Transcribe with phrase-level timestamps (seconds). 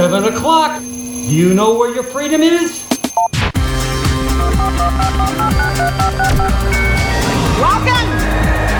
[0.00, 0.82] 7 o'clock.
[1.28, 2.88] You know where your freedom is?
[7.60, 8.08] Welcome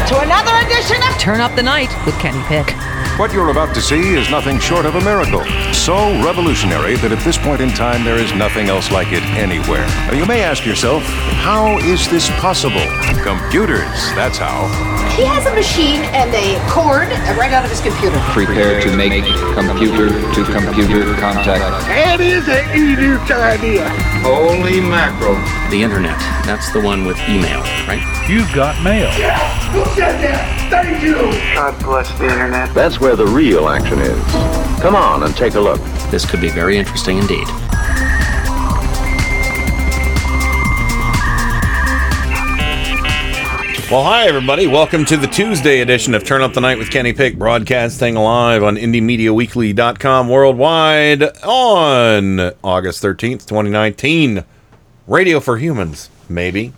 [0.09, 2.75] to another edition of Turn Up the Night with Kenny Pick.
[3.19, 5.45] What you're about to see is nothing short of a miracle.
[5.75, 5.95] So
[6.25, 9.87] revolutionary that at this point in time there is nothing else like it anywhere.
[10.07, 12.81] Now, you may ask yourself, how is this possible?
[13.23, 13.85] Computers,
[14.17, 15.00] that's how.
[15.21, 18.19] He has a machine and a cord right out of his computer.
[18.33, 21.61] Prepare to make computer to computer contact.
[21.93, 23.87] That is an idiot idea.
[24.25, 25.37] Holy mackerel.
[25.69, 26.19] The internet.
[26.47, 28.01] That's the one with email, right?
[28.31, 29.13] You've got mail.
[29.19, 29.45] Yes!
[29.75, 30.71] Who said that?
[30.71, 31.17] Thank you.
[31.55, 32.73] God bless the internet.
[32.73, 34.25] That's where the real action is.
[34.81, 35.83] Come on and take a look.
[36.11, 37.47] This could be very interesting indeed.
[43.91, 44.69] Well, hi, everybody.
[44.69, 48.63] Welcome to the Tuesday edition of Turn Up the Night with Kenny Pick, broadcasting live
[48.63, 54.45] on IndieMediaWeekly.com worldwide on August 13th, 2019.
[55.09, 56.73] Radio for Humans, maybe.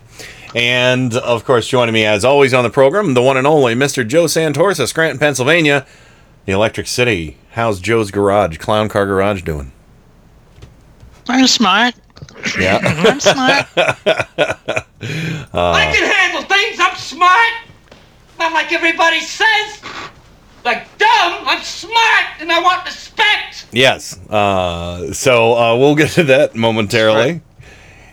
[0.55, 4.07] And, of course, joining me as always on the program, the one and only Mr.
[4.07, 5.85] Joe Santorsa, Scranton, Pennsylvania,
[6.45, 7.37] the Electric City.
[7.51, 9.71] How's Joe's Garage, Clown Car Garage, doing?
[11.27, 11.93] I'm smart.
[12.59, 12.79] Yeah.
[12.83, 13.67] I'm smart.
[15.53, 16.43] Uh, I can handle
[16.79, 17.53] I'm smart.
[18.39, 19.81] Not like everybody says.
[20.65, 21.43] Like dumb.
[21.45, 23.65] I'm smart and I want respect.
[23.71, 24.17] Yes.
[24.29, 27.41] Uh, so uh, we'll get to that momentarily.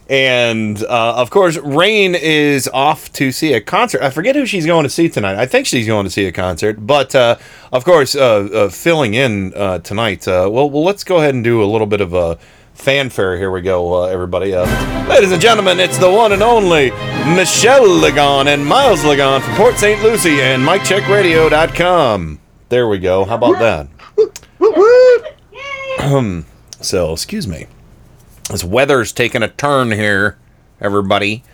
[0.08, 4.02] And uh, of course, Rain is off to see a concert.
[4.02, 5.36] I forget who she's going to see tonight.
[5.36, 6.84] I think she's going to see a concert.
[6.84, 7.36] But uh,
[7.72, 10.26] of course, uh, uh, filling in uh, tonight.
[10.26, 12.38] Uh, well, well, let's go ahead and do a little bit of a
[12.80, 13.36] fanfare.
[13.36, 14.54] Here we go, uh, everybody.
[14.54, 14.64] Uh,
[15.08, 16.90] ladies and gentlemen, it's the one and only
[17.34, 20.02] Michelle Lagon and Miles Lagon from Port St.
[20.02, 22.40] Lucie and MikeCheckRadio.com.
[22.68, 23.24] There we go.
[23.24, 23.88] How about that?
[26.80, 27.66] So, excuse me.
[28.50, 30.38] This weather's taking a turn here,
[30.80, 31.44] everybody.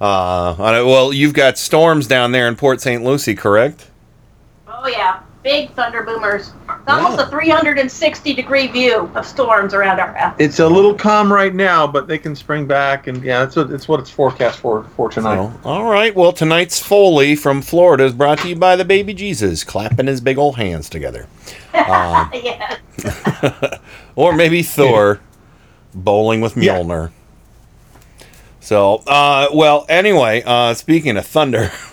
[0.00, 3.02] Uh, well, you've got storms down there in Port St.
[3.02, 3.90] Lucie, correct?
[4.68, 6.52] Oh yeah, big thunder boomers.
[6.86, 10.36] It's almost a 360 degree view of storms around our house.
[10.38, 13.70] It's a little calm right now, but they can spring back, and yeah, that's what
[13.70, 15.36] it's what it's forecast for for tonight.
[15.36, 16.14] So, all right.
[16.14, 20.20] Well, tonight's Foley from Florida is brought to you by the baby Jesus clapping his
[20.20, 21.26] big old hands together.
[21.76, 22.78] Uh, yeah.
[24.16, 25.20] or maybe Thor
[25.92, 27.10] bowling with Mjolnir.
[28.64, 31.70] So, uh, well, anyway, uh, speaking of thunder,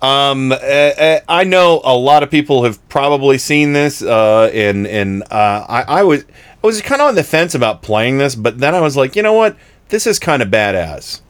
[0.00, 4.86] um, uh, uh, I know a lot of people have probably seen this, uh, and
[4.86, 8.34] and uh, I, I was I was kind of on the fence about playing this,
[8.34, 9.54] but then I was like, you know what,
[9.90, 11.20] this is kind of badass.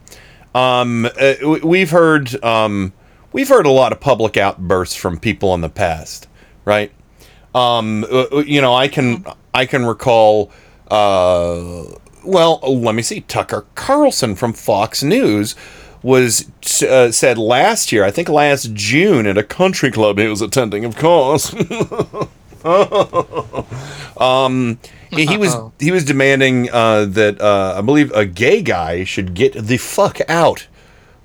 [0.55, 1.09] Um,
[1.43, 2.93] we- we've heard um,
[3.33, 6.29] we've heard a lot of public outbursts from people in the past,
[6.63, 6.93] right?
[7.53, 8.05] Um,
[8.45, 10.51] you know, I can I can recall.
[10.89, 11.83] Uh,
[12.23, 13.21] well, let me see.
[13.21, 15.55] Tucker Carlson from Fox News
[16.01, 16.49] was
[16.81, 20.85] uh, said last year, I think last June, at a country club he was attending,
[20.85, 21.53] of course.
[24.17, 29.03] um, he, he was he was demanding uh, that uh, I believe a gay guy
[29.03, 30.67] should get the fuck out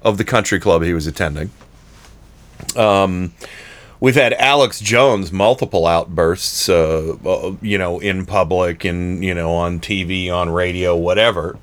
[0.02, 1.50] of the country club he was attending.
[2.76, 3.32] Um,
[4.04, 9.54] we've had Alex Jones multiple outbursts, uh, uh, you know, in public and you know
[9.54, 11.58] on TV, on radio, whatever.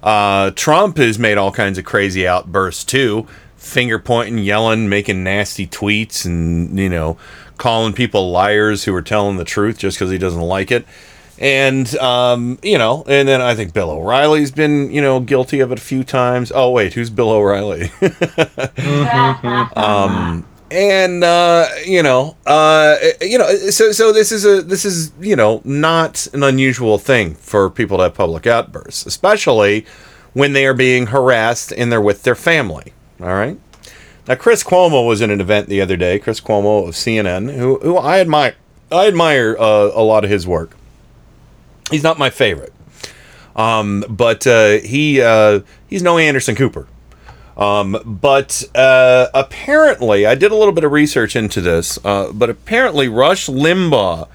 [0.00, 5.66] Uh, Trump has made all kinds of crazy outbursts too, finger pointing, yelling, making nasty
[5.66, 7.18] tweets, and you know,
[7.58, 10.86] calling people liars who are telling the truth just because he doesn't like it.
[11.40, 15.72] And um, you know, and then I think Bill O'Reilly's been you know guilty of
[15.72, 16.52] it a few times.
[16.54, 17.90] Oh wait, who's Bill O'Reilly?
[19.76, 25.12] um, and uh, you know, uh, you know, so so this is a this is
[25.20, 29.84] you know not an unusual thing for people to have public outbursts, especially
[30.32, 32.92] when they are being harassed and they're with their family.
[33.20, 33.58] All right.
[34.28, 36.18] Now, Chris Cuomo was in an event the other day.
[36.18, 38.54] Chris Cuomo of CNN, who who I admire,
[38.92, 40.76] I admire uh, a lot of his work.
[41.90, 42.72] He's not my favorite,
[43.56, 46.86] um, but uh, he uh, he's no Anderson Cooper.
[47.60, 51.98] Um, but uh, apparently, I did a little bit of research into this.
[52.04, 54.28] Uh, but apparently, Rush Limbaugh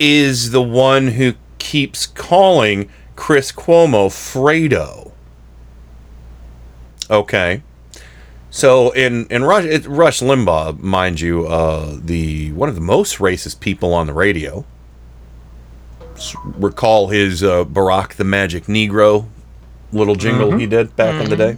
[0.00, 5.12] is the one who keeps calling Chris Cuomo Fredo.
[7.08, 7.62] Okay.
[8.50, 13.18] So in in Rush it, Rush Limbaugh, mind you, uh, the one of the most
[13.18, 14.64] racist people on the radio.
[16.44, 19.26] Recall his uh, Barack the Magic Negro
[19.92, 20.60] little jingle Mhm.
[20.60, 21.38] he did back in the Mhm.
[21.38, 21.56] day.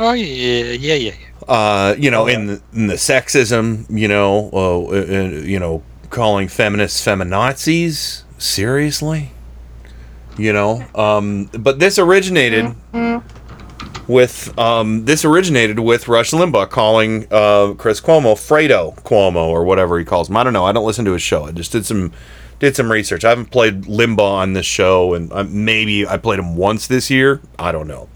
[0.00, 1.12] Oh yeah, yeah, yeah.
[1.48, 6.46] Uh, you know, in the, in the sexism, you know, uh, uh, you know, calling
[6.46, 9.32] feminists feminazis, seriously?
[10.36, 12.76] You know, um, but this originated
[14.06, 19.98] with um, this originated with Rush Limbaugh calling uh, Chris Cuomo Fredo Cuomo or whatever
[19.98, 20.36] he calls him.
[20.36, 20.64] I don't know.
[20.64, 21.44] I don't listen to his show.
[21.44, 22.12] I just did some
[22.60, 23.24] did some research.
[23.24, 27.10] I haven't played Limbaugh on this show, and uh, maybe I played him once this
[27.10, 27.40] year.
[27.58, 28.08] I don't know.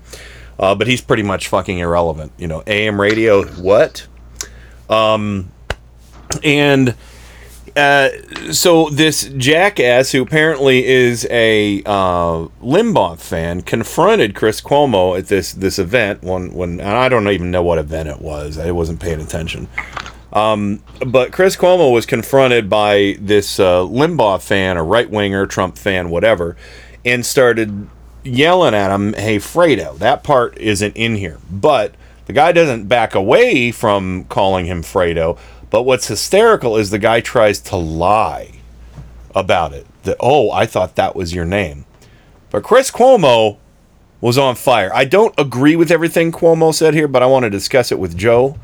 [0.62, 2.30] Uh, but he's pretty much fucking irrelevant.
[2.38, 4.06] You know, AM radio, what?
[4.88, 5.50] Um,
[6.44, 6.94] and
[7.76, 8.10] uh,
[8.52, 15.52] so this jackass, who apparently is a uh, Limbaugh fan, confronted Chris Cuomo at this
[15.52, 16.22] this event.
[16.22, 18.56] One when I don't even know what event it was.
[18.56, 19.66] I wasn't paying attention.
[20.32, 25.76] Um, but Chris Cuomo was confronted by this uh, Limbaugh fan, a right winger, Trump
[25.76, 26.56] fan, whatever,
[27.04, 27.88] and started
[28.24, 31.94] yelling at him, "Hey, Fredo, that part isn't in here." But
[32.26, 35.38] the guy doesn't back away from calling him Fredo.
[35.70, 38.60] But what's hysterical is the guy tries to lie
[39.34, 39.86] about it.
[40.04, 41.84] That oh, I thought that was your name.
[42.50, 43.56] But Chris Cuomo
[44.20, 44.90] was on fire.
[44.94, 48.16] I don't agree with everything Cuomo said here, but I want to discuss it with
[48.16, 48.56] Joe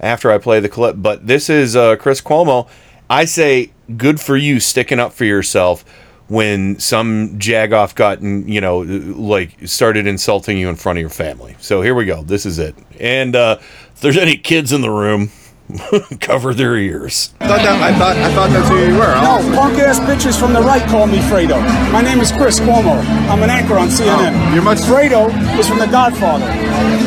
[0.00, 0.96] after I play the clip.
[0.98, 2.68] But this is uh, Chris Cuomo.
[3.08, 5.84] I say good for you sticking up for yourself
[6.28, 11.10] when some jagoff got and you know like started insulting you in front of your
[11.10, 11.56] family.
[11.60, 12.22] So here we go.
[12.22, 12.74] This is it.
[12.98, 15.30] And uh, if there's any kids in the room,
[16.20, 17.32] cover their ears.
[17.40, 19.14] I thought, that, I thought I thought that's who you were.
[19.24, 19.56] No, oh.
[19.56, 21.56] punk ass bitches from the right call me Fredo.
[21.90, 23.00] My name is Chris Cuomo.
[23.32, 24.36] I'm an anchor on CNN.
[24.36, 26.52] Oh, you're much Fredo is from The Godfather.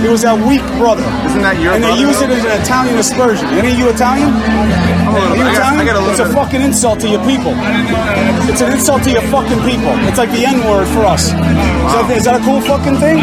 [0.02, 1.06] He was that weak brother.
[1.30, 3.46] Isn't that your And they use it as an Italian aspersion.
[3.54, 4.34] Any of you Italian?
[4.34, 5.86] Are you I got- I Italian?
[5.86, 7.54] got a little it's a fucking insult to your people.
[8.50, 9.94] It's an insult to your fucking people.
[10.10, 11.30] It's like the N word for us.
[11.30, 13.22] Is, that, is that a cool fucking thing?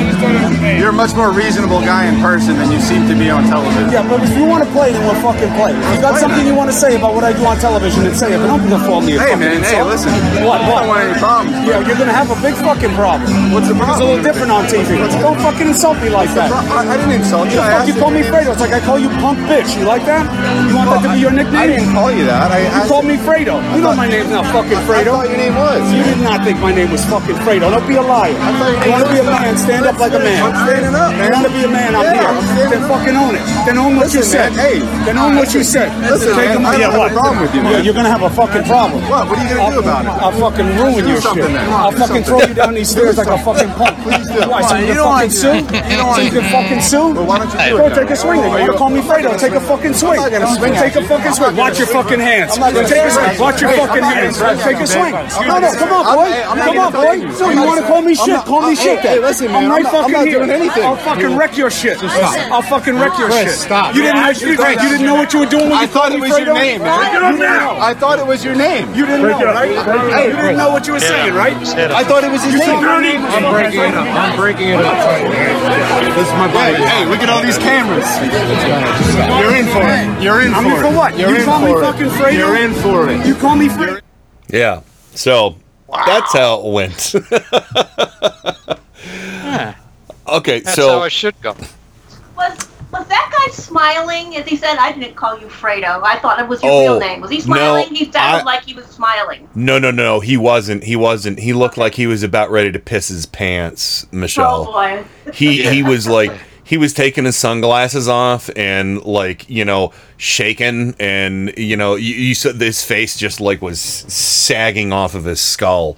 [0.78, 3.90] You're a much more reasonable guy in person than you seem to be on television.
[3.90, 5.72] Yeah, but if you want to play, then we'll fucking play.
[5.72, 8.14] If you got something you want to say about what I do on television, then
[8.14, 8.38] say it.
[8.38, 10.12] But don't call me a Hey, fucking man, hey, listen.
[10.44, 10.60] What?
[10.60, 10.80] I What?
[10.84, 11.56] don't want any problems.
[11.64, 13.24] Yeah, you're gonna have a big fucking problem.
[13.56, 13.96] What's the problem?
[13.96, 15.00] It's a little different on TV.
[15.24, 16.52] Don't fucking insult me like that.
[16.52, 17.56] I, I didn't insult you.
[17.56, 18.52] The I you call me Fredo?
[18.52, 19.72] It's like I call you punk bitch.
[19.78, 20.28] You like that?
[20.68, 21.56] You want that to be your nickname?
[21.56, 22.52] I didn't call you that.
[22.52, 23.56] I You called me Fredo.
[23.74, 25.16] You know my name's not fucking I Fredo.
[25.16, 25.80] thought your name was.
[25.92, 27.72] You did not think my name was fucking Fredo.
[27.72, 28.34] Don't be a liar.
[28.36, 29.56] I thought your You want to be a man?
[29.56, 30.40] Stand up like a man.
[30.44, 31.24] I'm standing up, man.
[31.24, 31.90] You want to be a man?
[31.96, 32.28] I'm Yeah,
[32.58, 32.68] here.
[32.70, 33.44] Then fucking own it.
[33.64, 34.52] Then own what you said.
[34.52, 34.82] hey.
[35.14, 35.88] Then own what you said.
[36.10, 37.12] Listen, Take man, I yeah, have a what?
[37.12, 37.84] problem with you, Yeah, man.
[37.84, 39.00] you're gonna have a fucking problem.
[39.08, 39.28] What?
[39.30, 40.08] What are you gonna I'll, do about it?
[40.18, 41.34] I'll fucking ruin your shit.
[41.38, 41.70] then.
[41.70, 42.24] I'll do fucking something.
[42.24, 43.94] throw you down these stairs like a fucking punk.
[44.02, 44.42] Please do.
[44.50, 44.62] Why?
[44.66, 45.54] So you you can don't fucking sue?
[45.54, 47.08] You don't wanna you can fucking sue?
[47.14, 48.40] Well, why don't you do Go it take a swing.
[48.42, 49.38] You to call me Fredo?
[49.38, 50.18] Take a fucking swing.
[50.18, 51.56] not gonna swing Take a fucking swing.
[51.56, 52.52] Watch your fucking hands.
[52.54, 53.38] I'm not gonna Take a swing.
[53.38, 54.38] Watch your fucking hands.
[54.66, 55.14] Take a swing.
[55.46, 56.30] No, no, come on, boy.
[56.34, 57.12] I'm- I'm not Come on, boy.
[57.14, 57.32] you.
[57.34, 58.40] So you want to call me shit?
[58.44, 60.42] Call me shit hey, listen, man, I'm right not- fucking here.
[60.42, 60.84] anything.
[60.84, 61.98] I'll fucking wreck your shit.
[62.02, 63.50] I'll fucking wreck your shit.
[63.50, 63.94] stop.
[63.94, 66.16] You didn't You you didn't know what you were doing when I you thought it
[66.16, 67.12] me was your name, man.
[67.12, 67.76] You didn't know.
[67.78, 68.94] I thought it was your name.
[68.94, 69.70] You didn't know, right?
[69.70, 71.54] You didn't know what you were saying, right?
[71.54, 72.80] I thought it was his name.
[72.80, 74.06] your name I'm breaking it up.
[74.06, 74.94] I'm breaking it up.
[76.16, 76.76] This is my buddy.
[76.76, 78.06] Hey, hey, look at all these cameras.
[79.40, 80.22] You're in for it.
[80.22, 81.18] You're in I'm for in for what?
[81.18, 81.82] You're in call me for it.
[81.84, 82.32] fucking Fredo?
[82.38, 83.26] You're in for it.
[83.26, 84.00] You call me Fredo?
[84.48, 84.80] Yeah.
[85.14, 85.56] So
[85.88, 87.14] that's how it went.
[90.28, 91.54] okay, That's so how it should go.
[92.98, 96.02] Was that guy smiling as he said, "I didn't call you Fredo.
[96.02, 97.88] I thought it was your Oh, real name." Was he smiling?
[97.92, 99.48] no, he sounded I- like he was smiling.
[99.54, 100.84] no, no, no, he wasn't.
[100.84, 101.38] He wasn't.
[101.40, 104.66] He looked like he was about ready to piss his pants, Michelle.
[104.68, 105.04] Oh boy.
[105.32, 106.32] he he was like
[106.66, 112.14] he was taking his sunglasses off and like you know shaking and you know you,
[112.14, 115.96] you saw this face just like was sagging off of his skull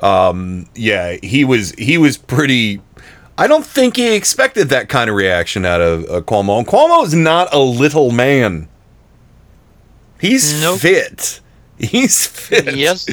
[0.00, 2.80] um yeah he was he was pretty
[3.38, 7.14] i don't think he expected that kind of reaction out of uh, cuomo and cuomo's
[7.14, 8.68] not a little man
[10.20, 10.80] he's Nope.
[10.80, 11.40] fit
[11.78, 13.08] he's fit Yes.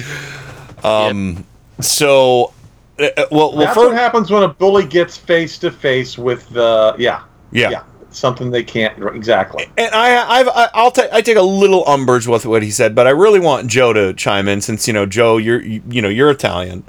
[0.83, 1.45] um
[1.79, 2.53] so
[2.99, 6.17] uh, uh, well well That's for, what happens when a bully gets face to face
[6.17, 7.69] with the yeah Yeah.
[7.69, 9.65] yeah something they can't exactly.
[9.75, 12.93] and I, I've, I- I'll take, I take a little umbrage with what he said,
[12.93, 15.99] but I really want Joe to chime in since you know Joe, you're, you, you
[15.99, 16.83] know, you're Italian,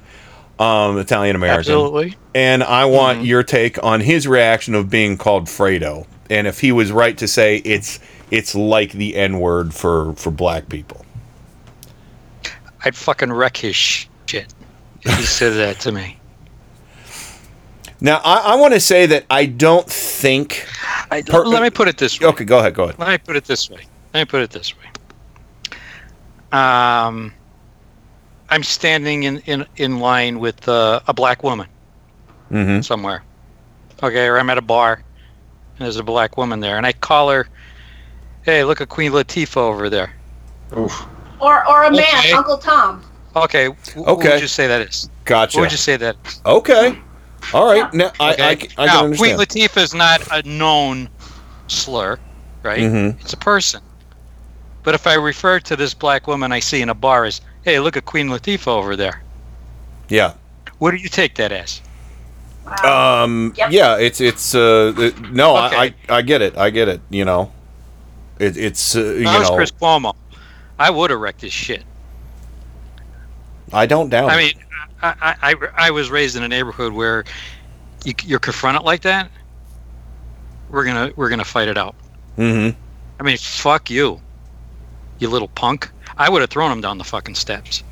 [0.58, 2.16] um, Italian American, Absolutely.
[2.34, 6.72] and I want your take on his reaction of being called Fredo, and if he
[6.72, 7.98] was right to say it's,
[8.30, 11.04] it's like the N word for for black people.
[12.84, 14.52] I'd fucking wreck his shit
[15.02, 16.18] if he said that to me.
[18.00, 20.66] Now, I, I want to say that I don't think.
[21.10, 22.26] I, Per- let me put it this way.
[22.28, 22.98] Okay, go ahead, go ahead.
[22.98, 23.86] Let me put it this way.
[24.12, 24.84] Let me put it this way.
[26.52, 27.32] Um,
[28.50, 31.66] I'm standing in, in, in line with uh, a black woman
[32.50, 32.82] Mm-hmm.
[32.82, 33.24] somewhere.
[34.02, 35.02] Okay, or I'm at a bar
[35.78, 37.46] and there's a black woman there, and I call her,
[38.42, 40.12] "Hey, look at Queen Latifah over there."
[40.76, 41.06] Oof.
[41.40, 42.32] Or or a man, Okay.
[42.32, 43.02] Uncle Tom.
[43.34, 43.66] Okay.
[43.68, 44.30] wh- What Okay.
[44.32, 45.08] would you say that is?
[45.24, 45.56] Gotcha.
[45.56, 46.40] What would you say that is?
[46.46, 46.98] Okay.
[47.52, 47.92] All right.
[47.94, 48.42] Now I, Okay.
[48.42, 49.16] I, I can now.
[49.16, 51.08] Queen Latifah is not a known
[51.66, 52.18] slur,
[52.62, 52.80] right?
[52.80, 53.20] Mhm.
[53.20, 53.80] It's a person.
[54.82, 57.80] But if I refer to this black woman I see in a bar as, hey,
[57.80, 59.22] look at Queen Latifah over there,
[60.08, 60.34] yeah.
[60.78, 61.80] what do you take that as?
[62.82, 63.54] Um.
[63.56, 63.96] Yeah.
[63.98, 64.94] It's it's uh.
[64.96, 65.54] it- no.
[65.54, 65.94] I, Okay.
[66.08, 66.56] I I get it.
[66.56, 67.00] I get it.
[67.10, 67.52] You know.
[68.38, 69.56] It, it's uh, you If I was know.
[69.56, 70.14] Chris Cuomo,
[70.78, 71.84] I would have wrecked his shit.
[73.72, 74.30] I don't doubt.
[74.30, 74.56] I it.
[74.56, 74.64] mean,
[75.02, 75.54] I, I, I,
[75.88, 77.24] I was raised in a neighborhood where
[78.04, 79.30] you, you're confronted like that.
[80.70, 81.94] We're gonna we're gonna fight it out.
[82.38, 82.78] Mm-hmm.
[83.20, 84.20] I mean, fuck you,
[85.18, 85.90] you little punk.
[86.16, 87.82] I would have thrown him down the fucking steps.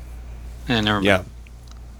[0.67, 1.05] And never mind.
[1.05, 1.23] Yeah.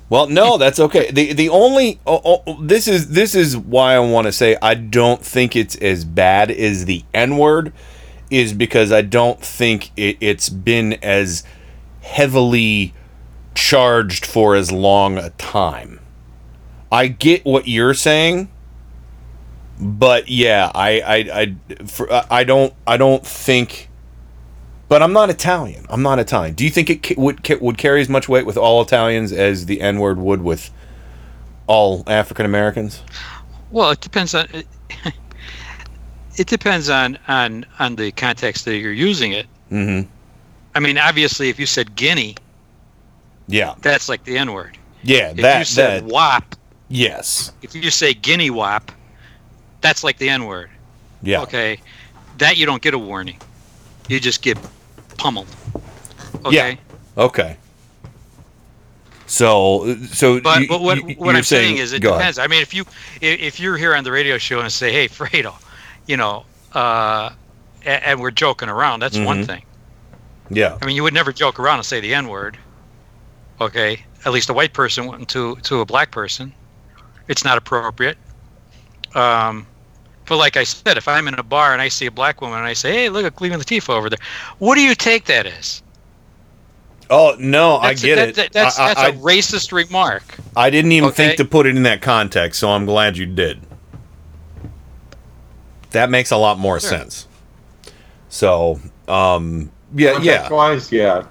[0.10, 1.12] Well, no, that's okay.
[1.12, 4.75] the The only oh, oh, this is this is why I want to say I
[4.75, 7.74] don't think it's as bad as the N word,
[8.30, 11.44] is because I don't think it, it's been as
[12.01, 12.94] heavily
[13.56, 16.00] charged for as long a time.
[16.92, 18.51] I get what you're saying,
[19.80, 23.89] but yeah, I I I for, I don't I don't think.
[24.90, 25.86] But I'm not Italian.
[25.90, 26.54] I'm not Italian.
[26.56, 29.32] Do you think it ca- would ca- would carry as much weight with all Italians
[29.32, 30.70] as the N word would with
[31.68, 33.02] all African Americans?
[33.72, 34.48] Well, it depends on.
[34.54, 34.68] It,
[36.38, 39.48] it depends on on on the context that you're using it.
[39.72, 40.10] Mm-hmm.
[40.75, 42.36] I mean, obviously, if you said Guinea,
[43.48, 43.75] Yeah.
[43.82, 44.78] that's like the N word.
[45.04, 45.30] Yeah.
[45.32, 46.12] If that you said that.
[46.12, 46.56] wop,
[46.90, 47.52] Yes.
[47.62, 48.92] if you say Guinea wop,
[49.82, 50.70] that's like the N word.
[51.22, 51.42] Yeah.
[51.42, 51.80] Okay,
[52.40, 53.40] that you don't get a warning.
[54.10, 54.57] You just get
[55.17, 55.48] pummeled.
[56.45, 56.55] Okay.
[56.55, 56.75] Yeah.
[57.24, 57.57] Okay.
[59.27, 60.39] So so.
[60.41, 62.17] But, you- but what, you- what I'm saying, is it ahead.
[62.19, 62.38] depends.
[62.39, 62.86] I mean, if you
[63.22, 65.53] if, you're here on the radio show and say, "Hey, Fredo,"
[66.05, 67.31] you know, uh,
[67.86, 69.48] and, and we're joking around, that's one Mhm.
[69.48, 69.63] thing.
[70.50, 70.77] Yeah.
[70.81, 72.57] I mean, you would never joke around and say the N word.
[73.62, 76.53] Okay, at least a white person wouldn't to to a black person.
[77.27, 78.17] It's not appropriate.
[79.15, 79.65] Um,
[80.25, 82.58] but like I said, if I'm in a bar and I see a black woman
[82.60, 84.20] and I say, "Hey, look at Cleveland Latifah over there,"
[84.60, 85.82] what do you take that as?
[87.10, 88.36] Oh no, I That's- get that- it.
[88.36, 90.24] that- that's I, that's I, a racist remark.
[90.56, 91.27] I didn't even Okay.
[91.27, 93.60] think to put it in that context, so I'm glad you did.
[95.92, 96.89] That makes a lot more Sure.
[96.89, 97.27] sense.
[98.30, 100.48] So, um, yeah, yeah.
[100.48, 101.24] Context-wise, yeah.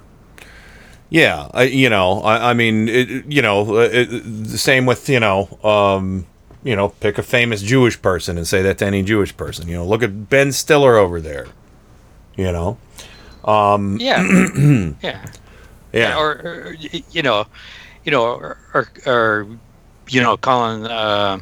[1.11, 5.09] Yeah, I, you know, I, I mean, it, you know, uh, it, the same with
[5.09, 6.27] you know, um,
[6.65, 9.69] you know, pick a famous Jewish person and say that to any Jewish person.
[9.69, 11.47] You know, look at Ben Stiller over there.
[12.37, 12.79] You know,
[13.45, 14.23] um, Yeah.
[15.03, 15.27] yeah.
[15.93, 16.17] Yeah.
[16.19, 16.77] Or, or
[17.11, 17.47] you know,
[18.05, 19.47] you know, or, or, or
[20.09, 21.39] you know, calling uh,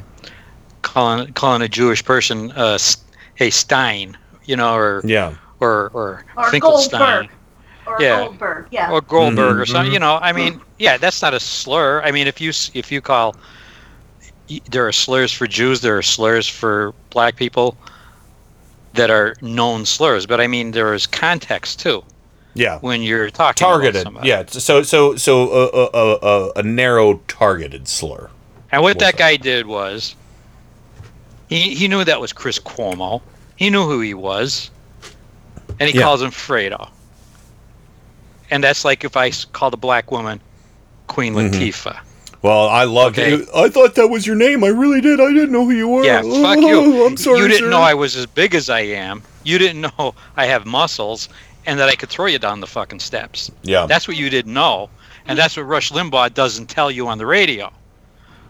[0.81, 2.97] calling calling a Jewish person, uh, S-
[3.35, 7.29] hey Stein, you know, or yeah, or or, Or Finkelstein, Goldberg.
[7.87, 8.23] Or Yeah.
[8.25, 8.91] Goldberg, yeah.
[8.91, 9.93] or Goldberg or Mhm, something.
[9.93, 12.01] You know, I mean, yeah, that's not a slur.
[12.03, 13.39] I mean, if you if you call, y-
[14.69, 17.77] there are slurs for Jews, there are slurs for black people
[18.93, 22.03] that are known slurs, but I mean, there is context too
[22.53, 24.07] yeah, when you're talking targeted.
[24.23, 28.29] Yeah, so so so a a, a, a, narrow targeted slur.
[28.71, 30.15] And what that guy did was,
[31.49, 33.21] he, he knew that was Chris Cuomo.
[33.55, 34.71] He knew who he was,
[35.79, 36.03] and he Yeah.
[36.03, 36.89] calls him Fredo.
[38.49, 40.41] And that's like if I called a black woman
[41.07, 41.51] Queen Mhm.
[41.51, 41.99] Latifah.
[42.41, 43.33] Well, I loved Okay.
[43.35, 43.49] it.
[43.55, 44.63] I thought that was your name.
[44.63, 45.19] I really did.
[45.21, 46.03] I didn't know who you were.
[46.03, 47.05] Yeah, fuck you.
[47.05, 47.39] I'm sorry.
[47.41, 47.69] you didn't sir.
[47.69, 49.21] know I was as big as I am.
[49.43, 51.29] You didn't know I have muscles
[51.67, 53.51] and that I could throw you down the fucking steps.
[53.61, 53.85] Yeah.
[53.85, 54.89] That's what you didn't know.
[55.27, 57.71] And that's what Rush Limbaugh doesn't tell you on the radio.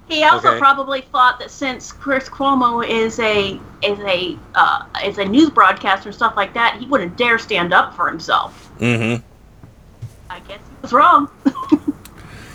[0.08, 0.60] He also Okay.
[0.60, 6.10] probably thought that since Chris Cuomo is a is a uh, is a news broadcaster
[6.10, 8.72] and stuff like that, he wouldn't dare stand up for himself.
[8.80, 9.22] Mm-hmm.
[10.30, 11.30] I guess he was wrong.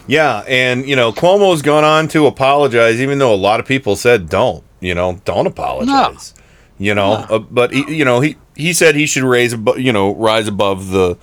[0.07, 3.97] Yeah, and you know Cuomo's gone on to apologize, even though a lot of people
[3.97, 4.63] said don't.
[4.81, 6.35] You know, don't apologize.
[6.79, 9.93] You know, uh, but he, you know he he said he should raise abo- you
[9.93, 11.17] know rise above the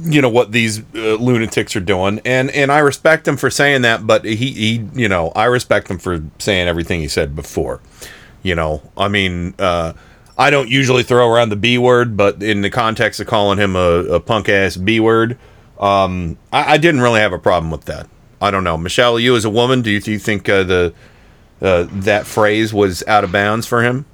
[0.00, 3.82] you know what these uh, lunatics are doing, and and I respect him for saying
[3.82, 4.06] that.
[4.06, 7.80] But he he you know I respect him for saying everything he said before.
[8.42, 9.54] You know, I mean.
[9.58, 9.92] uh
[10.36, 13.76] I don't usually throw around the B word, but in the context of calling him
[13.76, 15.38] a, a punk ass B word,
[15.78, 18.08] um, I, I didn't really have a problem with that.
[18.40, 19.18] I don't know, Michelle.
[19.18, 20.94] You as a woman, do you, do you think uh, the
[21.62, 24.04] uh, that phrase was out of bounds for him?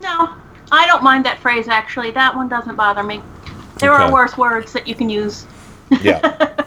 [0.00, 0.34] No,
[0.72, 2.10] I don't mind that phrase actually.
[2.12, 3.22] That one doesn't bother me.
[3.78, 4.04] There Okay.
[4.04, 5.46] are worse words that you can use.
[6.00, 6.50] Yeah.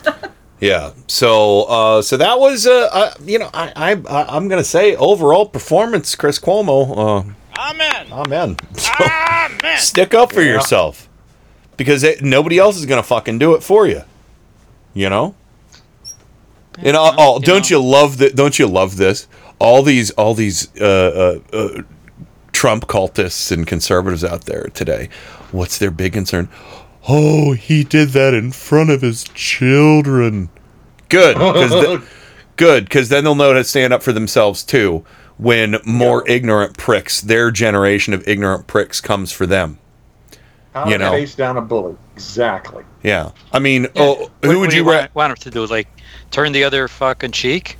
[0.59, 0.93] Yeah.
[1.05, 4.95] So, uh, so that was, uh, uh, you know, I, I, I- I'm gonna say
[4.95, 6.97] overall performance, Chris Cuomo.
[6.97, 8.07] Uh, Amen.
[8.11, 8.57] amen.
[8.73, 9.77] So, Amen.
[9.77, 10.53] stick up for Yeah.
[10.53, 11.07] yourself,
[11.77, 14.01] because it, nobody else is gonna fucking do it for you.
[14.93, 15.35] You know.
[16.79, 18.35] And all, oh don't you love that?
[18.35, 19.27] Don't you love this?
[19.59, 21.81] All these, all these uh, uh, uh,
[22.51, 25.09] Trump cultists and conservatives out there today.
[25.51, 26.49] What's their big concern?
[27.07, 30.49] Oh, he did that in front of his children.
[31.09, 32.03] Good, because
[32.57, 35.05] good, because then they'll know to stand up for themselves too.
[35.37, 39.77] When more ignorant pricks, their generation of ignorant pricks comes for them.
[40.83, 41.11] How You know.
[41.11, 41.95] face down a bully.
[42.15, 42.83] Exactly.
[43.03, 43.89] Yeah, I mean, Yeah.
[44.03, 45.65] oh, who what would do you want, ra- want him to do?
[45.65, 45.87] Like
[46.31, 47.77] turn the other fucking cheek?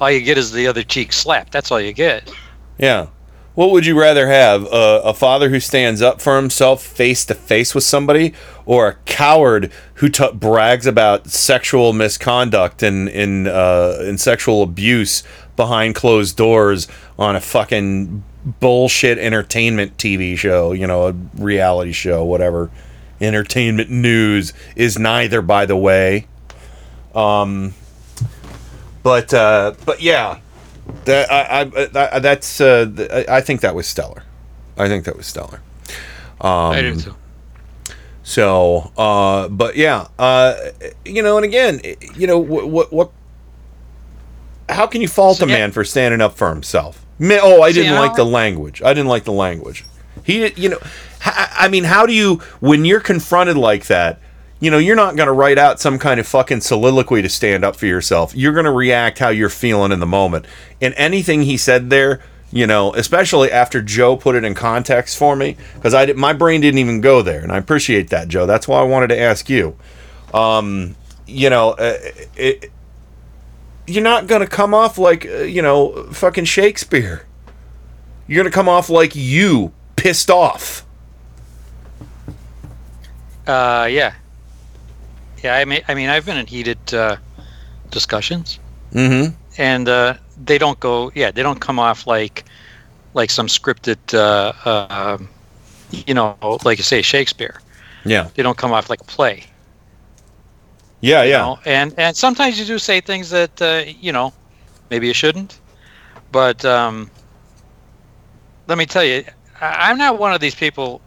[0.00, 1.50] All you get is the other cheek slap.
[1.50, 2.30] That's all you get.
[2.78, 3.06] Yeah.
[3.54, 4.66] What would you rather have?
[4.66, 8.34] Uh, a father who stands up for himself face to face with somebody,
[8.66, 15.22] or a coward who t- brags about sexual misconduct and in uh, and sexual abuse
[15.56, 16.86] behind closed doors
[17.18, 20.72] on a fucking bullshit entertainment TV show?
[20.72, 22.70] You know, a reality show, whatever.
[23.20, 26.26] Entertainment news is neither, by the way.
[27.14, 27.74] Um,
[29.02, 30.40] but uh, but yeah,
[31.04, 34.22] that I, I, I that's uh, I I think that was stellar.
[34.76, 35.62] I think that was stellar.
[36.40, 37.16] Um, I do too.
[38.26, 40.56] So, uh, but yeah, uh,
[41.04, 41.80] you know, and again,
[42.16, 43.12] you know, what, what, what
[44.68, 47.05] how can you fault a man for standing up for himself?
[47.20, 48.82] Oh, I didn't like the language.
[48.82, 49.84] I didn't like the language.
[50.24, 50.78] He, you know,
[51.24, 54.20] I mean, how do you when you're confronted like that?
[54.58, 57.62] You know, you're not going to write out some kind of fucking soliloquy to stand
[57.62, 58.34] up for yourself.
[58.34, 60.46] You're going to react how you're feeling in the moment.
[60.80, 65.36] And anything he said there, you know, especially after Joe put it in context for
[65.36, 68.46] me, because I did, my brain didn't even go there, and I appreciate that, Joe.
[68.46, 69.76] That's why I wanted to ask you.
[70.32, 70.96] Um,
[71.26, 71.98] you know, uh,
[72.36, 72.70] it,
[73.86, 77.24] you're not going to come off like uh, you know fucking Shakespeare.
[78.26, 80.84] You're going to come off like you pissed off.
[83.46, 84.14] Uh, yeah,
[85.42, 85.54] yeah.
[85.56, 87.16] I mean, I mean, I've been in heated uh,
[87.90, 88.58] discussions,
[88.92, 89.34] Mm-hmm.
[89.58, 91.12] and uh, they don't go.
[91.14, 92.44] Yeah, they don't come off like
[93.14, 93.98] like some scripted.
[94.12, 95.28] Uh, uh, um,
[95.92, 97.60] you know, like you say, Shakespeare.
[98.04, 98.28] Yeah.
[98.34, 99.44] They don't come off like a play.
[101.06, 101.38] Yeah, yeah.
[101.38, 101.58] know?
[101.64, 104.32] and and sometimes you do say things that uh, you know
[104.90, 105.60] maybe you shouldn't
[106.32, 107.10] but um,
[108.66, 109.24] let me tell you
[109.60, 111.00] I- i'm not one of these people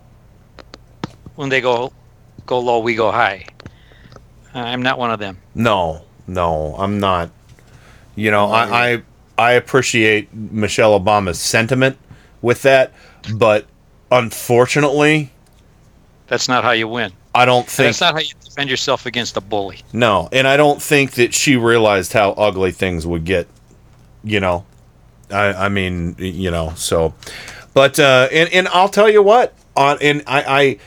[1.35, 1.91] when they go
[2.45, 3.45] go low we go high
[4.53, 7.29] i'm not one of them No, no, I'm not.
[8.15, 9.03] You know, I, I
[9.37, 11.97] I appreciate Michelle Obama's sentiment
[12.41, 12.91] with that,
[13.33, 13.65] but
[14.11, 15.31] unfortunately,
[16.27, 19.37] that's not how you win I don't think that's not how you defend yourself against
[19.37, 23.47] a bully no, and I don't think that she realized how ugly things would get.
[24.23, 24.65] You know,
[25.31, 27.13] I I mean, you know, so,
[27.73, 30.79] but uh, and and I'll tell you what, on and I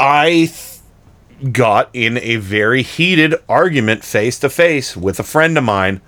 [0.00, 5.56] I I th- got in a very heated argument face to face with a friend
[5.56, 6.00] of mine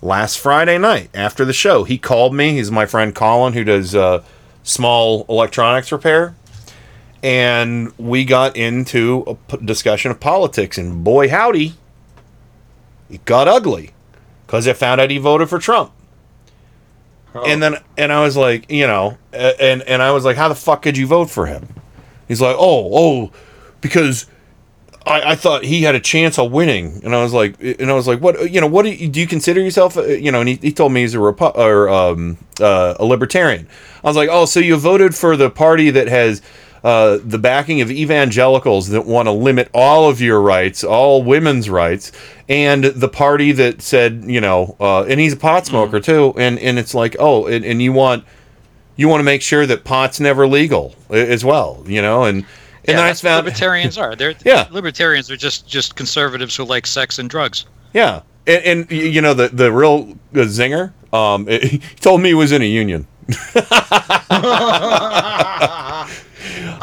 [0.00, 1.82] last Friday night after the show.
[1.82, 2.52] He called me.
[2.52, 4.22] He's my friend Colin who does uh,
[4.62, 6.36] small electronics repair.
[7.26, 11.74] And we got into a p- discussion of politics, and boy, howdy,
[13.10, 13.92] it got ugly
[14.46, 15.90] because I found out he voted for Trump.
[17.44, 20.54] And then, and I was like, you know, and and I was like, how the
[20.54, 21.68] fuck could you vote for him?
[22.28, 23.32] He's like, oh, oh,
[23.80, 24.26] because
[25.04, 27.94] I, I thought he had a chance of winning, and I was like, and I
[27.94, 29.96] was like, what, you know, what do you, do you consider yourself?
[29.96, 33.04] uh, You know, and he, he told me he's a Repu- or um, uh, a
[33.04, 33.66] libertarian.
[34.04, 36.40] I was like, oh, so you voted for the party that has
[36.86, 41.68] uh, the backing of evangelicals that want to limit all of your rights, all women's
[41.68, 42.12] rights,
[42.48, 46.60] and the party that said, you know, uh, and he's a pot smoker too, and
[46.60, 48.24] and it's like, oh, and, and you want
[48.94, 52.46] you want to make sure that pot's never legal as well, you know, and and
[52.86, 54.68] yeah, that's what found libertarians are they're Yeah.
[54.70, 59.34] libertarians are just just conservatives who like sex and drugs Yeah, and, and you know
[59.34, 60.92] the the real zinger.
[61.12, 63.08] Um, he told me he was in a union.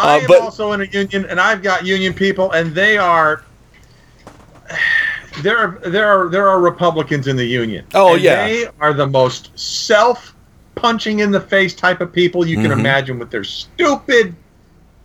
[0.03, 3.43] I am but- also in a union, and I've got union people, and they are.
[5.41, 7.87] There are there are there are Republicans in the union.
[7.95, 8.45] Oh, and yeah.
[8.47, 10.35] they are the most self
[10.75, 12.79] punching in the face type of people you can Mhm.
[12.79, 14.35] imagine with their stupid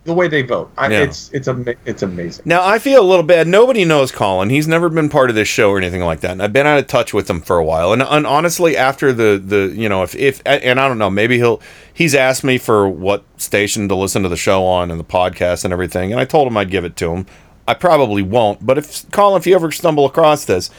[0.05, 0.71] the way they vote.
[0.77, 1.01] I, Yeah.
[1.01, 2.43] It's it's ama- it's amazing.
[2.45, 3.47] Now I feel a little bad.
[3.47, 4.49] Nobody knows Colin.
[4.49, 6.31] He's never been part of this show or anything like that.
[6.31, 7.93] And I've been out of touch with him for a while.
[7.93, 11.37] And, and honestly, after the the you know if if and I don't know, maybe
[11.37, 11.61] he'll
[11.93, 15.63] he's asked me for what station to listen to the show on and the podcast
[15.63, 16.11] and everything.
[16.11, 17.25] And I told him I'd give it to him.
[17.67, 18.65] I probably won't.
[18.65, 20.71] But if Colin, if you ever stumble across this,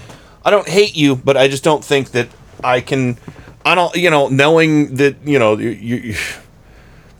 [0.44, 2.28] I don't hate you, but I just don't think that
[2.64, 3.16] I can.
[3.64, 5.70] I don't, you know, knowing that you know you.
[5.70, 6.16] you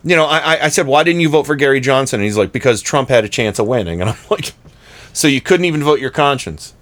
[0.03, 2.19] you know, I, I- said, why didn't you vote for Gary Johnson?
[2.19, 4.01] And he's like, because Trump had a chance of winning.
[4.01, 4.53] And I'm like,
[5.13, 6.73] so you couldn't even vote your conscience.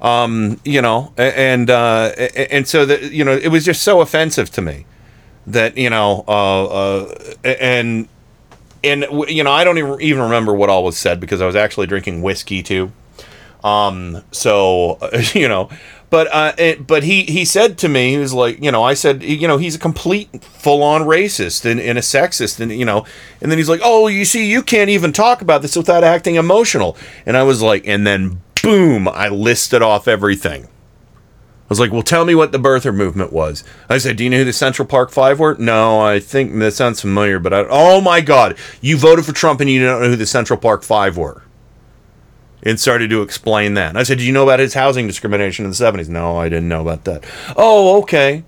[0.00, 4.50] Um, you know, and uh, and so that you know, it was just so offensive
[4.50, 4.84] to me
[5.46, 8.08] that you know, uh, uh, and
[8.82, 11.56] and you know, I don't even even remember what all was said because I was
[11.56, 12.92] actually drinking whiskey too.
[13.62, 14.98] Um, so
[15.32, 15.70] you know,
[16.14, 18.94] but uh, it, but he he said to me, he was like, you know, I
[18.94, 22.84] said, you know, he's a complete full on racist and, and a sexist, and you
[22.84, 23.04] know,
[23.40, 26.36] and then he's like, oh, you see, you can't even talk about this without acting
[26.36, 26.96] emotional,
[27.26, 30.66] and I was like, and then boom, I listed off everything.
[30.66, 30.68] I
[31.68, 33.64] was like, well, tell me what the birther movement was.
[33.88, 35.56] I said, do you know who the Central Park Five were?
[35.58, 39.60] No, I think that sounds familiar, but I, oh my God, you voted for Trump
[39.60, 41.42] and you don't know who the Central Park Five were.
[42.64, 43.96] And started to explain that.
[43.96, 46.08] I said, do you know about his housing discrimination in the 70s?
[46.08, 47.24] No, I didn't know about that.
[47.56, 48.42] Oh, okay.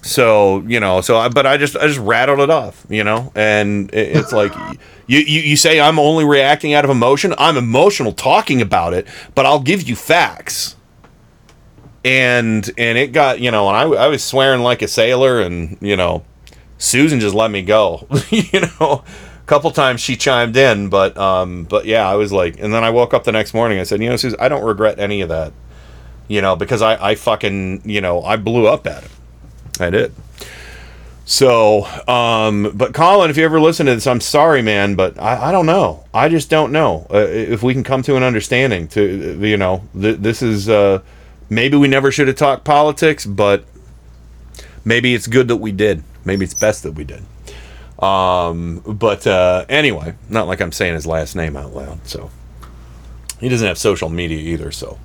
[0.00, 3.30] So, you know, so I, but I just, I just rattled it off, you know,
[3.34, 4.54] and it, it's like,
[5.06, 7.34] you, you, you say I'm only reacting out of emotion.
[7.36, 10.76] I'm emotional talking about it, but I'll give you facts
[12.04, 15.78] and and it got you know and I, I was swearing like a sailor and
[15.80, 16.24] you know
[16.76, 19.04] susan just let me go you know
[19.46, 22.90] couple times she chimed in but um but yeah i was like and then i
[22.90, 25.28] woke up the next morning i said you know susan i don't regret any of
[25.28, 25.52] that
[26.28, 29.10] you know because i i fucking you know i blew up at it
[29.80, 30.14] i did
[31.26, 35.48] so um but colin if you ever listen to this i'm sorry man but i,
[35.48, 38.88] I don't know i just don't know uh, if we can come to an understanding
[38.88, 41.00] to you know th- this is uh
[41.48, 43.64] maybe we never should have talked politics, but
[44.84, 46.02] maybe it's good that we did.
[46.24, 47.22] Maybe it's best that we did.
[47.98, 52.06] Um, but uh, anyway, not like I'm saying his last name out loud.
[52.06, 52.30] So
[53.40, 54.70] he doesn't have social media either.
[54.70, 54.98] So,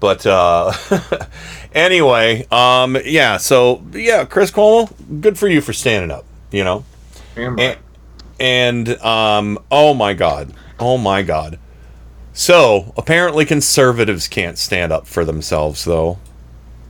[0.00, 0.72] but uh,
[1.72, 3.36] anyway, um, yeah.
[3.36, 6.24] So yeah, Chris Cuomo, good for you for standing up.
[6.50, 6.84] You know,
[7.58, 7.78] and,
[8.40, 11.58] and um, oh my god, oh my god.
[12.32, 16.18] So, apparently conservatives can't stand up for themselves, though.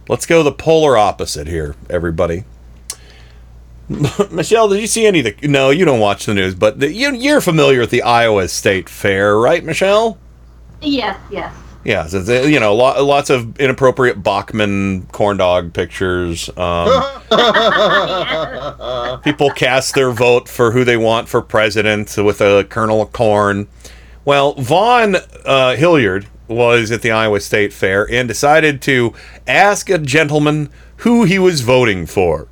[0.08, 2.42] Let's go the polar opposite here, everybody.
[4.30, 5.48] Michelle, did you see any of the.
[5.48, 8.88] No, you don't watch the news, but the, you, you're familiar with the Iowa State
[8.88, 10.18] Fair, right, Michelle?
[10.80, 11.54] Yes, yes.
[11.84, 16.50] Yeah, so you know, lo- lots of inappropriate Bachmann corn dog pictures.
[16.56, 16.88] Um,
[19.22, 23.68] people cast their vote for who they want for president with a kernel of corn.
[24.24, 29.14] Well, Vaughn uh, Hilliard was at the Iowa State Fair and decided to
[29.46, 32.48] ask a gentleman who he was voting for.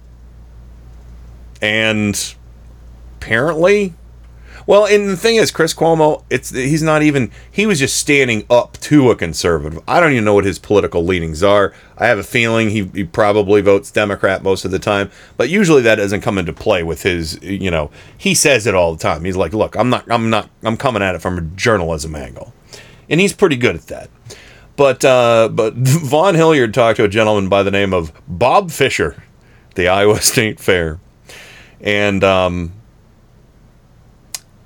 [1.64, 2.34] And
[3.16, 3.94] apparently,
[4.66, 8.44] well, and the thing is, Chris Cuomo, it's he's not even he was just standing
[8.50, 9.82] up to a conservative.
[9.88, 11.72] I don't even know what his political leanings are.
[11.96, 15.80] I have a feeling he, he probably votes Democrat most of the time, but usually
[15.80, 17.42] that doesn't come into play with his.
[17.42, 19.24] You know, he says it all the time.
[19.24, 22.52] He's like, "Look, I'm not, I'm not, I'm coming at it from a journalism angle,"
[23.08, 24.10] and he's pretty good at that.
[24.76, 29.22] But uh, but Vaughn Hilliard talked to a gentleman by the name of Bob Fisher,
[29.76, 31.00] the Iowa State Fair,
[31.80, 32.72] and um,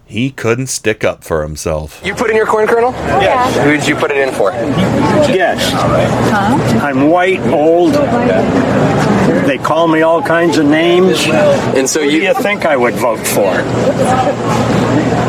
[0.04, 2.00] he couldn't stick up for himself.
[2.04, 2.92] You put in your corn kernel?
[2.92, 3.54] Yes.
[3.62, 4.52] Who did you put it in for?
[4.52, 5.70] Yes.
[5.72, 6.86] Huh?
[6.86, 7.92] I'm white, old.
[9.46, 11.24] They call me all kinds of names.
[11.26, 13.52] And so Who you, do you think I would vote for?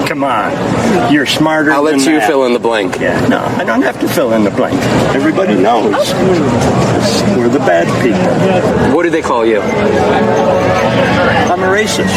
[0.07, 1.71] Come on, you're smarter.
[1.71, 2.27] I'll let than you that.
[2.27, 2.99] fill in the blank.
[2.99, 4.81] Yeah, no, I don't have to fill in the blank.
[5.13, 5.93] Everybody knows
[7.37, 8.95] we're the bad people.
[8.95, 9.61] What do they call you?
[11.49, 12.15] I'm a racist.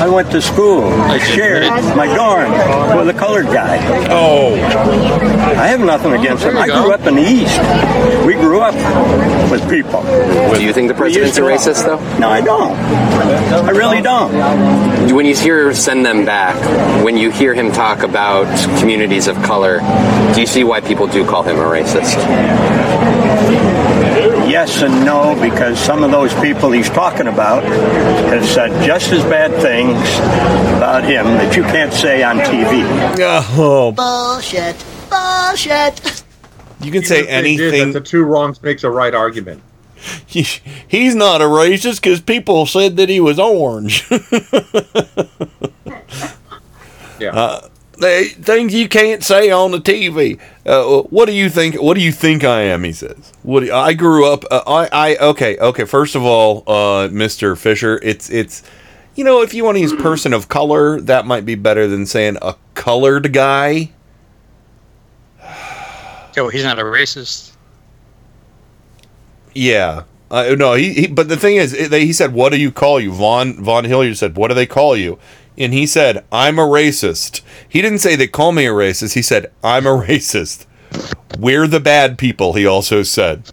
[0.00, 0.84] I went to school.
[0.84, 1.64] I shared
[1.96, 2.52] my dorm
[2.98, 3.78] with a colored guy.
[4.10, 4.54] Oh.
[4.54, 6.56] I have nothing against him.
[6.56, 7.58] I grew up in the East.
[8.24, 8.74] We grew up
[9.50, 10.02] with people.
[10.54, 12.18] Do you think the president's a We used to- racist, though?
[12.18, 12.76] No, I don't.
[12.76, 15.12] I really don't.
[15.12, 16.54] When you hear send them back,
[17.04, 18.46] when you hear him talk about
[18.78, 19.80] communities of color,
[20.34, 22.14] do you see why people do call him a racist?
[24.48, 29.22] Yes and no, because some of those people he's talking about has said just as
[29.24, 29.96] bad things
[30.76, 32.84] about him that you can't say on TV.
[33.56, 34.76] Oh, Bullshit.
[35.08, 36.22] Bullshit.
[36.80, 37.92] you can say Even if they did, anything.
[37.92, 39.62] That's a two wrongs makes a right argument.
[40.26, 40.46] He,
[40.86, 44.08] he's not a racist because people said that he was orange.
[47.20, 47.30] Yeah.
[47.30, 47.68] Uh,
[48.00, 50.38] they, things you can't say on the TV.
[50.64, 51.76] Uh, what do you think?
[51.76, 52.84] What do you think I am?
[52.84, 53.32] He says.
[53.42, 54.44] What do, I grew up.
[54.50, 55.84] Uh, I, I okay okay.
[55.84, 58.62] First of all, uh, Mister Fisher, it's it's
[59.14, 62.06] you know if you want to use person of color, that might be better than
[62.06, 63.90] saying a colored guy.
[66.36, 67.52] Oh, he's not a racist.
[69.54, 70.04] Yeah.
[70.30, 71.06] Uh, no, he, he.
[71.06, 74.16] But the thing is, they, he said, "What do you call you?" Vaughn Vaughn Hilliard
[74.16, 75.18] said, "What do they call you?"
[75.58, 79.14] And he said, "I'm a racist." He didn't say they call me a racist.
[79.14, 80.64] He said, "I'm a racist."
[81.38, 82.54] We're the bad people.
[82.54, 83.50] He also said,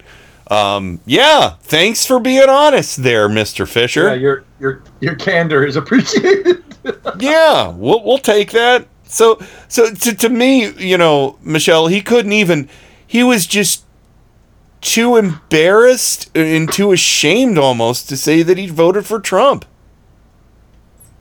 [0.50, 5.76] um, "Yeah, thanks for being honest, there, Mister Fisher." Yeah, your your your candor is
[5.76, 6.62] appreciated.
[7.18, 8.86] yeah, we'll we'll take that.
[9.04, 9.38] So
[9.68, 12.68] so to to me, you know, Michelle, he couldn't even.
[13.08, 13.84] He was just
[14.80, 19.64] too embarrassed and too ashamed almost to say that he voted for Trump.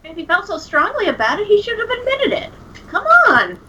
[0.07, 2.51] If he felt so strongly about it, he should have admitted it.
[2.87, 3.59] Come on.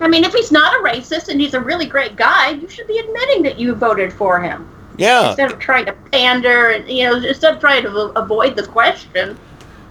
[0.00, 2.86] I mean, if he's not a racist and he's a really great guy, you should
[2.86, 4.68] be admitting that you voted for him.
[4.96, 5.28] Yeah.
[5.28, 9.36] Instead of trying to pander and, you know, instead of trying to avoid the question.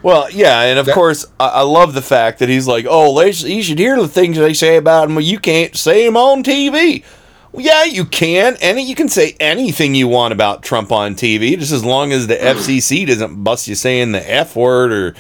[0.02, 3.32] Well, yeah, and of course, I, I love the fact that he's like, "Oh, they,
[3.32, 5.16] sh- you should hear the things they say about him.
[5.16, 7.04] Well, you can't say him on TV."
[7.54, 8.58] Yeah, you can.
[8.60, 12.28] Any you can say anything you want about Trump on TV, just as long as
[12.28, 12.58] the hmm.
[12.58, 15.16] FCC doesn't bust you saying the F word or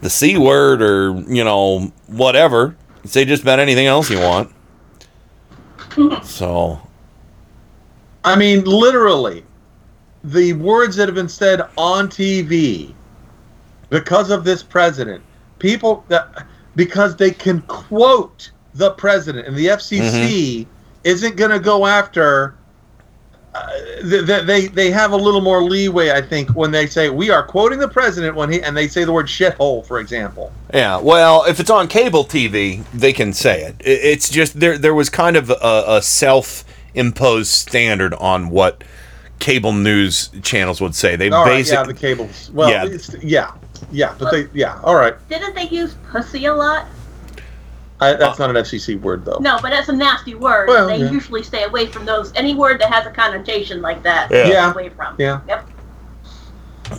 [0.00, 2.76] the C word or you know whatever.
[3.04, 4.52] Say just about anything else you want.
[6.24, 6.78] So
[8.26, 9.44] I mean, literally,
[10.24, 12.92] the words that have been said on TV
[13.88, 15.22] because of this president,
[15.60, 20.66] people that because they can quote the president, and the FCC
[21.06, 22.56] isn't going to go after.
[23.54, 23.70] Uh,
[24.02, 27.42] they, they they have a little more leeway, I think, when they say we are
[27.42, 30.52] quoting the president when he and they say the word shithole, for example.
[30.74, 33.76] Yeah, well, if it's on cable TV, they can say it.
[33.80, 34.76] It's just there.
[34.76, 38.84] There was kind of a, a self-imposed standard on what
[39.38, 41.16] cable news channels would say.
[41.16, 42.50] They All right, basic, yeah, the cables.
[42.52, 42.84] Well, Yeah.
[42.84, 43.52] yeah, yeah,
[43.90, 45.14] yeah, but they, yeah, all right.
[45.30, 46.86] Didn't they use pussy a lot?
[48.00, 49.38] I, that's not an FCC word though.
[49.40, 50.68] No, but that's a nasty word.
[50.68, 51.10] Well, they yeah.
[51.10, 52.32] usually stay away from those.
[52.34, 54.48] Any word that has a connotation like that, Yeah.
[54.48, 54.72] Yeah.
[54.72, 55.16] away from.
[55.18, 55.40] Yeah.
[55.48, 55.70] Yep.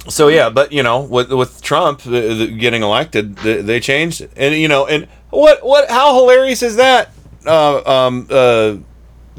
[0.10, 4.22] So yeah, but you know, with with Trump uh, the, getting elected, they, they changed,
[4.22, 4.32] it.
[4.36, 7.12] and you know, and what what how hilarious is that,
[7.46, 8.78] uh, um, uh,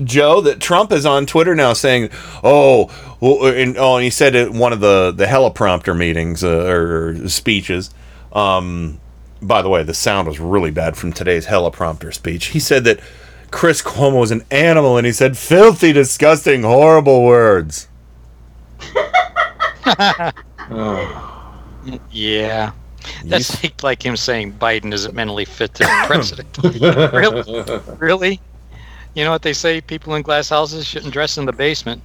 [0.03, 0.41] Joe?
[0.41, 2.09] That Trump is on Twitter now saying,
[2.43, 2.91] "Oh,
[3.21, 7.29] well, and oh," and he said at one of the the teleprompter meetings uh, or
[7.29, 7.91] speeches.
[8.33, 9.01] Um,
[9.41, 12.47] by the way, the sound was really bad from today's teleprompter speech.
[12.47, 13.01] He said that
[13.51, 17.89] Chris Cuomo was an animal, and he said filthy, disgusting, horrible words.
[22.11, 22.73] Yeah.
[23.25, 26.59] That's like, like him saying Biden isn't mentally fit to be president.
[27.13, 27.81] really?
[27.99, 28.41] Really?
[29.15, 29.81] You know what they say?
[29.81, 32.03] People in glass houses shouldn't dress in the basement.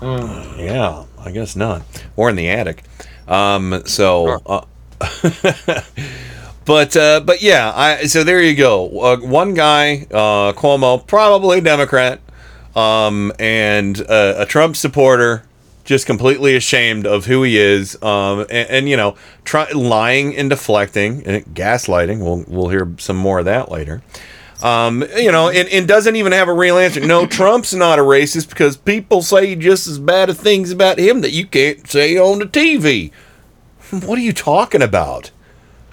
[0.00, 1.82] Yeah, I guess not.
[2.16, 2.84] Or in the attic.
[3.28, 4.64] Um, so, uh,
[6.64, 8.88] but uh, but yeah, I so there you go.
[9.00, 12.20] Uh, one guy, uh, Cuomo, probably Democrat,
[12.74, 15.44] um, and uh, a Trump supporter,
[15.84, 19.14] just completely ashamed of who he is, um, and, and you know,
[19.44, 22.20] try, lying and deflecting and gaslighting.
[22.20, 24.02] We'll we'll hear some more of that later.
[24.62, 27.00] Um, you know, and, and doesn't even have a real answer.
[27.00, 31.20] No, Trump's not a racist because people say just as bad of things about him
[31.20, 33.12] that you can't say on the TV.
[33.90, 35.30] What are you talking about?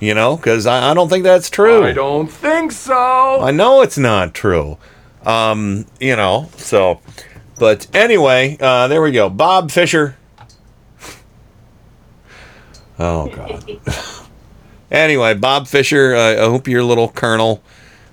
[0.01, 1.85] You know, because I, I don't think that's true.
[1.85, 3.39] I don't think so.
[3.39, 4.77] I know it's not true.
[5.25, 6.99] Um, you know, so,
[7.57, 9.29] but anyway, uh, there we go.
[9.29, 10.17] Bob Fisher.
[12.97, 13.69] Oh God.
[14.89, 16.15] anyway, Bob Fisher.
[16.15, 17.61] Uh, I hope your little colonel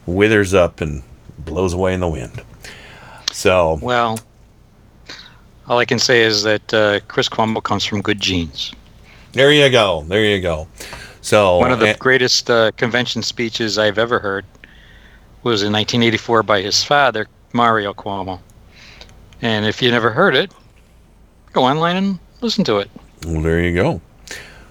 [0.06, 1.02] withers up and
[1.38, 2.42] blows away in the wind.
[3.32, 4.18] So, Well,
[5.68, 8.72] all I can say is that uh, Chris Cuomo comes from good genes.
[9.32, 10.04] there you go.
[10.08, 10.68] There you go.
[11.22, 14.44] So One of the eh, greatest uh, convention speeches I've ever heard
[15.44, 18.40] was in 1984 by his father, Mario Cuomo.
[19.40, 20.52] And if you never heard it,
[21.52, 22.90] go online and listen to it.
[23.26, 24.00] Well, there you go.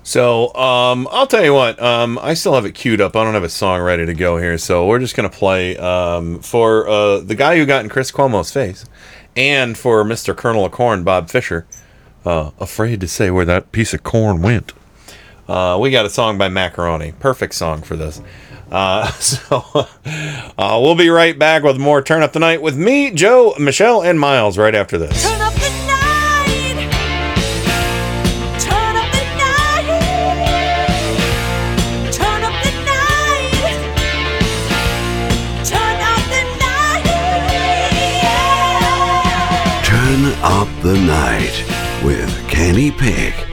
[0.04, 1.82] So, um, I'll tell you what.
[1.82, 3.16] Um, I still have it queued up.
[3.16, 6.40] I don't have a song ready to go here, so we're just gonna play um,
[6.40, 8.86] for uh, the guy who got in Chris Cuomo's face,
[9.36, 10.36] and for Mr.
[10.36, 11.68] Kernel of Corn, Bob Fisher.
[12.26, 14.74] Uh, afraid to say where that piece of corn went.
[15.48, 17.14] Uh, we got a song by Macaroni.
[17.14, 18.22] Perfect song for this.
[18.72, 19.66] Uh, so
[20.58, 24.02] uh, we'll be right back with more Turn Up the Night with me, Joe, Michelle,
[24.02, 25.41] and Miles right after this.
[40.62, 43.51] Up the night with Kenny Pick.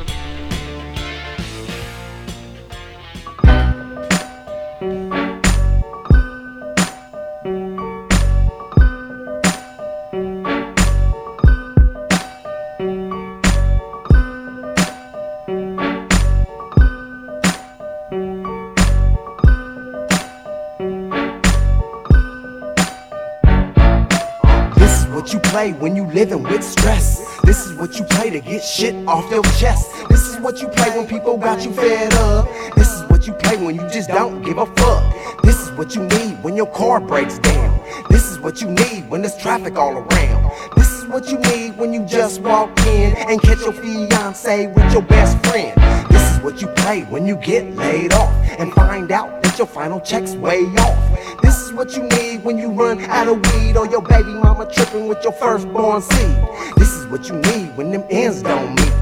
[28.59, 29.93] Get shit off your chest.
[30.09, 32.49] This is what you play when people got you fed up.
[32.75, 35.43] This is what you play when you just don't give a fuck.
[35.43, 37.81] This is what you need when your car breaks down.
[38.11, 40.53] This is what you need when there's traffic all around.
[40.77, 44.93] This is what you need when you just walk in and catch your fiance with
[44.93, 45.81] your best friend.
[46.11, 49.69] This is what you play when you get laid off and find out that your
[49.69, 51.43] final check's way off.
[51.43, 54.67] This is what you need when you run out of weed or your baby mama
[54.73, 56.37] tripping with your firstborn seed.
[56.77, 58.93] This is what you need when them ends don't meet.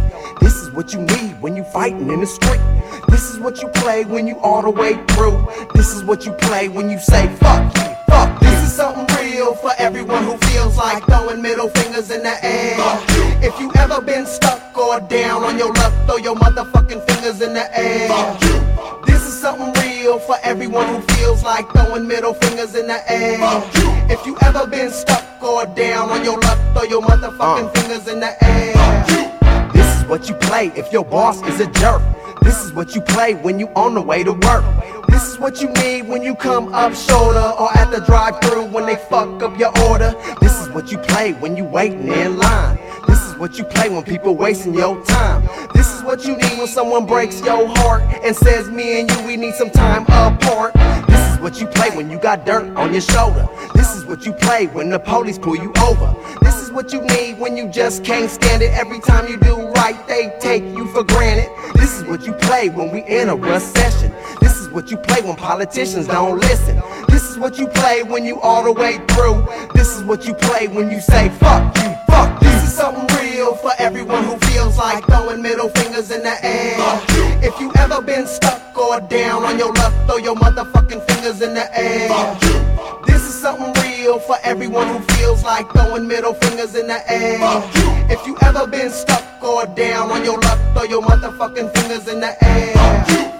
[0.40, 2.60] This is what you need when you fighting in the street.
[3.08, 5.46] This is what you play when you all the way through.
[5.74, 8.40] This is what you play when you say fuck you, fuck.
[8.40, 12.76] This is something real for everyone who feels like throwing middle fingers in the air.
[13.42, 17.54] If you ever been stuck or down on your luck, throw your motherfucking fingers in
[17.54, 18.08] the air.
[19.06, 23.38] This is something real for everyone who feels like throwing middle fingers in the air.
[24.10, 27.80] If you ever been stuck or down on your luck, throw your motherfucking uh.
[27.80, 29.72] fingers in the air.
[29.72, 32.02] This is what you play if your boss is a jerk.
[32.46, 34.64] This is what you play when you on the way to work.
[35.08, 38.86] This is what you need when you come up shorter or at the drive-through when
[38.86, 40.14] they fuck up your order.
[40.40, 42.78] This is what you play when you waiting in line.
[43.08, 45.46] This is what you play when people wasting your time.
[45.74, 49.26] This is what you need when someone breaks your heart and says me and you
[49.26, 50.72] we need some time apart.
[51.08, 53.46] This is what you play when you got dirt on your shoulder.
[53.74, 56.14] This is what you play when the police pull you over.
[56.42, 58.72] This is what you need when you just can't stand it.
[58.72, 61.50] Every time you do right, they take you for granted.
[61.74, 64.12] This is what you play when we in a recession.
[64.40, 66.80] This is what you play when politicians don't listen.
[67.08, 69.46] This is what you play when you all the way through.
[69.74, 71.94] This is what you play when you say fuck you,
[72.76, 76.76] something real for everyone who feels like throwing middle fingers in the air.
[77.42, 81.54] If you ever been stuck or down on your luck, throw your motherfucking fingers in
[81.54, 82.10] the air.
[83.06, 87.38] This is something real for everyone who feels like throwing middle fingers in the air.
[88.10, 92.20] If you ever been stuck or down on your luck, throw your motherfucking fingers in
[92.20, 92.74] the air.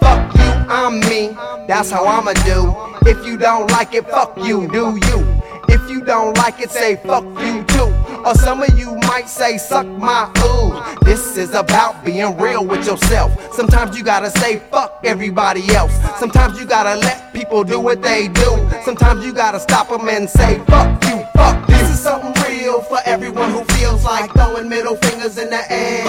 [0.00, 1.36] Fuck you, I'm me.
[1.68, 2.74] That's how I'ma do.
[3.06, 5.42] If you don't like it, fuck you, do you?
[5.68, 7.95] If you don't like it, say fuck you too.
[8.24, 11.04] Or some of you might say suck my ooh.
[11.04, 13.30] This is about being real with yourself.
[13.54, 15.92] Sometimes you gotta say fuck everybody else.
[16.18, 18.68] Sometimes you gotta let people do what they do.
[18.84, 21.66] Sometimes you gotta stop them and say fuck you, fuck.
[21.66, 26.04] This is something real for everyone who feels like throwing middle fingers in the air.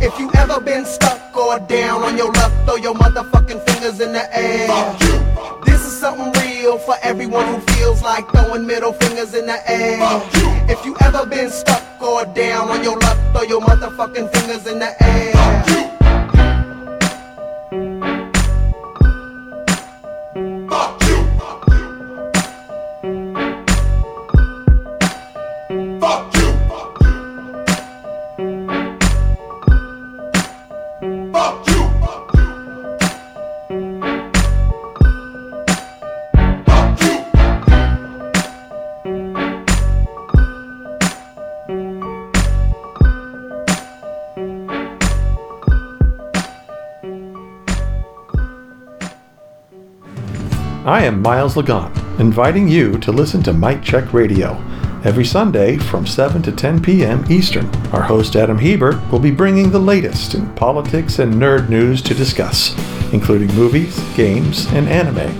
[0.00, 4.12] If you ever been stuck or down on your luck, throw your motherfucking fingers in
[4.12, 5.47] the air.
[5.64, 9.98] This is something real for everyone who feels like throwing middle fingers in the air.
[10.68, 14.78] If you ever been stuck or down on your luck, throw your motherfucking fingers in
[14.78, 15.87] the air.
[51.08, 51.90] Am Miles Lagon,
[52.20, 54.62] inviting you to listen to Mike Check Radio.
[55.04, 57.24] Every Sunday from 7 to 10 p.m.
[57.32, 62.02] Eastern, our host Adam Hebert will be bringing the latest in politics and nerd news
[62.02, 62.76] to discuss,
[63.14, 65.34] including movies, games, and anime.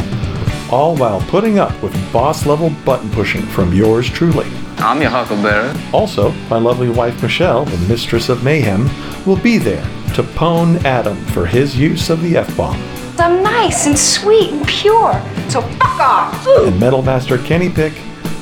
[0.72, 4.50] All while putting up with boss level button pushing from yours truly.
[4.78, 5.78] I'm your Huckleberry.
[5.92, 8.88] Also, my lovely wife Michelle, the mistress of mayhem,
[9.26, 12.97] will be there to pwn Adam for his use of the F bomb.
[13.20, 15.12] I'm nice and sweet and pure,
[15.48, 16.46] so fuck off.
[16.46, 17.92] And Metal Master Kenny Pick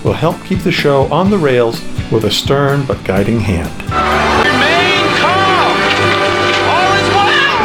[0.04, 1.80] will help keep the show on the rails
[2.12, 3.70] with a stern but guiding hand.
[3.82, 5.76] Remain calm!
[6.68, 7.56] All is well!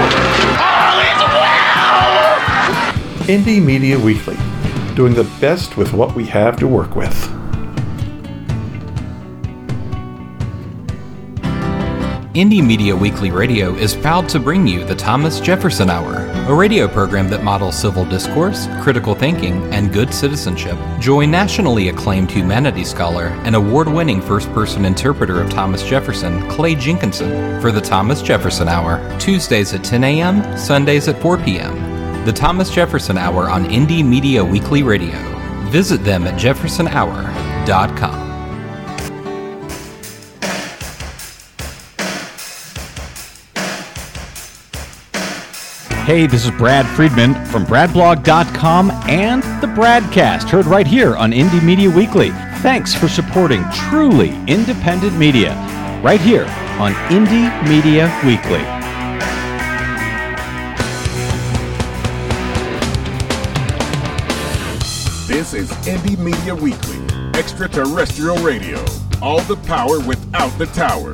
[0.61, 3.27] All is well!
[3.27, 4.37] Indie Media Weekly,
[4.95, 7.13] doing the best with what we have to work with.
[12.33, 16.87] Indie Media Weekly Radio is proud to bring you the Thomas Jefferson Hour, a radio
[16.87, 20.77] program that models civil discourse, critical thinking, and good citizenship.
[20.99, 26.75] Join nationally acclaimed humanities scholar and award winning first person interpreter of Thomas Jefferson, Clay
[26.75, 32.25] Jenkinson, for the Thomas Jefferson Hour, Tuesdays at 10 a.m., Sundays at 4 p.m.
[32.25, 35.17] The Thomas Jefferson Hour on Indie Media Weekly Radio.
[35.69, 38.30] Visit them at jeffersonhour.com.
[46.11, 51.63] Hey, this is Brad Friedman from BradBlog.com and the Bradcast, heard right here on Indie
[51.63, 52.31] Media Weekly.
[52.59, 55.53] Thanks for supporting truly independent media
[56.03, 56.43] right here
[56.81, 58.59] on Indie Media Weekly.
[65.33, 66.99] This is Indie Media Weekly,
[67.39, 68.83] extraterrestrial radio.
[69.21, 71.13] All the power without the tower.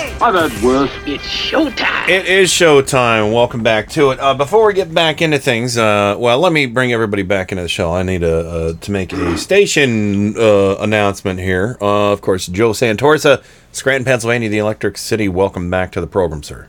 [0.00, 0.90] I've had worse.
[1.06, 2.08] It's showtime!
[2.08, 3.34] It is showtime.
[3.34, 4.18] Welcome back to it.
[4.18, 7.62] Uh, before we get back into things, uh, well, let me bring everybody back into
[7.62, 7.92] the show.
[7.92, 11.76] I need a, uh, to make a station uh, announcement here.
[11.82, 15.28] Uh, of course, Joe Santorsa, Scranton, Pennsylvania, the Electric City.
[15.28, 16.68] Welcome back to the program, sir.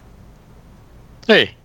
[1.26, 1.56] Hey,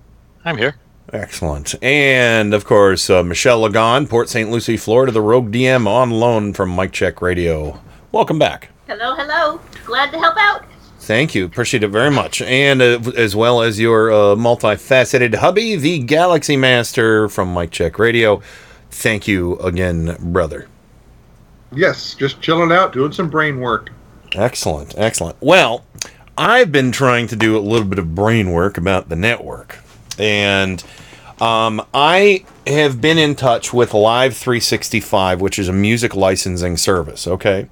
[0.45, 0.77] I'm here.
[1.12, 1.75] Excellent.
[1.83, 4.51] And of course, uh, Michelle Lagon, Port St.
[4.51, 7.81] Lucie, Florida, the Rogue DM on loan from Mike Check Radio.
[8.12, 8.69] Welcome back.
[8.87, 9.61] Hello, hello.
[9.85, 10.64] Glad to help out.
[11.07, 11.44] Thank you.
[11.44, 12.42] Appreciate it very much.
[12.42, 18.00] And uh, as well as your uh, multifaceted hubby, the Galaxy Master from Mike Check
[18.00, 18.42] Radio.
[18.90, 20.66] Thank you again, brother.
[21.70, 23.90] Yes, just chilling out, doing some brain work.
[24.32, 24.98] Excellent.
[24.98, 25.36] Excellent.
[25.40, 25.84] Well,
[26.36, 29.78] I've been trying to do a little bit of brain work about the network.
[30.18, 30.82] And
[31.40, 37.28] um, I have been in touch with Live 365, which is a music licensing service.
[37.28, 37.68] Okay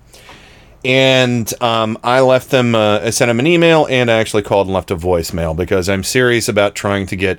[0.84, 4.66] and um, I left them, uh, I sent them an email, and I actually called
[4.66, 7.38] and left a voicemail because I'm serious about trying to get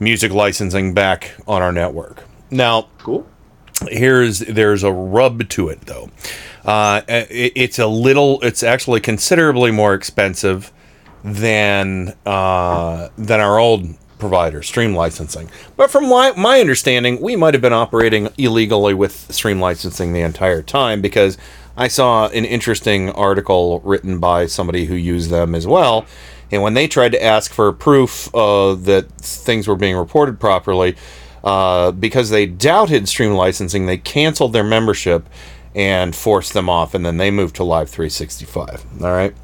[0.00, 2.24] music licensing back on our network.
[2.50, 3.26] Now, cool.
[3.88, 6.10] Here's there's a rub to it though.
[6.64, 10.72] Uh, it, it's a little, it's actually considerably more expensive
[11.22, 15.50] than uh, than our old provider, Stream Licensing.
[15.76, 20.20] But from my, my understanding, we might have been operating illegally with Stream Licensing the
[20.20, 21.36] entire time because
[21.76, 26.06] I saw an interesting article written by somebody who used them as well.
[26.50, 30.96] And when they tried to ask for proof uh, that things were being reported properly,
[31.42, 35.28] uh, because they doubted stream licensing, they canceled their membership
[35.74, 38.84] and forced them off, and then they moved to Live 365.
[39.02, 39.34] All right.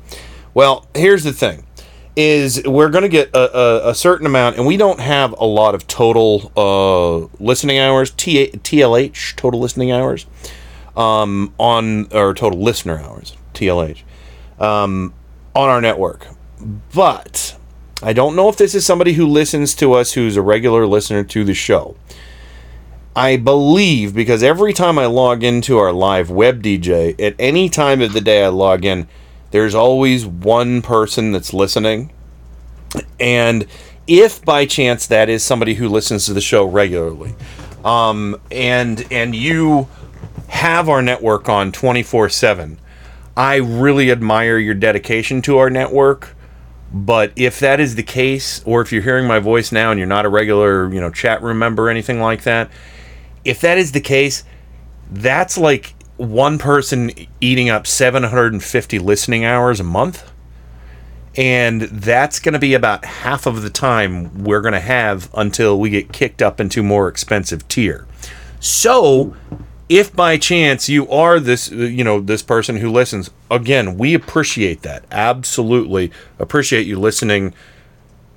[0.55, 1.67] Well, here's the thing:
[2.15, 5.45] is we're going to get a, a, a, certain amount, and we don't have a
[5.45, 10.27] lot of total uh, listening hours, TLH, total listening hours
[11.01, 14.03] um, on our total listener hours TLH
[14.59, 15.15] um,
[15.55, 16.27] on our network.
[16.95, 17.57] But
[18.03, 21.25] I don't know if this is somebody who listens to us who's a regular listener
[21.25, 21.97] to the show.
[23.17, 28.03] I believe because every time I log into our live web DJ, at any time
[28.03, 29.09] of the day I log in,
[29.53, 32.13] there's always one person that's listening.
[33.19, 33.67] And
[34.07, 37.35] if by chance that is somebody who listens to the show regularly,
[37.85, 39.89] um, and and you
[40.51, 42.79] have our network on 24 7.
[43.37, 46.35] I really admire your dedication to our network.
[46.93, 50.09] But if that is the case, or if you're hearing my voice now and you're
[50.09, 52.69] not a regular, you know, chat room member or anything like that,
[53.45, 54.43] if that is the case,
[55.11, 60.31] that's like one person eating up 750 listening hours a month.
[61.37, 65.79] And that's going to be about half of the time we're going to have until
[65.79, 68.09] we get kicked up into more expensive tier.
[68.59, 69.37] So
[69.91, 74.15] if by chance you are this uh, you know this person who listens again we
[74.15, 75.05] appreciate that.
[75.11, 77.53] Absolutely appreciate you listening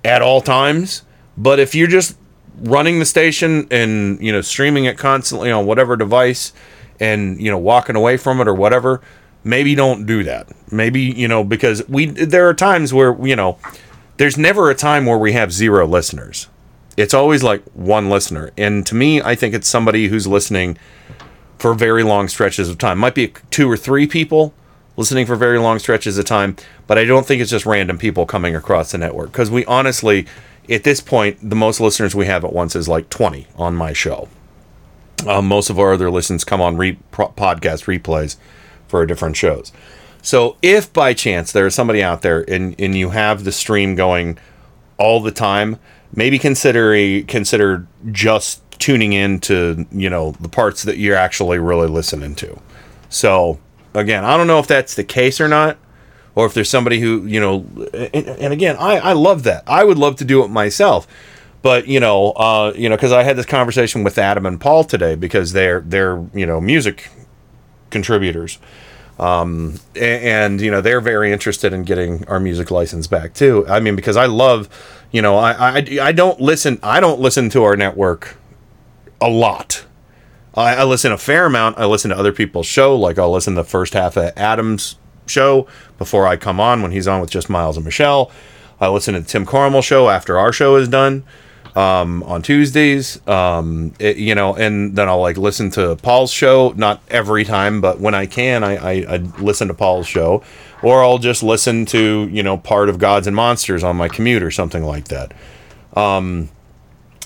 [0.03, 1.03] at all times.
[1.37, 2.17] But if you're just
[2.59, 6.53] running the station and you know streaming it constantly on whatever device
[6.99, 8.99] and you know walking away from it or whatever
[9.43, 10.49] maybe don't do that.
[10.71, 13.59] Maybe you know because we there are times where you know
[14.17, 16.47] there's never a time where we have zero listeners.
[16.97, 18.49] It's always like one listener.
[18.57, 20.79] And to me i think it's somebody who's listening
[21.63, 22.97] for very long stretches of time.
[22.97, 24.53] Might be two or three people
[24.97, 26.57] listening for very long stretches of time,
[26.87, 30.25] but I don't think it's just random people coming across the network because we honestly,
[30.69, 33.93] at this point, the most listeners we have at once is like 20 on my
[33.93, 34.27] show.
[35.25, 38.35] Um, most of our other listens come on re- podcast replays
[38.89, 39.71] for different shows.
[40.21, 43.95] So if by chance there is somebody out there and, and you have the stream
[43.95, 44.37] going
[44.97, 45.79] all the time,
[46.13, 51.57] maybe consider a, consider just tuning in to you know the parts that you're actually
[51.57, 52.59] really listening to.
[53.07, 53.57] So
[53.93, 55.77] again, I don't know if that's the case or not,
[56.35, 57.65] or if there's somebody who you know.
[57.93, 59.63] And, and again, I I love that.
[59.67, 61.07] I would love to do it myself,
[61.61, 64.83] but you know, uh, you know, because I had this conversation with Adam and Paul
[64.83, 67.09] today because they're they're you know music
[67.89, 68.59] contributors.
[69.17, 73.63] Um, a- and, you know, they're very interested in getting our music license back too.
[73.69, 74.67] I mean, because I love,
[75.11, 78.35] you know, I, I, I don't listen, I don't listen to our network
[79.23, 79.85] a lot.
[80.55, 81.77] I, I listen a fair amount.
[81.79, 82.95] I listen to other people's show.
[82.95, 85.67] Like I'll listen to the first half of Adam's show
[85.97, 88.31] before I come on when he's on with just Miles and Michelle.
[88.79, 91.23] I listen to the Tim Carmel show after our show is done
[91.75, 93.25] um, on Tuesdays.
[93.27, 96.73] Um, it- you know, and then I'll like listen to Paul's show.
[96.75, 100.43] Not every time, but when I can, I, I, I listen to Paul's show,
[100.83, 104.43] or I'll just listen to you know part of Gods and Monsters on my commute
[104.43, 105.33] or something like that.
[105.95, 106.49] Um,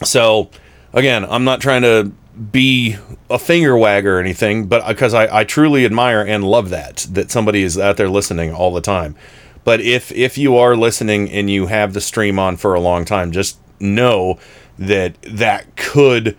[0.03, 0.49] so
[0.93, 2.11] again, I'm not trying to
[2.51, 2.97] be
[3.29, 7.31] a finger wag or anything, but because I, I truly admire and love that that
[7.31, 9.15] somebody is out there listening all the time.
[9.63, 13.05] But if if you are listening and you have the stream on for a long
[13.05, 14.39] time, just know
[14.77, 16.37] that that could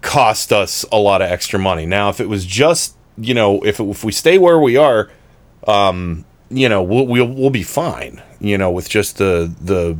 [0.00, 1.86] cost us a lot of extra money.
[1.86, 5.10] Now, if it was just you know if if we stay where we are,
[5.66, 8.22] um, you know we'll, we'll we'll be fine.
[8.40, 9.98] You know with just the the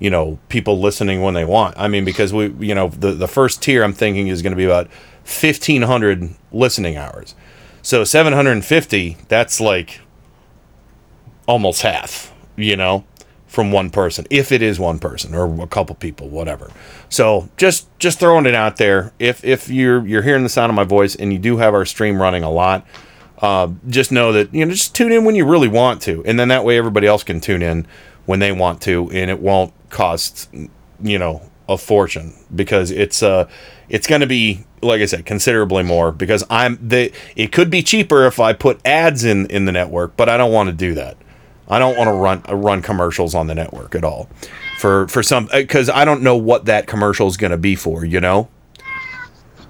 [0.00, 1.78] you know people listening when they want.
[1.78, 4.56] I mean because we you know the the first tier I'm thinking is going to
[4.56, 4.90] be about
[5.22, 7.36] fifteen hundred listening hours.
[7.82, 9.16] So seven hundred and fifty.
[9.28, 10.00] That's like
[11.46, 12.32] almost half.
[12.56, 13.04] You know
[13.50, 16.70] from one person if it is one person or a couple people whatever
[17.08, 20.76] so just just throwing it out there if if you're you're hearing the sound of
[20.76, 22.86] my voice and you do have our stream running a lot
[23.38, 26.38] uh, just know that you know just tune in when you really want to and
[26.38, 27.84] then that way everybody else can tune in
[28.30, 30.48] when they want to and it won't cost
[31.02, 33.48] you know a fortune because it's uh
[33.88, 37.82] it's going to be like I said considerably more because I'm the it could be
[37.82, 40.94] cheaper if I put ads in in the network but I don't want to do
[40.94, 41.16] that
[41.68, 44.28] I don't want to run uh, run commercials on the network at all
[44.78, 48.04] for for some because I don't know what that commercial is going to be for,
[48.04, 48.48] you know.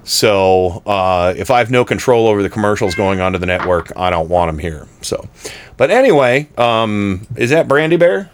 [0.05, 4.11] So uh, if I have no control over the commercials going onto the network, I
[4.11, 4.87] don't want them here.
[5.03, 5.29] So,
[5.77, 8.31] but anyway, um, is that Brandy Bear?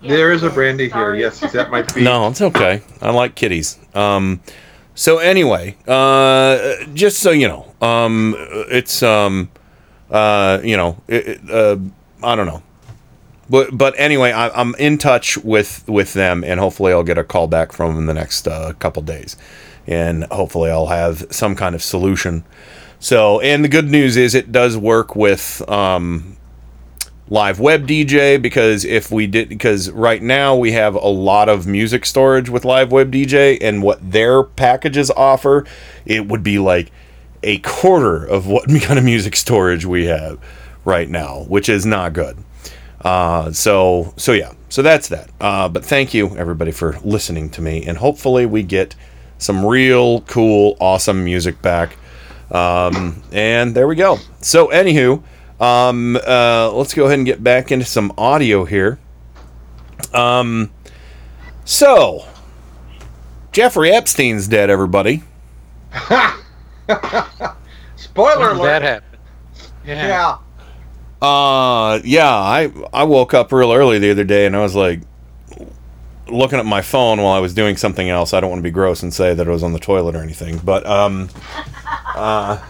[0.00, 1.14] There is a brandy here.
[1.14, 2.02] Yes, that might be.
[2.02, 2.82] No, it's okay.
[3.02, 3.78] I like kitties.
[3.94, 4.40] Um,
[4.94, 8.34] so anyway, uh, just so you know, um,
[8.70, 9.50] it's um,
[10.10, 11.78] uh, you know, it, it, uh,
[12.22, 12.62] I don't know,
[13.50, 17.24] but but anyway, I, I'm in touch with with them, and hopefully I'll get a
[17.24, 19.36] call back from them in the next uh, couple days,
[19.86, 22.44] and hopefully I'll have some kind of solution.
[23.00, 26.37] So, and the good news is it does work with um,
[27.30, 31.66] live web DJ because if we did because right now we have a lot of
[31.66, 35.66] music storage with live web DJ and what their packages offer,
[36.06, 36.90] it would be like
[37.42, 40.38] a quarter of what kind of music storage we have
[40.84, 42.36] right now, which is not good.
[43.02, 45.30] Uh, so so yeah, so that's that.
[45.40, 48.94] Uh, but thank you everybody for listening to me, and hopefully we get
[49.38, 51.96] some real cool, awesome music back.
[52.50, 54.18] Um, and there we go.
[54.40, 55.22] So anywho,
[55.60, 58.98] um, uh, let's go ahead and get back into some audio here.
[60.14, 60.70] Um,
[61.64, 62.26] so
[63.52, 64.70] Jeffrey Epstein's dead.
[64.70, 65.22] Everybody.
[67.96, 68.62] Spoiler alert.
[68.62, 69.18] that happen?
[69.84, 70.38] Yeah.
[71.20, 75.00] Uh, yeah, I I woke up real early the other day and I was like
[76.28, 78.32] looking at my phone while I was doing something else.
[78.32, 80.22] I don't want to be gross and say that it was on the toilet or
[80.22, 81.28] anything, but um,
[82.14, 82.64] uh,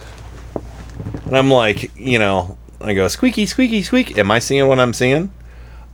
[1.25, 4.17] and I'm like, you know, I go squeaky, squeaky, squeak.
[4.17, 5.31] Am I seeing what I'm seeing?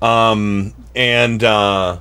[0.01, 1.99] Um, and uh,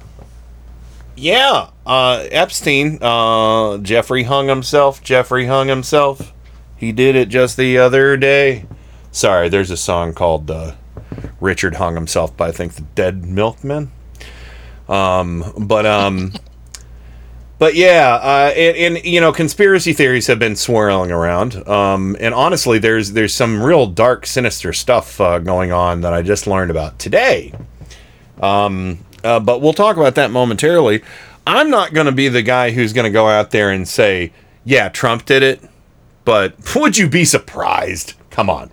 [1.17, 5.03] yeah, uh, Epstein, uh, Jeffrey hung himself.
[5.03, 6.33] Jeffrey hung himself.
[6.77, 8.67] He did it just the other day.
[9.11, 10.75] Sorry, there's a song called uh,
[11.41, 13.93] Richard Hung Himself by I think the Dead Milkmen.
[14.89, 16.33] Um, but um,
[17.59, 21.67] but yeah, uh, and, and you know, conspiracy theories have been swirling around.
[21.69, 26.23] Um, and honestly, there's there's some real dark, sinister stuff uh, going on that I
[26.23, 27.53] just learned about today.
[28.41, 31.03] Um, uh, but we'll talk about that momentarily.
[31.47, 34.33] I'm not going to be the guy who's going to go out there and say,
[34.65, 35.63] "Yeah, Trump did it,"
[36.25, 38.15] but would you be surprised?
[38.31, 38.71] Come on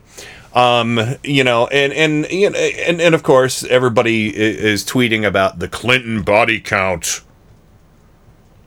[0.53, 5.59] um you know and and you know, and, and of course everybody is tweeting about
[5.59, 7.21] the clinton body count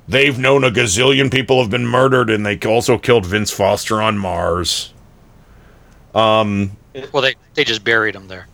[0.08, 4.18] they've known a gazillion people have been murdered and they also killed vince foster on
[4.18, 4.92] mars
[6.14, 6.72] um
[7.12, 8.46] Well, they they just buried him there.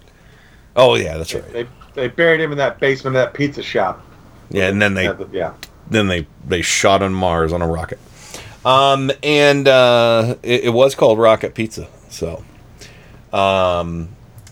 [0.77, 4.05] oh yeah that's right They they buried him in that basement of that pizza shop.
[4.51, 5.55] yeah and then they Yeah, the- yeah.
[5.91, 7.99] then they they shot on mars on a rocket
[8.65, 12.45] um and uh it, it was called rocket pizza so
[13.33, 14.09] um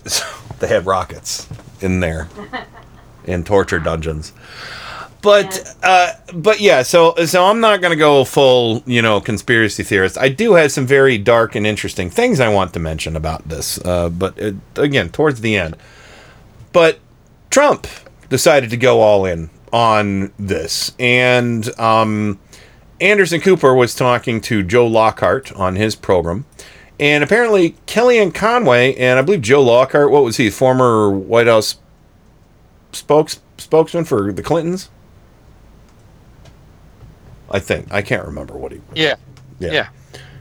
[0.07, 0.25] so
[0.59, 1.47] they had rockets
[1.81, 2.29] in there
[3.25, 4.33] in torture dungeons
[5.23, 10.17] but uh, but yeah, so so I'm not gonna go full you know conspiracy theorist.
[10.19, 13.79] I do have some very dark and interesting things I want to mention about this,
[13.85, 15.77] uh, but it, again towards the end.
[16.73, 16.99] But
[17.51, 17.87] Trump
[18.29, 22.39] decided to go all in on this, and um,
[23.01, 26.47] Anderson Cooper was talking to Joe Lockhart on his program.
[27.01, 31.77] And apparently, Kellyanne Conway and I believe Joe Lockhart, what was he, former White House
[32.93, 34.91] spokes spokesman for the Clintons?
[37.51, 38.81] I think I can't remember what he.
[38.95, 39.17] Yeah.
[39.59, 39.73] Yeah.
[39.73, 39.89] Yeah.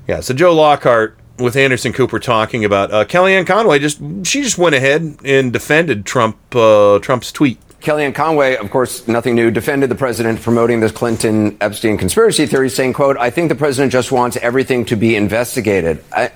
[0.08, 0.20] Yeah.
[0.22, 4.76] So Joe Lockhart with Anderson Cooper talking about uh, Kellyanne Conway just she just went
[4.76, 7.60] ahead and defended Trump uh, Trump's tweet.
[7.80, 12.70] Kellyanne Conway, of course, nothing new, defended the president promoting this Clinton Epstein conspiracy theory,
[12.70, 16.32] saying, "quote I think the president just wants everything to be investigated." I,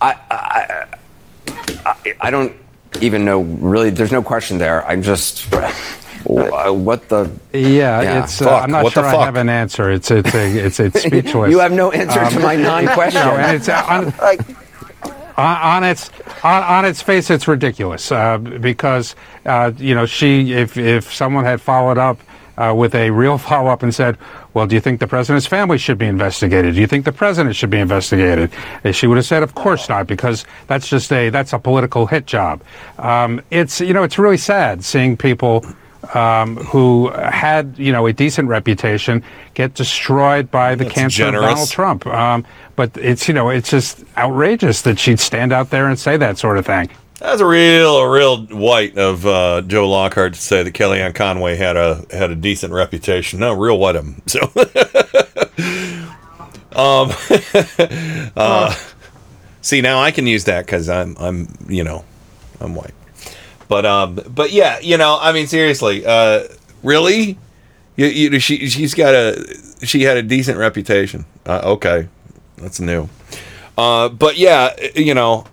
[0.00, 0.86] I, I,
[1.84, 2.56] I, I don't
[3.00, 3.42] even know.
[3.42, 4.84] Really, there's no question there.
[4.86, 5.50] I'm just
[6.38, 8.40] uh, what the Yeah, it's.
[8.40, 9.90] Uh, I'm not what sure I have an answer.
[9.90, 11.50] It's it's a, it's it's speechless.
[11.50, 13.20] You have no answer to my non-question.
[13.24, 14.06] No, and it's uh, on,
[15.36, 16.10] on, on its
[16.42, 19.14] on, on its face, it's ridiculous uh, because
[19.46, 22.18] uh, you know she if if someone had followed up.
[22.56, 24.16] Uh, with a real follow up and said,
[24.52, 26.76] Well, do you think the president's family should be investigated?
[26.76, 28.52] Do you think the president should be investigated?
[28.84, 32.06] And she would have said, Of course not, because that's just a that's a political
[32.06, 32.62] hit job.
[32.96, 35.66] Um, it's you know it's really sad seeing people
[36.14, 39.22] um, who had you know a decent reputation
[39.54, 41.34] get destroyed by the That's cancer of.
[41.34, 42.06] Donald Trump.
[42.06, 42.44] Um,
[42.76, 46.38] but it's you know it's just outrageous that she'd stand out there and say that
[46.38, 46.88] sort of thing.
[47.20, 51.56] That's a real, a real white of uh, Joe Lockhart to say that Kellyanne Conway
[51.56, 53.40] had a had a decent reputation.
[53.40, 54.22] No, real white of him.
[54.26, 54.40] So,
[56.72, 57.12] um,
[58.36, 58.74] uh,
[59.62, 62.04] see now I can use that because I'm I'm you know
[62.60, 62.94] I'm white.
[63.68, 66.44] But um, but yeah, you know, I mean, seriously, uh,
[66.82, 67.38] really,
[67.96, 71.24] you, you she she's got a she had a decent reputation.
[71.46, 72.08] Uh, okay,
[72.56, 73.08] that's new.
[73.76, 75.46] Uh, but yeah, you know,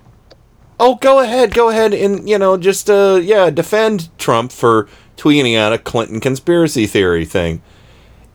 [0.80, 4.88] oh, go ahead, go ahead, and you know, just uh, yeah, defend Trump for
[5.18, 7.62] tweeting out a Clinton conspiracy theory thing,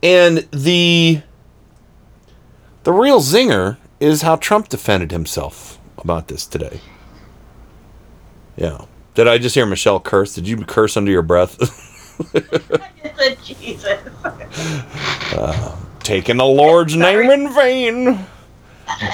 [0.03, 1.23] and the
[2.85, 6.81] the real zinger is how Trump defended himself about this today.
[8.57, 8.85] Yeah.
[9.17, 10.35] Did I just hear Michelle curse?
[10.35, 11.59] Did you curse under your breath?
[13.43, 13.99] Jesus.
[15.33, 18.09] uh, taking the Lord's name in vain.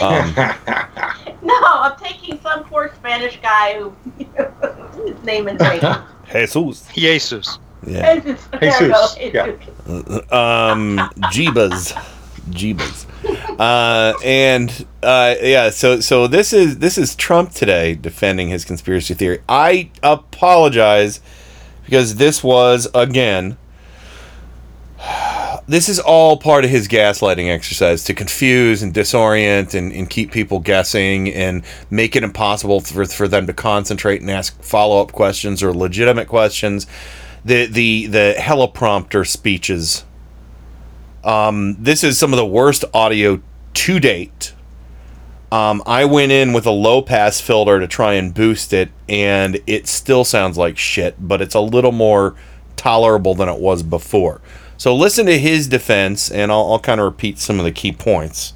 [0.03, 0.35] Um,
[1.43, 3.93] No, I'm taking some poor Spanish guy who
[5.07, 5.81] his name is vain.
[6.33, 6.89] Jesus.
[6.95, 7.59] Jesus.
[7.87, 8.15] Yeah.
[8.21, 8.49] Jesus.
[8.61, 9.17] Jesus.
[9.19, 9.59] we go.
[10.31, 10.99] Uh, um,
[11.33, 11.97] Jeebas,
[12.51, 13.07] Jeebas,
[13.59, 15.70] uh, and uh, yeah.
[15.70, 19.40] So so this is this is Trump today defending his conspiracy theory.
[19.49, 21.20] I apologize
[21.84, 23.57] because this was again.
[25.68, 30.32] This is all part of his gaslighting exercise to confuse and disorient and, and keep
[30.32, 35.12] people guessing and make it impossible for, for them to concentrate and ask follow up
[35.12, 36.88] questions or legitimate questions.
[37.45, 40.05] The the the heliprompter speeches
[41.25, 43.41] um, this is some of the worst audio
[43.75, 44.55] to date.
[45.51, 49.61] Um, I went in with a low pass filter to try and boost it, and
[49.66, 52.35] it still sounds like shit, but it's a little more
[52.77, 54.41] tolerable than it was before.
[54.79, 57.93] So listen to his defense, and I'll, I'll kind of repeat some of the key
[57.93, 58.55] points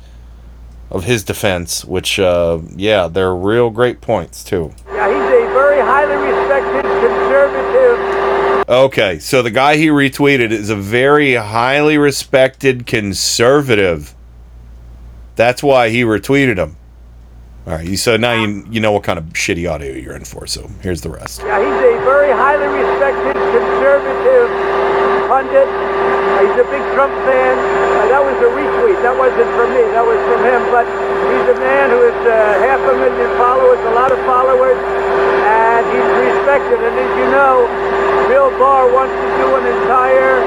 [0.91, 4.73] of his defense, which, uh, yeah, they're real great points, too.
[4.89, 8.56] Yeah, he's a very highly respected conservative.
[8.69, 14.13] Okay, so the guy he retweeted is a very highly respected conservative.
[15.37, 16.77] That's why he retweeted him.
[17.67, 20.47] All right, so now you you know what kind of shitty audio you're in for.
[20.47, 21.43] So here's the rest.
[21.47, 24.51] Yeah, he's a very highly respected conservative
[25.31, 25.67] pundit.
[25.67, 27.55] Uh, he's a big Trump fan.
[27.59, 28.99] Uh, that was a retweet.
[29.03, 29.83] That wasn't from me.
[29.95, 30.63] That was from him.
[30.75, 32.35] But he's a man who has uh,
[32.67, 34.79] half a million followers, a lot of followers,
[35.85, 36.81] he's respected.
[36.81, 37.69] And as you know,
[38.31, 40.41] Bill Barr wants to do an entire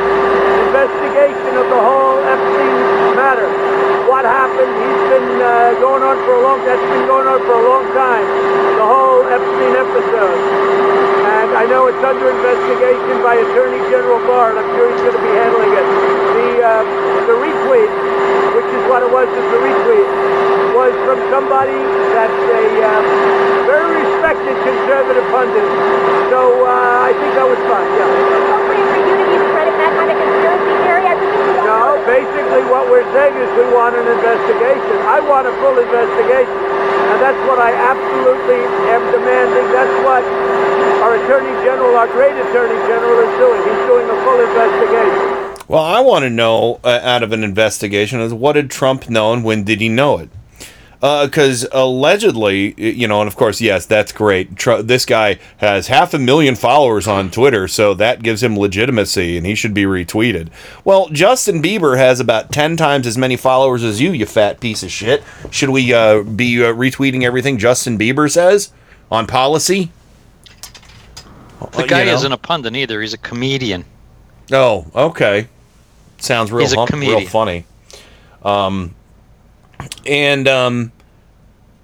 [0.65, 2.75] investigation of the whole Epstein
[3.13, 3.49] matter.
[4.09, 4.73] What happened?
[4.73, 6.65] He's been uh, going on for a long.
[6.65, 8.25] That's been going on for a long time.
[8.81, 10.39] The whole Epstein episode.
[11.29, 15.13] And I know it's under investigation by Attorney General Barr, and I'm sure he's going
[15.13, 15.87] to be handling it.
[16.35, 16.83] The uh,
[17.29, 17.91] the retweet,
[18.57, 20.09] which is what it was, is the retweet,
[20.79, 21.75] was from somebody
[22.15, 23.03] that's a uh,
[23.67, 25.67] very respected conservative pundit.
[26.31, 27.89] So uh, I think that was fine.
[27.99, 28.07] Yeah.
[31.67, 34.95] No, basically what we're saying is we want an investigation.
[35.03, 36.59] I want a full investigation.
[37.11, 39.67] And that's what I absolutely am demanding.
[39.75, 40.23] That's what
[41.03, 43.59] our Attorney General, our great Attorney General is doing.
[43.67, 45.67] He's doing a full investigation.
[45.67, 49.33] Well, I want to know uh, out of an investigation is what did Trump know
[49.33, 50.29] and when did he know it?
[50.99, 54.57] Because allegedly, you know, and of course, yes, that's great.
[54.57, 59.37] Tr- this guy has half a million followers on Twitter, so that gives him legitimacy
[59.37, 60.49] and he should be retweeted.
[60.83, 64.83] Well, Justin Bieber has about 10 times as many followers as you, you fat piece
[64.83, 65.23] of shit.
[65.51, 68.73] Should we uh, be uh, retweeting everything Justin Bieber says
[69.09, 69.91] on policy?
[71.61, 72.13] The Uh, guy you know?
[72.15, 73.01] isn't a pundit either.
[73.01, 73.85] He's a comedian.
[74.51, 75.47] Oh, okay.
[76.17, 77.65] Sounds real, He's a hum- real funny.
[78.43, 78.95] Um,
[80.05, 80.91] and um,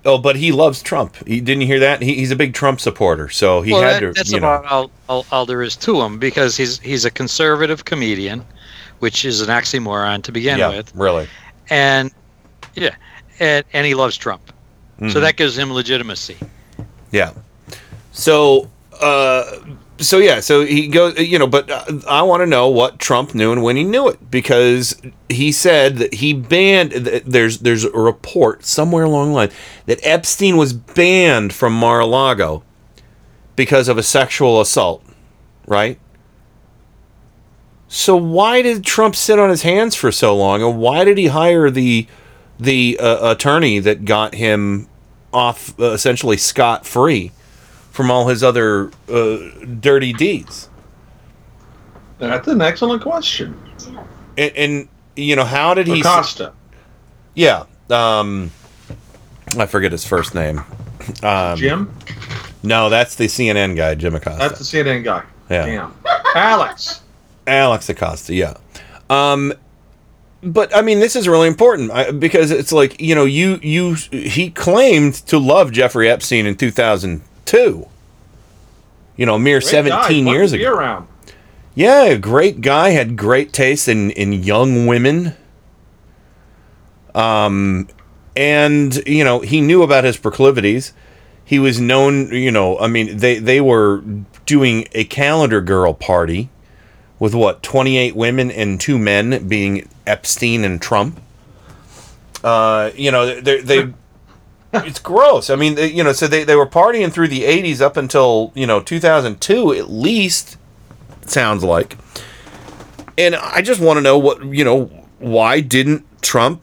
[0.06, 1.16] oh, but he loves Trump.
[1.28, 2.02] He didn't you hear that?
[2.02, 4.14] He, he's a big Trump supporter, so he well, had that- to.
[4.14, 7.12] that's you know, about all, all, all there is to him because he's he's a
[7.12, 8.46] conservative comedian,
[9.00, 11.28] which is an oxymoron to begin yeah, with, really.
[11.70, 12.12] and
[12.76, 12.96] yeah,
[13.40, 14.52] and, and he loves Trump,
[15.00, 15.12] Mhm.
[15.12, 16.38] so that gives him legitimacy.
[17.12, 17.32] Yeah.
[18.12, 18.70] So,
[19.02, 19.60] uh,
[20.00, 23.34] so yeah, so he goes, you know, but uh, I want to know what Trump
[23.34, 26.92] knew and when he knew it because he said that he banned.
[26.92, 29.52] th- There's there's a report somewhere along the line
[29.86, 32.64] that Epstein was banned from Mar-a-Lago
[33.56, 35.04] because of a sexual assault,
[35.66, 35.98] right?
[37.88, 41.28] So why did Trump sit on his hands for so long, and why did he
[41.28, 42.08] hire the
[42.60, 44.88] the uh, attorney that got him
[45.34, 47.32] off uh, essentially scot free
[47.96, 49.38] from all his other uh,
[49.80, 50.70] dirty deeds?
[52.20, 53.58] That's an excellent question.
[54.38, 56.02] And, and you know how did he?
[56.02, 56.52] Acosta.
[57.36, 58.52] Yeah, um,
[59.58, 60.62] I forget his first name.
[61.24, 61.96] Um, Jim?
[62.64, 64.40] No, that's the CNN guy, Jim Acosta.
[64.40, 65.24] That's the CNN guy.
[65.50, 65.66] Yeah.
[65.66, 65.96] Damn.
[66.36, 67.02] Alex.
[67.48, 68.56] Alex Acosta, yeah.
[69.10, 69.54] Um,
[70.44, 74.50] but I mean, this is really important because it's like you know, you you he
[74.50, 76.56] claimed to love Jeffrey Epstein in
[77.46, 77.88] 2002.
[79.18, 80.74] You know, a mere Great 17 fun years ago.
[80.74, 81.08] around.
[81.74, 85.36] Yeah, a great guy, had great taste in in young women.
[87.14, 87.88] Um,
[88.36, 90.94] and you know, he knew about his proclivities.
[91.44, 94.04] He was known, you know, I mean, they they were
[94.46, 96.50] doing a calendar girl party
[97.20, 101.20] with what, 28 women and two men being Epstein and Trump.
[102.44, 103.94] Uh, you know, they they
[104.84, 105.50] it's gross.
[105.50, 108.52] I mean, they, you know, so they, they were partying through the 80s up until,
[108.56, 110.58] you know, 2002 at least
[111.22, 111.98] sounds like.
[113.18, 114.86] And I just want to know what, you know,
[115.20, 116.62] why didn't Trump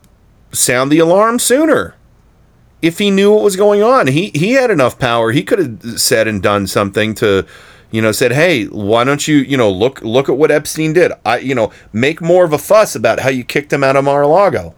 [0.53, 1.97] sound the alarm sooner?
[2.81, 5.31] If he knew what was going on, he he had enough power.
[5.31, 7.47] He could have said and done something to,
[7.93, 11.13] you know, said, "Hey, why don't you, you know, look look at what Epstein did?
[11.25, 14.05] I, you know, make more of a fuss about how you kicked him out of
[14.05, 14.75] Mar-a-Lago."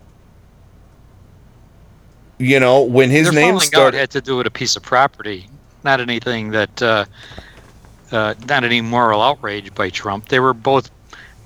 [2.38, 4.76] You know, when his Their name falling out started had to do with a piece
[4.76, 5.48] of property,
[5.84, 7.04] not anything that, uh,
[8.10, 10.28] uh, not any moral outrage by Trump.
[10.28, 10.90] They were both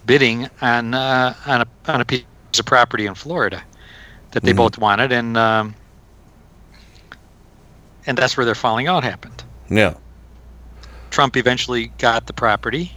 [0.06, 2.24] bidding on uh, on a on a piece
[2.58, 3.62] of property in Florida
[4.32, 4.56] that they Mhm.
[4.56, 5.74] both wanted, and um,
[8.06, 9.44] and that's where their falling out happened.
[9.68, 9.94] Yeah.
[11.10, 12.96] Trump eventually got the property,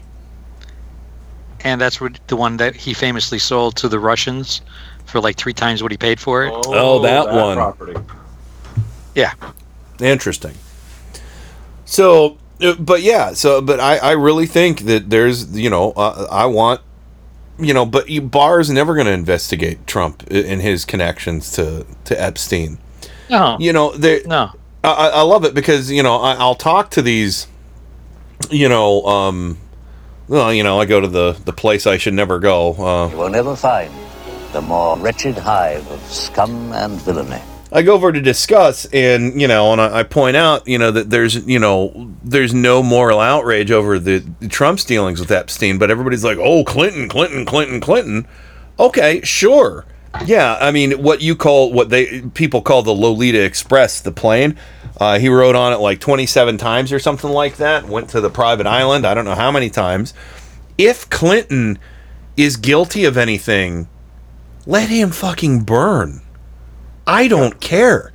[1.61, 4.61] and that's what the one that he famously sold to the Russians
[5.11, 6.53] for like three times what he paid for it.
[6.67, 7.57] Oh, that one.
[7.57, 7.99] Property.
[9.13, 9.33] Yeah.
[9.99, 10.55] Interesting.
[11.85, 16.27] So, uh, but yeah, so, but I, I really think that there's, you know, uh,
[16.31, 16.81] I want,
[17.59, 21.51] you know, but you, Barr is never going to investigate Trump i- and his connections
[21.53, 22.77] to, to Epstein.
[23.29, 23.57] No.
[23.59, 24.51] You know, they, no.
[24.83, 27.47] I, I I love it because, you know, I, I'll talk to these,
[28.49, 29.57] you know, um,
[30.27, 32.73] well, you know, I go to the, the place I should never go.
[32.73, 33.91] Uh, You will never find
[34.51, 37.41] the more wretched hive of scum and villainy.
[37.73, 41.09] I go over to discuss, and you know, and I, point out, you know, that
[41.09, 45.89] there's, you know, there's no moral outrage over the, the Trump's dealings with Epstein, but
[45.89, 48.27] everybody's like, oh, Clinton, Clinton, Clinton, Clinton.
[48.77, 49.85] Okay, sure,
[50.25, 50.57] yeah.
[50.59, 54.57] I mean, what you call what they people call the Lolita Express, the plane.
[54.99, 57.87] Uh, he rode on it like 27 times or something like that.
[57.87, 59.05] Went to the private island.
[59.07, 60.13] I don't know how many times.
[60.77, 61.79] If Clinton
[62.35, 63.87] is guilty of anything,
[64.65, 66.21] let him fucking burn.
[67.07, 68.13] I don't care.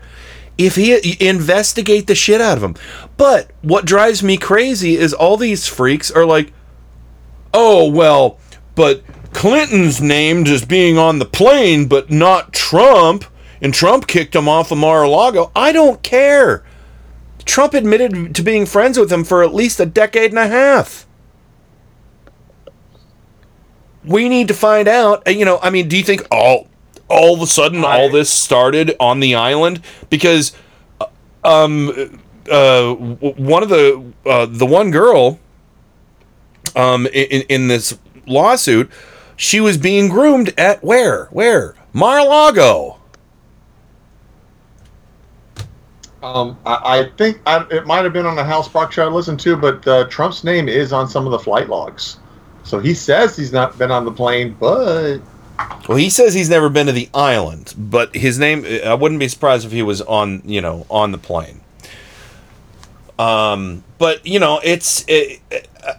[0.59, 2.77] If he investigate the shit out of him.
[3.17, 6.53] But what drives me crazy is all these freaks are like,
[7.53, 8.39] "Oh, well,
[8.75, 9.03] but
[9.35, 13.27] Clinton's named as being on the plane, but not Trump,
[13.61, 16.63] and Trump kicked him off of Mar-a-Lago." I don't care.
[17.45, 21.07] Trump admitted to being friends with him for at least a decade and a half.
[24.07, 25.27] We need to find out.
[25.27, 26.69] uh, You know, I mean, do you think all
[27.09, 29.81] all of a sudden all this started on the island
[30.11, 30.53] because
[31.01, 31.07] uh,
[31.45, 35.39] um uh one of the uh the one girl
[36.75, 37.97] um in in this
[38.27, 38.91] lawsuit
[39.37, 41.27] she was being groomed at where?
[41.27, 41.75] Where?
[41.93, 42.99] Mar-a-Lago.
[46.23, 49.11] Um, I, I think I, it might have been on the House Buck show I
[49.13, 52.19] listened to, but uh, Trump's name is on some of the flight logs.
[52.67, 55.19] So he says he's not been on the plane, but
[55.89, 59.29] Well, he says he's never been to the island, but his name I wouldn't be
[59.29, 61.61] surprised if he was on, you know, on the plane.
[63.19, 65.41] Um, but you know, it's it,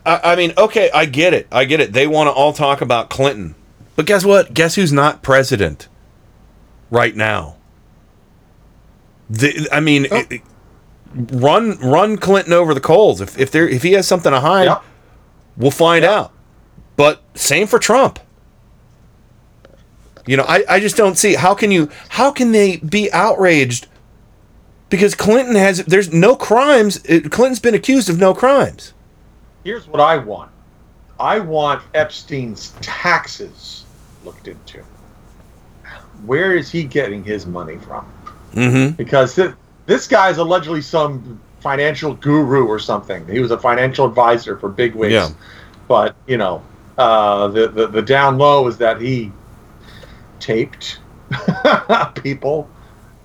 [0.06, 1.48] I, I mean, okay, I get it.
[1.52, 1.94] I get it.
[1.94, 3.56] They want to all talk about Clinton.
[3.96, 4.54] But guess what?
[4.54, 5.88] Guess who's not president
[6.92, 7.56] right now?
[9.30, 10.42] The, I mean, it- it-
[11.32, 13.22] run run Clinton over the coals.
[13.22, 14.66] If if there if he has something to hide,
[15.56, 16.34] we'll find out.
[16.98, 18.20] But same for Trump.
[20.26, 23.88] You know, I, I just don't see how can you how can they be outraged
[24.90, 26.98] because Clinton has there's no crimes.
[27.06, 28.94] It, Clinton's been accused of no crimes.
[29.64, 30.52] here's what I want.
[31.20, 33.86] I want Epstein's taxes
[34.26, 34.84] looked into.
[36.26, 38.12] Where is he getting his money from?
[38.54, 38.96] Mm-hmm.
[38.96, 39.54] Because thi-
[39.86, 43.26] this guy is allegedly some financial guru or something.
[43.28, 45.14] He was a financial advisor for bigwigs.
[45.14, 45.30] Yeah.
[45.88, 46.62] But you know,
[46.98, 49.32] uh, the, the the down low is that he
[50.40, 51.00] taped
[52.24, 52.70] people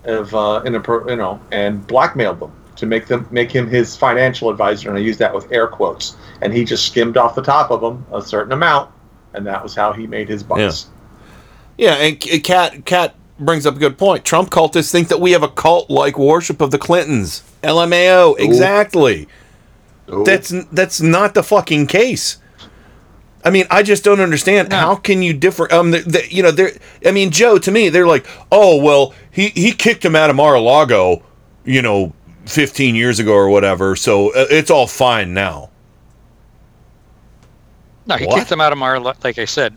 [0.04, 3.96] of uh, in a you know and blackmailed them to make them make him his
[3.96, 6.16] financial advisor, and I use that with air quotes.
[6.40, 8.90] And he just skimmed off the top of them a certain amount,
[9.34, 10.86] and that was how he made his bucks.
[11.78, 14.24] Yeah, and Cat Kat Kat brings up a good point.
[14.24, 17.42] Trump cultists think that we have a cult like worship of the Clintons.
[17.62, 19.28] LMAO, exactly.
[20.24, 22.38] That's that's not the fucking case.
[23.44, 25.72] I mean, I just don't understand how can you differ.
[25.72, 26.72] Um, the, the, you know, they're.
[27.04, 27.58] I mean, Joe.
[27.58, 31.22] To me, they're like, oh well, he he kicked him out of Mar-a-Lago,
[31.64, 32.12] you know,
[32.46, 33.96] 15 years ago or whatever.
[33.96, 35.70] So uh, it's all fine now.
[38.06, 38.36] No, he What?
[38.38, 39.74] kicked them out of Mar, like I said,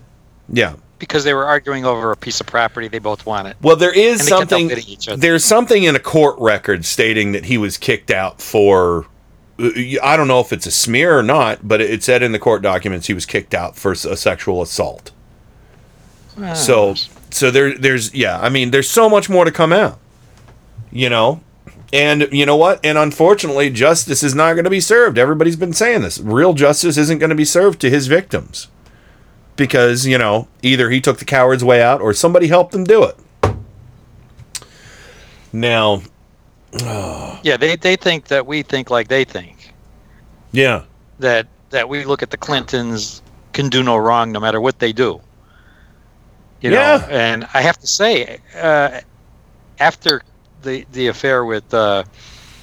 [0.51, 0.73] Yeah.
[0.99, 3.55] because they were arguing over a piece of property they both wanted.
[3.61, 4.71] Well, there is something.
[5.17, 9.05] There's something in a court record stating that he was kicked out for.
[9.59, 9.69] Uh,
[10.03, 12.61] I don't know if it's a smear or not, but it said in the court
[12.61, 15.11] documents he was kicked out for a sexual assault.
[16.41, 16.53] Ah.
[16.53, 16.95] So,
[17.31, 18.39] so there, there's yeah.
[18.39, 19.99] I mean, there's so much more to come out.
[20.91, 21.41] You know,
[21.91, 22.79] and you know what?
[22.83, 25.17] And unfortunately, justice is not going to be served.
[25.17, 26.19] Everybody's been saying this.
[26.19, 28.67] Real justice isn't going to be served to his victims
[29.55, 33.03] because you know either he took the coward's way out or somebody helped him do
[33.03, 33.15] it.
[35.53, 36.01] Now,
[36.83, 39.73] Yeah, they, they think that we think like they think.
[40.51, 40.83] yeah,
[41.19, 43.21] That that we look at the Clintons
[43.53, 45.19] can do no wrong no matter what they do.
[46.61, 47.07] You know, Yeah.
[47.09, 49.01] and I have to say, uh,
[49.79, 50.21] after
[50.63, 52.03] the the affair with uh,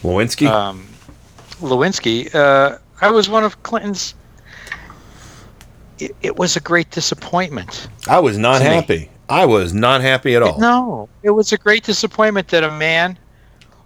[0.03, 0.47] Lewinsky.
[0.49, 0.87] um,
[1.61, 4.15] Lewinsky, uh, I was one of Clinton's.
[5.99, 7.89] It, it was a great disappointment.
[8.09, 8.71] I was not To me.
[8.75, 9.11] happy.
[9.29, 10.59] I was not happy at all.
[10.59, 13.19] No, it was a great disappointment that a man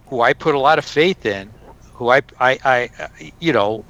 [0.09, 1.51] who I put a lot of faith in,
[1.93, 2.89] who I, I, I
[3.39, 3.85] you know,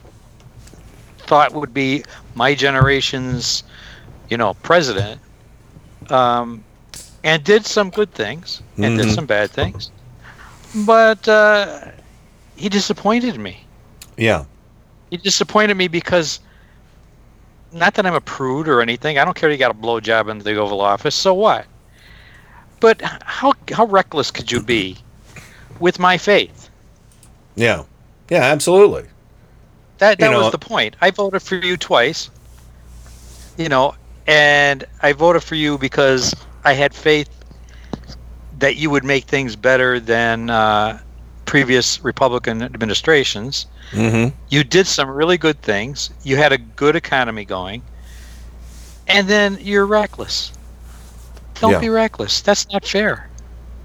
[1.20, 2.04] thought would be
[2.36, 3.64] my generation's,
[4.30, 5.22] you know, president,
[6.10, 6.64] um,
[7.24, 8.98] and did some good things and Mhm.
[8.98, 9.92] did some bad things,
[10.74, 11.80] but uh,
[12.56, 13.66] he disappointed me.
[14.18, 14.46] Yeah.
[15.10, 16.40] He disappointed me because
[17.72, 19.18] not that I'm a prude or anything.
[19.18, 19.50] I don't care.
[19.50, 21.16] You got a blowjob in the Oval Office.
[21.16, 21.66] So what?
[22.80, 24.98] But how how reckless could you be
[25.80, 26.70] with my faith?
[27.56, 27.84] Yeah.
[28.30, 29.06] Yeah, absolutely.
[30.00, 30.96] That You that know- was the point.
[31.02, 32.30] I voted for you twice.
[33.58, 33.96] You know,
[34.28, 37.30] and I voted for you because I had faith
[38.60, 41.00] that you would make things better than uh,
[41.46, 43.66] previous Republican administrations.
[43.92, 44.36] Mm-hmm.
[44.50, 46.10] You did some really good things.
[46.24, 47.82] You had a good economy going.
[49.08, 50.52] And then you're reckless.
[51.56, 51.80] Don't Yeah.
[51.80, 52.42] be reckless.
[52.42, 53.27] That's not fair.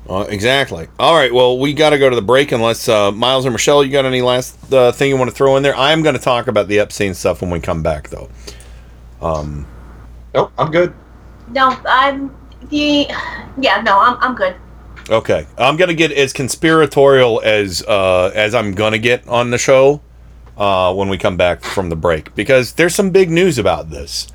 [0.09, 0.89] Uh, exactly.
[0.99, 1.33] All right.
[1.33, 4.05] Well, we got to go to the break unless uh, Miles or Michelle, you got
[4.05, 5.77] any last uh, thing you want to throw in there?
[5.77, 8.29] I'm going to talk about the Epstein stuff when we come back, though.
[9.21, 9.67] Um,
[10.35, 10.95] Nope, I'm good.
[11.49, 12.35] No, I'm
[12.71, 13.07] the.
[13.61, 14.57] Yeah, no, I'm I'm good.
[15.11, 15.47] okay.
[15.59, 19.59] I'm going to get as conspiratorial as uh, as I'm going to get on the
[19.59, 20.01] show
[20.57, 24.32] uh, when we come back from the break because there's some big news about this.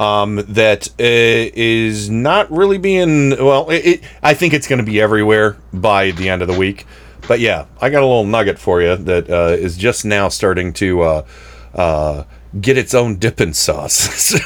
[0.00, 3.68] Um, that uh, is not really being well.
[3.68, 6.86] It, it, I think it's going to be everywhere by the end of the week.
[7.28, 10.72] But yeah, I got a little nugget for you that uh, is just now starting
[10.72, 11.26] to uh,
[11.74, 12.24] uh,
[12.60, 13.92] get its own dipping sauce.
[14.16, 14.38] so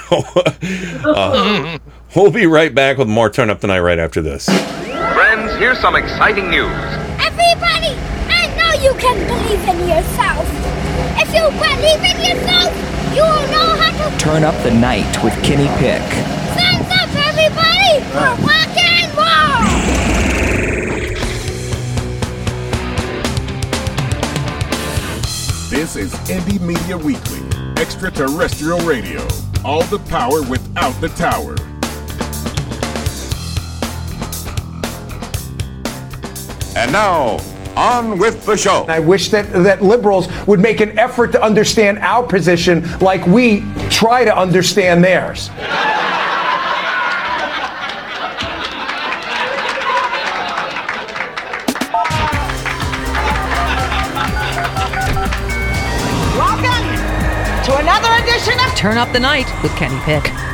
[1.05, 1.79] uh,
[2.17, 4.47] we'll be right back with more Turn Up the Night right after this.
[4.47, 6.73] Friends, here's some exciting news.
[7.21, 7.97] Everybody,
[8.29, 10.84] I know you can believe in yourself.
[11.37, 12.71] If you believe in yourself,
[13.13, 16.01] you will know how to Turn up the night with Kenny Pick.
[16.55, 16.79] say
[18.15, 19.65] rock and roll!
[25.71, 27.43] This is Indie Media Weekly,
[27.83, 29.27] extraterrestrial radio.
[29.65, 31.57] All the power without the tower.
[36.77, 37.39] And now,
[37.77, 38.85] on with the show.
[38.89, 43.65] I wish that, that liberals would make an effort to understand our position like we
[43.91, 45.51] try to understand theirs.
[56.37, 56.85] Welcome
[57.65, 60.54] to another edition of Turn Up the Night with Kenny Pick.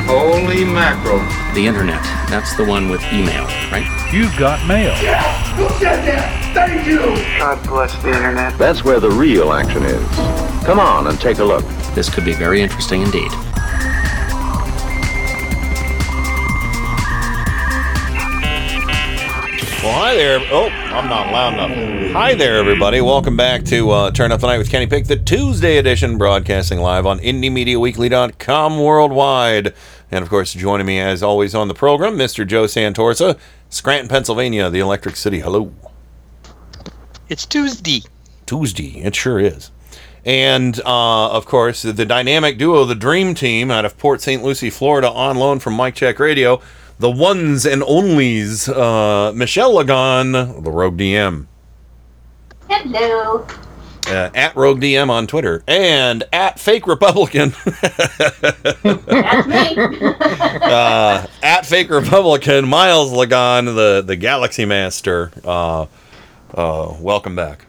[0.13, 1.19] Holy mackerel.
[1.55, 2.03] The internet.
[2.29, 3.87] That's the one with email, right?
[4.11, 4.93] You've got mail.
[5.55, 6.53] Who said that?
[6.53, 6.99] Thank you!
[7.39, 8.57] God bless the internet.
[8.57, 10.05] That's where the real action is.
[10.65, 11.63] Come on and take a look.
[11.95, 13.31] This could be very interesting indeed.
[19.81, 20.39] Well, hi there.
[20.51, 22.11] Oh, I'm not loud enough.
[22.11, 22.99] Hi there, everybody.
[22.99, 26.79] Welcome back to uh, Turn Up the Night with Kenny Pick, the Tuesday edition, broadcasting
[26.79, 29.73] live on IndieMediaWeekly.com worldwide.
[30.11, 32.45] And of course, joining me as always on the program, Mr.
[32.45, 33.39] Joe Santorsa,
[33.69, 35.39] Scranton, Pennsylvania, the Electric City.
[35.39, 35.71] Hello.
[37.29, 38.03] It's Tuesday.
[38.45, 38.99] Tuesday.
[38.99, 39.71] It sure is.
[40.25, 44.43] And uh, of course, the dynamic duo, the Dream Team, out of Port St.
[44.43, 46.61] Lucie, Florida, on loan from Mike Check Radio,
[46.99, 51.47] the ones and onlys, uh, Michelle Lagon, the Rogue DM,
[52.69, 53.45] Hello.
[54.07, 58.83] Uh, at Rogue DM on Twitter, and at Fake Republican, That's
[59.47, 59.75] me.
[60.61, 65.31] uh, at Fake Republican, Miles Lagon, the the Galaxy Master.
[65.43, 65.85] Uh,
[66.55, 67.65] uh, welcome back.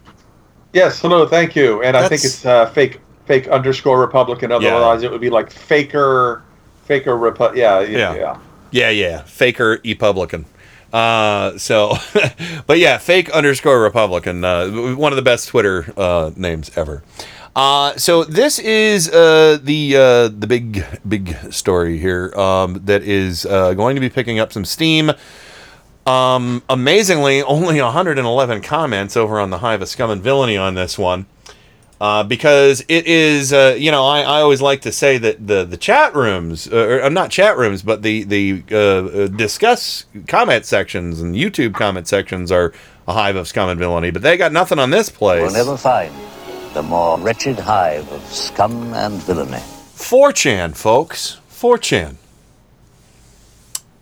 [0.72, 1.82] Yes, hello, thank you.
[1.82, 4.50] And I think it's uh, fake fake underscore Republican.
[4.52, 6.42] Otherwise, it would be like faker
[6.84, 8.14] faker Repu- yeah, yeah, Yeah.
[8.14, 8.38] yeah.
[8.74, 9.22] Yeah, yeah.
[9.24, 10.46] Faker Republican.
[10.92, 11.94] Uh, so,
[12.66, 14.44] but yeah, fake underscore Republican.
[14.44, 17.02] Uh, one of the best Twitter uh, names ever.
[17.54, 23.44] Uh, so this is uh, the uh, the big big story here um, that is
[23.44, 25.12] uh, going to be picking up some steam.
[26.06, 30.98] Um, amazingly, only 111 comments over on the Hive of Scum and Villainy on this
[30.98, 31.26] one.
[32.02, 35.64] Uh, because it is, uh, you know, I, I always like to say that the,
[35.64, 40.06] the chat rooms, uh, or uh, not chat rooms, but the the uh, uh, Disqus
[40.26, 42.72] comment sections and YouTube comment sections are
[43.06, 44.10] a hive of scum and villainy.
[44.10, 45.42] But they got nothing on this place.
[45.42, 46.12] You'll never find
[46.74, 49.62] the more wretched hive of scum and villainy.
[49.94, 51.38] 4chan, folks.
[51.52, 52.16] 4chan.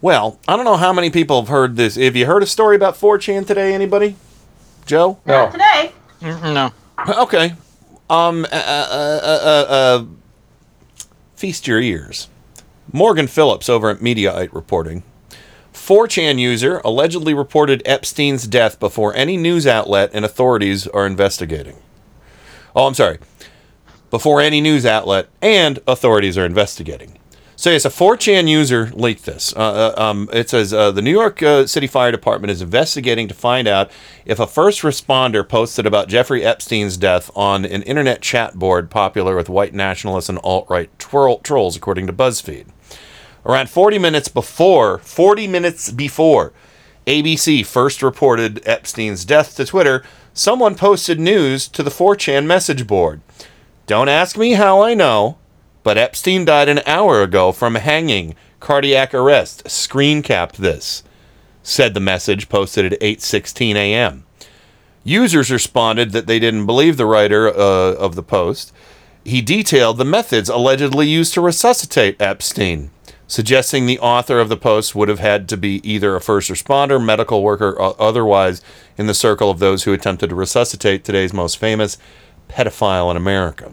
[0.01, 1.97] Well, I don't know how many people have heard this.
[1.97, 3.75] Have you heard a story about 4chan today?
[3.75, 4.17] Anybody?
[4.87, 5.19] Joe?
[5.27, 5.93] Not today.
[6.23, 6.73] No.
[7.07, 7.53] Okay.
[8.11, 8.45] Um.
[8.45, 10.05] Uh, uh, uh, uh, uh,
[11.37, 12.29] feast your ears.
[12.93, 15.05] Morgan Phillips over at Mediaite reporting.
[15.73, 21.77] 4chan user allegedly reported Epstein's death before any news outlet and authorities are investigating.
[22.75, 23.19] Oh, I'm sorry.
[24.11, 27.20] Before any news outlet and authorities are investigating.
[27.61, 29.55] So yes, a 4chan user leaked this.
[29.55, 33.29] Uh, uh, um, it says uh, the New York uh, City Fire Department is investigating
[33.29, 33.91] to find out
[34.25, 39.37] if a first responder posted about Jeffrey Epstein's death on an internet chat board popular
[39.37, 42.69] with white nationalists and alt-right troll- trolls, according to BuzzFeed.
[43.45, 46.55] Around 40 minutes before, 40 minutes before
[47.07, 50.03] ABC first reported Epstein's death to Twitter,
[50.33, 53.21] someone posted news to the 4chan message board.
[53.87, 55.37] Don't ask me how I know,
[55.83, 59.69] but Epstein died an hour ago from hanging, cardiac arrest.
[59.71, 61.03] Screen cap this,
[61.63, 64.25] said the message posted at 8:16 a.m.
[65.03, 68.73] Users responded that they didn't believe the writer uh, of the post.
[69.25, 72.91] He detailed the methods allegedly used to resuscitate Epstein,
[73.27, 77.03] suggesting the author of the post would have had to be either a first responder,
[77.03, 78.61] medical worker, or otherwise
[78.99, 81.97] in the circle of those who attempted to resuscitate today's most famous
[82.49, 83.73] pedophile in America.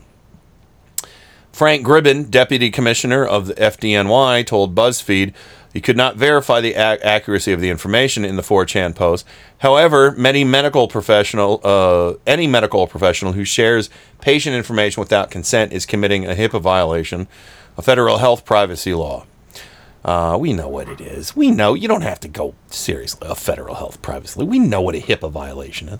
[1.57, 5.33] Frank Gribbon, deputy commissioner of the FDNY, told BuzzFeed
[5.73, 9.25] he could not verify the ac- accuracy of the information in the 4chan post.
[9.57, 13.89] However, many medical professional, uh, any medical professional who shares
[14.21, 17.27] patient information without consent is committing a HIPAA violation,
[17.75, 19.25] a federal health privacy law.
[20.05, 21.35] Uh, we know what it is.
[21.35, 23.27] We know you don't have to go seriously.
[23.27, 24.43] A federal health privacy.
[24.43, 25.99] We know what a HIPAA violation is.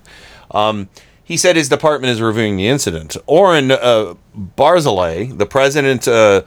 [0.51, 0.89] Um,
[1.27, 3.17] he said his department is reviewing the incident.
[3.27, 6.43] Oren uh, Barzilay, the president uh,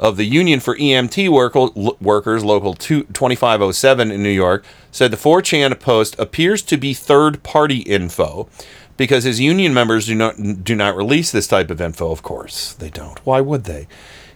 [0.00, 1.54] of the Union for EMT work-
[2.00, 7.44] Workers, Local 2- 2507 in New York, said the 4chan post appears to be third
[7.44, 8.48] party info
[8.96, 12.10] because his union members do not do not release this type of info.
[12.10, 13.24] Of course, they don't.
[13.24, 13.86] Why would they?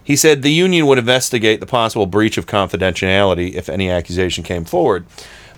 [0.01, 4.63] He said the union would investigate the possible breach of confidentiality if any accusation came
[4.63, 5.05] forward.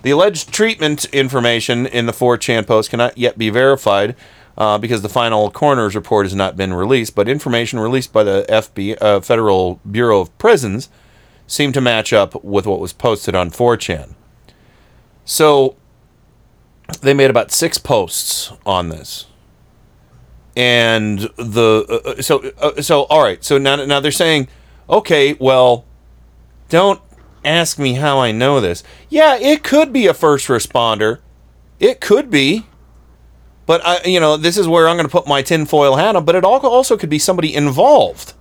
[0.02, 4.16] The alleged treatment information in the 4chan post cannot yet be verified
[4.58, 8.44] uh, because the final coroner's report has not been released, but information released by the
[8.48, 10.88] FB, uh, Federal Bureau of Prisons
[11.46, 14.14] seemed to match up with what was posted on 4chan.
[15.24, 15.76] So
[17.00, 19.26] they made about six posts on this.
[20.54, 24.48] And the uh, so uh, so all right so now now they're saying
[24.90, 25.86] okay well
[26.68, 27.00] don't
[27.44, 28.82] ask me how I know this.
[29.08, 31.20] Yeah it could be a first responder.
[31.80, 32.66] It could be.
[33.66, 36.24] But I you know this is where I'm going to put my tinfoil hat on
[36.24, 38.34] but it al- also could be somebody involved.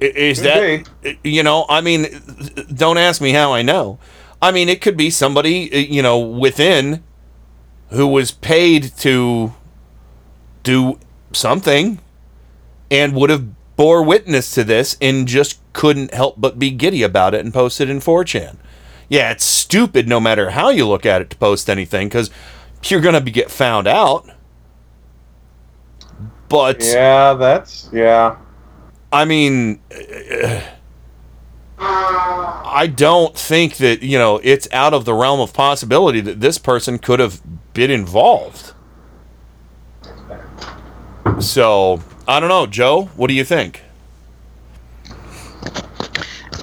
[0.00, 0.84] Is that
[1.24, 1.66] you know?
[1.68, 2.06] I mean,
[2.72, 3.98] don't ask me how I know.
[4.40, 7.02] I mean, it could be somebody uh, you know within
[7.90, 9.54] who was paid to
[10.62, 10.98] do
[11.32, 11.98] something
[12.90, 17.34] and would have bore witness to this and just couldn't help but be giddy about
[17.34, 18.56] it and post it in 4chan.
[19.08, 22.30] Yeah, it's stupid no matter how you look at it to post anything because
[22.84, 24.28] you're gonna get found out.
[26.48, 28.36] But Yeah, that's yeah.
[29.12, 30.60] I mean, uh,
[31.78, 36.58] I don't think that, you know, it's out of the realm of possibility that this
[36.58, 37.40] person could have
[37.72, 38.72] been involved.
[41.40, 43.82] So, I don't know, Joe, what do you think?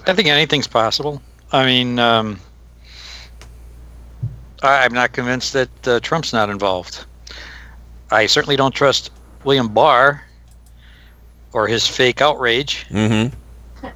[0.07, 1.23] I think anything's possible.
[1.51, 2.39] I mean, um,
[4.61, 7.05] I, I'm not convinced that uh, Trump's not involved.
[8.11, 9.09] I certainly don't trust
[9.43, 10.23] William Barr
[11.51, 12.85] or his fake outrage.
[12.89, 13.35] Mm-hmm.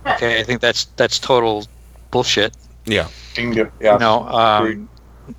[0.08, 1.68] Okay, I think that's that's total
[2.10, 2.58] bullshit.
[2.86, 3.08] Yeah.
[3.38, 3.94] Yeah.
[3.94, 4.90] You know, um,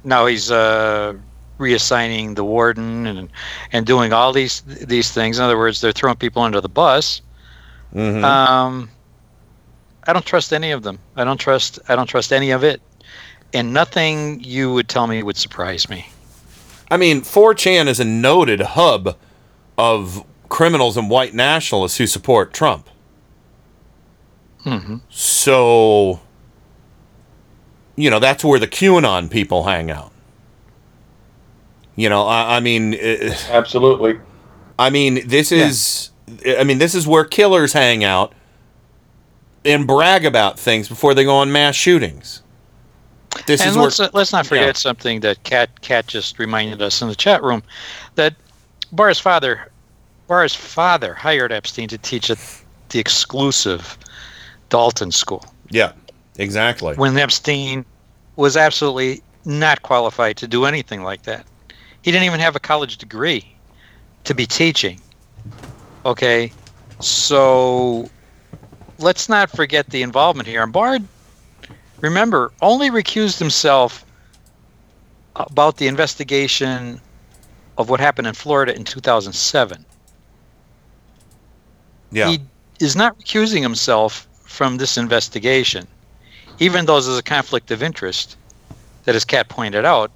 [0.05, 1.15] now he's uh,
[1.61, 3.29] reassigning the warden and
[3.73, 5.39] and doing all these these things.
[5.39, 7.23] In other words, they're throwing people under the bus.
[7.95, 8.25] Mhm.
[8.25, 8.91] Um,
[10.07, 10.99] I don't trust any of them.
[11.17, 11.79] I don't trust.
[11.89, 12.81] I don't trust any of it,
[13.53, 16.07] and nothing you would tell me would surprise me.
[16.91, 19.17] I mean, 4chan is a noted hub
[19.79, 22.89] of criminals and white nationalists who support Trump.
[24.65, 24.97] Mm-hmm.
[25.09, 26.21] So,
[27.97, 30.13] you know, that's where the QAnon people hang out.
[32.01, 34.19] You know, I, I mean, uh, absolutely.
[34.79, 36.13] I mean, this is,
[36.47, 38.33] I mean, this is where killers hang out
[39.67, 42.41] and brag about things before they go on mass shootings.
[43.45, 46.81] This and is where, let's, uh, let's not forget something that Kat Kat just reminded
[46.81, 47.63] us in the chat room
[48.15, 48.35] that
[48.93, 49.71] Barr's father
[50.27, 52.39] Barr's father hired Epstein to teach at
[52.89, 53.99] the exclusive
[54.71, 55.93] Dalton School yeah,
[56.39, 56.95] exactly.
[56.95, 57.85] when Epstein
[58.37, 61.45] was absolutely not qualified to do anything like that.
[62.03, 63.55] He didn't even have a college degree
[64.25, 65.01] to be teaching.
[66.05, 66.53] Okay,
[67.01, 68.09] so
[68.99, 70.63] let's not forget the involvement here.
[70.63, 70.99] And Barr,
[72.01, 74.05] remember, only recused himself
[75.37, 77.01] about the investigation
[77.79, 79.85] of what happened in Florida in 2007.
[82.13, 82.29] Yeah.
[82.29, 82.41] He
[82.81, 85.87] is not recusing himself from this investigation,
[86.59, 88.37] even though there's a conflict of interest
[89.05, 90.11] that, as Kat pointed out,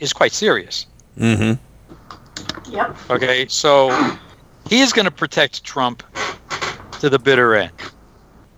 [0.00, 0.86] is quite serious.
[1.18, 2.72] Mm-hmm.
[2.72, 2.96] Yep.
[3.10, 3.90] Okay, so
[4.68, 6.02] he is going to protect Trump
[7.00, 7.72] to the bitter end.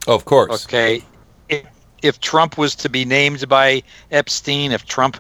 [0.07, 0.65] Of course.
[0.65, 1.03] Okay,
[1.49, 1.67] if,
[2.03, 5.19] if Trump was to be named by Epstein, if Trump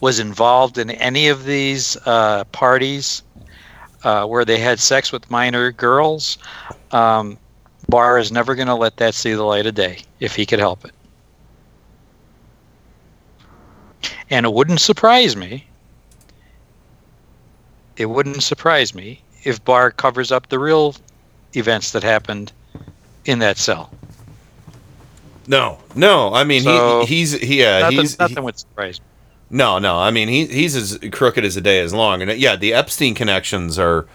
[0.00, 3.22] was involved in any of these uh, parties
[4.04, 6.38] uh, where they had sex with minor girls,
[6.90, 7.38] um,
[7.88, 10.58] Barr is never going to let that see the light of day if he could
[10.58, 10.92] help it.
[14.32, 15.66] And it wouldn't surprise me.
[17.98, 20.96] It wouldn't surprise me if Barr covers up the real
[21.54, 22.50] events that happened
[23.26, 23.92] in that cell.
[25.46, 26.32] No, no.
[26.32, 29.06] I mean, So, he he's he, yeah nothing, he's nothing would surprise me.
[29.50, 29.98] no no.
[29.98, 32.72] I mean, he he's as crooked as a day is long, and uh, yeah, the
[32.72, 34.06] Epstein connections are.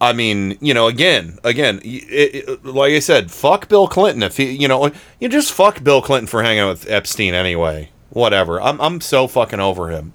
[0.00, 4.24] I mean, you know, again, again, it, it- like I said, fuck Bill Clinton.
[4.24, 4.90] If he, you know,
[5.20, 7.90] you just fuck Bill Clinton for hanging out with Epstein anyway.
[8.12, 8.60] Whatever.
[8.60, 10.12] I'm I'm so fucking over him.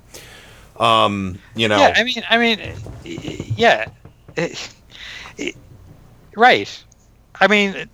[0.80, 1.78] Um, you know.
[1.78, 3.88] Yeah, I mean, I mean, yeah,
[4.38, 4.56] Eh,
[5.40, 5.52] eh,
[6.36, 6.84] right.
[7.40, 7.90] I mean,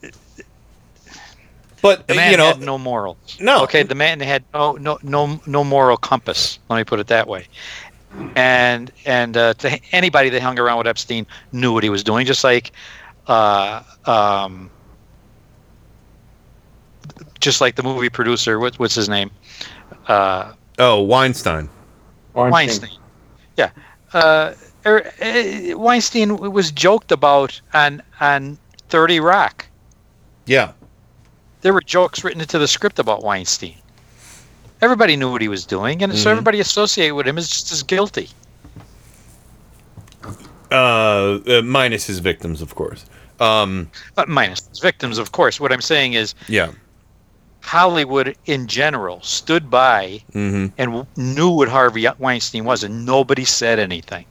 [1.81, 3.37] But the man you know, had no morals.
[3.39, 3.63] No.
[3.63, 6.59] Okay, the man had no no no no moral compass.
[6.69, 7.47] Let me put it that way.
[8.35, 12.25] And and uh, to anybody that hung around with Epstein knew what he was doing,
[12.25, 12.71] just like,
[13.27, 14.69] uh, um,
[17.39, 18.59] just like the movie producer.
[18.59, 19.31] What, what's his name?
[20.07, 21.69] Uh, oh, Weinstein.
[22.33, 22.97] Weinstein.
[23.57, 23.71] Yeah.
[24.13, 24.53] Uh,
[24.85, 28.57] er, uh, Weinstein was joked about on on
[28.89, 29.65] Thirty Rock.
[30.45, 30.71] Yeah.
[31.61, 33.75] There were jokes written into the script about Weinstein.
[34.81, 36.31] Everybody knew what he was doing, and so Mhm.
[36.31, 38.29] everybody associated with him is just as guilty.
[40.71, 43.05] Uh, uh, minus his victims, of course.
[43.39, 45.59] Um, Uh, minus his victims, of course.
[45.59, 46.71] What I'm saying is yeah.
[47.63, 53.79] Hollywood in general stood by hmm and knew what Harvey Weinstein was, and nobody said
[53.79, 54.25] anything.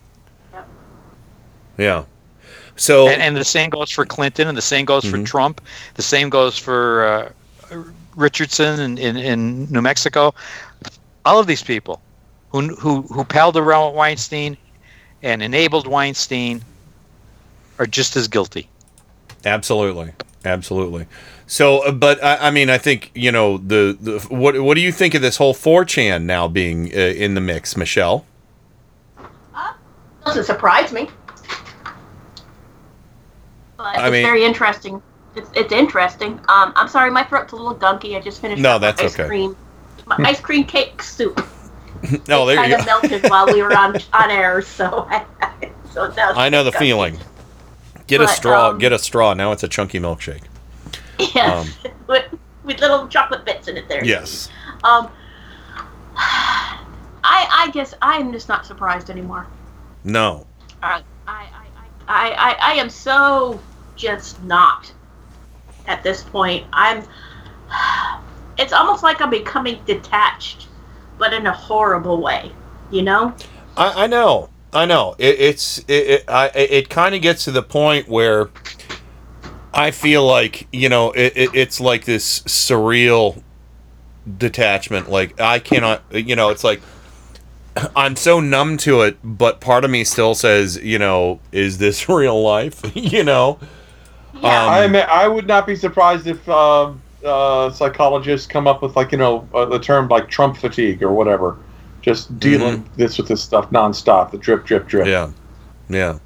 [1.79, 2.05] Yeah.
[2.77, 5.61] So and, and the same goes for Clinton, and the same goes for Trump.
[5.95, 7.33] The same goes for
[7.73, 7.79] uh,
[8.15, 10.35] Richardson in, in, in New Mexico.
[11.25, 12.01] All of these people
[12.51, 14.57] who who who palled around with Weinstein
[15.23, 16.63] and enabled Weinstein
[17.79, 18.69] are just as guilty.
[19.45, 20.13] Absolutely,
[20.45, 21.07] absolutely.
[21.47, 24.61] So, uh, but I, I mean, I think you know the, the what.
[24.61, 28.25] What do you think of this whole 4chan now being uh, in the mix, Michelle?
[30.25, 31.09] Doesn't surprise me.
[33.77, 35.03] But I it's mean- very interesting.
[35.35, 36.33] It's, it's interesting.
[36.49, 38.17] Um, I'm sorry, my throat's a little gunky.
[38.17, 39.27] I just finished No, that's ice okay.
[39.27, 39.57] cream.
[40.07, 41.41] My ice cream cake soup
[42.29, 43.01] Oh, there kind you of go.
[43.01, 45.25] melted while we were on on air, so I,
[45.93, 46.79] so I know the gunky.
[46.79, 47.19] feeling.
[48.13, 48.69] Get a straw.
[48.69, 49.33] um, get a straw.
[49.35, 50.43] Now it's a chunky milkshake.
[51.19, 52.25] Yes, Um, with,
[52.65, 53.89] with little chocolate bits in it.
[53.89, 54.05] There.
[54.05, 54.49] Yes.
[54.85, 55.09] Um,
[56.17, 56.69] I
[57.25, 59.47] I guess I'm just not surprised anymore.
[60.05, 60.47] No.
[60.83, 61.47] I I
[62.09, 63.61] I I, I am so
[63.97, 64.93] just not
[65.87, 66.67] at this point.
[66.73, 67.05] I'm.
[68.59, 70.69] It's almost like I'm becoming detached,
[71.17, 72.53] but in a horrible way.
[72.91, 73.35] You know?
[73.79, 74.51] I, I know.
[74.73, 75.15] I know.
[75.19, 75.93] It, it's it.
[75.93, 78.51] It, I, it kind of gets to the point where
[79.75, 83.43] I feel like you know it, it, it's like this surreal
[84.39, 85.11] detachment.
[85.11, 86.03] Like I cannot.
[86.11, 86.81] You know, it's like
[87.97, 92.09] I'm so numb to it, but part of me still says, you know, is this
[92.09, 92.83] real life?
[92.95, 93.59] you know.
[94.35, 96.93] Um, I mean, I would not be surprised if uh,
[97.25, 101.13] uh, psychologists come up with like you know uh, the term like Trump fatigue or
[101.13, 101.59] whatever,
[102.03, 105.07] just dealing this with this stuff nonstop, the drip, drip, drip.
[105.07, 105.31] Yeah,
[105.89, 106.19] yeah.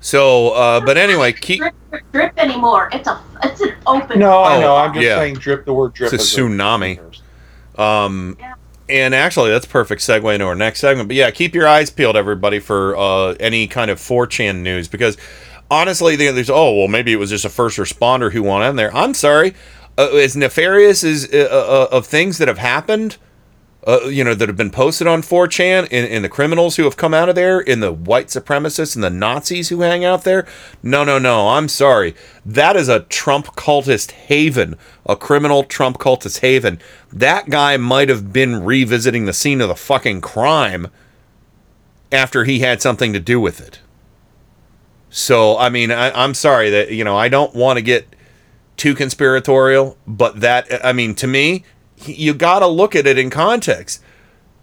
[0.00, 1.60] So, uh, but anyway, keep.
[1.60, 2.90] Drip, drip, drip anymore.
[2.92, 4.18] It's a it's an open.
[4.18, 4.76] No, I Oh, know.
[4.76, 5.16] I'm just yeah.
[5.16, 5.64] saying drip.
[5.64, 6.12] The word drip.
[6.12, 6.98] It's a is tsunami.
[7.78, 8.36] Um,
[8.88, 11.08] and actually, that's a perfect segue into our next segment.
[11.08, 15.16] But yeah, keep your eyes peeled, everybody, for uh, any kind of 4chan news because
[15.70, 18.76] honestly, there- there's oh well, maybe it was just a first responder who went in
[18.76, 18.94] there.
[18.94, 19.54] I'm sorry,
[19.96, 23.16] uh, as nefarious as uh, uh, of things that have happened.
[23.86, 26.96] Uh, you know that have been posted on 4chan, and, and the criminals who have
[26.96, 30.46] come out of there, in the white supremacists and the Nazis who hang out there.
[30.82, 31.50] No, no, no.
[31.50, 32.14] I'm sorry.
[32.46, 36.80] That is a Trump cultist haven, a criminal Trump cultist haven.
[37.12, 40.88] That guy might have been revisiting the scene of the fucking crime
[42.10, 43.80] after he had something to do with it.
[45.10, 48.16] So, I mean, I, I'm sorry that, you know, I don't want to get
[48.76, 51.64] too conspiratorial, but that, I mean, to me,
[51.98, 54.02] you got to look at it in context.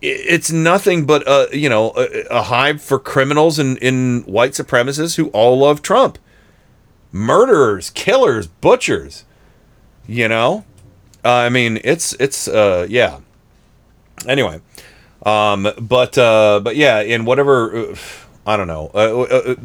[0.02, 5.16] It's nothing but a, you know, a, a hive for criminals and, and white supremacists
[5.16, 6.18] who all love Trump.
[7.12, 9.26] Murderers, killers, butchers.
[10.08, 10.66] You know?
[11.24, 13.20] Uh, I mean, it's, it's, uh, yeah.
[14.28, 14.62] Anyway.
[15.24, 17.96] Um, but, uh, but yeah, in whatever, uh,
[18.46, 18.90] I don't know.
[18.94, 19.56] Uh, uh, uh,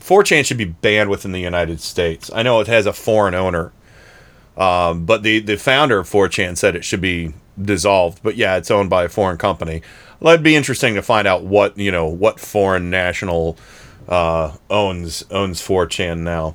[0.00, 2.30] 4chan should be banned within the United States.
[2.32, 3.72] I know it has a foreign owner,
[4.56, 8.22] um, but the, the founder of 4chan said it should be dissolved.
[8.22, 9.82] But yeah, it's owned by a foreign company.
[10.20, 13.56] Well, it'd be interesting to find out what you know what foreign national
[14.08, 16.54] uh, owns owns 4chan now.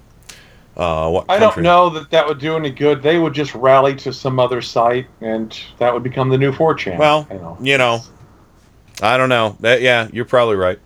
[0.77, 3.01] Uh, what I don't know that that would do any good.
[3.01, 6.97] They would just rally to some other site, and that would become the new 4chan.
[6.97, 7.57] Well, you know.
[7.61, 8.01] you know,
[9.01, 9.57] I don't know.
[9.61, 10.79] That, yeah, you're probably right.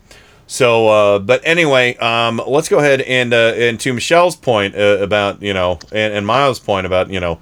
[0.51, 4.97] So, uh, but anyway, um, let's go ahead and uh, and to Michelle's point uh,
[4.99, 7.39] about you know, and, and Miles' point about you know,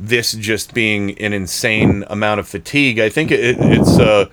[0.00, 2.98] this just being an insane amount of fatigue.
[2.98, 4.26] I think it, it's uh,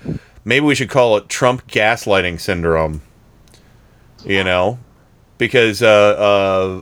[0.43, 3.03] maybe we should call it Trump gaslighting syndrome.
[4.25, 4.79] You know,
[5.37, 5.87] because uh,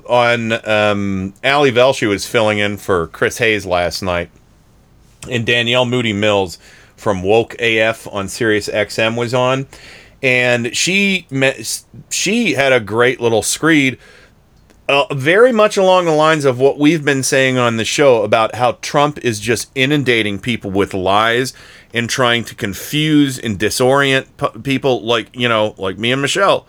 [0.05, 4.29] uh, on um, Ali Velshi was filling in for Chris Hayes last night
[5.29, 6.59] and Danielle Moodie Mills
[6.95, 9.67] from Woke AF on Sirius XM was on,
[10.25, 13.99] and she met, she had a great little screed
[14.89, 18.55] uh, very much along the lines of what we've been saying on the show about
[18.55, 21.53] how Trump is just inundating people with lies
[21.93, 26.65] and trying to confuse and disorient p- people like, you know, like me and Michelle.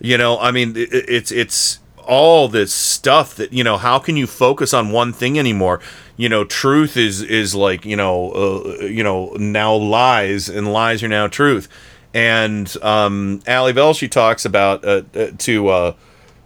[0.00, 3.78] You know, I mean, it, it's it's all this stuff that you know.
[3.78, 5.80] How can you focus on one thing anymore?
[6.18, 11.02] You know, truth is is like you know, uh, you know now lies and lies
[11.02, 11.68] are now truth.
[12.16, 15.92] And um, Ali Velshi talks about uh, uh, to uh,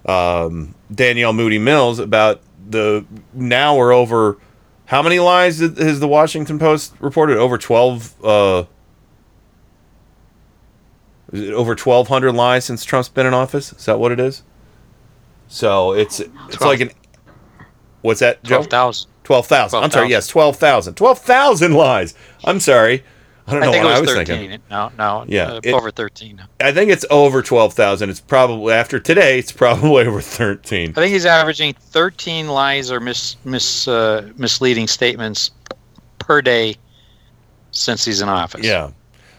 [0.05, 4.37] um, Danielle Moodie Mills about the now we're over.
[4.87, 7.37] How many lies did- has the Washington Post reported?
[7.39, 8.15] Over twelve.
[8.25, 8.65] Uh,
[11.33, 13.73] is it over 1,200 lies since Trump's been in office?
[13.73, 14.43] Is that what it is?
[15.47, 16.91] So it's it's like an
[18.03, 18.43] what's that?
[18.43, 18.57] Joe?
[18.57, 19.09] 12,000.
[19.23, 19.85] 12,000.
[19.85, 20.09] I'm sorry.
[20.09, 20.11] 12,000.
[20.11, 20.95] Yes, 12,000.
[20.95, 22.15] 12,000 lies.
[22.45, 23.05] I'm sorry.
[23.51, 24.37] I don't I think what it was, I was 13.
[24.39, 24.61] thinking.
[24.71, 25.25] No, no.
[25.29, 26.43] Yeah, uh, it- over 13.
[26.61, 28.11] I think it's over 12,000.
[28.11, 29.39] It's probably after today.
[29.39, 30.91] It's probably over 13.
[30.91, 35.51] I think he's averaging 13 lies or mis, mis uh, misleading statements
[36.19, 36.77] per day
[37.73, 38.65] since he's in office.
[38.65, 38.91] Yeah.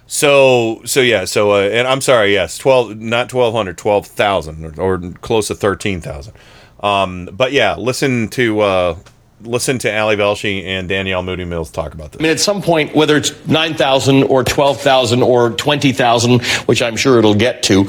[0.07, 1.25] So so yeah.
[1.25, 2.33] So uh, and I'm sorry.
[2.33, 6.33] Yes, 12 not 1,200, 12,000 or, or close to 13,000.
[6.81, 8.97] Um, but yeah, listen to uh,
[9.43, 12.19] listen to Ali Velshi and Danielle Moodie Mills talk about this.
[12.19, 17.19] I mean, at some point, whether it's 9,000 or 12,000 or 20,000, which I'm sure
[17.19, 17.83] it'll get to,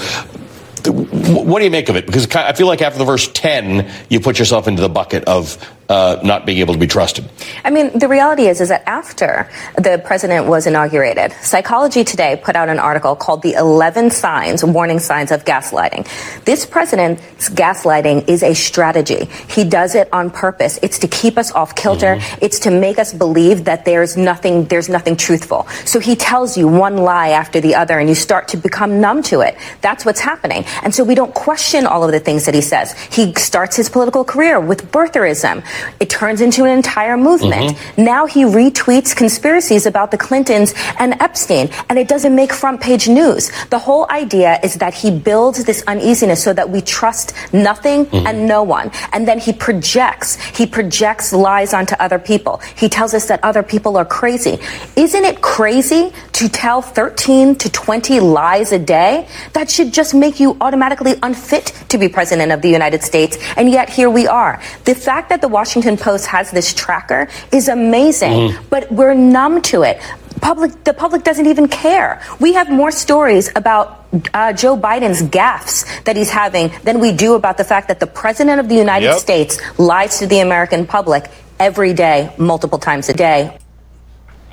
[0.85, 2.07] what do you make of it?
[2.07, 5.57] Because I feel like after the first 10, you put yourself into the bucket of
[5.93, 7.29] uh, not being able to be trusted.
[7.65, 12.57] I mean, the reality is, is that after the president was inaugurated, Psychology Today put
[12.57, 16.09] out an article called "The 11 Signs, Warning Signs of Gaslighting."
[16.47, 19.27] This president's gaslighting is a strategy.
[19.49, 20.79] He does it on purpose.
[20.83, 22.19] It's to keep us off kilter.
[22.41, 25.67] It's to make us believe that there's nothing, there's nothing truthful.
[25.85, 29.23] So he tells you one lie after the other, and you start to become numb
[29.25, 29.59] to it.
[29.83, 30.65] That's what's happening.
[30.83, 32.93] And so we don't question all of the things that he says.
[33.13, 35.63] He starts his political career with birtherism.
[36.01, 37.73] It turns into an entire movement.
[37.73, 38.05] Mm-hmm.
[38.05, 43.09] Now he retweets conspiracies about the Clintons and Epstein, and it doesn't make front page
[43.09, 43.51] news.
[43.71, 48.27] The whole idea is that he builds this uneasiness so that we trust nothing mm-hmm.
[48.27, 48.91] and no one.
[49.13, 52.61] And then he projects, he projects lies onto other people.
[52.77, 54.59] He tells us that other people are crazy.
[54.97, 59.29] Isn't it crazy to tell 13 to 20 lies a day?
[59.53, 63.39] That should just make you automatically unfit to be president of the United States.
[63.57, 64.61] And yet here we are.
[64.85, 68.57] The fact that the Washington Post has this tracker is amazing, Mhm.
[68.71, 70.01] but we're numb to it.
[70.41, 72.21] Public, the public doesn't even care.
[72.41, 73.99] We have more stories about
[74.35, 78.07] uh, Joe Biden's gaffes that he's having than we do about the fact that the
[78.07, 79.19] president of the United Yep.
[79.21, 83.57] States lies to the American public every day, multiple times a day.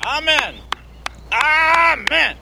[0.06, 0.54] Amen.
[1.32, 2.36] Amen.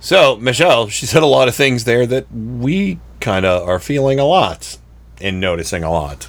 [0.00, 4.18] So Michelle, she said a lot of things there that we kind of are feeling
[4.18, 4.78] a lot
[5.20, 6.28] and noticing a lot.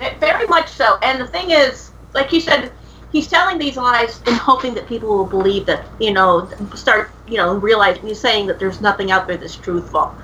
[0.00, 0.98] Ve- Very much so.
[1.02, 2.72] And the thing is, like you said,
[3.12, 7.36] he's telling these lies in hoping that people will believe that, you know, start, you
[7.36, 10.14] know, realizing he's saying that there's nothing out there that's truthful.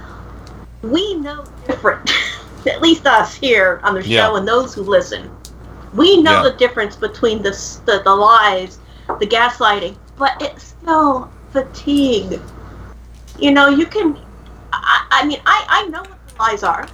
[0.82, 2.10] We know different,
[2.66, 4.36] at least us here on the show Yeah.
[4.36, 5.30] and those who listen.
[5.94, 6.50] We know Yeah.
[6.50, 7.50] the difference between the,
[7.86, 8.78] the, the lies,
[9.20, 12.40] the gaslighting, but it's still fatigue.
[13.38, 14.18] You know, you can,
[14.72, 16.86] I, I mean, I, I know what the lies are.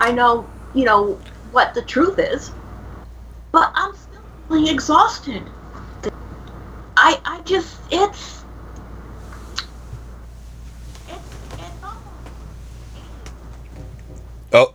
[0.00, 1.18] I know, you know,
[1.52, 2.50] what the truth is,
[3.52, 5.42] but I'm still feeling exhausted.
[6.96, 8.44] I, I just, it's,
[14.52, 14.74] Oh,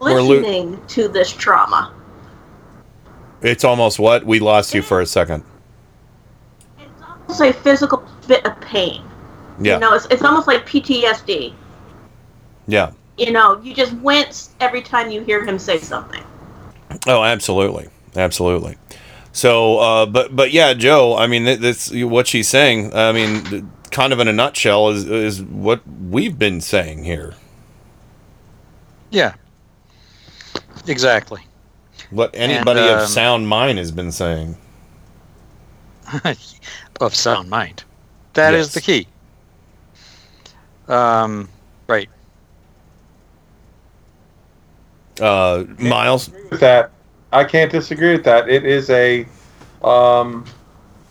[0.00, 1.92] we're lo- listening to this trauma.
[3.40, 5.42] It's almost what we lost you for a second.
[6.78, 9.02] It's almost a physical bit of pain.
[9.60, 11.52] Yeah, You know, it's, it's almost like PTSD.
[12.66, 12.92] yeah.
[13.16, 16.22] You know, you just wince every time you hear him say something.
[17.06, 18.76] Oh, absolutely, absolutely.
[19.32, 21.16] So, uh, but but yeah, Joe.
[21.16, 22.94] I mean, that's what she's saying.
[22.94, 27.34] I mean, kind of in a nutshell is is what we've been saying here.
[29.10, 29.34] Yeah.
[30.86, 31.40] Exactly.
[32.10, 34.56] What anybody And, of um, sound mind has been saying.
[37.00, 37.84] of sound mind.
[38.34, 38.74] That is Yes.
[38.74, 39.08] the key.
[40.88, 41.48] Um,
[41.88, 42.08] right.
[45.20, 46.30] Uh, Miles.
[46.50, 46.90] with that.
[47.32, 48.48] I can't disagree with that.
[48.48, 49.26] It is a,
[49.82, 50.44] um,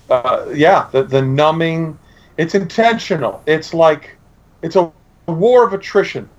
[0.10, 1.98] uh, yeah, the, the numbing.
[2.38, 3.44] It's intentional.
[3.46, 4.18] It's like,
[4.62, 4.92] it's a
[5.28, 6.30] war of attrition,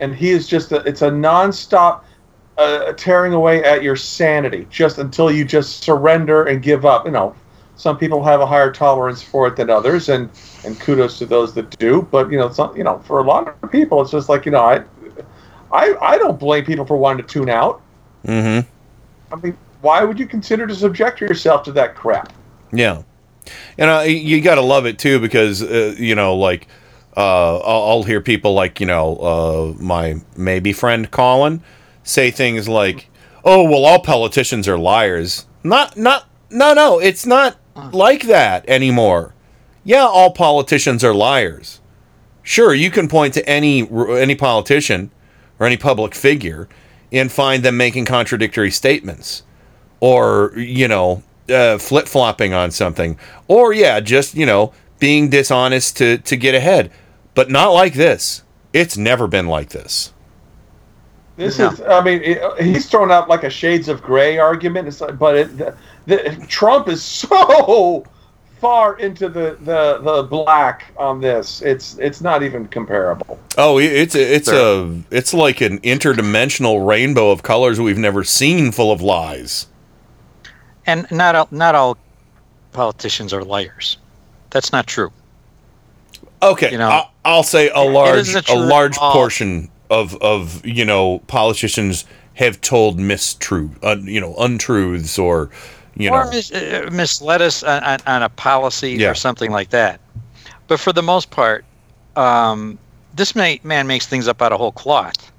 [0.00, 0.72] and he is just.
[0.72, 2.02] A, it's a nonstop
[2.58, 7.04] uh, tearing away at your sanity, just until you just surrender and give up.
[7.04, 7.36] You know,
[7.76, 10.30] some people have a higher tolerance for it than others, and
[10.64, 12.08] and kudos to those that do.
[12.10, 14.52] But you know, some, you know, for a lot of people, it's just like you
[14.52, 14.82] know, I.
[15.76, 17.82] I I don't blame people for wanting to tune out.
[18.24, 18.68] Mm-hmm.
[19.32, 22.32] I mean, why would you consider to subject yourself to that crap?
[22.72, 23.02] Yeah,
[23.78, 26.66] and uh, you got to love it too because uh, you know, like,
[27.16, 31.62] uh, I'll, I'll hear people like you know, uh, my maybe friend Colin
[32.02, 33.10] say things like,
[33.44, 37.56] "Oh, well, all politicians are liars." Not, not, no, no, it's not
[37.92, 39.34] like that anymore.
[39.82, 41.80] Yeah, all politicians are liars.
[42.42, 45.10] Sure, you can point to any any politician
[45.58, 46.68] or any public figure
[47.12, 49.42] and find them making contradictory statements
[50.00, 53.18] or you know uh, flip flopping on something,
[53.48, 56.90] or yeah, just you know being dishonest to to get ahead,
[57.34, 58.42] but not like this.
[58.72, 60.12] It's never been like this.
[61.36, 64.88] This is, I mean, it, he's thrown out like a shades of gray argument.
[64.88, 65.76] It's like, but it, the,
[66.06, 68.04] the, Trump is so
[68.66, 71.62] far into the, the the black on this.
[71.62, 73.38] It's it's not even comparable.
[73.56, 78.24] Oh, it- it's a, it's a it's like an interdimensional rainbow of colors we've never
[78.24, 79.68] seen, full of lies.
[80.84, 81.96] And not all, not all
[82.72, 83.98] politicians are liars.
[84.50, 85.12] That's not true.
[86.42, 91.20] Okay, You know, I, I'll say a large a large portion of of you know
[91.28, 95.50] politicians have told mistruth, uh, you know, untruths or
[95.96, 99.10] you or know, mis- uh, misled us on, on, on a policy Yeah.
[99.10, 100.00] or something like that.
[100.68, 101.64] But for the most part,
[102.16, 102.78] um,
[103.14, 105.32] this ma- man makes things up out of whole cloth.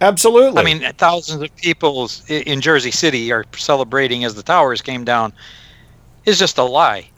[0.00, 0.60] Absolutely.
[0.60, 5.32] I mean, thousands of people in Jersey City are celebrating as the towers came down.
[6.24, 7.08] Is just a lie.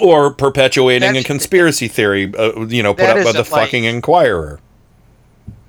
[0.00, 3.64] or perpetuating a That's- conspiracy theory, uh, you know, put up by the isn't like-
[3.64, 4.60] fucking Inquirer.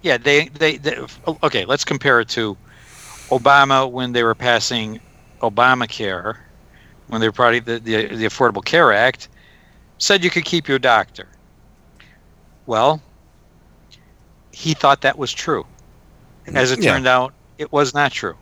[0.03, 0.97] Yeah, they, they, they
[1.43, 1.65] okay.
[1.65, 2.55] Let's compare it to
[3.29, 4.99] Obama when they were passing
[5.41, 6.37] Obamacare,
[7.07, 9.27] when they were probably the, the the Affordable Care Act,
[9.97, 11.27] said you could keep your doctor.
[12.65, 13.01] Well,
[14.51, 15.65] he thought that was true.
[16.53, 16.93] As it Yeah.
[16.93, 18.35] turned out, it was not true.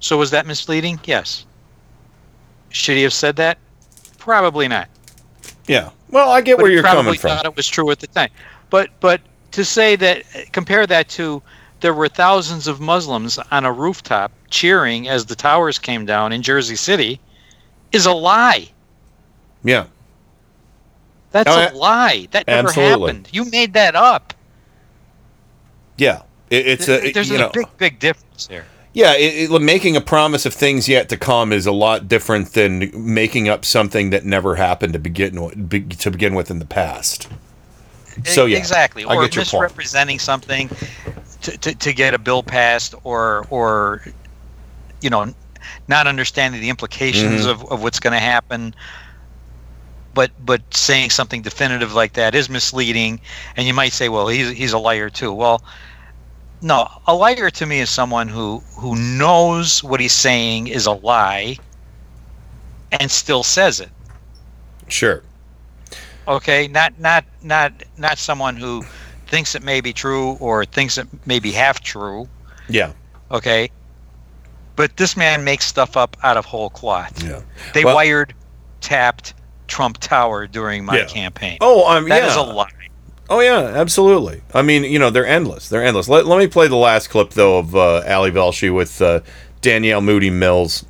[0.00, 1.00] So was that misleading?
[1.04, 1.46] Yes.
[2.70, 3.58] Should he have said that?
[4.18, 4.88] Probably not.
[5.66, 5.90] Yeah.
[6.10, 7.30] Well, I get But where you're probably coming from.
[7.36, 8.30] Thought it was true at the time,
[8.70, 9.20] but but
[9.52, 11.42] to say that compare that to
[11.82, 16.42] there were thousands of Muslims on a rooftop cheering as the towers came down in
[16.42, 17.20] Jersey City
[17.92, 18.70] is a lie.
[19.64, 19.86] Yeah.
[21.32, 22.28] That's Oh, a lie.
[22.32, 23.14] That never absolutely.
[23.14, 23.28] happened.
[23.32, 24.34] You made that up.
[25.98, 26.22] Yeah.
[26.50, 28.66] It, it's a There's a know, big big difference there.
[28.94, 29.14] yeah.
[29.14, 32.90] It, it, making a promise of things yet to come is a lot different than
[32.94, 36.66] making up something that never happened to begin with, be, to begin with in the
[36.66, 37.28] past.
[38.24, 39.62] So yeah, exactly, I or get your point.
[39.62, 40.70] misrepresenting something
[41.42, 44.02] to, to, to get a bill passed, or or
[45.00, 45.32] you know,
[45.88, 47.46] not understanding the implications Mhm.
[47.46, 48.74] of, of what's going to happen.
[50.14, 53.20] But but saying something definitive like that is misleading,
[53.56, 55.32] and you might say, well, he's he's a liar too.
[55.32, 55.62] Well,
[56.62, 60.92] no, a liar to me is someone who who knows what he's saying is a
[60.92, 61.60] lie,
[62.92, 63.90] and still says it.
[64.88, 65.22] Sure.
[66.26, 68.86] Okay, not not not not someone who
[69.32, 72.28] thinks it may be true or thinks it may be half true.
[72.68, 72.92] Yeah.
[73.30, 73.70] Okay,
[74.76, 77.20] but this man makes stuff up out of whole cloth.
[77.24, 77.40] Yeah.
[77.72, 78.34] They Well- wired
[78.82, 79.32] tapped
[79.68, 81.04] Trump Tower during my Yeah.
[81.06, 81.56] campaign.
[81.62, 82.42] Oh, um, That is yeah.
[82.42, 82.68] a lie.
[83.30, 84.42] Oh yeah, absolutely.
[84.52, 85.70] I mean, you know, they're endless.
[85.70, 86.08] They're endless.
[86.08, 89.20] Let, let me play the last clip though of uh, Ali Velshi with uh,
[89.62, 90.84] Danielle Moodie Mills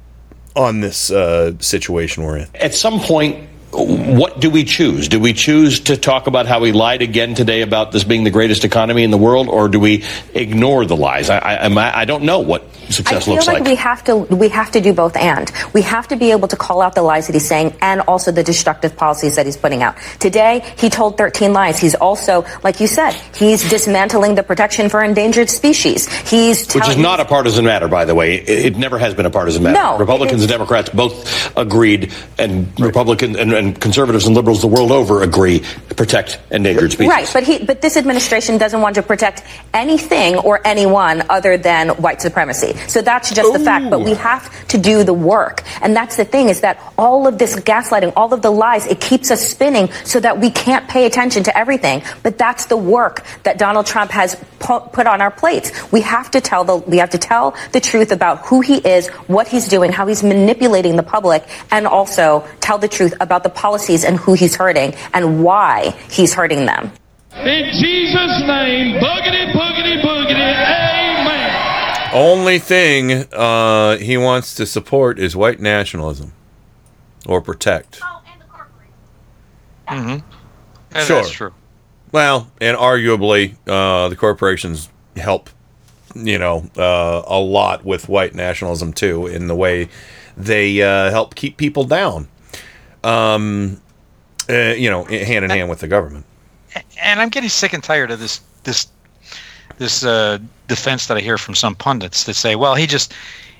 [0.56, 2.48] on this uh, situation we're in.
[2.56, 5.09] At some point, what do we choose?
[5.09, 8.31] Do we choose to talk about how he lied again today about this being the
[8.31, 10.05] greatest economy in the world, or do we
[10.35, 11.31] ignore the lies?
[11.31, 13.69] I, I, I don't know what success feel looks like, like.
[13.69, 16.57] we have to we have to do both and we have to be able to
[16.57, 19.82] call out the lies that he's saying and also the destructive policies that he's putting
[19.82, 19.97] out.
[20.20, 21.78] Today he told 13 lies.
[21.78, 26.12] He's also like you said, he's dismantling the protection for endangered species.
[26.28, 28.35] He's Which is not a partisan matter, by the way.
[28.35, 29.78] It, it never has been a partisan matter.
[29.78, 34.90] No, Republicans and Democrats both agreed, and Republicans and, and conservatives and liberals the world
[34.90, 37.09] over agree to protect endangered species.
[37.09, 41.90] Right, but he, but this administration doesn't want to protect anything or anyone other than
[41.90, 42.74] white supremacy.
[42.89, 43.90] So that's just the fact.
[43.90, 47.39] But we have to do the work, and that's the thing is that all of
[47.39, 51.06] this gaslighting, all of the lies, it keeps us spinning so that we can't pay
[51.06, 52.02] attention to everything.
[52.22, 55.70] But that's the work that Donald Trump has put on our plates.
[55.93, 59.09] We have to tell the we have to tell the truth about who he is,
[59.26, 63.51] what he's doing, how he's manipulating the public, and also tell the truth about the
[63.54, 66.92] policies and who he's hurting and why he's hurting them.
[67.36, 72.10] In Jesus' name, boogity, boogity, boogity, amen.
[72.12, 76.32] Only thing uh, he wants to support is white nationalism
[77.26, 78.00] or protect.
[79.88, 80.26] Mm-hmm.
[80.94, 81.22] And Sure.
[81.22, 81.52] That's true.
[82.12, 85.48] Well, and arguably, uh, the corporations help,
[86.14, 89.88] you know, uh, a lot with white nationalism too, in the way
[90.36, 92.28] they uh, help keep people down.
[93.04, 93.80] Um,
[94.48, 96.24] uh, you know, hand in hand with the government.
[97.00, 98.86] and I'm getting sick and tired of this this
[99.78, 100.38] this uh,
[100.68, 103.12] defense that I hear from some pundits that say, "Well, he just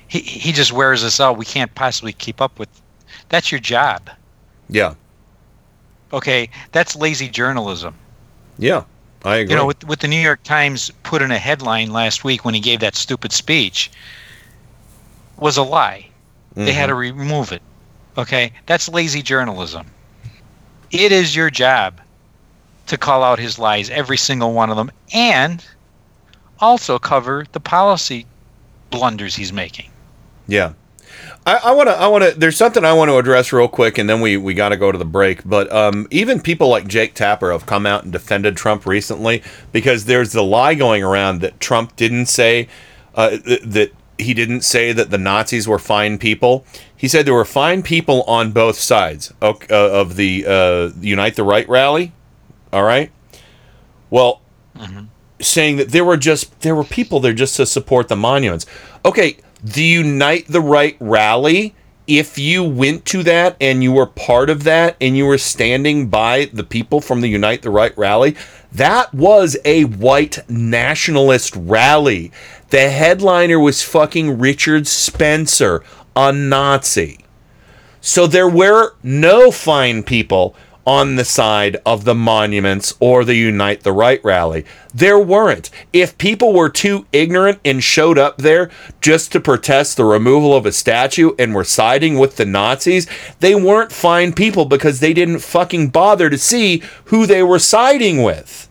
[0.07, 1.37] he he just wears us out.
[1.37, 2.69] We can't possibly keep up with."
[3.29, 4.09] That's your job.
[4.69, 4.95] Yeah,
[6.13, 7.95] Okay, that's lazy journalism.
[8.59, 8.83] yeah,
[9.25, 9.53] I agree.
[9.53, 12.53] You know, with, what the New York Times put in a headline last week when
[12.53, 13.89] he gave that stupid speech
[15.37, 16.07] was a lie.
[16.55, 17.63] They had to remove it.
[18.17, 19.87] Okay, that's lazy journalism.
[20.91, 21.99] It is your job
[22.87, 25.65] to call out his lies, every single one of them, and
[26.59, 28.25] also cover the policy
[28.91, 29.89] blunders he's making.
[30.47, 30.73] Yeah.
[31.45, 31.93] I want to.
[31.93, 32.39] I want to.
[32.39, 34.93] There's something I want to address real quick, and then we we got to go
[34.93, 35.41] to the break.
[35.43, 40.05] But um, even people like Jake Tapper have come out and defended Trump recently because
[40.05, 42.69] there's the lie going around that Trump didn't say
[43.15, 46.65] uh, th- that he didn't say that the Nazis were fine people.
[46.95, 51.43] He said there were fine people on both sides uh, of the uh, Unite the
[51.43, 52.13] Right rally.
[52.71, 53.11] All right.
[54.09, 54.41] Well,
[55.41, 58.65] saying that there were just there were people there just to support the monuments.
[59.05, 61.75] Okay, the Unite the Right rally,
[62.07, 66.07] if you went to that and you were part of that and you were standing
[66.09, 68.35] by the people from the Unite the Right rally,
[68.71, 72.31] that was a white nationalist rally.
[72.73, 75.83] The headliner was fucking Richard Spencer,
[76.15, 77.19] a Nazi.
[78.01, 83.83] So there were no fine people on the side of the monuments or the Unite
[83.83, 84.65] the Right rally.
[84.91, 85.69] There weren't.
[85.93, 88.71] If people were too ignorant and showed up there
[89.01, 93.05] just to protest the removal of a statue and were siding with the Nazis,
[93.39, 98.23] they weren't fine people because they didn't fucking bother to see who they were siding
[98.23, 98.67] with.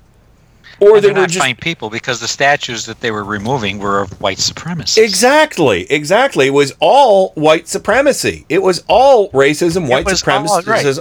[0.82, 3.78] Or And they were not just fine people because the statues that they were removing
[3.78, 4.98] were of white supremacists.
[4.98, 6.46] Exactly, exactly.
[6.46, 8.46] It was all white supremacy.
[8.48, 10.98] It was all racism, white supremacy, right.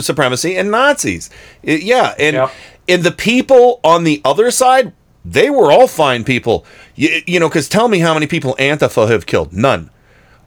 [0.00, 1.30] supremacy, and Nazis.
[1.62, 2.50] It- yeah, and
[2.88, 4.92] and the people on the other side,
[5.24, 6.66] they were all fine people.
[6.96, 9.52] You, you know, because tell me how many people Antifa have killed?
[9.52, 9.90] None.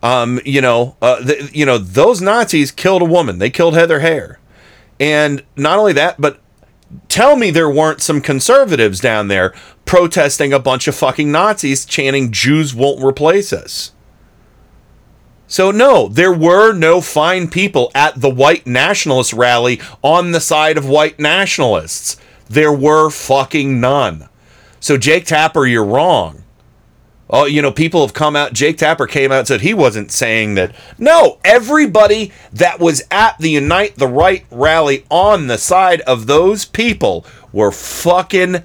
[0.01, 3.39] Um, you know, uh, the, you know those Nazis killed a woman.
[3.39, 4.35] They killed Heather Heyer,
[4.99, 6.41] and not only that, but
[7.07, 9.53] tell me there weren't some conservatives down there
[9.85, 13.91] protesting a bunch of fucking Nazis chanting Jews won't replace us.
[15.47, 20.77] So no, there were no fine people at the white nationalist rally on the side
[20.77, 22.17] of white nationalists.
[22.49, 24.29] There were fucking none.
[24.79, 26.42] So Jake Tapper, you're wrong.
[27.35, 28.53] Oh, you know, people have come out.
[28.53, 30.75] Jake Tapper came out and said he wasn't saying that.
[30.99, 36.63] No, everybody that was at the Unite the Right rally on the side of those
[36.63, 38.63] people were fucking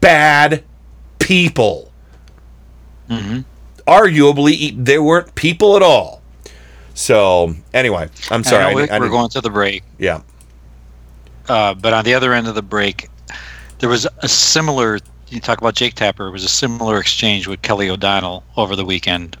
[0.00, 0.64] bad
[1.20, 1.92] people.
[3.08, 3.42] Mm-hmm.
[3.86, 6.22] Arguably, they weren't people at all.
[6.94, 8.64] So, anyway, I'm sorry.
[8.64, 9.84] I I we're going to the break.
[9.96, 10.22] Yeah.
[11.48, 13.08] Uh, but on the other end of the break,
[13.78, 14.98] there was a similar.
[15.28, 16.28] You talk about Jake Tapper.
[16.28, 19.36] It was a similar exchange with Kelly O'Donnell over the weekend.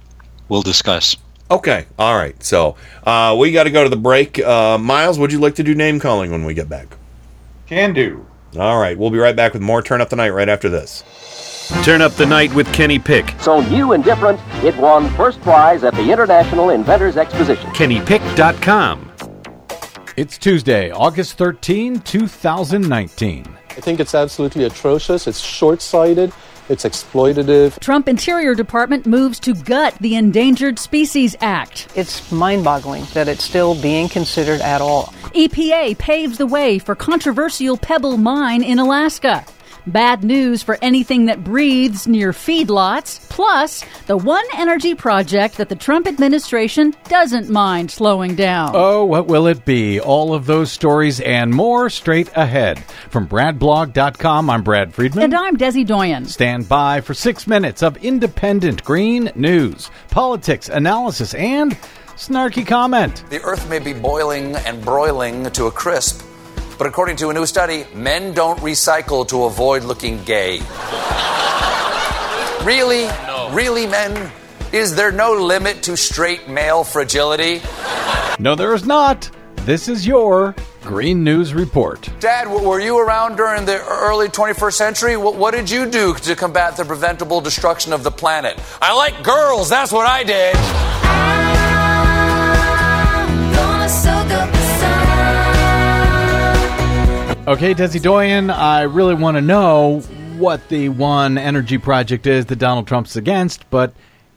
[0.48, 1.16] We'll discuss.
[1.50, 1.86] Okay.
[1.98, 2.40] All right.
[2.42, 4.38] So, uh, we got to go to the break.
[4.40, 6.88] Uh, Miles, would you like to do name calling when we get back?
[7.66, 8.26] Can do.
[8.58, 8.98] All right.
[8.98, 11.04] We'll be right back with more Turn Up the Night right after this.
[11.82, 13.34] Turn up the night with Kenny Pick.
[13.40, 17.70] So new and different, it won first prize at the International Inventors Exposition.
[17.70, 19.12] KennyPick.com.
[20.16, 23.56] It's Tuesday, August 13, 2019.
[23.76, 25.26] I think it's absolutely atrocious.
[25.26, 26.32] It's short sighted.
[26.68, 27.78] It's exploitative.
[27.78, 31.86] Trump Interior Department moves to gut the Endangered Species Act.
[31.94, 35.14] It's mind boggling that it's still being considered at all.
[35.34, 39.44] EPA paves the way for controversial Pebble Mine in Alaska.
[39.86, 43.20] Bad news for anything that breathes near feedlots.
[43.28, 48.72] Plus, the one energy project that the Trump administration doesn't mind slowing down.
[48.74, 50.00] Oh, what will it be?
[50.00, 52.80] All of those stories and more straight ahead.
[53.10, 55.22] From BradBlog.com, I'm Brad Friedman.
[55.22, 56.24] And I'm Desi Doyen.
[56.24, 61.76] Stand by for six minutes of independent green news, politics, analysis, and
[62.16, 63.22] snarky comment.
[63.30, 66.22] The earth may be boiling and broiling to a crisp,
[66.78, 70.60] but according to a new study, men don't recycle to avoid looking gay.
[72.64, 73.08] really?
[73.54, 74.30] Really, men?
[74.72, 77.62] Is there no limit to straight male fragility?
[78.38, 79.30] No, there is not.
[79.64, 82.08] This is your Green News Report.
[82.20, 85.16] Dad, were you around during the early 21st century?
[85.16, 88.60] What, what did you do to combat the preventable destruction of the planet?
[88.80, 91.45] I like girls, that's what I did.
[97.48, 100.00] Okay, Desi Doyen, I really want to know
[100.36, 103.94] what the one energy project is that Donald Trump's against, but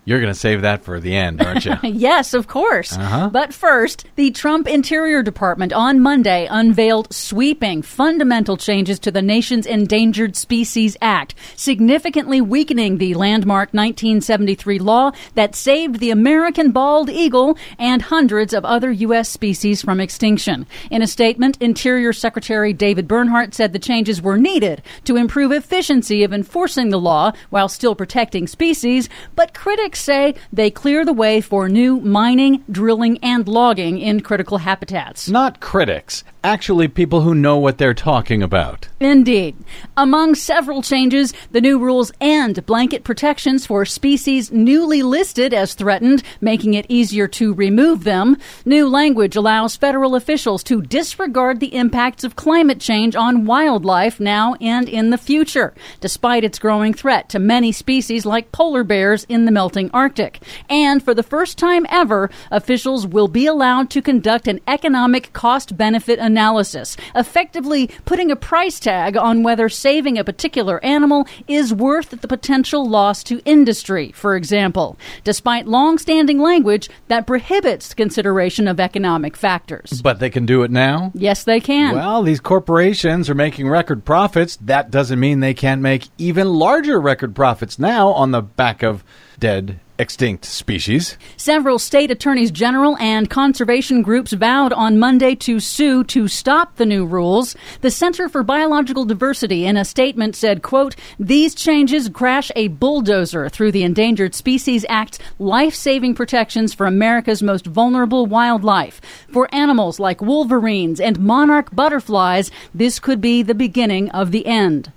[0.09, 1.75] you're going to save that for the end, aren't you?
[1.83, 2.93] yes, of course.
[2.93, 3.29] Uh-huh.
[3.29, 9.67] But first, the Trump Interior Department on Monday unveiled sweeping, fundamental changes to the nation's
[9.67, 17.55] Endangered Species Act, significantly weakening the landmark 1973 law that saved the American bald eagle
[17.77, 19.29] and hundreds of other U.S.
[19.29, 20.65] species from extinction.
[20.89, 26.23] In a statement, Interior Secretary David Bernhardt said the changes were needed to improve efficiency
[26.23, 31.41] of enforcing the law while still protecting species, but critics say they clear the way
[31.41, 35.29] for new mining, drilling, and logging in critical habitats.
[35.29, 38.88] Not critics, actually people who know what they're talking about.
[38.99, 39.55] Indeed.
[39.95, 46.21] Among several changes, the new rules end blanket protections for species newly listed as threatened,
[46.41, 48.35] making it easier to remove them.
[48.65, 54.55] New language allows federal officials to disregard the impacts of climate change on wildlife now
[54.59, 59.45] and in the future, despite its growing threat to many species like polar bears in
[59.45, 60.41] the melting Arctic.
[60.69, 65.77] And for the first time ever, officials will be allowed to conduct an economic cost
[65.77, 72.09] benefit analysis, effectively putting a price tag on whether saving a particular animal is worth
[72.09, 78.79] the potential loss to industry, for example, despite long standing language that prohibits consideration of
[78.79, 80.01] economic factors.
[80.01, 81.11] But they can do it now?
[81.13, 81.95] Yes, they can.
[81.95, 84.57] Well, these corporations are making record profits.
[84.57, 89.03] That doesn't mean they can't make even larger record profits now on the back of
[89.39, 91.17] dead, extinct species.
[91.37, 96.85] Several state attorneys general and conservation groups vowed on Monday to sue to stop the
[96.85, 97.55] new rules.
[97.81, 103.49] The Center for Biological Diversity in a statement said, quote, "These changes crash a bulldozer
[103.49, 109.01] through the Endangered Species Act's life-saving protections for America's most vulnerable wildlife.
[109.31, 114.91] For animals like wolverines and monarch butterflies, this could be the beginning of the end."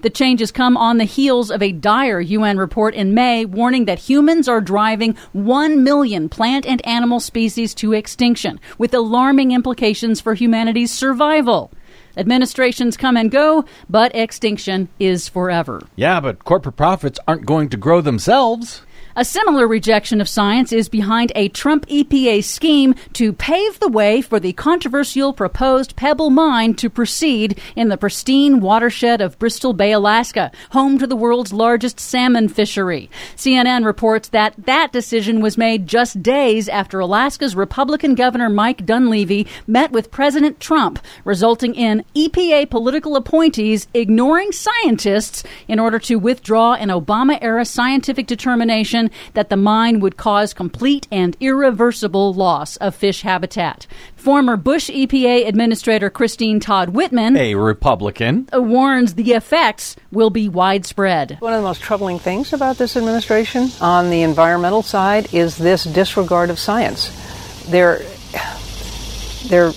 [0.00, 3.98] The changes come on the heels of a dire UN report in May warning that
[3.98, 10.34] humans are driving 1 million plant and animal species to extinction, with alarming implications for
[10.34, 11.70] humanity's survival.
[12.16, 15.80] Administrations come and go, but extinction is forever.
[15.96, 18.82] Yeah, but corporate profits aren't going to grow themselves.
[19.16, 24.20] A similar rejection of science is behind a Trump EPA scheme to pave the way
[24.20, 29.92] for the controversial proposed Pebble Mine to proceed in the pristine watershed of Bristol Bay,
[29.92, 33.08] Alaska, home to the world's largest salmon fishery.
[33.36, 39.46] CNN reports that that decision was made just days after Alaska's Republican Governor Mike Dunleavy
[39.68, 46.74] met with President Trump, resulting in EPA political appointees ignoring scientists in order to withdraw
[46.74, 49.03] an Obama era scientific determination
[49.34, 53.86] that the mine would cause complete and irreversible loss of fish habitat.
[54.16, 58.48] Former Bush EPA Administrator Christine Todd Whitman A Republican.
[58.54, 61.36] uh, warns the effects will be widespread.
[61.40, 65.84] One of the most troubling things about this administration on the environmental side is this
[65.84, 67.10] disregard of science.
[67.68, 68.00] They're
[69.48, 69.72] they're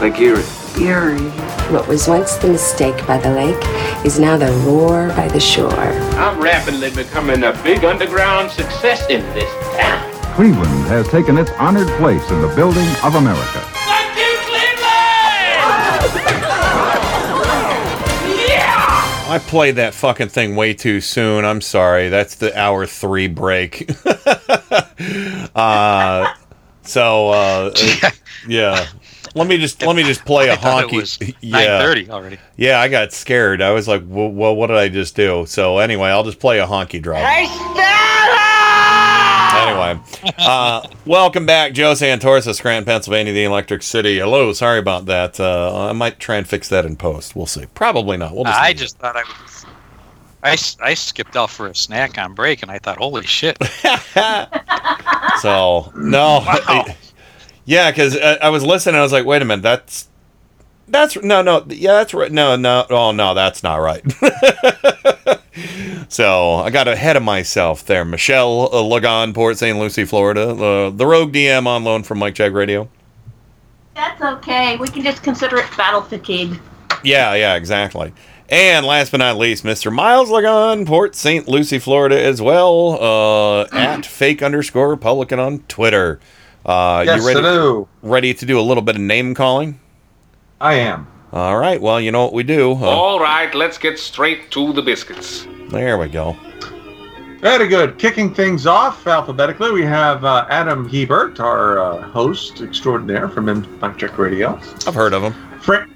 [0.00, 0.42] Lake Erie.
[0.80, 1.28] Erie.
[1.70, 3.62] What was once the mistake by the lake
[4.06, 5.70] is now the roar by the shore.
[5.70, 10.10] I'm rapidly becoming a big underground success in this town.
[10.34, 13.60] Cleveland has taken its honored place in the building of America.
[13.84, 14.80] Thank you, Cleveland!
[18.48, 19.26] yeah!
[19.28, 21.44] I played that fucking thing way too soon.
[21.44, 22.08] I'm sorry.
[22.08, 23.90] That's the hour three break.
[25.54, 26.32] uh,
[26.82, 27.74] so uh,
[28.48, 28.86] yeah.
[29.34, 31.34] Let me just let me just play a honky.
[31.40, 32.38] yeah, 9:30 already.
[32.56, 33.62] Yeah, I got scared.
[33.62, 35.46] I was like, well, well, what did I just do?
[35.46, 37.22] So anyway, I'll just play a honky drop.
[39.54, 40.00] Anyway,
[40.38, 44.18] uh, welcome back, Joe Santorsa, Scranton, Pennsylvania, the Electric City.
[44.18, 45.38] Hello, sorry about that.
[45.38, 47.36] Uh, I might try and fix that in post.
[47.36, 47.66] We'll see.
[47.74, 48.34] Probably not.
[48.34, 48.78] We'll just I leave it.
[48.78, 49.61] just thought I was.
[50.42, 53.58] I, s- I skipped out for a snack on break, and I thought, holy shit.
[55.40, 56.44] So no,
[57.64, 58.96] yeah, because I, I was listening.
[58.96, 60.08] I was like, wait a minute, that's
[60.88, 62.30] that's no, no, yeah, that's right.
[62.30, 64.02] No, no, oh no, that's not right.
[66.08, 68.04] so I got ahead of myself there.
[68.04, 69.78] Michelle uh, Lagon, Port St.
[69.78, 72.88] Lucie, Florida, uh, the Rogue DM on loan from Mike Jag Radio.
[73.94, 74.76] That's okay.
[74.76, 76.60] We can just consider it battle fatigue.
[77.02, 78.12] Yeah, yeah, exactly.
[78.52, 79.90] And last but not least, Mr.
[79.90, 81.48] Miles Lagon, Port St.
[81.48, 86.20] Lucie, Florida, as well, uh, at fake underscore Republican on Twitter.
[86.66, 87.88] Uh, Yes, you ready, hello.
[88.02, 89.80] ready to do a little bit of name calling?
[90.60, 91.06] I am.
[91.32, 91.80] All right.
[91.80, 92.72] Well, you know what we do.
[92.72, 95.46] Uh, All right, let's get straight to the biscuits.
[95.70, 96.36] there we go.
[97.40, 97.98] Very good.
[97.98, 103.98] Kicking things off alphabetically, we have uh, Adam Hebert, our uh, host extraordinaire from Impact
[103.98, 104.60] Check Radio.
[104.86, 105.32] I've heard of him.
[105.60, 105.88] Fra-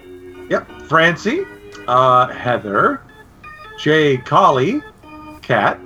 [0.49, 0.67] yep.
[0.89, 1.45] Francie,
[1.89, 3.03] uh, Heather,
[3.79, 4.83] Jay Colley,
[5.43, 5.79] Cat,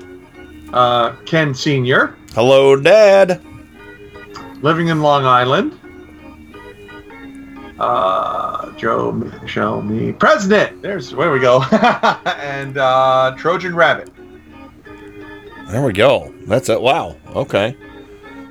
[0.72, 3.40] uh, Ken Senior, Hello, Dad.
[4.62, 5.76] living in Long Island.
[7.78, 10.82] Uh, Joe, Michelle, me, President.
[10.82, 14.10] There's where we go, and uh, Trojan Rabbit.
[15.68, 16.34] There we go.
[16.46, 16.80] That's it.
[16.80, 17.16] Wow.
[17.28, 17.74] Okay.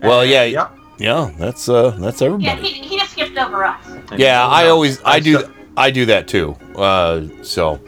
[0.02, 1.32] Well, yeah, yeah, yeah.
[1.38, 2.62] That's uh, that's Yeah, everybody.
[2.70, 3.86] he, he just skipped over us.
[4.18, 6.58] Yeah, I always I I do still- I do that too.
[6.76, 7.80] Uh, so,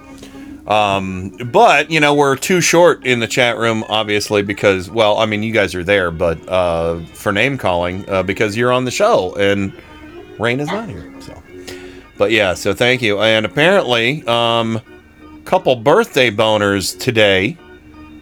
[0.65, 5.25] um, but you know we're too short in the chat room, obviously because well, I
[5.25, 8.91] mean you guys are there, but uh, for name calling uh, because you're on the
[8.91, 9.73] show and
[10.39, 11.13] Rain is not here.
[11.19, 11.41] So,
[12.17, 13.19] but yeah, so thank you.
[13.19, 14.81] And apparently, um,
[15.45, 17.57] couple birthday boners today.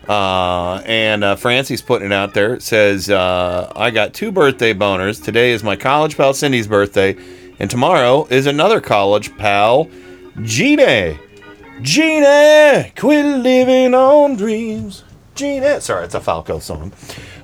[0.08, 2.56] Uh, and uh, Francie's putting it out there.
[2.56, 5.24] It says, uh, I got two birthday boners.
[5.24, 7.16] Today is my college pal Cindy's birthday,
[7.60, 9.90] and tomorrow is another college pal,
[10.42, 11.20] Gina.
[11.82, 15.04] Gina, quit living on dreams.
[15.36, 15.80] Gina.
[15.80, 16.92] Sorry, it's a Falco song.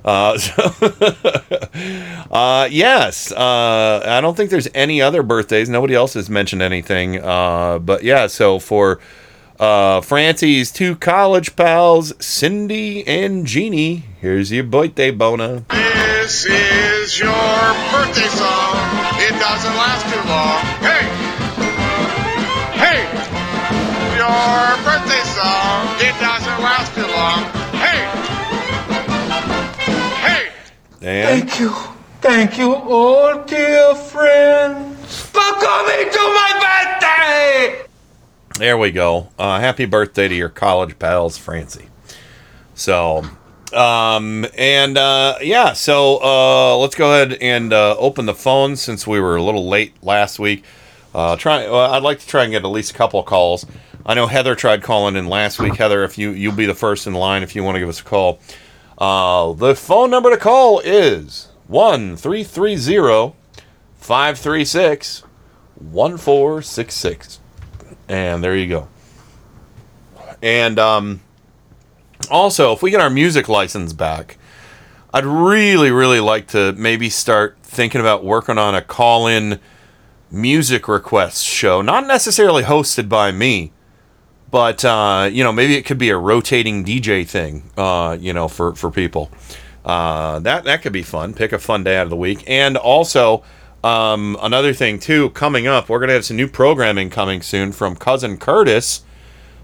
[0.04, 0.64] Uh, so
[2.32, 5.70] uh, yes, uh, I don't think there's any other birthdays.
[5.70, 7.24] Nobody else has mentioned anything.
[7.24, 9.00] Uh, but yeah, so for
[9.60, 15.66] uh, Francie's two college pals, Cindy and Jeannie, here's your birthday boner.
[15.70, 17.30] This is your
[17.92, 18.76] birthday song.
[19.18, 20.60] It doesn't last too long.
[20.82, 21.06] Hey!
[22.82, 23.00] Hey!
[24.18, 25.88] Your birthday song.
[26.00, 27.44] It doesn't last too long.
[27.80, 28.02] Hey!
[30.22, 31.38] Hey!
[31.38, 31.74] And you.
[32.22, 37.86] Thank you, all dear friends, for coming to my birthday!
[38.58, 39.30] There we go.
[39.38, 41.90] Uh, happy birthday to your college pals, Francie.
[42.74, 43.24] So,
[43.74, 49.06] um, and uh, yeah, so uh, let's go ahead and uh, open the phones since
[49.06, 50.64] we were a little late last week.
[51.14, 51.70] Uh, try.
[51.70, 53.66] Well, I'd like to try and get at least a couple of calls.
[54.06, 55.76] I know Heather tried calling in last week.
[55.76, 58.02] Heather, if you you'll be the first in line if you want to give us
[58.02, 58.40] a call.
[58.98, 63.36] Uh, the phone number to call is one three three zero
[63.96, 65.24] five three six
[65.76, 67.40] one four six six,
[68.08, 68.88] and there you go.
[70.42, 71.22] And um,
[72.30, 74.38] also, if we get our music license back,
[75.14, 79.60] I'd really, really like to maybe start thinking about working on a call in
[80.30, 81.82] music requests show.
[81.82, 83.72] Not necessarily hosted by me,
[84.52, 88.48] but, uh, you know, maybe it could be a rotating DJ thing, uh, you know,
[88.48, 89.32] for, for people.
[89.84, 91.34] Uh, that, that could be fun.
[91.34, 92.44] Pick a fun day out of the week.
[92.48, 93.44] And also,
[93.86, 97.72] um, another thing, too, coming up, we're going to have some new programming coming soon
[97.72, 99.04] from Cousin Curtis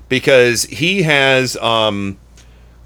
[0.10, 2.20] because he has um,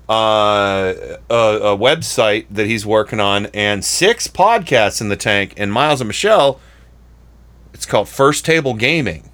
[0.08, 0.94] uh,
[1.30, 5.54] a, a website that he's working on and six podcasts in the tank.
[5.58, 6.62] And Miles and Michelle,
[7.74, 9.30] it's called First Table Gaming.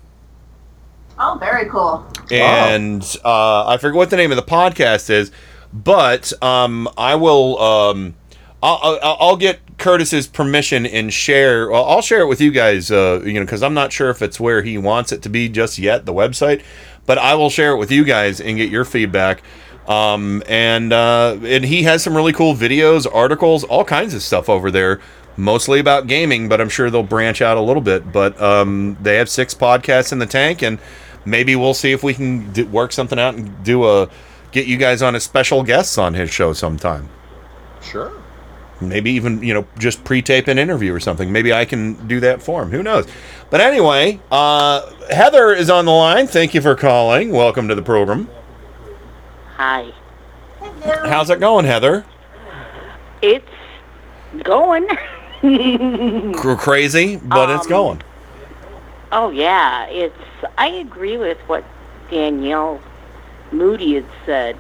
[1.19, 2.03] Oh, very cool.
[2.31, 5.31] And uh, I forget what the name of the podcast is,
[5.71, 8.15] but um, I will um,
[8.63, 11.69] I'll, I'll, I'll get Curtis's permission and share.
[11.69, 12.91] Well, I'll share it with you guys.
[12.91, 15.49] Uh, you know, because I'm not sure if it's where he wants it to be
[15.49, 16.63] just yet, the website.
[17.05, 19.41] But I will share it with you guys and get your feedback.
[19.87, 24.47] Um, and uh, and he has some really cool videos, articles, all kinds of stuff
[24.49, 25.01] over there.
[25.37, 28.11] Mostly about gaming, but I'm sure they'll branch out a little bit.
[28.11, 30.77] But um, they have six podcasts in the tank, and
[31.25, 34.09] maybe we'll see if we can work something out and do a
[34.51, 37.09] get you guys on as special guests on his show sometime.
[37.81, 38.20] Sure.
[38.81, 41.31] Maybe even you know just pre-tape an interview or something.
[41.31, 42.71] Maybe I can do that for him.
[42.71, 43.07] Who knows?
[43.49, 46.27] But anyway, uh, Heather is on the line.
[46.27, 47.31] Thank you for calling.
[47.31, 48.29] Welcome to the program.
[49.57, 49.91] Hi.
[51.05, 52.05] How's it going, Heather?
[53.21, 53.45] It's
[54.43, 54.87] going.
[56.33, 58.01] Cr- Crazy, but it's Um, going.
[59.11, 60.15] oh yeah, it's.
[60.57, 61.63] I agree with what
[62.09, 62.79] Danielle
[63.51, 64.57] Moodie had said.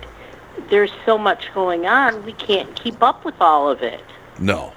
[0.69, 4.03] There's so much going on, we can't keep up with all of it.
[4.39, 4.73] No.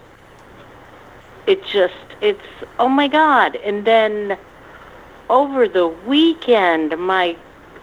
[1.47, 2.41] It just, it's,
[2.79, 3.57] oh my God.
[3.57, 4.39] And then
[5.29, 7.37] over the weekend, my,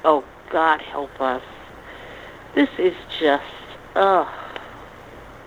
[0.03, 1.43] oh God help us.
[2.55, 3.43] This is just,
[3.95, 4.27] ugh.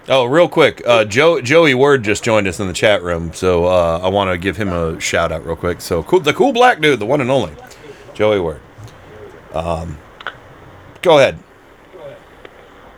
[0.06, 3.64] Oh, real quick, uh, Joe Joey Word just joined us in the chat room, so
[3.64, 5.80] uh, I want to give him a shout out real quick.
[5.80, 7.54] So cool, the cool black dude, the one and only,
[8.12, 8.60] Joey Word.
[9.54, 9.96] Um,
[11.00, 11.38] go ahead.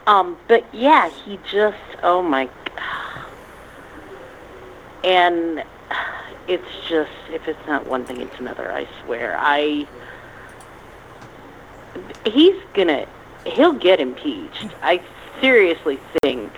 [0.06, 2.48] Um, but yeah, he just, oh my,
[5.02, 5.64] and
[6.46, 9.36] it's just, if it's not one thing, it's another, I swear.
[9.38, 9.86] I,
[12.24, 13.06] he's gonna,
[13.46, 14.68] he'll get impeached.
[14.82, 15.02] I
[15.40, 16.52] seriously think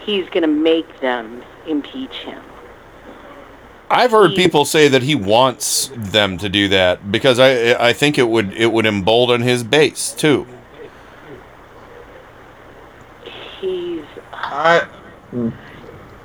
[0.00, 2.42] he's gonna make them impeach him.
[3.90, 8.18] I've heard people say that he wants them to do that because I I think
[8.18, 10.46] it would it would embolden his base too.
[14.48, 14.80] He's, I,
[15.30, 15.48] hmm.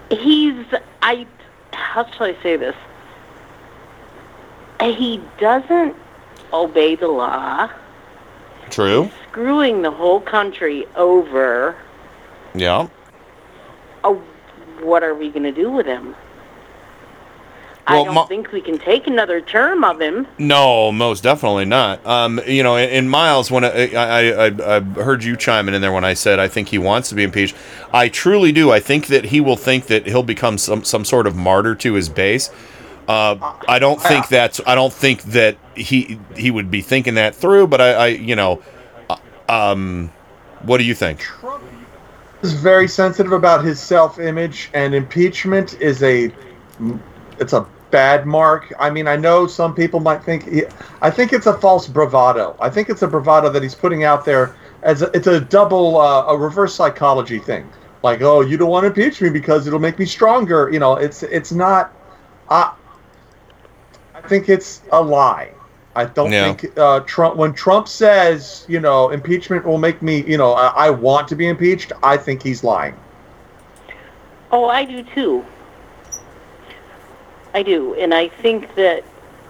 [0.10, 0.66] he's,
[1.02, 1.28] I,
[1.74, 2.76] how shall I say this?
[4.82, 5.96] He doesn't
[6.52, 7.70] obey the law.
[8.70, 9.04] True.
[9.04, 11.76] He's screwing the whole country over.
[12.56, 12.88] Yeah.
[14.04, 14.16] Oh,
[14.82, 16.16] what are we going to do with him?
[17.86, 20.26] I don't Ma- think we can take another term of him.
[20.38, 22.06] No, most definitely not.
[22.06, 25.82] Um, you know, in, in Miles, when I, I, I, I heard you chiming in
[25.82, 27.56] there when I said I think he wants to be impeached,
[27.92, 28.72] I truly do.
[28.72, 31.94] I think that he will think that he'll become some some sort of martyr to
[31.94, 32.50] his base.
[33.08, 34.62] Uh, I don't think that's.
[34.66, 37.68] I don't think that he he would be thinking that through.
[37.68, 38.64] But I, I you know,
[39.10, 39.18] uh,
[39.50, 40.10] um,
[40.62, 41.20] what do you think?
[41.20, 41.64] Trump
[42.44, 46.32] is very sensitive about his self-image, and impeachment is a
[47.40, 48.74] it's a bad mark.
[48.80, 50.64] I mean, I know some people might think he,
[51.02, 52.56] I think it's a false bravado.
[52.60, 55.98] I think it's a bravado that he's putting out there as a, it's a double
[56.00, 57.72] uh, a reverse psychology thing.
[58.04, 60.70] Like, oh, you don't want to impeach me because it'll make me stronger.
[60.72, 61.96] You know, it's it's not.
[62.50, 62.74] I
[64.16, 65.56] I think it's a lie.
[65.96, 66.38] I don't Yeah.
[66.38, 67.36] think uh, Trump.
[67.36, 71.36] When Trump says, you know, impeachment will make me, you know, I, I want to
[71.36, 71.92] be impeached.
[72.02, 73.00] I think he's lying.
[74.52, 75.53] Oh, I do too.
[77.54, 79.04] I do, and I think that,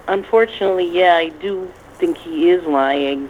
[0.08, 3.30] unfortunately, yeah, I do think he is lying,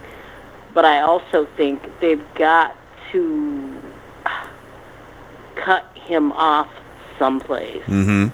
[0.73, 2.75] but I also think they've got
[3.11, 3.75] to
[5.55, 6.69] cut him off
[7.19, 8.27] someplace Mm-hmm.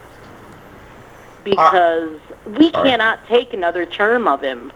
[1.44, 2.92] because we All right.
[2.92, 4.72] cannot take another term of him.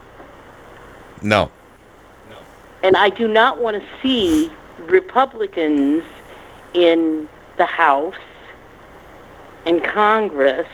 [1.22, 1.49] No.
[2.84, 6.03] And I do not want to see Republicans
[6.73, 8.15] in the House
[9.65, 10.68] and Congress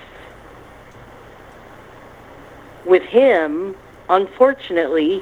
[2.85, 3.75] with him,
[4.09, 5.19] unfortunately,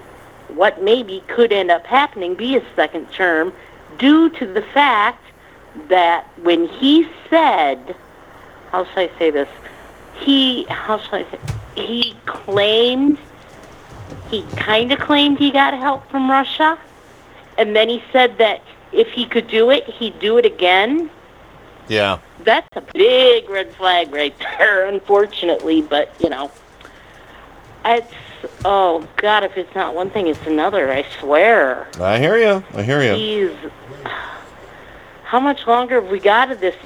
[0.50, 3.54] what maybe could end up happening be a second term
[3.98, 5.24] due to the fact
[5.90, 7.96] that when he said,
[8.72, 9.50] how should I say this?
[10.16, 11.40] He, how should I say,
[11.76, 13.18] he claimed,
[14.30, 16.78] he kind of claimed he got help from Russia,
[17.58, 18.62] and then he said that
[18.92, 21.10] if he could do it, he'd do it again.
[21.88, 22.20] Yeah.
[22.44, 26.52] That's a big red flag right there, unfortunately, but, you know,
[27.96, 28.14] it's,
[28.66, 31.88] oh, God, if it's not one thing, it's another, I swear.
[32.00, 32.64] I hear you.
[32.74, 33.16] I hear you.
[33.50, 33.72] He's,
[35.24, 36.76] how much longer have we got of this?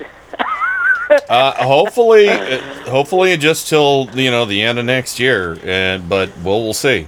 [1.27, 2.59] Uh, hopefully, uh,
[2.89, 7.05] hopefully just till you know the end of next year, and but we'll we'll see.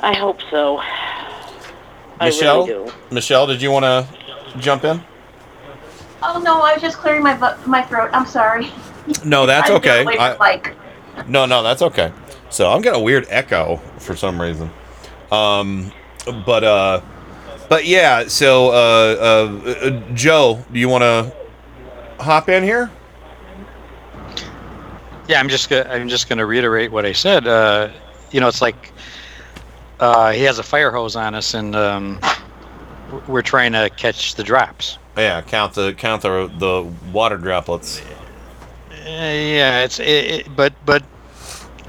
[0.00, 0.78] I hope so.
[0.78, 2.92] I Michelle, really do.
[3.12, 4.08] Michelle, did you want to
[4.58, 5.00] jump in?
[6.24, 8.10] Oh no, I was just clearing my bu- my throat.
[8.12, 8.72] I'm sorry.
[9.24, 10.02] No, that's I'm okay.
[10.02, 10.74] away I- from Mike.
[11.26, 12.12] No, no, that's okay.
[12.50, 14.70] So I'm getting a weird echo for some reason.
[15.30, 15.92] Um,
[16.44, 17.00] but uh,
[17.68, 21.32] But yeah, so uh, uh, uh, Joe, do you want to
[22.22, 22.90] hop in here?
[25.28, 27.46] Yeah, I'm just gonna, I'm just going to reiterate what I said.
[27.46, 27.88] Uh,
[28.30, 28.92] you know, it's like
[30.00, 32.18] uh, he has a fire hose on us, and um,
[33.28, 34.98] we're trying to catch the drops.
[35.16, 38.02] Yeah, count the count the the water droplets.
[39.02, 41.02] Uh, yeah, it's it, it, but but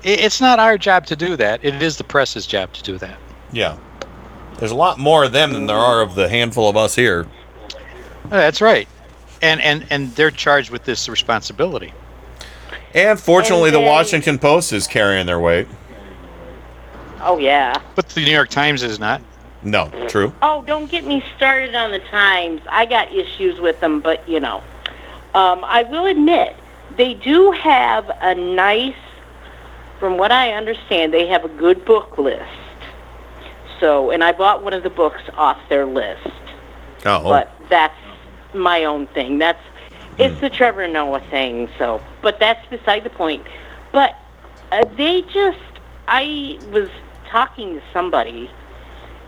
[0.03, 1.63] it, it's not our job to do that.
[1.63, 3.17] It is the press's job to do that.
[3.51, 3.77] Yeah,
[4.57, 7.27] there's a lot more of them than there are of the handful of us here.
[8.25, 8.87] Uh, That's right,
[9.43, 11.93] and and and they're charged with this responsibility.
[12.95, 15.67] And fortunately, And the Washington Post is carrying their weight.
[17.21, 17.79] Oh yeah.
[17.95, 19.21] But the New York Times is not.
[19.63, 20.33] No, true.
[20.41, 22.61] Oh, don't get me started on the Times.
[22.69, 24.57] I got issues with them, but you know,
[25.33, 26.55] um, I will admit
[26.97, 28.95] they do have a nice.
[29.99, 32.43] From what I understand, they have a good book list.
[33.79, 36.27] So, and I bought one of the books off their list.
[37.05, 37.97] Oh, But that's
[38.53, 39.37] my own thing.
[39.37, 39.61] That's
[40.17, 41.69] it's the Trevor Noah thing.
[41.77, 43.45] So, but that's beside the point.
[43.91, 44.15] But
[44.71, 45.59] uh, they just,
[46.07, 46.89] I was
[47.29, 48.49] talking to somebody,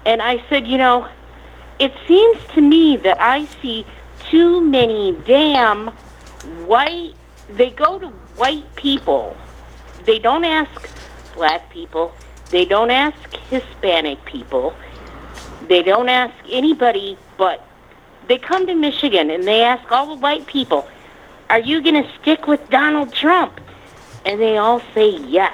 [0.06, 1.08] and I said, you know,
[1.80, 3.86] it seems to me that I see
[4.30, 5.88] too many damn
[6.66, 7.14] white.
[7.50, 8.08] They go to
[8.38, 9.36] white people.
[10.06, 10.90] They don't ask
[11.36, 12.14] black people.
[12.50, 13.18] They don't ask
[13.50, 14.74] Hispanic people.
[15.68, 17.66] They don't ask anybody but
[18.28, 20.88] they come to Michigan and they ask all the white people,
[21.50, 23.60] "Are you going to stick with Donald Trump?"
[24.26, 25.54] And they all say yes.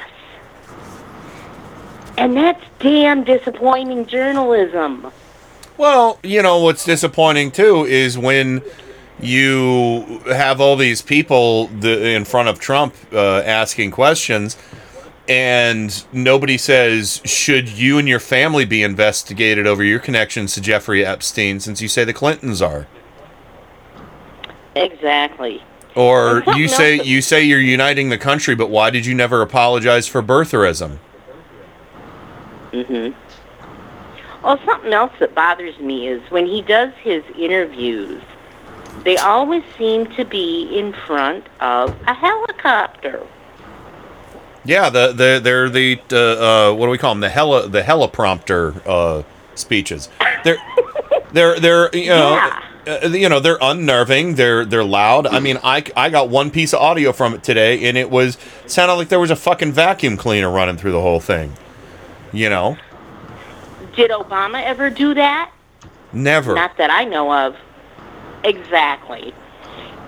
[2.18, 5.11] And that's damn disappointing journalism.
[5.77, 8.61] Well, you know what's disappointing too is when
[9.22, 14.57] you have all these people the, in front of Trump uh, asking questions,
[15.27, 21.06] and nobody says, "Should you and your family be investigated over your connections to Jeffrey
[21.06, 22.88] Epstein?" Since you say the Clintons are,
[24.76, 25.61] Exactly.
[25.95, 30.07] or you say you say you're uniting the country, but why did you never apologize
[30.07, 30.98] for birtherism?
[32.73, 33.14] Mhm.
[34.43, 38.22] Well, something else that bothers me is when he does his interviews,
[39.03, 43.26] they always seem to be in front of a helicopter.
[44.63, 47.22] Yeah, the the they're the uh, uh, what do we call them?
[47.22, 49.23] The hella the heliprompter uh,
[49.55, 50.09] speeches.
[50.43, 50.57] They're
[51.34, 52.51] they're they're you know
[52.85, 54.35] uh, you know they're unnerving.
[54.35, 55.26] They're they're loud.
[55.26, 58.38] I mean, I I got one piece of audio from it today, and it was
[58.68, 61.53] sounded like there was a fucking vacuum cleaner running through the whole thing.
[62.31, 62.77] You know,
[63.95, 65.51] Did Obama ever do that?
[66.13, 66.53] never.
[66.55, 67.55] Not that I know of.
[68.43, 69.34] Exactly.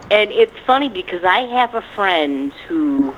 [0.10, 3.16] And it's funny because I have a friend who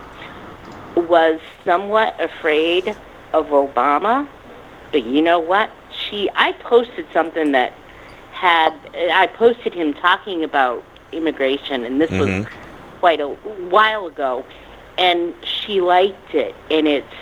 [0.96, 2.96] was somewhat afraid
[3.34, 4.28] of Obama,
[4.92, 5.70] but you know what?
[5.92, 7.74] She I posted something that
[8.32, 8.74] had
[9.14, 12.48] I posted him talking about immigration and this was Mhm.
[13.00, 14.46] quite a while ago
[14.98, 17.14] and she liked it and it's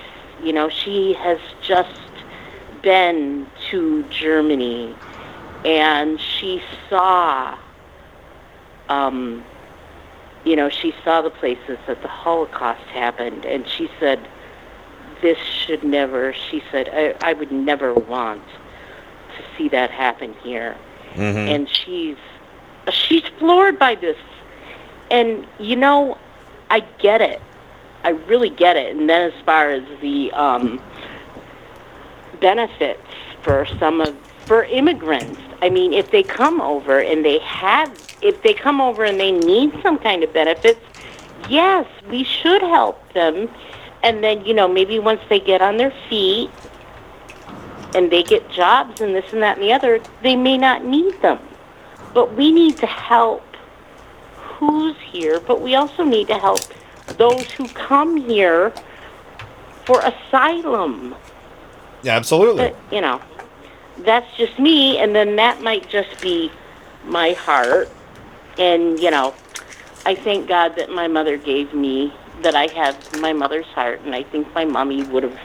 [0.43, 1.89] you know she has just
[2.81, 4.95] been to Germany
[5.65, 7.57] and she saw
[8.89, 9.45] um
[10.45, 14.27] you know she saw the places that the holocaust happened and she said
[15.22, 18.45] this should never she said I, I would never want
[19.38, 20.77] to see that happen here.
[21.15, 21.55] Mhm.
[21.55, 22.18] and she's
[22.91, 24.18] she's floored by this.
[25.11, 26.18] And you know
[26.69, 27.41] i get it.
[28.03, 28.95] I really get it.
[28.95, 30.81] And then as far as the um
[32.39, 33.07] benefits
[33.43, 37.91] for some of for immigrants i mean if they come over and they have
[38.21, 40.79] if they come over and they need some kind of benefits
[41.49, 43.49] yes we should help them
[44.03, 46.49] and then you know maybe once they get on their feet
[47.95, 51.21] and they get jobs and this and that and the other, they may not need
[51.21, 51.39] them.
[52.13, 53.43] But we need to help
[54.35, 56.61] who's here, but we also need to help
[57.17, 58.71] those who come here
[59.85, 61.15] for asylum.
[62.01, 62.69] Yeah, absolutely.
[62.69, 63.21] But, you know,
[63.99, 66.51] that's just me, and then that might just be
[67.05, 67.89] my heart.
[68.57, 69.33] And, you know,
[70.05, 74.13] I thank God that my mother gave me, that I have my mother's heart, and
[74.13, 75.39] I think my mommy would have,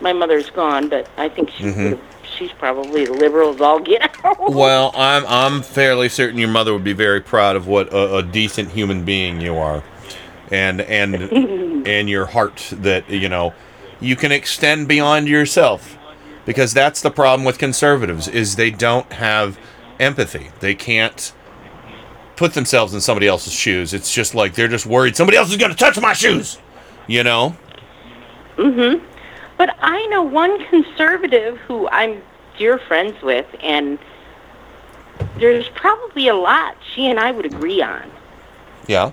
[0.00, 1.82] my mother's gone, but I think she Mhm.
[1.82, 2.00] would have,
[2.38, 4.38] she's probably liberal as all get out.
[4.48, 8.22] Well, I'm I'm fairly certain your mother would be very proud of what a, a
[8.22, 9.82] decent human being you are,
[10.50, 11.14] and and
[11.86, 13.54] and your heart that you know
[14.00, 15.96] you can extend beyond yourself,
[16.46, 19.58] because that's the problem with conservatives is they don't have
[19.98, 20.50] empathy.
[20.60, 21.32] They can't
[22.36, 23.94] put themselves in somebody else's shoes.
[23.94, 26.58] It's just like they're just worried somebody else is going to touch my shoes,
[27.06, 27.56] you know.
[28.56, 28.94] hmm
[29.56, 32.22] But I know one conservative who I'm
[32.58, 33.98] dear friends with, and
[35.38, 38.10] there's probably a lot she and I would agree on.
[38.86, 39.12] Yeah.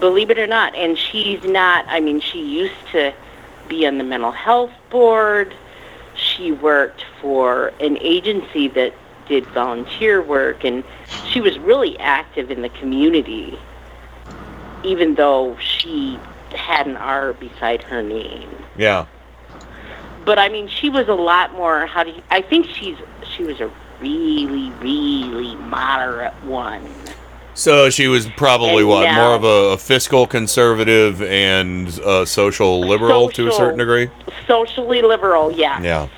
[0.00, 0.74] believe it or not.
[0.74, 3.14] And she's not, I mean, she used to
[3.68, 5.56] be on the mental health board.
[6.16, 8.94] She worked for an agency that
[9.28, 10.84] did volunteer work, and
[11.26, 13.58] she was really active in the community,
[14.84, 16.18] even though she
[16.54, 18.48] had an R beside her name.
[18.76, 19.06] Yeah.
[20.24, 21.86] But I mean, she was a lot more.
[21.86, 22.96] How do you, I think she's
[23.36, 23.70] she was a
[24.00, 26.86] really, really moderate one.
[27.56, 32.80] So she was probably And what more of a, a fiscal conservative and a social
[32.80, 34.10] liberal to a certain degree.
[34.46, 35.80] Socially liberal, yeah.
[35.80, 36.08] Yeah.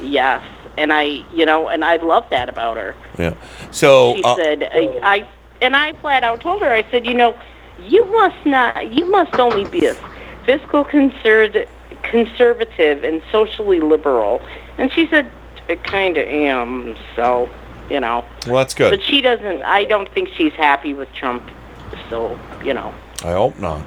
[0.00, 0.44] Yes,
[0.78, 2.94] and I, you know, and I love that about her.
[3.18, 3.34] Yeah.
[3.72, 5.28] So She uh, said, I, I,
[5.60, 7.36] and I flat out told her, I said, you know,
[7.82, 9.94] you must not, you must only be a
[10.44, 11.66] fiscal conserv-
[12.02, 14.40] conservative and socially liberal.
[14.78, 15.28] And she said,
[15.68, 17.50] I kind of am, so,
[17.90, 18.24] you know.
[18.46, 18.90] well, that's good.
[18.90, 21.42] But she doesn't, I don't think she's happy with Trump,
[22.10, 22.94] so, you know.
[23.24, 23.84] I hope not.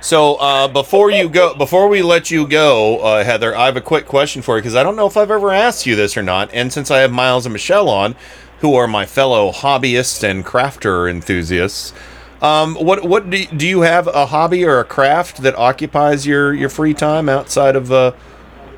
[0.00, 3.80] So uh, before you go, before we let you go, uh, Heather, I have a
[3.80, 6.22] quick question for you because I don't know if I've ever asked you this or
[6.22, 6.50] not.
[6.52, 8.14] And since I have Miles and Michelle on,
[8.60, 11.92] who are my fellow hobbyists and crafter enthusiasts,
[12.40, 16.54] um, what what do, do you have a hobby or a craft that occupies your
[16.54, 18.12] your free time outside of uh,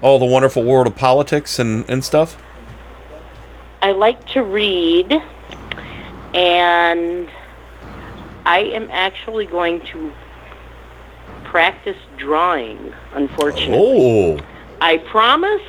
[0.01, 2.43] all the wonderful world of politics and and stuff?
[3.83, 5.11] I like to read,
[6.35, 7.31] and
[8.45, 10.13] I am actually going to
[11.45, 14.39] practice drawing, unfortunately.
[14.39, 14.41] Oh,
[14.81, 15.65] I promised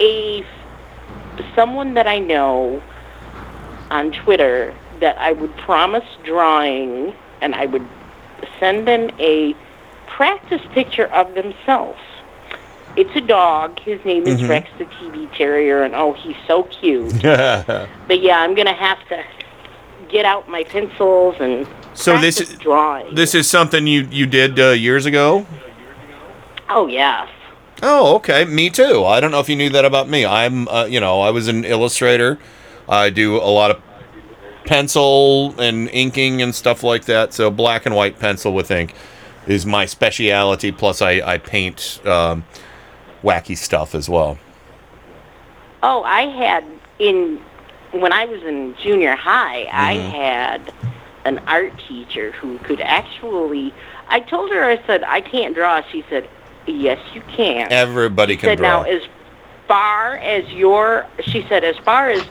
[0.00, 0.44] a
[1.54, 2.82] someone that I know
[3.90, 7.86] on Twitter that I would promise drawing and I would
[8.58, 9.54] send them a
[10.06, 12.00] practice picture of themselves.
[12.96, 13.78] It's a dog.
[13.80, 14.48] His name is Mhm.
[14.48, 17.10] Rex the TV Terrier, and oh, he's so cute.
[17.20, 19.22] so But yeah, I'm gonna have to
[20.08, 21.66] get out my pencils and
[22.22, 23.14] this is drawing.
[23.14, 25.46] this is something you you did uh, years ago.
[26.70, 27.28] Oh yes.
[27.82, 28.44] Oh, okay.
[28.46, 29.04] Me too.
[29.04, 30.24] I don't know if you knew that about me.
[30.24, 32.38] I'm, uh, you know, I was an illustrator.
[32.88, 33.82] I do a lot of
[34.64, 37.34] pencil and inking and stuff like that.
[37.34, 38.94] So black and white pencil with ink
[39.46, 40.72] is my speciality.
[40.72, 42.44] Plus, I I paint um,
[43.22, 44.38] wacky stuff as well.
[45.82, 46.64] Oh, I had
[46.98, 47.40] in
[47.92, 50.10] when I was in junior high, I Mhm.
[50.10, 50.72] had
[51.24, 53.72] an art teacher who could actually.
[54.08, 55.82] I told her, I said, I can't draw.
[55.90, 56.28] She said,
[56.66, 57.72] Yes, you can.
[57.72, 58.82] Everybody She can said, draw.
[58.82, 59.02] Now, as
[59.68, 62.24] far as your, she said, as far as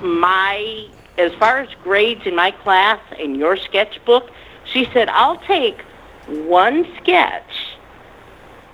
[0.00, 0.86] my,
[1.18, 4.30] as far as grades in my class and your sketchbook,
[4.64, 5.80] she said, I'll take
[6.26, 7.76] one sketch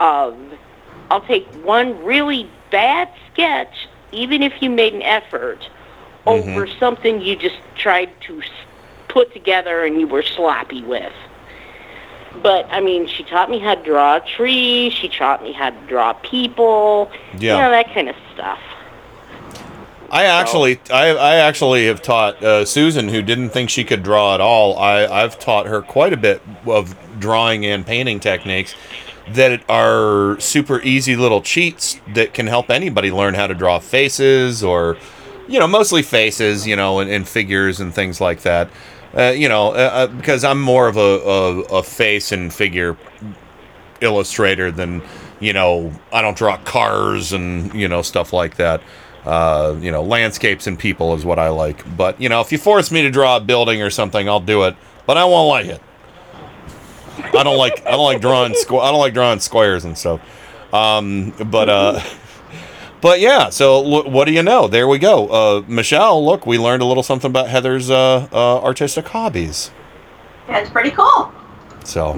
[0.00, 0.36] of,
[1.10, 5.68] I'll take one really bad sketch, even if you made an effort,
[6.26, 8.42] over something you just tried to
[9.08, 11.12] put together and you were sloppy with.
[12.42, 14.90] But I mean, she taught me how to draw a tree.
[14.90, 17.10] She taught me how to draw people.
[17.38, 17.56] Yeah.
[17.56, 18.58] You know that kind of stuff.
[20.10, 24.34] I actually, I, I actually have taught uh, Susan, who didn't think she could draw
[24.34, 24.78] at all.
[24.78, 28.74] I, I've taught her quite a bit of drawing and painting techniques
[29.28, 34.62] that are super easy little cheats that can help anybody learn how to draw faces
[34.62, 34.96] or,
[35.48, 38.68] you know, mostly faces, you know, and, and figures and things like that.
[39.16, 42.96] Uh, you know, uh, uh, because I'm more of a, a, a face and figure
[44.00, 45.02] illustrator than
[45.40, 48.82] you know i don't draw cars and you know stuff like that.
[49.24, 51.96] Uh, you know landscapes and people is what i like.
[51.96, 54.64] But you know if you force me to draw a building or something i'll do
[54.64, 54.76] it
[55.06, 55.82] but i won't like it
[57.18, 60.20] i don't like i don't like drawing squ- i don't like drawing squares and stuff
[60.74, 62.00] um, but uh
[63.00, 66.58] but yeah so l- what do you know there we go uh, michelle look we
[66.58, 69.70] learned a little something about heather's uh, uh, artistic hobbies
[70.48, 71.32] That's pretty cool.
[71.84, 72.16] so,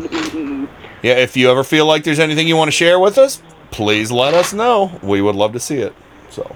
[1.02, 3.40] yeah, if you ever feel like there's anything you want to share with us,
[3.70, 4.98] please let us know.
[5.02, 5.92] We would love to see it.
[6.30, 6.54] So,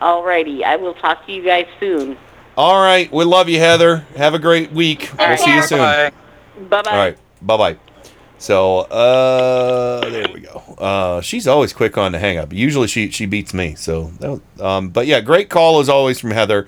[0.00, 2.16] Alrighty, I will talk to you guys soon.
[2.56, 4.04] all right, we love you, Heather.
[4.16, 5.10] Have a great week.
[5.18, 5.78] We'll see you soon.
[5.78, 6.12] Bye
[6.68, 6.82] bye.
[6.90, 7.76] All right, bye bye.
[8.38, 10.62] So, uh, there we go.
[10.78, 12.54] Uh, she's always quick on the hang up.
[12.54, 13.74] Usually she she beats me.
[13.74, 16.66] So, that was, um, but yeah, great call as always from Heather.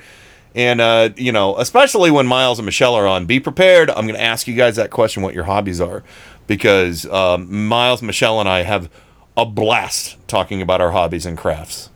[0.54, 3.88] And uh, you know, especially when Miles and Michelle are on, be prepared.
[3.88, 6.04] I'm going to ask you guys that question: what your hobbies are,
[6.46, 8.90] because um, Miles, Michelle, and I have
[9.34, 11.88] a blast talking about our hobbies and crafts.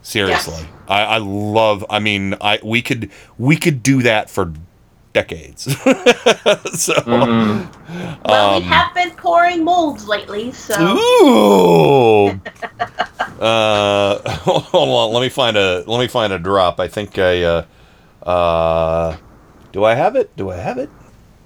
[0.00, 1.84] Seriously, I, I love.
[1.90, 4.54] I mean, I we could we could do that for
[5.12, 5.64] decades.
[6.74, 12.40] so, Well, um, we have been pouring molds lately, so Ooh.
[13.42, 15.12] Uh, hold on.
[15.12, 15.82] Let me find a.
[15.88, 16.78] Let me find a drop.
[16.78, 17.42] I think I.
[17.42, 17.64] Uh,
[18.22, 19.16] uh,
[19.72, 20.34] do I have it?
[20.36, 20.88] Do I have it?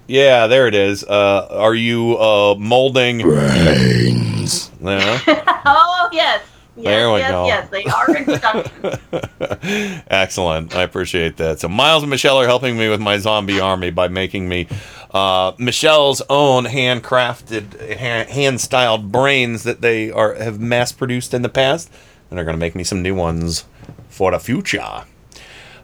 [0.07, 1.05] Yeah, there it is.
[1.05, 4.71] Uh, are you uh molding brains?
[4.79, 4.99] No.
[5.27, 6.43] oh yes.
[6.77, 7.47] Yes, There we yes, go.
[7.47, 10.03] yes, they are in production.
[10.11, 10.75] Excellent.
[10.77, 11.61] I appreciate that.
[11.61, 14.69] So Miles and Michelle are helping me with my zombie army by making me
[15.13, 21.91] uh, Michelle's own handcrafted, hand, hand-styled brains that they are have mass-produced in the past,
[22.31, 23.65] and they're going to make me some new ones
[24.09, 25.05] for the future.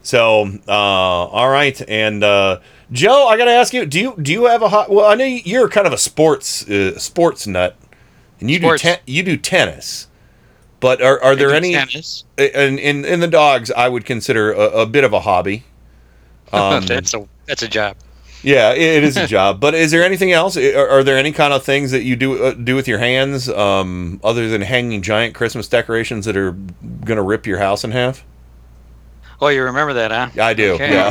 [0.02, 2.58] So, uh, all right, and uh,
[2.90, 4.90] Joe, I got to ask you: do you do you have a hot?
[4.90, 7.76] Well, I know you're kind of a sports uh, sports nut,
[8.40, 8.82] and you Sports.
[8.82, 10.08] do ten, you do tennis.
[10.82, 12.24] But are, are there any tennis.
[12.36, 13.70] in, in in the dogs?
[13.70, 15.64] I would consider a, a bit of a hobby.
[16.54, 17.96] Um, that's a that's a job.
[18.42, 19.58] yeah, it, is a job.
[19.58, 20.58] But is there anything else?
[20.58, 23.48] Are, are there any kind of things that you do uh, do with your hands,
[23.48, 26.52] um, other than hanging giant Christmas decorations that are
[27.06, 28.22] gonna rip your house in half?
[29.42, 30.28] Oh, you remember that, huh?
[30.40, 30.74] I do.
[30.74, 30.92] Okay.
[30.92, 31.10] Yeah.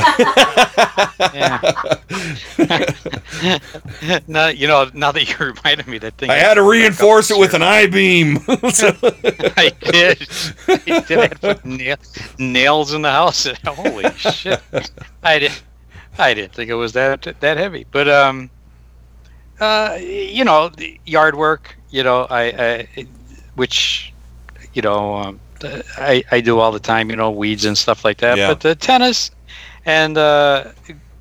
[4.28, 4.90] now you know.
[4.94, 6.30] Now that you reminded me that thing.
[6.30, 8.38] I had to reinforce it with an I beam.
[8.72, 8.96] So-
[9.58, 10.30] I did.
[10.66, 11.12] I did.
[11.12, 11.98] I had to put nail,
[12.40, 13.46] nails in the house.
[13.66, 14.62] Holy shit!
[15.22, 15.52] I did.
[16.18, 18.50] I didn't think it was that that heavy, but um,
[19.60, 20.72] uh, you know,
[21.06, 21.76] yard work.
[21.90, 23.08] You know, I, I
[23.56, 24.14] which,
[24.74, 25.40] you know, um,
[25.98, 27.10] I I do all the time.
[27.10, 28.38] You know, weeds and stuff like that.
[28.38, 28.48] Yeah.
[28.50, 29.32] But the tennis
[29.86, 30.66] and uh,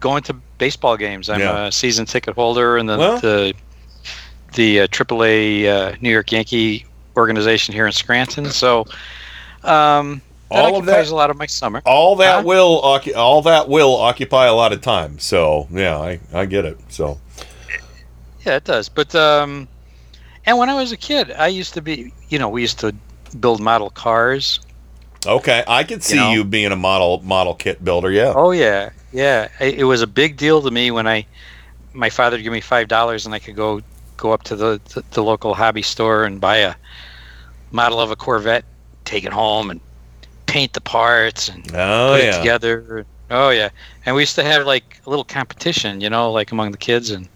[0.01, 1.29] going to baseball games.
[1.31, 1.67] I'm Yeah.
[1.67, 3.55] a season ticket holder, and the Well- the
[4.55, 6.85] the uh, AAA uh, New York Yankee
[7.17, 8.47] organization here in Scranton.
[8.51, 8.81] So,
[9.63, 11.81] um, that All of occupies that- a lot of my summer.
[11.85, 12.43] all that Huh?
[12.45, 12.81] will
[13.17, 15.19] all that will occupy a lot of time.
[15.19, 16.79] So yeah, I, I get it.
[16.89, 17.19] So
[18.45, 18.89] Yeah, it does.
[18.89, 19.69] But um,
[20.47, 22.95] and when I was a kid, I used to be, you know, we used to
[23.39, 24.61] build model cars.
[25.27, 26.33] okay, I could see know?
[26.33, 28.11] you being a model model kit builder.
[28.11, 28.33] Yeah.
[28.35, 29.49] Oh yeah, yeah.
[29.61, 31.27] I, it was a big deal to me when I,
[31.93, 33.81] my father would give me five dollars and I could go
[34.17, 36.75] go up to the, the the local hobby store and buy a
[37.71, 38.65] model of a Corvette,
[39.05, 39.81] take it home and
[40.47, 43.07] paint the parts and Oh put it together.
[43.31, 43.71] Oh yeah,
[44.05, 47.11] and we used to have like a little competition, you know, like among the kids,
[47.11, 47.29] and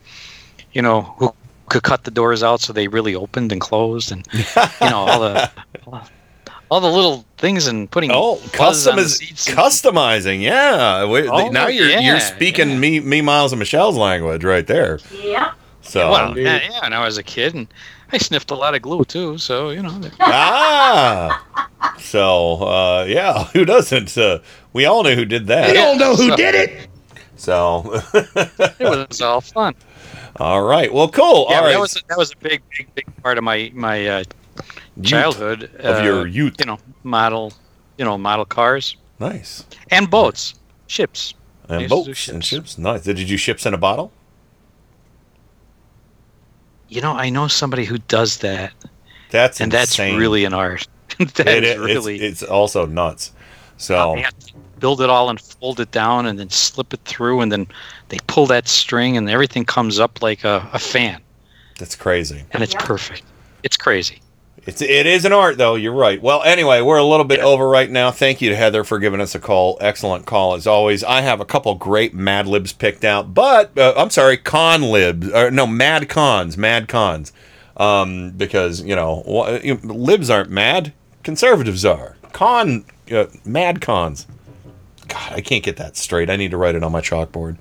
[0.72, 1.32] you know who
[1.68, 5.20] could cut the doors out so they really opened and closed, and you know all
[5.20, 5.50] the
[6.70, 10.40] all the little things and putting Oh, buzz on the customiz- seats and- customizing.
[10.40, 11.04] Yeah.
[11.04, 14.98] Wait, Oh, now you're yeah, you're speaking me me Miles and Michelle's language right there.
[15.22, 15.52] yeah.
[15.82, 17.66] So well, yeah, yeah, and I was a kid, and
[18.10, 20.00] I sniffed a lot of glue too, so you know.
[20.20, 21.44] ah.
[21.98, 24.16] So uh, yeah, who doesn't?
[24.16, 24.38] Uh,
[24.72, 25.72] we all know who did that.
[25.72, 26.88] We all know who So- did it.
[27.36, 29.74] So it was all fun.
[30.36, 30.90] all right.
[30.92, 31.46] Well, cool.
[31.50, 31.72] Yeah, all but right.
[31.72, 34.34] that was that was a big, big, big part of my my uh, Youth.
[35.02, 36.54] Childhood Of your uh, youth.
[36.58, 37.52] You know, model,
[37.98, 39.64] you know, model cars nice.
[39.90, 40.54] and boats,
[40.86, 41.34] ships.
[41.68, 42.78] And used to do boats and ships.
[42.78, 43.02] Nice.
[43.02, 44.12] Did you do ships in a bottle?
[46.88, 48.72] You know, I know somebody who does that,
[49.30, 50.86] That's and that's really an art.
[51.18, 52.16] that It is is- really.
[52.20, 53.32] It's, it's also nuts.
[53.76, 54.30] So to
[54.78, 57.66] build it all and fold it down, and then slip it through, and then
[58.10, 61.20] they pull that string, and everything comes up like a, a fan,
[61.78, 62.44] that's crazy.
[62.52, 63.22] and it's perfect.
[63.64, 64.20] It's crazy.
[64.66, 65.74] It's it is an art though.
[65.74, 66.20] You're right.
[66.22, 68.10] Well, anyway, we're a little bit over right now.
[68.10, 69.76] Thank you to Heather for giving us a call.
[69.80, 71.04] Excellent call as always.
[71.04, 75.30] I have a couple great Mad Libs picked out, but uh, I'm sorry, Con Libs
[75.30, 77.32] or no Mad Cons, Mad Cons,
[77.76, 82.16] um, because you know, you libs aren't mad, conservatives are.
[82.32, 84.26] Con uh, Mad Cons.
[85.08, 86.30] God, I can't get that straight.
[86.30, 87.58] I need to write it on my chalkboard.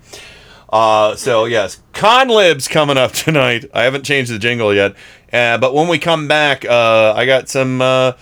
[0.73, 3.65] Uh, so yes, con libs coming up tonight.
[3.75, 4.95] I haven't changed the jingle yet,
[5.31, 7.79] uh, but when we come back, uh, I got some.
[7.79, 8.13] Uh,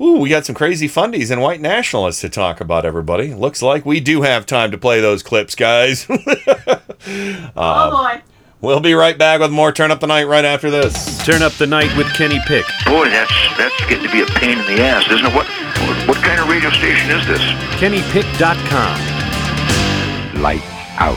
[0.00, 2.84] ooh, we got some crazy fundies and white nationalists to talk about.
[2.84, 6.06] Everybody, looks like we do have time to play those clips, guys.
[6.10, 8.22] oh Uh, boy.
[8.60, 11.24] we'll be right back with more Turn Up the Night right after this.
[11.24, 12.64] Turn up the night with Kenny Pick.
[12.86, 15.32] Boy, that's that's getting to be a pain in the ass, isn't it?
[15.34, 17.40] What what, what kind of radio station is this?
[17.78, 19.00] KennyPick.com.
[20.42, 20.62] Light
[20.98, 21.16] out,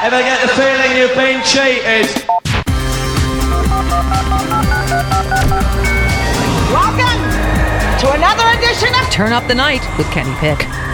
[0.00, 2.06] Ever get the feeling you've been cheated?
[6.72, 7.20] Welcome
[8.00, 10.66] to another edition of Turn up the night with Kenny Pick.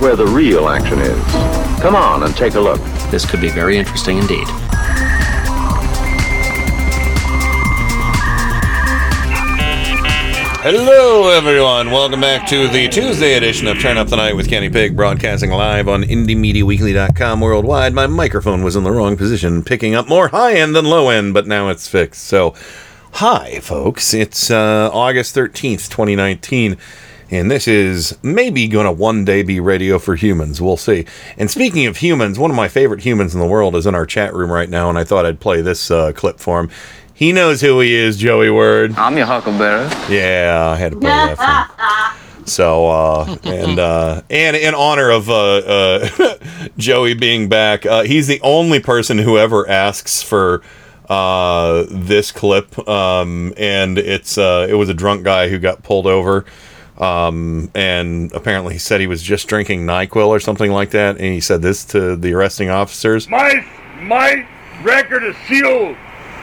[0.00, 1.22] where the real action is.
[1.82, 2.80] Come on and take a look.
[3.10, 4.46] This could be very interesting indeed.
[10.62, 11.90] Hello, everyone.
[11.90, 15.50] Welcome back to the Tuesday edition of Turn Up the Night with Kenny Pig, broadcasting
[15.50, 17.94] live on IndieMediaWeekly.com worldwide.
[17.94, 21.32] My microphone was in the wrong position, picking up more high end than low end,
[21.32, 22.24] but now it's fixed.
[22.24, 22.54] So,
[23.14, 24.12] hi, folks.
[24.12, 26.76] It's uh, August 13th, 2019.
[27.30, 30.60] And this is maybe going to one day be radio for humans.
[30.60, 31.06] We'll see.
[31.36, 34.06] And speaking of humans, one of my favorite humans in the world is in our
[34.06, 36.70] chat room right now, and I thought I'd play this uh, clip for him.
[37.14, 38.96] He knows who he is, Joey Word.
[38.96, 39.88] I'm your huckleberry.
[40.08, 41.44] Yeah, I had to play that for
[41.84, 42.16] him.
[42.46, 46.36] So, uh, and uh, and in honor of uh, uh,
[46.78, 50.62] Joey being back, uh, he's the only person who ever asks for
[51.08, 56.06] uh, this clip, um, and it's uh, it was a drunk guy who got pulled
[56.06, 56.44] over,
[57.00, 61.26] um, and apparently he said he was just drinking Nyquil or something like that, and
[61.32, 63.28] he said this to the arresting officers.
[63.28, 63.66] My
[64.02, 64.46] my
[64.82, 65.96] record is sealed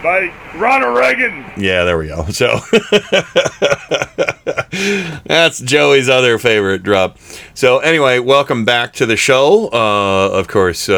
[0.03, 1.45] by Ronald Reagan.
[1.57, 2.25] Yeah, there we go.
[2.31, 2.59] So
[5.25, 7.17] that's Joey's other favorite drop.
[7.57, 9.69] So anyway, welcome back to the show.
[9.73, 10.93] Uh, of course, uh,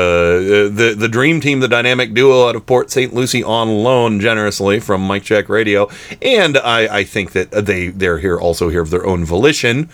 [0.69, 3.13] the the dream team, the dynamic duo out of Port St.
[3.13, 5.89] Lucie on loan generously from Mike Check Radio,
[6.21, 9.89] and I, I think that they they're here also here of their own volition.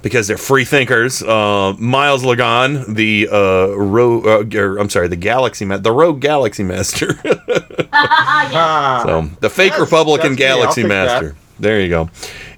[0.00, 1.24] Because they're free thinkers.
[1.24, 6.20] Uh, Miles Lagan, the uh, ro- uh, or, I'm sorry, the Galaxy Ma- the Rogue
[6.20, 7.14] Galaxy Master.
[9.02, 10.46] So the fake Yes, Republican that's me.
[10.46, 11.28] I'll Galaxy Master.
[11.30, 11.47] that.
[11.58, 12.10] There you go.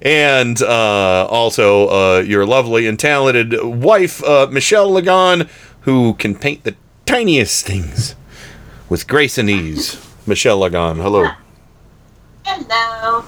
[0.02, 5.48] And uh, also uh, your lovely and talented wife, uh, Michelle Lagan,
[5.82, 6.74] who can paint the
[7.06, 8.14] tiniest things
[8.88, 10.04] with grace and ease.
[10.26, 11.30] Michelle Lagan, hello.
[12.44, 13.24] Hello.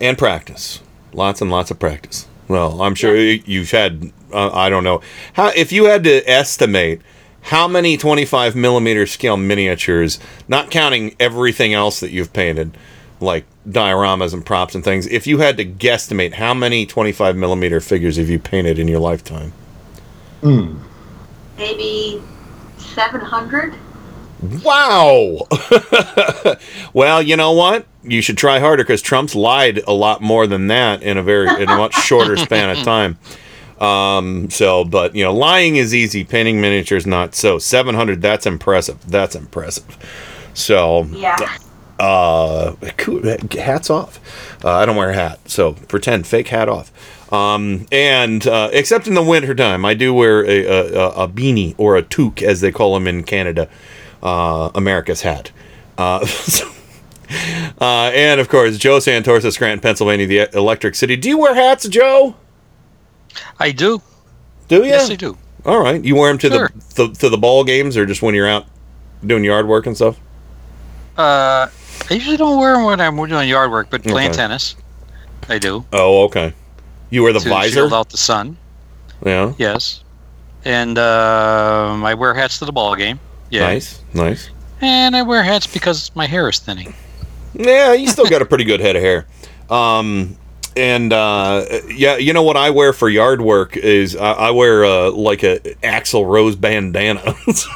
[0.00, 0.80] And practice.
[1.12, 2.26] Lots and lots of practice.
[2.48, 5.00] Well, I'm sure you've had, uh, I don't know.
[5.34, 7.00] how If you had to estimate
[7.42, 10.18] how many 25 millimeter scale miniatures,
[10.48, 12.76] not counting everything else that you've painted,
[13.22, 17.80] like dioramas and props and things, if you had to guesstimate how many 25 millimeter
[17.80, 19.52] figures have you painted in your lifetime?
[21.56, 22.20] Maybe
[22.78, 23.74] 700?
[24.64, 25.46] Wow!
[26.92, 27.86] well, you know what?
[28.02, 31.48] You should try harder because Trump's lied a lot more than that in a very
[31.62, 33.18] in a much shorter span of time.
[33.80, 36.24] Um, so, but you know, lying is easy.
[36.24, 37.60] Painting miniatures not so.
[37.60, 38.20] Seven hundred.
[38.20, 39.08] That's impressive.
[39.08, 39.96] That's impressive.
[40.54, 41.36] So, Yeah.
[42.02, 42.74] Uh,
[43.52, 44.18] hats off.
[44.64, 46.90] Uh, I don't wear a hat, so pretend fake hat off.
[47.32, 51.74] Um, and uh, except in the wintertime, I do wear a, a, a- a beanie
[51.78, 53.68] or a toque, as they call them in Canada,
[54.22, 55.50] uh, America's hat.
[55.96, 56.68] Uh, so-
[57.80, 61.16] uh, and of course, Joe Santorsa, Scranton, Pennsylvania, the Electric City.
[61.16, 62.34] Do you wear hats, Joe?
[63.58, 64.02] I do.
[64.68, 64.84] Do you?
[64.84, 65.38] Yes, I do.
[65.64, 66.04] All right.
[66.04, 66.70] You wear them to Sure.
[66.94, 68.66] the, the to the ball games, or just when you're out
[69.24, 70.18] doing yard work and stuff?
[71.16, 71.68] Uh,
[72.10, 74.36] I usually don't wear them when I'm doing yard work, but playing Okay.
[74.36, 74.76] tennis,
[75.48, 75.84] I do.
[75.92, 76.52] Oh, okay.
[77.10, 77.72] You wear the to visor?
[77.74, 78.56] shield out the sun.
[79.24, 79.52] Yeah.
[79.58, 80.02] Yes.
[80.64, 83.18] And um, I wear hats to the ball game.
[83.50, 83.60] Yeah.
[83.62, 84.00] Nice.
[84.14, 84.50] Nice.
[84.80, 86.94] And I wear hats because my hair is thinning.
[87.54, 89.26] Yeah, you still got a pretty good head of hair.
[89.70, 90.36] Um,
[90.76, 94.84] and uh, yeah, you know what I wear for yard work is I, I wear
[94.84, 97.22] uh, like a Axl Rose bandana.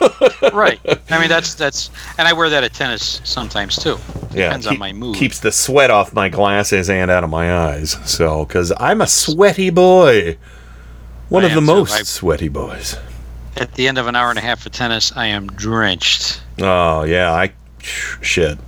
[0.53, 0.81] right.
[1.11, 3.99] I mean that's that's, and I wear that at tennis sometimes too.
[4.33, 5.17] yeah, Depends on my mood.
[5.17, 7.91] Keeps the sweat off my glasses and out of my eyes.
[8.05, 10.39] So, because I'm a sweaty boy,
[11.29, 12.97] one I of the most I- sweaty boys.
[13.59, 16.43] At the end of an hour and a half of tennis, I am drenched.
[16.61, 18.59] Oh yeah, I shit.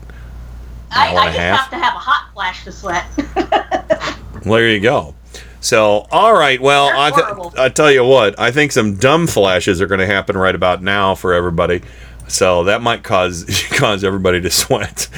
[0.91, 1.61] I, I just half?
[1.61, 3.07] have to have a hot flash to sweat.
[4.45, 5.15] Well, there you go.
[5.61, 6.61] So, all right.
[6.61, 10.07] Well, I, th- I tell you what, I think some dumb flashes are going to
[10.07, 11.83] happen right about now for everybody.
[12.29, 15.09] So that might cause cause everybody to sweat.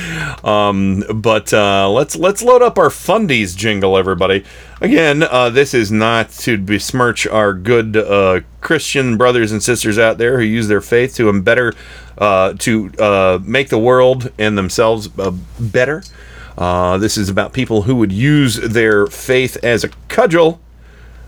[0.44, 4.44] Um, but uh, let's let's load up our fundies jingle, everybody.
[4.80, 10.18] Again, uh, this is not to besmirch our good uh, Christian brothers and sisters out
[10.18, 11.72] there who use their faith to better
[12.18, 16.02] uh, to uh, make the world and themselves uh, better.
[16.58, 20.60] Uh, this is about people who would use their faith as a cudgel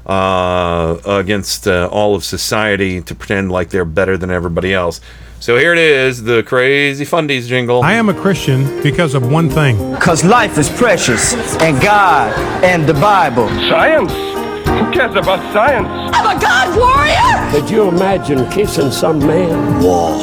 [0.07, 5.01] uh, against uh, all of society to pretend like they're better than everybody else.
[5.41, 7.83] So here it is, the crazy fundies jingle.
[7.83, 9.93] I am a Christian because of one thing.
[9.93, 12.33] Because life is precious, and God,
[12.63, 13.49] and the Bible.
[13.49, 14.32] Science?
[14.93, 15.89] Who cares about science?
[15.89, 17.51] I'm a God warrior!
[17.51, 19.83] Could you imagine kissing some man?
[19.83, 20.23] Walk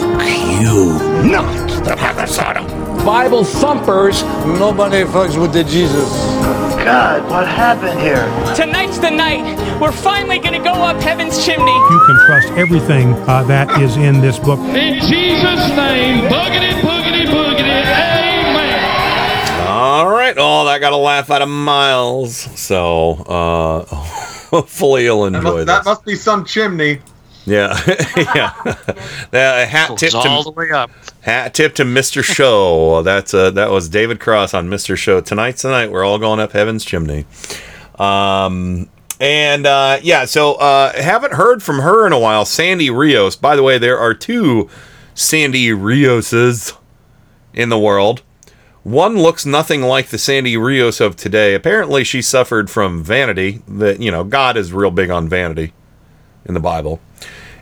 [0.62, 2.68] you not the path of Sodom.
[3.04, 4.22] Bible thumpers.
[4.46, 6.12] Nobody fucks with the Jesus.
[6.86, 8.24] God, what happened here?
[8.56, 9.58] Tonight's the night.
[9.82, 11.72] We're finally going to go up heaven's chimney.
[11.72, 14.60] You can trust everything uh, that is in this book.
[14.60, 19.68] In Jesus' name, boogity, boogity, boogity, amen.
[19.68, 20.36] All right.
[20.38, 22.36] Oh, that got a laugh out of Miles.
[22.60, 27.00] So uh, hopefully you'll That enjoy must, that must be some chimney.
[27.46, 27.80] Yeah,
[28.18, 28.54] yeah.
[29.32, 30.92] That hat tip Goes to all the way up.
[31.22, 32.24] hat tip to Mr.
[32.24, 33.02] Show.
[33.02, 34.96] That's uh, that was David Cross on Mr.
[34.98, 35.22] Show.
[35.22, 35.92] Tonight's the night.
[35.92, 37.26] We're all going up Heaven's chimney.
[37.98, 38.90] Um,
[39.20, 42.46] and uh, yeah, so uh, haven't heard from her in a while.
[42.46, 43.36] Sandy Rios.
[43.36, 44.70] By the way, there are two
[45.14, 46.74] Sandy Rioses
[47.54, 48.22] in the world.
[48.84, 51.54] One looks nothing like the Sandy Rios of today.
[51.54, 53.62] Apparently, she suffered from vanity.
[53.68, 55.74] That you know, God is real big on vanity
[56.46, 57.02] in the Bible,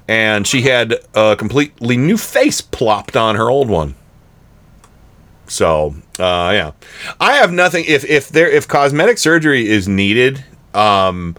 [0.08, 3.96] and she had a completely new face plopped on her old one.
[5.48, 6.72] So, uh, yeah,
[7.20, 7.86] I have nothing.
[7.88, 11.36] If if there if cosmetic surgery is needed, um,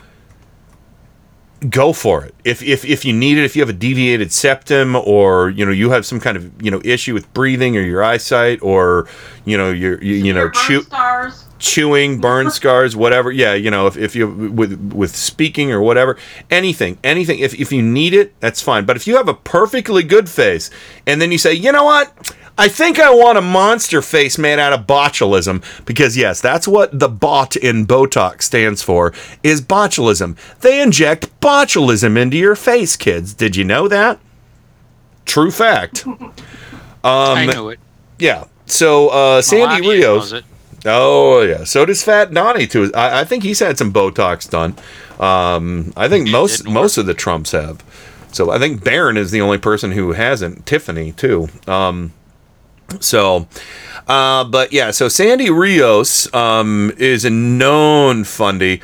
[1.69, 2.35] go for it.
[2.45, 5.73] If if if you need it, if you have a deviated septum, or you know
[5.73, 9.09] you have some kind of you know issue with breathing or your eyesight, or
[9.45, 10.83] you know you're you, you know chew
[11.59, 13.31] chewing, burn scars, whatever.
[13.31, 16.17] Yeah, you know, if, if you with with speaking or whatever,
[16.51, 17.39] anything, anything.
[17.41, 18.85] If if you need it, that's fine.
[18.85, 20.71] But if you have a perfectly good face,
[21.07, 24.59] and then you say, you know what, I think I want a monster face made
[24.59, 29.15] out of botulism, because yes, that's what the bot in Botox stands for,
[29.45, 30.37] is botulism.
[30.61, 33.33] They inject botulism into your face, kids.
[33.33, 34.19] Did you know that?
[35.25, 36.05] True fact.
[37.05, 37.79] Um, I knew it.
[38.19, 38.45] Yeah.
[38.67, 40.33] So uh, Sandy Melania Rios.
[40.33, 40.45] knows it.
[40.85, 41.63] Oh yeah.
[41.63, 42.91] So does Fat Donnie too.
[42.93, 44.75] I, I think he's had some Botox done.
[45.21, 47.85] Um, I think most most of the Trumps have.
[48.33, 50.67] So I think Barron is the only person who hasn't.
[50.67, 51.49] Tiffany too.
[51.69, 52.13] Um,
[53.01, 53.47] so,
[54.07, 54.91] uh, but yeah.
[54.91, 58.81] So Sandy Rios um, is a known fundy.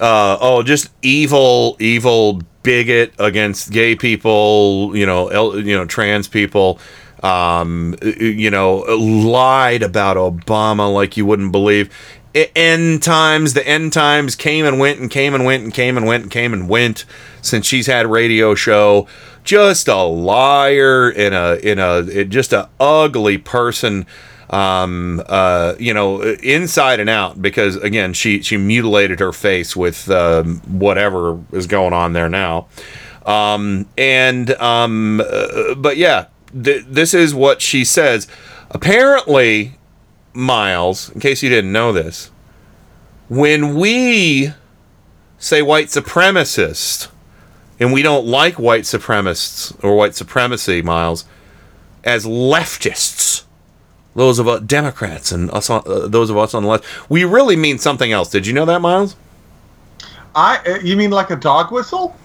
[0.00, 4.94] Uh, oh, just evil, evil bigot against gay people.
[4.94, 6.78] You know, L, you know, trans people
[7.22, 11.90] um, you know, lied about Obama like you wouldn't believe.
[12.34, 16.06] End times, the end times came and went and came and went and came and
[16.06, 17.06] went and came and went
[17.40, 19.08] since she's had radio show.
[19.46, 24.06] Just a liar in a in a just a ugly person.
[24.50, 30.10] Um, uh, you know, inside and out because again, she she mutilated her face with
[30.10, 32.66] um, whatever is going on there now.
[33.24, 38.28] Um, and um, uh, but yeah, th- this is what she says.
[38.70, 39.78] Apparently,
[40.32, 42.30] Miles, in case you didn't know this,
[43.28, 44.52] when we
[45.38, 47.08] say white supremacist,
[47.78, 51.24] and we don't like white supremacists or white supremacy, Miles,
[52.04, 53.44] as leftists,
[54.14, 57.24] those of us Democrats and us, on, uh, those of us on the left, we
[57.24, 58.30] really mean something else.
[58.30, 59.16] Did you know that, Miles?
[60.34, 62.16] I uh, you mean like a dog whistle?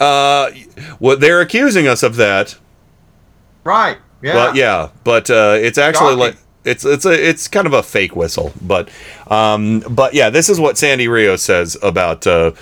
[0.00, 0.50] Uh,
[0.98, 2.56] well, they're accusing us of that.
[3.64, 3.98] Right.
[4.20, 4.32] Yeah.
[4.34, 6.18] But yeah, but uh, it's actually Shocking.
[6.18, 8.52] like it's it's a it's kind of a fake whistle.
[8.60, 8.88] But
[9.28, 12.52] um, but yeah, this is what Sandy Rio says about uh,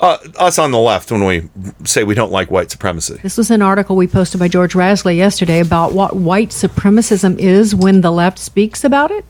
[0.00, 1.48] uh, us on the left when we
[1.84, 3.18] say we don't like white supremacy.
[3.22, 7.74] This was an article we posted by George Rasley yesterday about what white supremacism is
[7.74, 9.24] when the left speaks about it.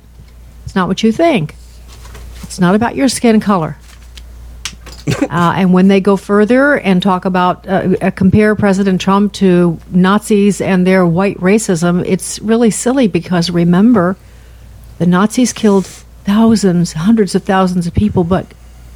[0.65, 1.57] It's not what you think.
[2.43, 3.77] It's not about your skin color.
[5.23, 9.79] uh, and when they go further and talk about uh, uh, compare President Trump to
[9.91, 14.17] Nazis and their white racism, it's really silly because remember,
[14.99, 18.47] the Nazis killed thousands, hundreds of thousands of people, but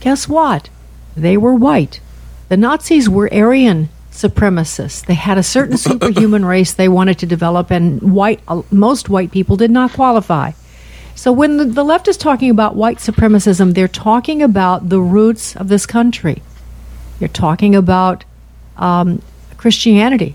[0.00, 0.68] guess what?
[1.16, 2.00] They were white.
[2.48, 5.04] The Nazis were Aryan supremacists.
[5.04, 9.30] They had a certain superhuman race they wanted to develop, and white uh, most white
[9.30, 10.52] people did not qualify.
[11.14, 15.56] So when the, the left is talking about white supremacism, they're talking about the roots
[15.56, 16.42] of this country.
[17.18, 18.24] They're talking about
[18.76, 19.22] um,
[19.56, 20.34] Christianity.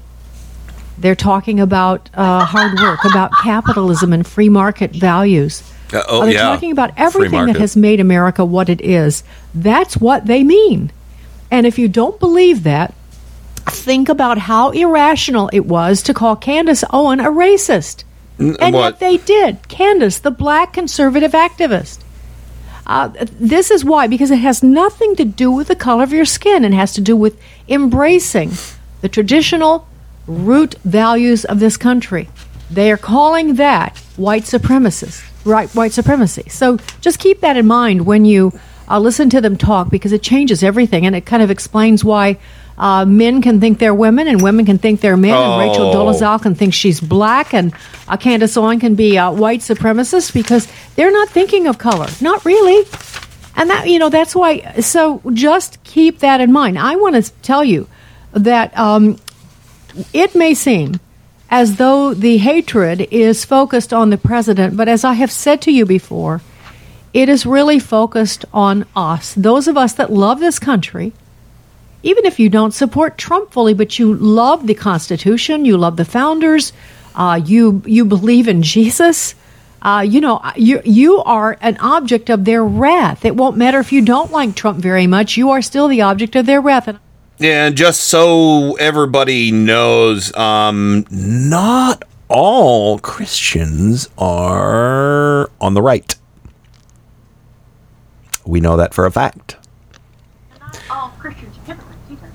[0.98, 5.64] They're talking about uh, hard work, about capitalism and free market values.
[5.94, 6.44] Uh, oh, they're yeah.
[6.44, 9.24] talking about everything that has made America what it is.
[9.56, 10.92] That's what they mean.
[11.52, 12.94] And if you don't believe that,
[13.66, 18.04] think about how irrational it was to call Candace Owen a racist.
[18.40, 18.84] N- And what?
[18.94, 19.68] yet they did.
[19.68, 22.00] Candace, the black conservative activist.
[22.88, 23.10] Uh,
[23.40, 26.64] this is why, because it has nothing to do with the color of your skin.
[26.66, 28.52] It has to do with embracing
[29.02, 29.88] the traditional
[30.26, 32.30] root values of this country.
[32.72, 35.70] They are calling that white supremacist, right?
[35.76, 36.50] White supremacy.
[36.50, 38.52] So just keep that in mind when you
[38.90, 42.38] uh, listen to them talk, because it changes everything, and it kind of explains why
[42.78, 45.96] uh, men can think they're women and women can think they're men, and Rachel Oh.
[45.96, 47.74] Dolezal can think she's black, and
[48.08, 52.08] uh, Candace Owen can be uh, white supremacist because they're not thinking of color.
[52.22, 52.88] Not really.
[53.56, 54.80] And that, you know, that's why.
[54.80, 56.80] So just keep that in mind.
[56.80, 57.88] I want to tell you
[58.32, 59.18] that um,
[60.14, 61.00] it may seem
[61.50, 65.72] as though the hatred is focused on the president, but as I have said to
[65.72, 66.42] you before,
[67.14, 71.12] it is really focused on us, those of us that love this country.
[72.04, 76.06] Even if you don't support Trump fully, but you love the Constitution, you love the
[76.06, 76.72] founders,
[77.16, 79.36] uh, you you believe in Jesus,
[79.82, 83.26] uh, you know you you are an object of their wrath.
[83.26, 86.36] It won't matter if you don't like Trump very much; you are still the object
[86.36, 86.98] of their wrath.
[87.42, 96.16] And just so everybody knows, um, not all Christians are on the right.
[98.46, 99.56] We know that for a fact.
[100.60, 102.32] Not all Christians are hypocrites either.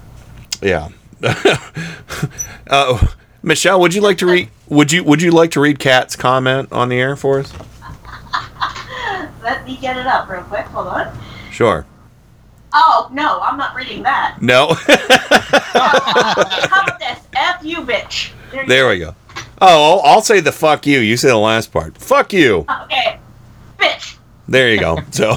[0.63, 0.89] Yeah.
[2.69, 3.07] uh,
[3.43, 4.49] Michelle, would you like to read?
[4.69, 7.53] Would you Would you like to read Kat's comment on the air for us?
[9.43, 10.65] Let me get it up real quick.
[10.67, 11.19] Hold on.
[11.51, 11.85] Sure.
[12.77, 14.43] Oh no, I'm not reading that.
[14.43, 14.75] No.
[14.75, 14.83] How
[16.83, 17.21] about this?
[17.37, 18.33] F you, bitch.
[18.51, 19.15] There you there we go.
[19.61, 20.99] Oh, I'll, I'll say the fuck you.
[20.99, 21.97] You say the last part.
[21.97, 22.67] Fuck you.
[22.83, 23.21] Okay,
[23.79, 24.17] bitch.
[24.49, 24.99] There you go.
[25.13, 25.37] So,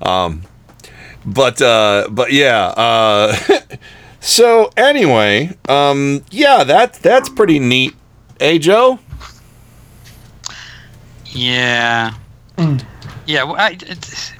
[0.08, 0.42] um,
[1.24, 2.66] but uh, but yeah.
[2.68, 3.36] Uh,
[4.20, 7.96] so anyway, um, yeah, that that's pretty neat.
[8.38, 9.00] Hey, Joe.
[11.26, 12.14] Yeah.
[13.26, 13.42] Yeah.
[13.42, 14.32] Well, I, it,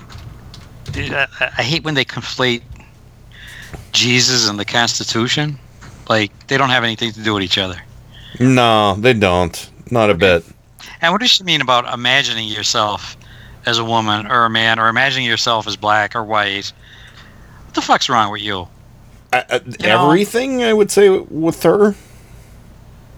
[0.97, 1.27] I,
[1.59, 2.63] I hate when they conflate
[3.93, 5.59] Jesus and the Constitution.
[6.09, 7.77] Like they don't have anything to do with each other.
[8.41, 9.71] No, they don't.
[9.91, 10.45] Not a bit.
[11.01, 13.17] And what does she mean about imagining yourself
[13.67, 16.73] as a woman or a man, or imagining yourself as black or white?
[17.67, 18.69] What the fuck's wrong with you?
[19.33, 21.95] Uh, uh, You know- everything I would say with her.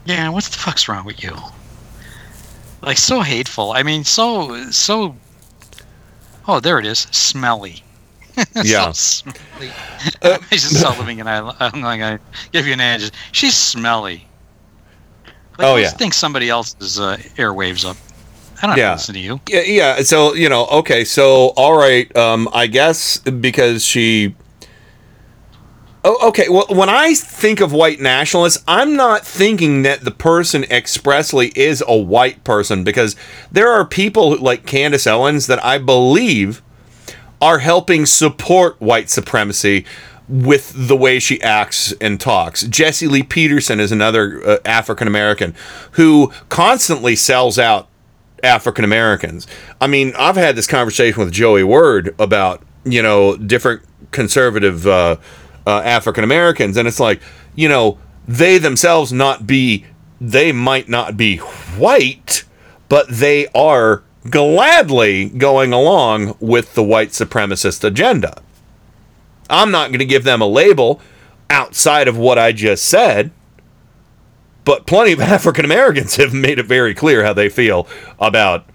[0.06, 1.36] Yeah, what the fuck's wrong with you?
[2.80, 3.72] Like so hateful.
[3.72, 5.14] I mean, so so.
[6.48, 7.00] Oh, there it is.
[7.12, 7.82] Smelly.
[8.64, 8.92] Yeah.
[8.92, 9.72] so smelly.
[10.22, 11.56] I just saw living in Ireland.
[11.60, 12.18] I'm like, I
[12.52, 13.10] give you an edge.
[13.32, 14.26] She's smelly.
[15.58, 15.96] Like, Oh, let's yeah.
[15.98, 17.96] Think somebody else's uh, airwaves up.
[18.62, 18.92] I don't Yeah.
[18.92, 19.40] listen to you.
[19.48, 20.02] Yeah, yeah.
[20.02, 21.04] So you know, okay.
[21.04, 22.14] So all right.
[22.16, 24.34] Um, I guess because she.
[26.04, 26.48] Oh, okay.
[26.48, 31.82] Well, when I think of white nationalists, I'm not thinking that the person expressly is
[31.86, 33.16] a white person because
[33.50, 36.62] there are people like Candace Owens that I believe
[37.40, 39.84] are helping support white supremacy
[40.28, 42.62] with the way she acts and talks.
[42.64, 45.54] Jesse Lee Peterson is another uh, African American
[45.92, 47.88] who constantly sells out
[48.42, 49.46] African Americans.
[49.80, 55.16] I mean, I've had this conversation with Joey Word about you know different conservative uh,
[55.69, 57.20] uh, African Americans, and it's like
[57.55, 59.85] you know they themselves not be
[60.20, 62.45] they might not be white,
[62.89, 68.43] but they are gladly going along with the white supremacist agenda.
[69.49, 71.01] I'm not going to give them a label
[71.49, 73.31] outside of what I just said
[74.69, 77.89] but plenty of African Americans have made it very clear how they feel
[78.20, 78.66] about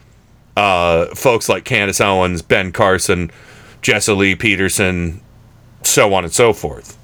[0.57, 3.29] uh, folks like Candace Owens, Ben Carson,
[3.83, 5.21] Jesse Lee Peterson,
[5.85, 6.97] so on and so forth.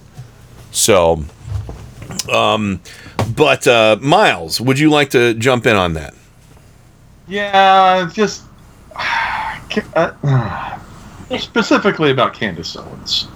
[0.71, 1.23] So,
[2.31, 2.81] um,
[3.35, 6.13] but uh, Miles, would you like to jump in on that?
[7.27, 8.43] Yeah, just
[9.95, 10.79] uh,
[11.37, 13.27] specifically about Candace Owens.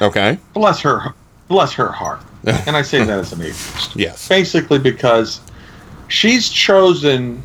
[0.00, 0.38] Okay.
[0.52, 1.14] Bless her,
[1.48, 3.96] bless her heart, and I say that as an atheist.
[3.96, 4.28] Yes.
[4.28, 5.40] Basically, because
[6.06, 7.42] she's chosen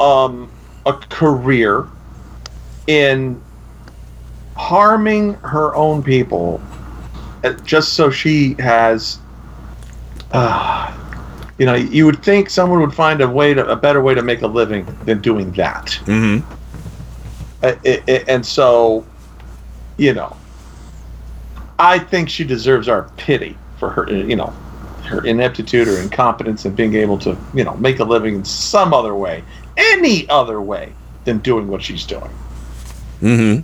[0.00, 0.50] um,
[0.84, 1.86] a career
[2.86, 3.40] in
[4.56, 6.60] harming her own people,
[7.44, 9.18] uh, just so she has.
[10.32, 10.90] Uh,
[11.58, 14.22] you know, you would think someone would find a way to a better way to
[14.22, 15.86] make a living than doing that.
[16.06, 16.50] Mm-hmm.
[17.62, 19.04] Uh, i- i- and so,
[19.98, 20.34] you know,
[21.78, 24.52] I think she deserves our pity for her, uh, you know,
[25.04, 28.94] her ineptitude or incompetence in being able to, you know, make a living in some
[28.94, 29.44] other way,
[29.76, 30.92] any other way
[31.24, 32.30] than doing what she's doing.
[33.20, 33.60] Mm-hmm.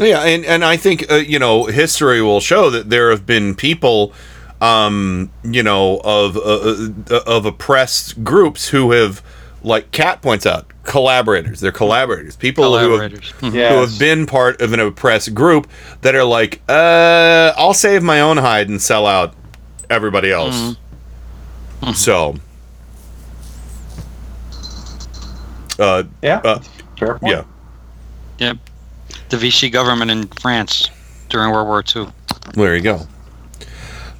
[0.00, 3.54] Yeah, and, and I think uh, you know history will show that there have been
[3.54, 4.12] people
[4.60, 9.22] um, you know, of uh, uh, of oppressed groups who have,
[9.62, 11.60] like Kat points out, collaborators.
[11.60, 12.36] They're collaborators.
[12.36, 13.30] People Collaborators.
[13.40, 13.68] who have, Mhm.
[13.70, 15.66] who have been part of an oppressed group
[16.02, 19.32] that are like, uh, I'll save my own hide and sell out
[19.88, 20.76] everybody else.
[21.94, 22.34] So,
[25.78, 26.60] uh, yeah, uh,
[26.98, 27.32] fair point.
[27.32, 27.42] yeah.
[28.38, 28.56] Yep.
[29.30, 30.90] The Vichy government in France
[31.28, 32.12] during World War II.
[32.54, 33.06] There you go.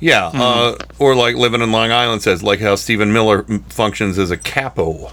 [0.00, 4.30] Yeah, uh, or like living in Long Island says, like how Stephen Miller functions as
[4.30, 5.12] a capo.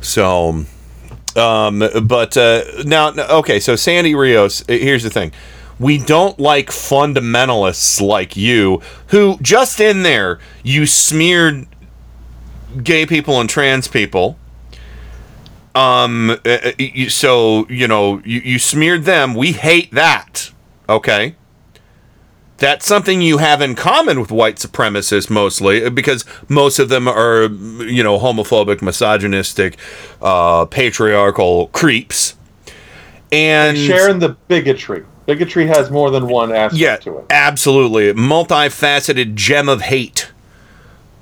[0.00, 0.64] So,
[1.36, 5.32] um, but uh, now, okay, so Sandy Rios, uh, here's the thing.
[5.78, 11.66] We don't like fundamentalists like you who, just in there, you smeared
[12.82, 14.38] gay people and trans people.
[15.74, 19.34] Um, uh, uh, so, you know, you, you smeared them.
[19.34, 20.50] We hate that.
[20.88, 21.36] Okay
[22.62, 27.46] that's something you have in common with white supremacists mostly because most of them are
[27.82, 29.76] you know homophobic misogynistic
[30.22, 32.36] uh, patriarchal creeps
[33.32, 35.04] and sharing the bigotry.
[35.26, 37.26] Bigotry has more than one aspect yeah to it.
[37.30, 40.30] absolutely multifaceted gem of hate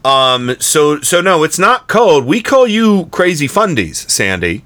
[0.04, 4.64] um so so no it's not code we call you crazy fundies sandy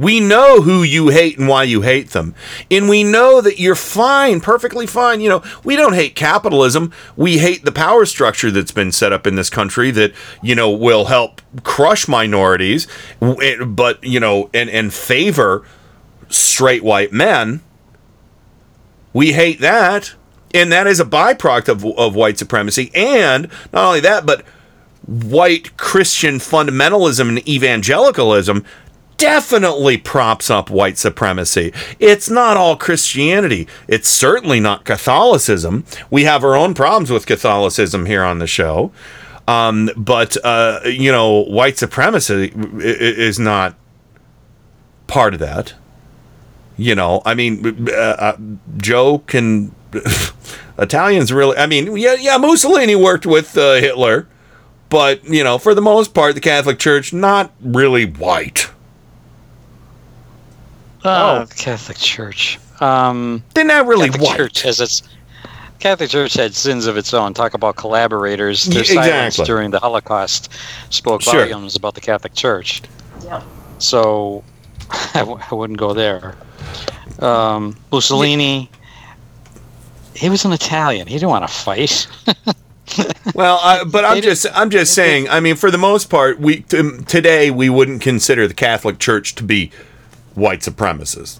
[0.00, 2.34] we know who you hate and why you hate them.
[2.70, 5.20] And we know that you're fine, perfectly fine.
[5.20, 6.90] You know, we don't hate capitalism.
[7.16, 10.70] We hate the power structure that's been set up in this country that, you know,
[10.70, 12.86] will help crush minorities,
[13.20, 15.66] but, you know, and, and favor
[16.30, 17.60] straight white men.
[19.12, 20.14] We hate that.
[20.52, 22.90] And that is a byproduct of, of white supremacy.
[22.94, 24.44] And not only that, but
[25.06, 28.64] white Christian fundamentalism and evangelicalism
[29.16, 31.72] definitely props up white supremacy.
[31.98, 33.68] It's not all Christianity.
[33.86, 35.84] It's certainly not Catholicism.
[36.10, 38.92] We have our own problems with Catholicism here on the show.
[39.46, 43.74] Um, but, uh, you know, white supremacy is not
[45.06, 45.74] part of that.
[46.78, 48.36] You know, I mean, uh, uh,
[48.78, 49.74] Joe can.
[50.78, 51.56] Italians really.
[51.56, 52.36] I mean, yeah, yeah.
[52.36, 54.26] Mussolini worked with uh, Hitler,
[54.88, 58.70] but you know, for the most part, the Catholic Church not really white.
[61.04, 62.58] Oh, Catholic Church.
[62.80, 64.36] Um, They're not really Catholic white.
[64.36, 65.02] Church has its
[65.78, 67.32] Catholic Church had sins of its own.
[67.32, 68.66] Talk about collaborators.
[68.66, 69.44] Their Yeah, silence exactly.
[69.46, 70.52] during the Holocaust
[70.90, 71.34] spoke Sure.
[71.46, 72.82] volumes about the Catholic Church.
[73.24, 73.42] Yeah.
[73.78, 74.44] So
[75.14, 76.36] I, w- I wouldn't go there.
[77.20, 78.70] Um, Mussolini.
[80.14, 81.06] He was an Italian.
[81.06, 82.06] He didn't want to fight.
[83.36, 85.28] Well, I, but I'm just I'm just saying.
[85.28, 89.36] I mean, for the most part, we t- today we wouldn't consider the Catholic Church
[89.36, 89.70] to be
[90.34, 91.38] white supremacists.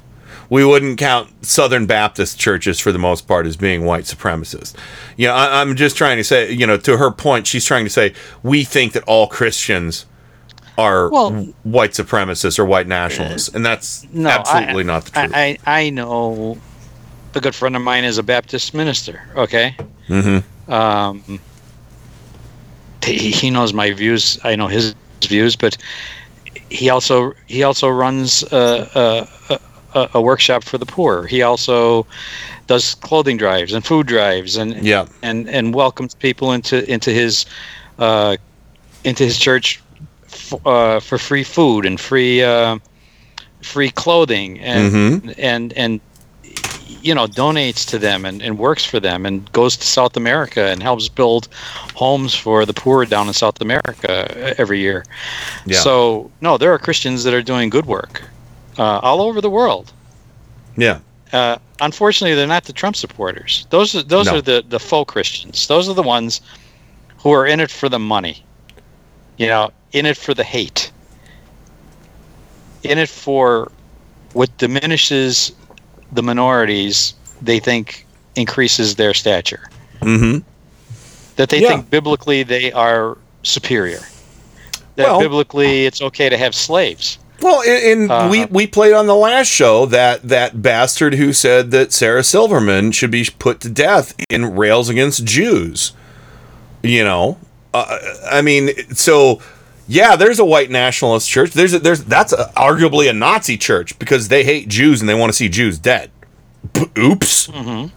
[0.48, 4.76] We wouldn't count Southern Baptist churches for the most part as being white supremacists.
[5.16, 6.52] You know, I, I'm just trying to say.
[6.52, 10.06] You know, to her point, she's trying to say we think that all Christians
[10.78, 11.32] are Well-
[11.64, 15.32] white supremacists or white nationalists, and that's No, I- absolutely not the truth.
[15.34, 16.58] I, I, I know
[17.34, 19.22] a good friend of mine is a Baptist minister.
[19.36, 19.76] Okay.
[20.08, 20.72] mm-hmm.
[20.72, 21.40] Um,
[23.04, 24.38] he, he knows my views.
[24.44, 24.94] I know his
[25.26, 25.76] views, but
[26.70, 29.58] he also he also runs a, a,
[29.94, 31.26] a, a workshop for the poor.
[31.26, 32.06] He also
[32.66, 35.06] does clothing drives and food drives and Yeah.
[35.22, 37.46] and and welcomes people into into his
[37.98, 38.36] uh,
[39.04, 39.82] into his church
[40.24, 42.78] f- uh, for free food and free uh,
[43.62, 45.34] free clothing and Mhm.
[45.38, 46.00] and and
[47.02, 50.66] you know donates to them and, and works for them and goes to South America
[50.66, 51.48] and helps build
[51.94, 55.04] homes for the poor down in South America every year.
[55.66, 55.80] Yeah.
[55.80, 58.22] So no, there are Christians that are doing good work
[58.78, 59.92] uh, all over the world.
[60.76, 61.00] Yeah.
[61.32, 63.66] Uh, unfortunately, they're not the Trump supporters.
[63.70, 64.36] Those are those No.
[64.36, 65.66] are the the faux Christians.
[65.66, 66.40] Those are the ones
[67.18, 68.44] who are in it for the money.
[69.36, 70.90] You know, in it for the hate.
[72.82, 73.70] In it for
[74.32, 75.52] what diminishes
[76.12, 77.14] the minorities.
[77.42, 78.06] They think
[78.36, 79.68] increases their stature.
[80.00, 80.38] Mm-hmm.
[81.36, 81.68] That they Yeah.
[81.68, 84.00] think biblically they are superior.
[84.96, 87.18] That Well- biblically it's okay to have slaves.
[87.42, 91.32] Well, and, and Uh, we we played on the last show that that bastard who
[91.32, 95.92] said that Sarah Silverman should be put to death in rails against Jews.
[96.82, 97.38] You know,
[97.72, 97.98] uh,
[98.30, 99.40] I mean, so
[99.90, 101.50] yeah, there's a white nationalist church.
[101.50, 105.14] There's a, there's that's a, arguably a Nazi church because they hate Jews and they
[105.14, 106.12] want to see Jews dead.
[106.72, 107.48] P- oops.
[107.48, 107.92] Mm-hmm.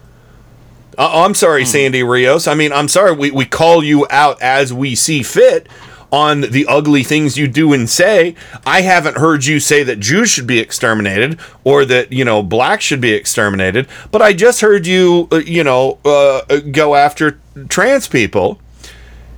[0.98, 2.48] Uh, I'm sorry, Sandy Rios.
[2.48, 3.12] I mean, I'm sorry.
[3.12, 5.68] We, we call you out as we see fit
[6.10, 8.34] on the ugly things you do and say.
[8.66, 12.82] I haven't heard you say that Jews should be exterminated or that, you know, blacks
[12.82, 18.08] should be exterminated, but I just heard you, uh, you know, uh, go after trans
[18.08, 18.60] people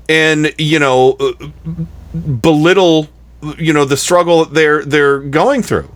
[0.08, 1.32] and, you know, uh,
[2.40, 3.08] belittle,
[3.58, 5.90] you know, the struggle they're they're going through.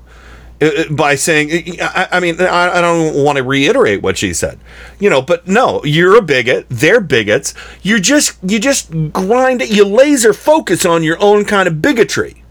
[0.90, 4.60] By saying I, I mean I, I don't want to reiterate what she said.
[4.99, 6.66] You know but no you're a bigot.
[6.68, 7.55] They're bigots.
[7.82, 12.44] You're just you just grind it you laser focus on your own kind of bigotry.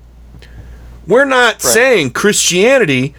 [1.05, 3.13] We're not saying christianity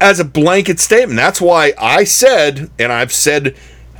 [0.00, 1.16] as a blanket statement.
[1.16, 3.56] That's why i said and i've said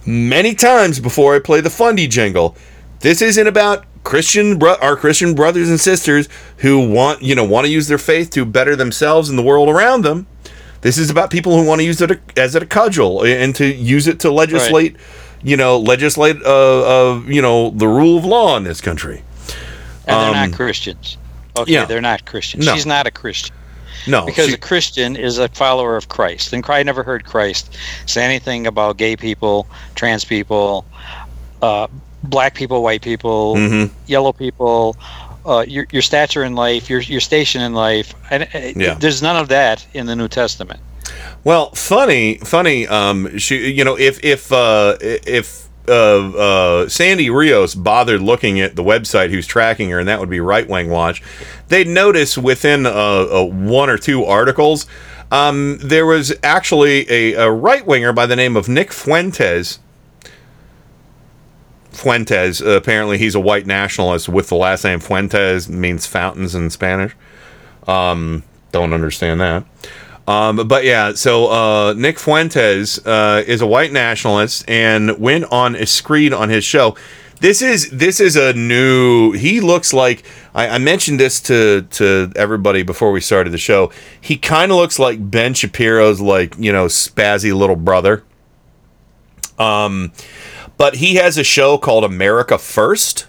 [0.07, 2.57] many times before i play the fundy jingle
[3.01, 7.67] this isn't about Christian bro- our Christian brothers and sisters who want you know want
[7.67, 10.27] to use their faith to better themselves and the world around them.
[10.81, 14.07] This is about people who want to use it as a cudgel and to use
[14.07, 14.97] it to legislate,
[15.43, 19.23] you know, legislate uh, uh, you know the rule of law in this country.
[20.07, 21.19] And they're Um, not Christians.
[21.59, 21.85] Okay, yeah.
[21.85, 22.65] they're not Christians.
[22.65, 22.75] No.
[22.75, 23.55] She's not a Christian.
[24.07, 26.55] No, because she- a Christian is a follower of Christ.
[26.55, 30.87] And I never heard Christ say anything about gay people, trans people,
[31.61, 31.89] uh,
[32.25, 33.91] black people, white people, Mhm.
[34.07, 34.97] yellow people,
[35.47, 38.15] uh, your, your stature in life, your, your station in life.
[38.31, 38.95] And uh, Yeah.
[38.99, 40.81] there's none of that in the New Testament.
[41.45, 42.87] Well, funny, funny.
[42.87, 48.77] Um, she, you know, if if uh, if uh, uh, Sandy Rios bothered looking at
[48.77, 51.23] the website who's tracking her, and that would be Right Wing Watch,
[51.69, 54.87] they'd notice within uh, uh, one or two articles,
[55.31, 59.79] um, there was actually a, a right winger by the name of Nick Fuentes.
[61.99, 62.63] Fuentes.
[62.63, 67.15] Uh, apparently, he's a white nationalist with the last name Fuentes, means fountains in Spanish.
[67.87, 69.65] Um, don't understand that.
[70.29, 75.75] Um, but yeah, so uh, Nick Fuentes uh, is a white nationalist and went on
[75.75, 76.97] a screed on his show.
[77.41, 79.33] This is this is a new.
[79.33, 83.91] He looks like I, I mentioned this to to everybody before we started the show.
[84.21, 88.25] He kind of looks like Ben Shapiro's like you know spazzy little brother.
[89.59, 90.13] Um,
[90.79, 93.27] but he has a show called America First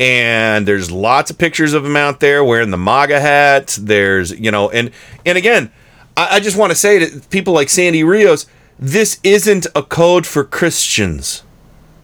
[0.00, 3.78] and there's lots of pictures of him out there wearing the MAGA hat.
[3.80, 4.90] There's, you know, and
[5.26, 5.72] and again,
[6.16, 8.46] I, I just want to say to people like Sandy Rios,
[8.78, 11.42] this isn't a code for Christians,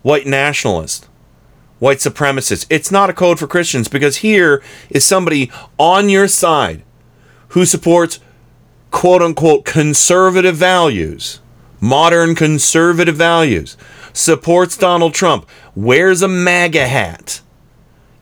[0.02, 1.06] white nationalists,
[1.78, 2.66] white supremacists.
[2.68, 6.82] It's not a code for Christians because here is somebody on your side
[7.48, 8.18] who supports
[8.90, 11.40] quote unquote conservative values,
[11.80, 13.76] modern conservative values,
[14.14, 17.42] supports Donald Trump, wears a MAGA hat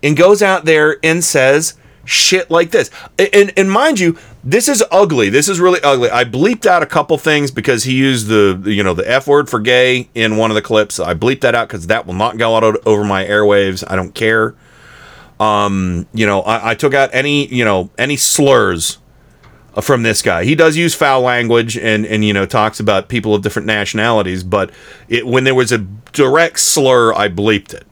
[0.02, 2.90] and goes out there and says shit like this.
[3.18, 5.28] And, and mind you, this is ugly.
[5.28, 6.10] This is really ugly.
[6.10, 9.48] I bleeped out a couple things because he used the you know the f word
[9.48, 10.98] for gay in one of the clips.
[10.98, 13.84] I bleeped that out because that will not go out over my airwaves.
[13.86, 14.56] I don't care.
[15.38, 18.98] Um, you know, I, I took out any you know any slurs
[19.80, 20.44] from this guy.
[20.44, 24.44] He does use foul language and and you know talks about people of different nationalities,
[24.44, 24.70] but
[25.08, 25.78] it when there was a
[26.12, 27.86] direct slur, I bleeped it.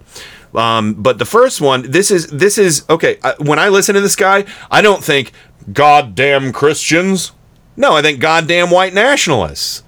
[0.55, 3.19] Um, but the first one, this is this is okay.
[3.23, 5.33] I, when I listen to this guy, I don't think
[5.73, 7.33] goddamn Christians.
[7.77, 9.83] No, I think goddamn white nationalists.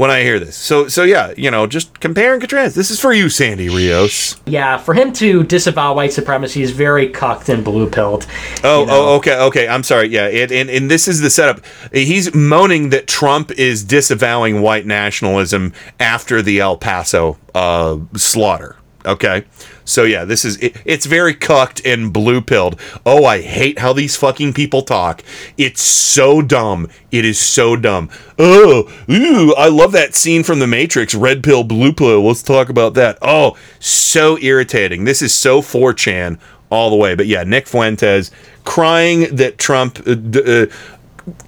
[0.00, 2.74] When I hear this, so so yeah, you know, just compare and contrast.
[2.74, 4.40] This is for you, Sandy Rios.
[4.46, 8.26] Yeah, for him to disavow white supremacy is very cucked and blue pilled.
[8.64, 9.68] Oh, oh, okay, okay.
[9.68, 10.08] I'm sorry.
[10.08, 11.60] Yeah, it, and and this is the setup.
[11.92, 18.76] He's moaning that Trump is disavowing white nationalism after the El Paso uh, slaughter.
[19.06, 19.44] Okay,
[19.84, 22.78] so yeah, this is it, it's very cucked and blue pilled.
[23.06, 25.22] Oh, I hate how these fucking people talk.
[25.56, 26.86] It's so dumb.
[27.10, 28.10] It is so dumb.
[28.38, 31.14] Oh, ooh, I love that scene from The Matrix.
[31.14, 32.22] Red pill, blue pill.
[32.22, 33.16] Let's talk about that.
[33.22, 35.04] Oh, so irritating.
[35.04, 36.38] This is so 4chan
[36.70, 37.14] all the way.
[37.14, 38.30] But yeah, Nick Fuentes
[38.64, 40.66] crying that Trump uh, d- uh,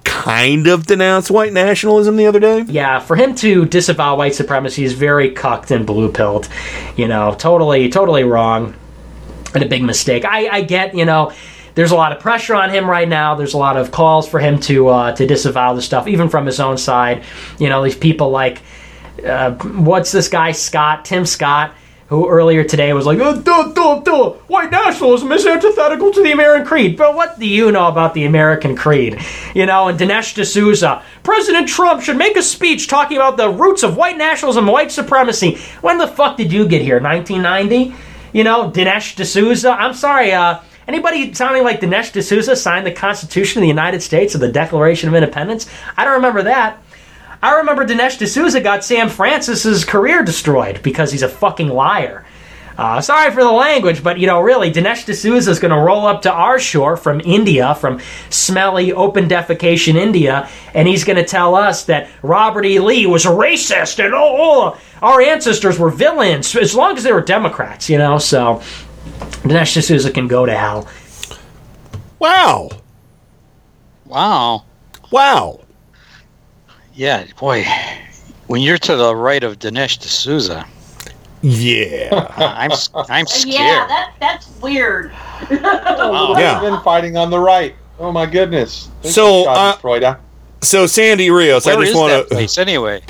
[0.03, 2.61] kind of denounced white nationalism the other day.
[2.61, 6.47] Yeah, for him to disavow white supremacy is very cucked and blue pilled.
[6.95, 8.75] You know, totally, totally wrong
[9.53, 10.25] and a big mistake.
[10.25, 11.31] I, I get, you know,
[11.75, 13.35] there's a lot of pressure on him right now.
[13.35, 16.45] There's a lot of calls for him to uh, to disavow the stuff, even from
[16.45, 17.23] his own side.
[17.59, 18.61] You know, these people like
[19.25, 21.73] uh, what's this guy Scott, Tim Scott,
[22.13, 26.31] who earlier today was like, oh, duh, duh, duh, white nationalism is antithetical to the
[26.31, 26.95] American creed.
[26.95, 29.19] But what do you know about the American creed?
[29.55, 33.81] You know, and Dinesh D'Souza, President Trump should make a speech talking about the roots
[33.81, 35.57] of white nationalism, white supremacy.
[35.81, 36.99] When the fuck did you get here?
[36.99, 37.95] 1990?
[38.31, 39.71] You know, Dinesh D'Souza.
[39.71, 44.35] I'm sorry, uh, anybody sounding like Dinesh D'Souza signed the Constitution of the United States
[44.35, 45.67] or the Declaration of Independence?
[45.97, 46.82] I don't remember that.
[47.43, 52.23] I remember Dinesh D'Souza got Sam Francis's career destroyed because he's a fucking liar.
[52.77, 56.07] Uh, sorry for the language, but you know, really, Dinesh D'Souza is going to roll
[56.07, 57.99] up to our shore from India, from
[58.29, 62.79] smelly open defecation India, and he's going to tell us that Robert E.
[62.79, 64.37] Lee was a racist and oh,
[64.73, 68.19] oh, our ancestors were villains as long as they were Democrats, you know.
[68.19, 68.61] So
[69.43, 70.87] Dinesh D'Souza can go to hell.
[72.19, 72.69] Wow.
[74.05, 74.63] Wow.
[75.11, 75.62] Wow.
[76.93, 77.65] Yeah, boy.
[78.47, 80.65] When you're to the right of Dinesh D'Souza,
[81.41, 82.31] Yeah.
[82.37, 83.53] I'm s- I'm scared.
[83.55, 85.11] Yeah, that that's weird.
[85.51, 86.59] Oh, Yeah.
[86.61, 87.75] Been fighting on the right.
[87.99, 88.89] Oh my goodness.
[89.01, 89.75] Thank So, you, uh,
[90.61, 92.35] So Sandy Rios, Where I just want that to.
[92.35, 93.01] place anyway?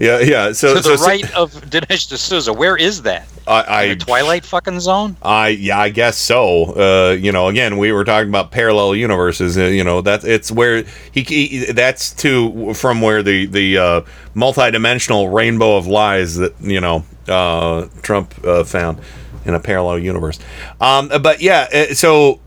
[0.00, 0.52] Yeah, yeah.
[0.52, 2.54] So to so the right of Dinesh D'Souza.
[2.54, 3.28] Where is that?
[3.46, 5.14] I, I Twilight fucking zone?
[5.20, 6.72] I yeah, I guess so.
[6.74, 9.58] Uh, you know, again, we were talking about parallel universes.
[9.58, 14.00] Uh, you know, that it's where he, he that's to from where the the uh,
[14.34, 19.00] multidimensional rainbow of lies that you know uh, Trump uh, found
[19.44, 20.38] in a parallel universe.
[20.80, 22.40] Um, but yeah, uh, so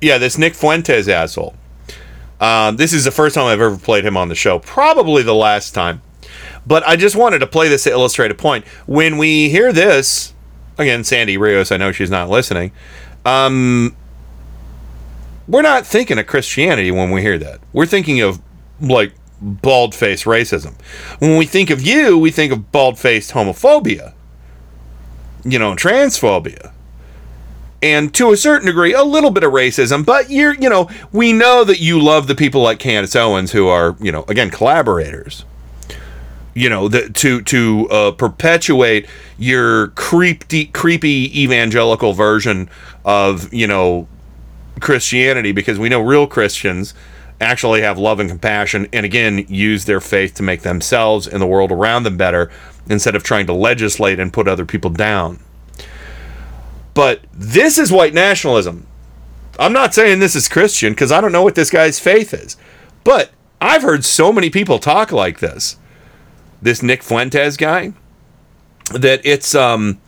[0.00, 1.54] yeah, this Nick Fuentes asshole.
[2.40, 4.58] Um, this is the first time I've ever played him on the show.
[4.58, 6.02] Probably the last time.
[6.66, 8.66] But I just wanted to play this to illustrate a point.
[8.86, 10.34] When we hear this,
[10.78, 12.72] again, Sandy Rios, I know she's not listening.
[13.24, 13.96] Um,
[15.48, 17.60] we're not thinking of Christianity when we hear that.
[17.72, 18.40] We're thinking of
[18.80, 20.74] like bald faced racism.
[21.20, 24.12] When we think of you, we think of bald faced homophobia,
[25.44, 26.72] you know, transphobia.
[27.82, 31.32] And to a certain degree, a little bit of racism, but you're, you know, we
[31.32, 35.44] know that you love the people like Candace Owens who are, you know, again, collaborators
[36.56, 39.06] you know the, to to uh, perpetuate
[39.38, 42.68] your creepy creepy evangelical version
[43.04, 44.08] of you know
[44.80, 46.94] Christianity because we know real Christians
[47.42, 51.46] actually have love and compassion and again use their faith to make themselves and the
[51.46, 52.50] world around them better
[52.88, 55.38] instead of trying to legislate and put other people down.
[56.94, 58.86] But this is white nationalism.
[59.58, 62.56] I'm not saying this is Christian because I don't know what this guy's faith is.
[63.04, 65.76] But I've heard so many people talk like this
[66.66, 67.92] this Nick Fuentes guy
[68.92, 70.00] that it's um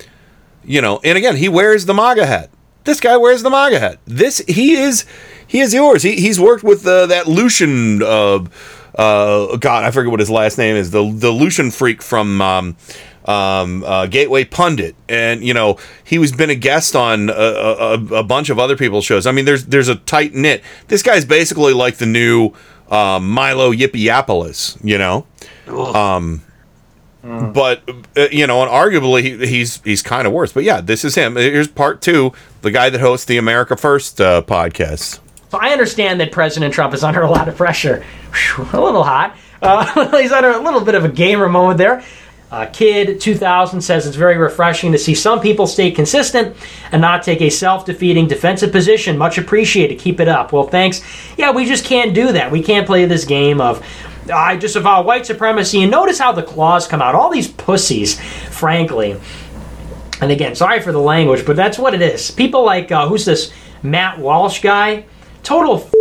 [0.65, 2.51] you know and again he wears the MAGA hat.
[2.83, 4.01] This guy wears the MAGA hat.
[4.07, 5.07] This he is
[5.47, 6.03] he is yours.
[6.03, 8.45] He, he's worked with uh, that Lucian uh
[8.97, 12.77] uh God I forget what his last name is the the Lucian freak from um
[13.25, 17.93] um, uh, Gateway Pundit, and you know he was been a guest on a, a,
[18.15, 19.27] a bunch of other people's shows.
[19.27, 20.65] I mean, there's there's a tight knit.
[20.87, 22.53] This guy's basically like the new
[22.89, 25.27] uh, Milo Yippieopolis, you know.
[25.95, 26.43] Um,
[27.23, 27.83] but
[28.17, 30.53] uh, you know, and arguably he, he's he's kind of worse.
[30.53, 31.37] But yeah, this is him.
[31.37, 32.33] Here's part two.
[32.63, 35.21] The guy that hosts the America First uh, podcast.
[35.51, 38.05] So I understand that President Trump is under a lot of pressure.
[38.33, 39.37] Whew, a little hot.
[39.63, 42.05] Uh, he's under a little bit of a gamer moment there.
[42.51, 46.57] Uh, Kid 2000 says it's very refreshing to see some people stay consistent
[46.93, 49.19] and not take a self defeating defensive position.
[49.19, 49.99] Much appreciated.
[49.99, 50.53] Keep it up.
[50.53, 51.03] Well, thanks.
[51.37, 52.51] Yeah, we just can't do that.
[52.51, 53.85] We can't play this game of
[54.31, 55.83] I disavow white supremacy.
[55.83, 57.15] And notice how the claws come out.
[57.15, 59.19] All these pussies, frankly.
[60.21, 62.31] And again, sorry for the language, but that's what it is.
[62.31, 65.05] People like, uh, who's this Matt Walsh guy?
[65.43, 65.93] Total f-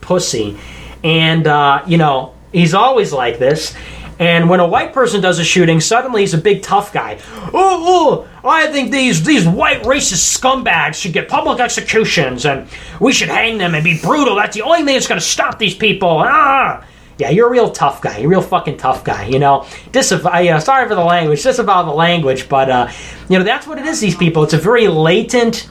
[0.00, 0.58] pussy.
[1.02, 3.74] And, uh, you know, he's always like this.
[4.18, 7.18] And when a white person does a shooting, suddenly he's a big tough guy.
[7.52, 12.68] Oh, oh, I think these these white racist scumbags should get public executions, and
[13.00, 14.36] we should hang them and be brutal.
[14.36, 16.22] That's the only thing that's going to stop these people.
[16.24, 16.84] Ah,
[17.22, 18.18] yeah, you're a real tough guy.
[18.18, 19.26] You're a real fucking tough guy.
[19.26, 20.38] You know, disavow.
[20.40, 21.42] Yeah, sorry for the language.
[21.42, 22.90] Disavow the language, but uh,
[23.28, 24.00] you know that's what it is.
[24.00, 24.42] These people.
[24.42, 25.68] It's a very latent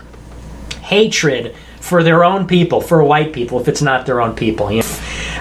[0.81, 4.71] hatred for their own people, for white people, if it's not their own people.
[4.71, 4.87] You know?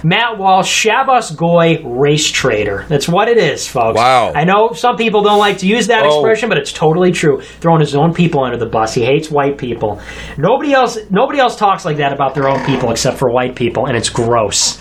[0.02, 2.86] Matt Walsh, Shabbos Goy, race trader.
[2.88, 3.96] That's what it is, folks.
[3.98, 4.32] Wow.
[4.34, 6.08] I know some people don't like to use that Oh.
[6.08, 7.42] expression, but it's totally true.
[7.60, 8.94] Throwing his own people under the bus.
[8.94, 10.00] He hates white people.
[10.38, 13.86] Nobody else nobody else talks like that about their own people except for white people,
[13.86, 14.80] and it's gross.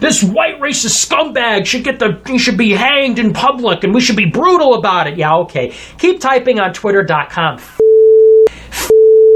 [0.00, 4.00] This white racist scumbag should get the he should be hanged in public and we
[4.00, 5.18] should be brutal about it.
[5.18, 5.74] Yeah, okay.
[5.98, 7.58] Keep typing on twitter.com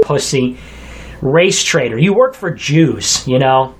[0.03, 0.57] pussy
[1.21, 1.97] race trader.
[1.97, 3.75] You work for Jews, you know.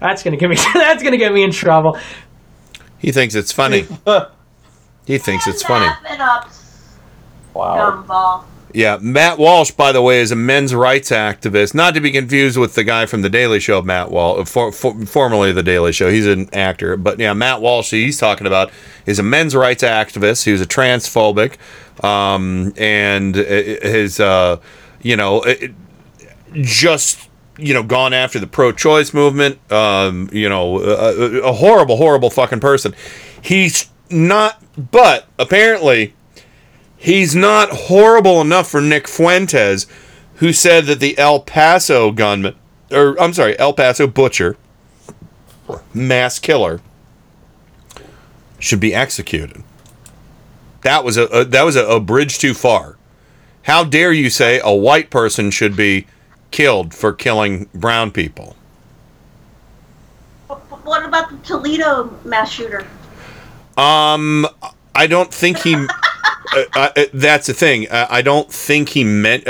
[0.00, 0.56] That's gonna get me.
[0.74, 1.98] That's gonna get me in trouble.
[2.98, 3.86] He thinks it's funny.
[5.06, 5.86] he thinks it's funny.
[6.18, 6.48] Up,
[7.54, 8.04] Wow.
[8.06, 8.44] gumball.
[8.74, 11.74] Yeah, Matt Walsh, by the way, is a men's rights activist.
[11.74, 15.04] Not to be confused with the guy from the Daily Show, Matt Walsh, for, for,
[15.04, 16.10] formerly the Daily Show.
[16.10, 18.70] He's an actor, but yeah, Matt Walsh, he's talking about,
[19.04, 20.44] is a men's rights activist.
[20.44, 21.56] He was a transphobic,
[22.02, 24.58] um, and uh, his, uh,
[25.02, 25.72] you know, it,
[26.54, 27.28] just
[27.58, 29.58] you know gone after the pro-choice movement.
[29.70, 32.94] Um, you know, a, a horrible, horrible fucking person.
[33.42, 36.14] He's not, but apparently
[37.02, 39.88] He's not horrible enough for Nick Fuentes,
[40.36, 42.54] who said that the El Paso gunman,
[42.92, 44.56] or I'm sorry, El Paso butcher,
[45.92, 46.80] mass killer,
[48.60, 49.64] should be executed.
[50.82, 52.98] That was a, a that was a, a bridge too far.
[53.62, 56.06] How dare you say a white person should be
[56.52, 58.54] killed for killing brown people?
[60.46, 62.86] What about the Toledo mass shooter?
[63.76, 64.46] Um,
[64.94, 65.74] I don't think he.
[66.52, 67.88] uh, uh, uh, that's the thing.
[67.90, 69.46] Uh, I don't think he meant.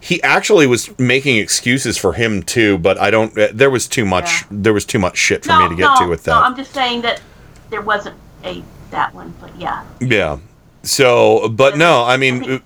[0.00, 3.36] He actually was making excuses for him too, but I don't.
[3.38, 4.44] Uh, there was too much.
[4.50, 6.42] There was too much shit for no, me to get no, to with No, that.
[6.42, 7.22] I'm just saying that
[7.70, 9.84] there wasn't a that one, but yeah.
[10.00, 10.38] Yeah.
[10.82, 12.62] So, but no, I mean,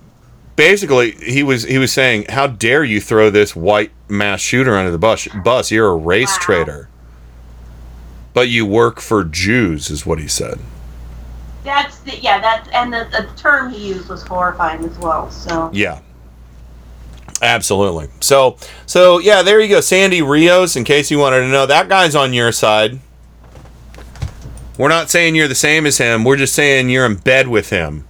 [0.55, 4.91] basically, he was he was saying, "How dare you throw this white mass shooter under
[4.91, 5.27] the bus?
[5.43, 6.89] Bus, you're a race traitor."
[8.33, 10.59] But you work for Jews, is what he said.
[11.69, 15.29] That's the yeah that and the, the term he used was horrifying as well.
[15.29, 15.99] So Yeah.
[17.41, 18.09] Absolutely.
[18.21, 20.75] So, so yeah, there you go, Sandy Rios.
[20.75, 22.99] In case you wanted to know, that guy's on your side.
[24.77, 26.23] We're not saying you're the same as him.
[26.25, 28.05] We're just saying you're in bed with him.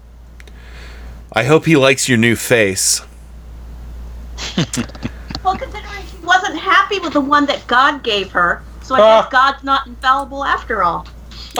[1.33, 3.01] I hope he likes your new face.
[5.43, 9.21] well, considering she wasn't happy with the one that God gave her, so I Ah.
[9.23, 11.05] guess God's not infallible after all.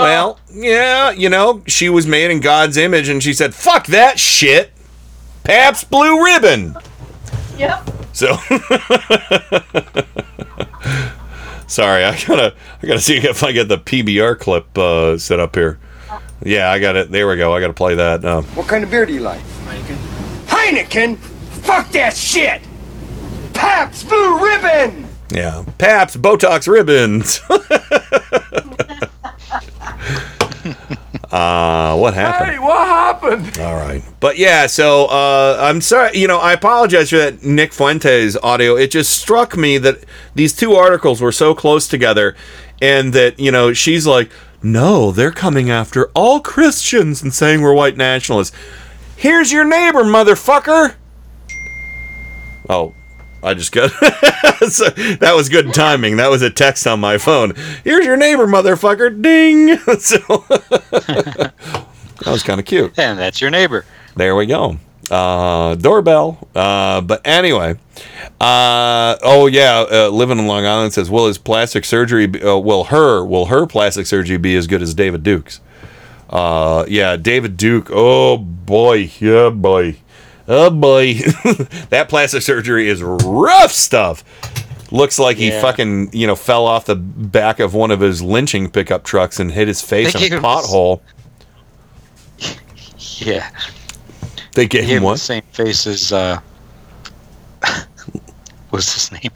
[0.02, 4.20] Well, yeah, you know, she was made in God's image, and she said, "Fuck that
[4.20, 4.72] shit."
[5.44, 6.76] Pabst Blue Ribbon.
[7.58, 7.90] Yep.
[8.14, 8.36] So,
[11.68, 15.56] sorry, I gotta, I gotta see if I get the PBR clip uh, set up
[15.56, 15.80] here.
[16.44, 17.12] Yeah, I got it.
[17.12, 17.54] There we go.
[17.54, 18.24] I gotta play that.
[18.26, 19.42] Um, What kind of beer do you like?
[19.66, 19.98] Heineken?
[20.48, 21.18] Heineken.
[21.18, 22.62] Fuck that shit!
[23.54, 25.08] Pabst Blue Ribbon!
[25.32, 27.42] yeah, Pabst Botox ribbons.
[31.32, 32.52] uh, what happened?
[32.52, 33.60] Hey, what happened?
[33.60, 34.04] All right.
[34.20, 36.18] But yeah, so uh, I'm sorry.
[36.18, 38.76] You know, I apologize for that Nick Fuentes audio.
[38.76, 40.04] It just struck me that
[40.36, 42.36] these two articles were so close together,
[42.82, 47.74] and that you know she's like, no, they're coming after all Christians and saying we're
[47.74, 48.56] white nationalists.
[49.16, 50.96] Here's your neighbor, motherfucker.
[52.70, 52.94] Oh,
[53.42, 53.90] I just got
[54.70, 56.18] so, that was good timing.
[56.18, 57.54] That was a text on my phone.
[57.84, 59.22] Here's your neighbor, motherfucker.
[59.22, 59.78] Ding.
[60.00, 60.18] so
[61.00, 61.54] that
[62.26, 62.98] was kind of cute.
[62.98, 63.86] And that's your neighbor.
[64.16, 64.78] There we go.
[65.10, 66.48] Uh, doorbell.
[66.54, 67.76] Uh, but anyway,
[68.40, 72.28] uh, oh yeah, uh, living in Long Island says, will his plastic surgery?
[72.28, 73.26] Be, uh, will her?
[73.26, 75.62] Will her plastic surgery be as good as David Duke's?
[76.30, 77.90] Uh, yeah, David Duke.
[77.92, 79.96] Oh boy, yeah boy,
[80.50, 81.14] oh boy.
[81.90, 84.24] that plastic surgery is rough stuff.
[84.92, 85.62] Looks like he Yeah.
[85.62, 89.52] fucking you know fell off the back of one of his lynching pickup trucks and
[89.52, 91.02] hit his face They in a gave him- pothole.
[93.22, 93.50] Yeah.
[94.56, 95.14] They gave He him had what?
[95.14, 96.40] the same face as uh
[98.70, 99.32] what's his name?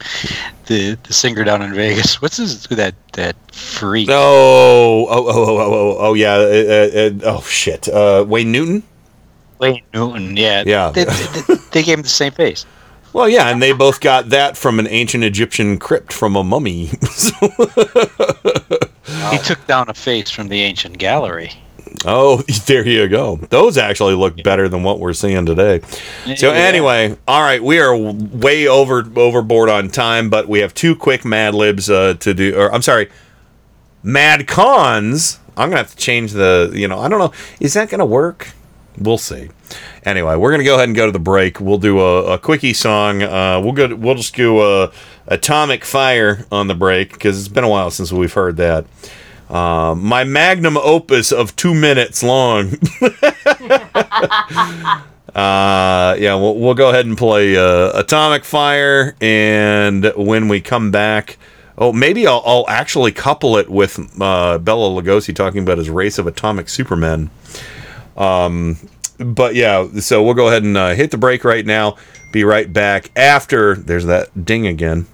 [0.66, 2.20] The the singer down in Vegas.
[2.22, 4.08] What's his that that freak?
[4.10, 6.34] Oh, oh, oh, oh, oh, oh, oh yeah.
[6.34, 7.88] Uh, uh, uh, oh, shit.
[7.88, 8.82] Uh, Wayne Newton?
[9.72, 10.62] Wayne Newton, yeah.
[10.66, 10.90] Yeah.
[10.90, 12.66] They, they, they gave him the same face.
[13.12, 16.90] Well, yeah, and they both got that from an ancient Egyptian crypt from a mummy.
[19.30, 21.52] He took down a face from the ancient gallery.
[22.04, 23.36] oh, there you go.
[23.50, 25.80] Those actually look better than what we're seeing today.
[26.36, 30.96] So anyway, all right, we are way over overboard on time, but we have two
[30.96, 32.56] quick Mad Libs uh, to do.
[32.56, 33.10] Or I'm sorry,
[34.02, 35.38] Mad Cons.
[35.56, 36.72] I'm gonna have to change the.
[36.74, 37.32] You know, I don't know.
[37.60, 38.48] Is that gonna work?
[38.98, 39.50] We'll see.
[40.04, 41.60] Anyway, we're gonna go ahead and go to the break.
[41.60, 43.22] We'll do a, a quickie song.
[43.22, 43.94] Uh, we'll go.
[43.94, 44.92] We'll just do uh,
[45.26, 48.84] Atomic Fire on the break because it's been a while since we've heard that.
[49.50, 52.74] Uh, my magnum opus of two minutes long.
[55.34, 60.92] Uh, yeah, we'll, we'll go ahead and play uh, Atomic Fire, and when we come
[60.92, 61.38] back,
[61.76, 66.18] oh, maybe I'll, I'll actually couple it with uh, Bela Lugosi talking about his race
[66.18, 67.30] of atomic supermen.
[68.16, 68.78] Um,
[69.18, 71.96] but yeah, so we'll go ahead and uh, hit the break right now.
[72.32, 73.76] Be right back after.
[73.76, 75.06] There's that ding again.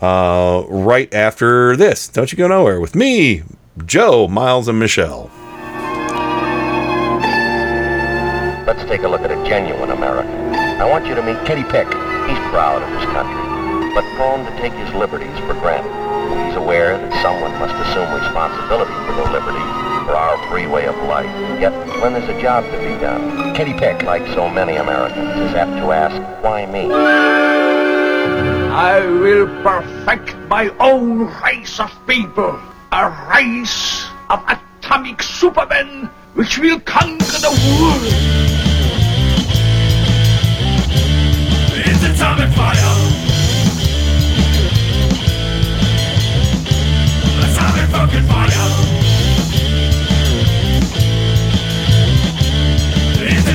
[0.00, 2.08] Uh, right after this.
[2.08, 3.42] Don't you go nowhere with me,
[3.84, 5.30] Joe, Miles, and Michelle.
[8.66, 10.32] Let's take a look at a genuine American.
[10.80, 11.86] I want you to meet Kenny Pick.
[11.86, 13.42] He's proud of his country,
[13.94, 15.92] but prone to take his liberties for granted.
[16.46, 20.96] He's aware that someone must assume responsibility for their liberties, for our free way of
[21.04, 21.30] life.
[21.60, 25.54] Yet, when there's a job to be done, Kitty Peck, like so many Americans, is
[25.54, 26.92] apt to ask, why me?
[28.72, 32.58] I will perfect my own race of people,
[32.90, 38.02] a race of atomic supermen which will conquer the world.
[41.84, 43.01] It's atomic fire!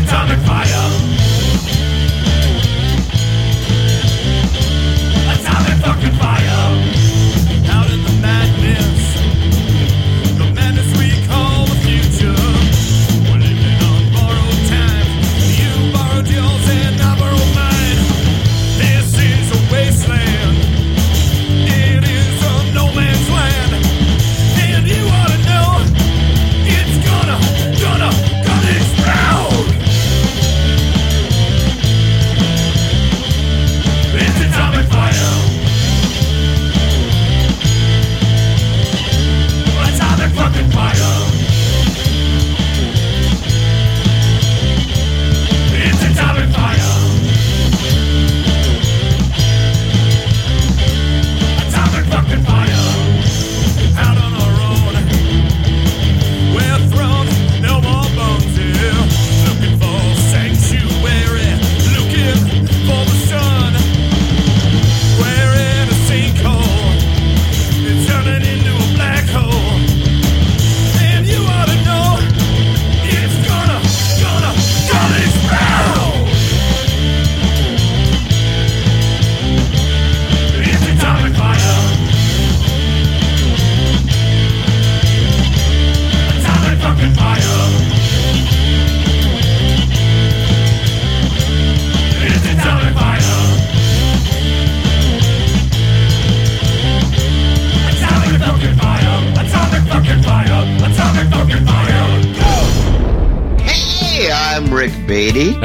[0.07, 0.66] Atomic fire.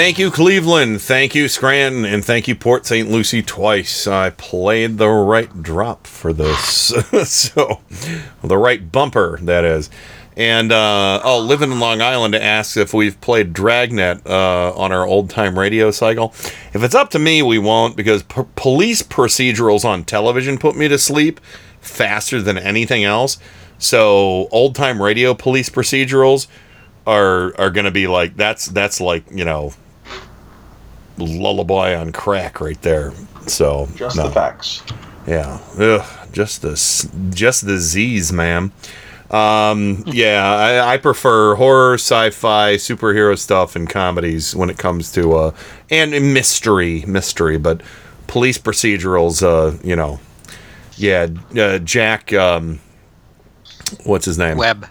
[0.00, 1.02] Thank you, Cleveland.
[1.02, 2.06] Thank you, Scranton.
[2.06, 3.10] And thank you, Port St.
[3.10, 4.06] Lucie, twice.
[4.06, 6.64] I played the right drop for this.
[7.30, 7.82] so,
[8.42, 9.90] the right bumper, that is.
[10.38, 15.06] And, uh, oh, Living in Long Island asks if we've played Dragnet uh, on our
[15.06, 16.32] old time radio cycle.
[16.72, 20.88] If it's up to me, we won't because p- police procedurals on television put me
[20.88, 21.40] to sleep
[21.82, 23.36] faster than anything else.
[23.76, 26.46] So, old time radio police procedurals
[27.06, 29.72] are are going to be like that's that's like you know
[31.20, 33.12] lullaby on crack right there.
[33.46, 34.24] So Just no.
[34.24, 34.82] the facts.
[35.26, 36.72] Yeah, Ugh, just the
[37.30, 38.72] just the Z's, ma'am.
[39.30, 45.34] Um, yeah, I, I prefer horror, sci-fi, superhero stuff, and comedies when it comes to
[45.34, 45.54] uh,
[45.88, 47.56] and mystery, mystery.
[47.56, 47.82] But
[48.26, 50.18] police procedurals, uh, you know,
[50.96, 52.80] yeah, uh, Jack, um,
[54.04, 54.56] what's his name?
[54.56, 54.88] Webb.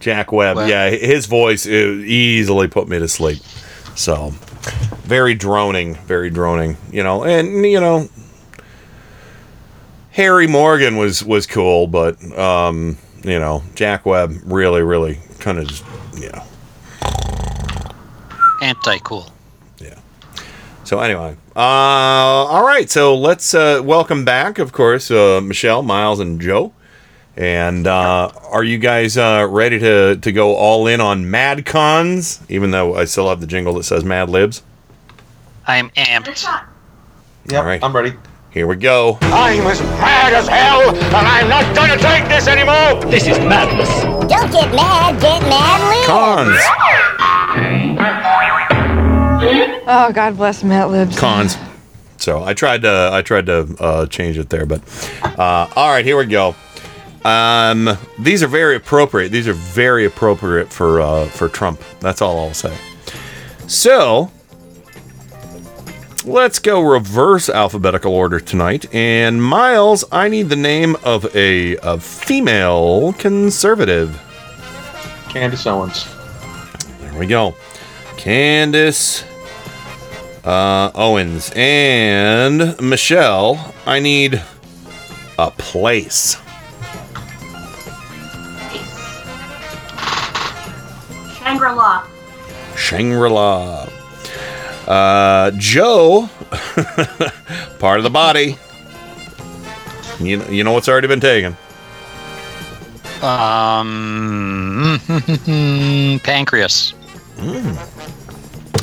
[0.00, 0.56] Jack Webb.
[0.56, 0.68] Webb.
[0.68, 3.42] Yeah, his voice uh, easily put me to sleep.
[3.96, 4.32] So,
[5.04, 6.76] very droning, very droning.
[6.90, 8.08] You know, and you know,
[10.12, 15.66] Harry Morgan was was cool, but um, you know, Jack Webb really, really kind of
[15.68, 15.84] just
[16.16, 16.42] you know.
[18.62, 19.30] Anti cool.
[19.78, 19.98] Yeah.
[20.84, 22.88] So anyway, uh, all right.
[22.88, 26.72] So let's uh, welcome back, of course, uh, Michelle, Miles, and Joe.
[27.36, 32.40] And uh, are you guys uh, ready to to go all in on Mad Cons?
[32.48, 34.62] Even though I still have the jingle that says Mad Libs.
[35.66, 36.44] I am amped.
[37.50, 38.14] Yep, all right, I'm ready.
[38.50, 39.18] Here we go.
[39.22, 43.00] I'm as mad as hell, and I'm not gonna take this anymore!
[43.10, 43.90] This is madness.
[44.30, 46.56] Don't get mad, get mad, Cons.
[49.86, 51.18] Oh, God bless Matt Libs.
[51.18, 51.56] Cons.
[52.16, 54.80] So I tried to I tried to uh, change it there, but
[55.38, 56.54] uh, all right, here we go.
[57.24, 59.30] Um, these are very appropriate.
[59.30, 61.80] These are very appropriate for uh, for Trump.
[62.00, 62.76] That's all I'll say.
[63.66, 64.30] So
[66.24, 68.92] let's go reverse alphabetical order tonight.
[68.94, 74.20] And Miles, I need the name of a, a female conservative.
[75.28, 76.06] Candace Owens.
[77.00, 77.54] There we go.
[78.16, 79.24] Candace
[80.44, 83.74] uh, Owens and Michelle.
[83.86, 84.42] I need
[85.38, 86.36] a place.
[91.54, 92.06] Shangri-La.
[92.76, 93.88] Shangri La.
[94.88, 96.28] Uh, Joe,
[97.78, 98.58] part of the body.
[100.18, 101.56] You know, you know what's already been taken.
[103.22, 105.00] Um,
[106.24, 106.92] pancreas.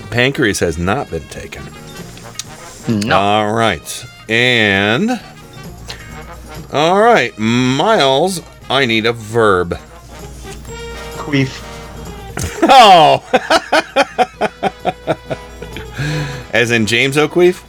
[0.09, 1.63] Pancreas has not been taken.
[2.87, 3.19] No.
[3.19, 4.05] All right.
[4.29, 5.19] And.
[6.71, 7.37] All right.
[7.37, 9.77] Miles, I need a verb.
[11.17, 11.70] Queef.
[12.63, 13.23] Oh!
[16.53, 17.63] As in James O'Queef?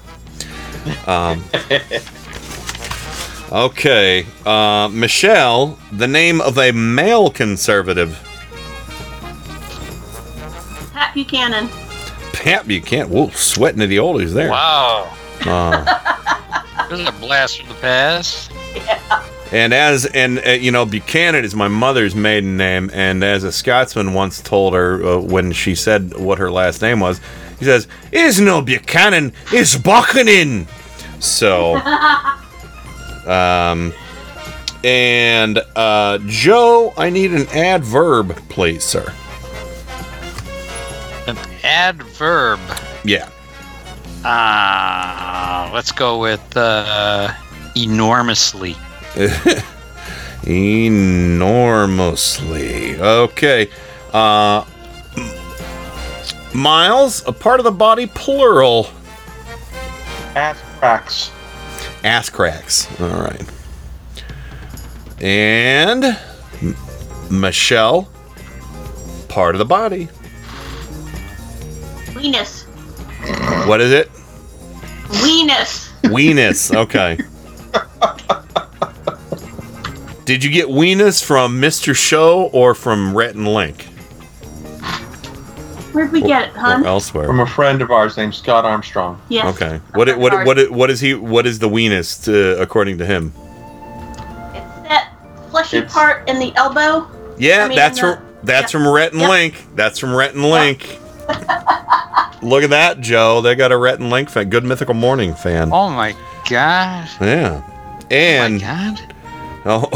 [1.08, 1.44] Um,
[3.52, 4.26] okay.
[4.44, 8.18] Uh, Michelle, the name of a male conservative.
[10.92, 11.68] Pat Buchanan.
[12.32, 13.08] Pat Buchanan.
[13.10, 14.50] Whoa, sweating to the oldies there.
[14.50, 15.14] Wow.
[15.46, 15.84] Uh,
[16.90, 18.50] This is a blast from the past.
[19.52, 23.52] and as and uh, you know, Buchanan is my mother's maiden name, and as a
[23.52, 27.20] Scotsman once told her uh, when she said what her last name was,
[27.58, 30.66] he says, "It's no Buchanan, it's Buchanan."
[31.20, 31.76] So,
[33.26, 33.92] um,
[34.82, 39.12] and uh, Joe, I need an adverb, please, sir.
[41.26, 42.58] An adverb.
[43.04, 43.28] Yeah.
[44.24, 47.32] Uh, let's go with uh,
[47.76, 48.76] enormously.
[50.46, 53.00] Enormously.
[53.00, 53.68] Okay.
[54.12, 54.64] Uh,
[56.54, 58.88] Miles, a part of the body, plural.
[60.34, 61.30] Ass cracks.
[62.04, 63.00] Ass cracks.
[63.00, 63.42] All right.
[65.20, 66.76] And M-
[67.30, 68.08] Michelle,
[69.28, 70.08] part of the body.
[72.12, 72.64] Venus.
[73.66, 74.10] What is it?
[75.08, 75.90] Venus.
[76.02, 76.74] Weenus.
[76.74, 77.18] Okay.
[80.32, 81.94] Did you get Weenus from Mr.
[81.94, 83.82] Show or from Rhett and Link?
[85.92, 87.26] Where'd we get it, Or elsewhere?
[87.26, 89.20] From a friend of ours named Scott Armstrong.
[89.28, 89.44] Yes.
[89.54, 89.78] Okay.
[89.92, 91.12] What it- what it- what it- what is he?
[91.12, 93.34] What is the weenus to, according to him?
[94.54, 95.08] It's that
[95.50, 97.06] fleshy It's- part in the elbow.
[97.36, 98.80] Yeah, I mean, that's in the- from that's yeah.
[98.80, 99.30] from Rhett and Yep.
[99.30, 99.66] Link.
[99.76, 100.98] That's from Rhett and Link.
[102.40, 103.42] Look at that, Joe.
[103.42, 104.48] They got a Rhett and Link fan.
[104.48, 105.68] Good Mythical Morning fan.
[105.74, 106.14] Oh my
[106.48, 107.06] god.
[107.20, 107.60] Yeah.
[108.10, 109.00] And oh my God.
[109.64, 109.88] Oh,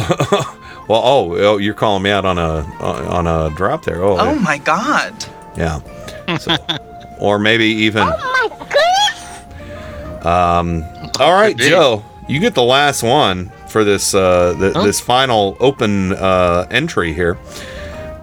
[0.88, 4.02] well, oh, oh, you're calling me out on a on a drop there.
[4.02, 5.12] Oh, Oh my god.
[5.56, 5.80] yeah.
[6.38, 6.56] So-
[7.18, 8.02] or maybe even.
[8.12, 10.26] Oh my goodness!
[10.26, 10.84] Um,
[11.20, 11.68] all right, be.
[11.68, 14.82] Joe, you get the last one for this uh, th- Oh.
[14.84, 17.36] this final open uh, entry here.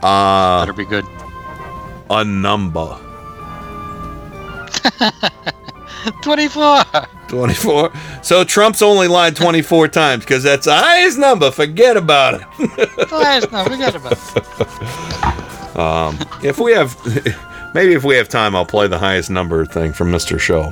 [0.01, 1.05] Uh, Better be good.
[2.09, 2.97] a number
[6.21, 6.83] 24.
[7.33, 7.91] 24.
[8.21, 11.51] So Trump's only lied 24 times because that's the highest number.
[11.51, 13.11] Forget about it.
[13.11, 15.39] Last no, forget about it.
[15.73, 16.95] Um, if we have,
[17.73, 20.39] maybe if we have time, I'll play the highest number thing from Mr.
[20.39, 20.71] Show.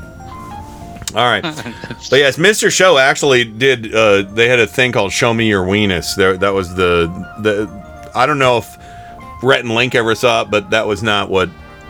[1.14, 1.42] All right.
[1.42, 2.72] But yes, Mr.
[2.72, 3.96] Show actually did.
[3.96, 7.08] Uh, they had a thing called "Show Me Your Weenus." There, that was the
[7.40, 8.12] the.
[8.14, 8.78] I don't know if
[9.42, 11.50] Rhett and Link ever saw it, but that was not what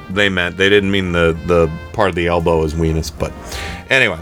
[0.09, 0.57] they meant.
[0.57, 3.11] They didn't mean the the part of the elbow is weenus.
[3.15, 3.33] But
[3.89, 4.19] anyway,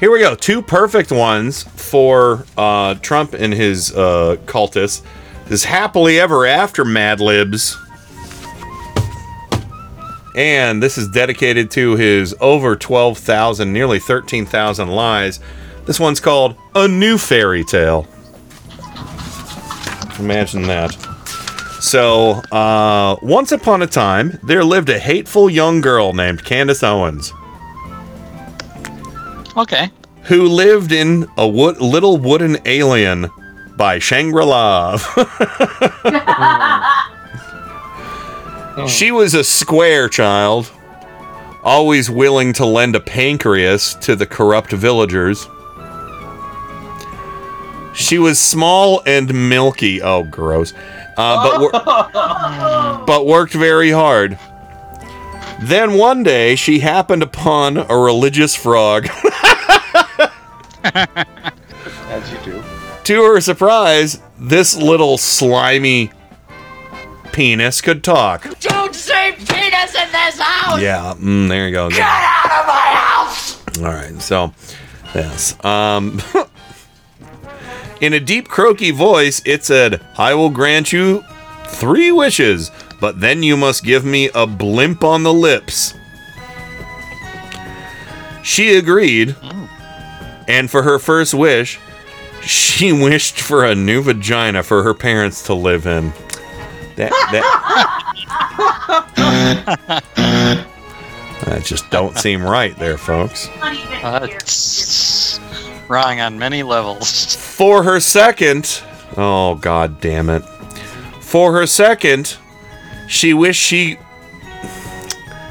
[0.00, 0.34] here we go.
[0.34, 5.02] Two perfect ones for uh, Trump and his uh, cultists.
[5.46, 7.76] This happily ever after Mad Libs.
[10.34, 15.38] And this is dedicated to his over 12,000, nearly 13,000 lies.
[15.84, 18.06] This one's called A New Fairy Tale.
[20.18, 20.92] Imagine that.
[21.80, 27.32] So, uh, once upon a time, there lived a hateful young girl named Candace Owens
[29.56, 29.90] Okay.
[30.24, 33.28] who lived in a wood, little wooden alien
[33.76, 34.96] by Shangri La.
[38.86, 40.70] she was a square child,
[41.64, 45.46] always willing to lend a pancreas to the corrupt villagers.
[47.94, 50.00] She was small and milky.
[50.00, 50.72] Oh, gross.
[51.16, 51.72] Uh, but, wor-
[53.06, 54.38] but worked very hard.
[55.60, 59.08] Then one day she happened upon a religious frog.
[60.84, 62.62] As you do.
[63.04, 66.10] to her surprise, this little slimy
[67.32, 68.58] penis could talk.
[68.60, 70.80] Don't say penis in this house!
[70.80, 71.90] Yeah, mm, there you go.
[71.90, 73.78] Get out of my house!
[73.78, 74.52] All right, so
[75.14, 75.62] yes.
[75.64, 76.20] Um,
[78.00, 81.22] in a deep, croaky voice, it said, "I will grant you
[81.66, 82.70] three wishes,
[83.00, 85.94] but then you must give me a blimp on the lips."
[88.42, 89.36] She agreed,
[90.48, 91.78] and for her first wish,
[92.42, 96.12] she wished for a new vagina for her parents to live in.
[96.96, 97.44] That that,
[101.44, 103.48] that just don't seem right, there, folks.
[104.02, 105.40] That's
[105.88, 107.36] wrong on many levels.
[107.36, 108.82] For her second,
[109.16, 110.42] oh god damn it.
[111.20, 112.36] For her second,
[113.10, 113.98] she wished she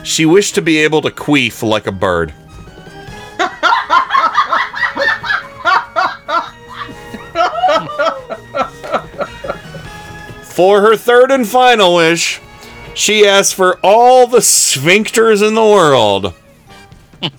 [0.04, 2.34] she wished to be able to queef like a bird.
[10.42, 12.40] For her third and final wish,
[12.96, 16.34] she asked for all the sphincters in the world.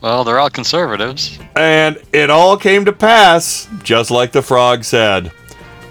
[0.00, 1.38] Well, they're all conservatives.
[1.54, 5.30] And it all came to pass, just like the frog said.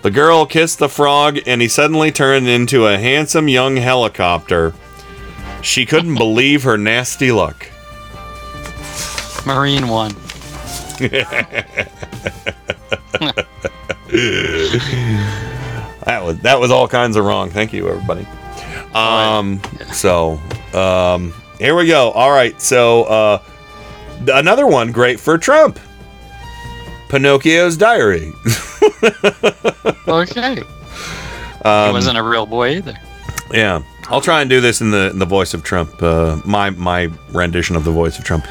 [0.01, 4.73] The girl kissed the frog, and he suddenly turned into a handsome young helicopter.
[5.61, 7.67] She couldn't believe her nasty luck.
[9.45, 10.13] Marine one.
[16.03, 17.49] that was that was all kinds of wrong.
[17.49, 18.27] Thank you, everybody.
[18.93, 19.61] Um,
[19.91, 20.39] so
[20.73, 22.11] um, here we go.
[22.11, 23.43] All right, so uh,
[24.27, 25.79] another one great for Trump.
[27.09, 28.31] Pinocchio's Diary.
[30.07, 30.55] Okay.
[30.55, 30.61] he
[31.63, 32.95] Um, wasn't a real boy either.
[33.51, 36.01] Yeah, I'll try and do this in the in the voice of Trump.
[36.01, 38.45] Uh, my my rendition of the voice of Trump.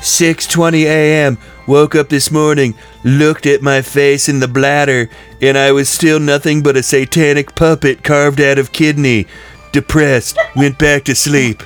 [0.00, 1.38] 6:20 a.m.
[1.68, 2.74] Woke up this morning,
[3.04, 5.08] looked at my face in the bladder,
[5.40, 9.26] and I was still nothing but a satanic puppet carved out of kidney.
[9.70, 11.62] Depressed, went back to sleep.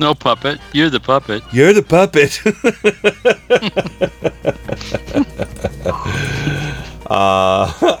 [0.00, 0.58] No puppet.
[0.72, 1.42] You're the puppet.
[1.52, 2.40] You're the puppet.
[7.06, 8.00] uh,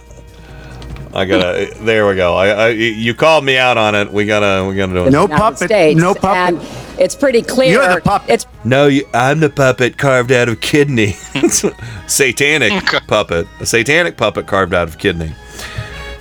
[1.14, 1.74] I gotta.
[1.84, 2.36] There we go.
[2.36, 4.10] I, I you called me out on it.
[4.10, 4.66] We gotta.
[4.66, 5.12] We gotta do it.
[5.28, 6.58] United States, And
[6.98, 7.72] it's pretty clear.
[7.72, 8.30] You're the puppet.
[8.30, 11.12] It's No, you, I'm the puppet carved out of kidney.
[12.06, 13.46] satanic puppet.
[13.60, 15.34] A satanic puppet carved out of kidney.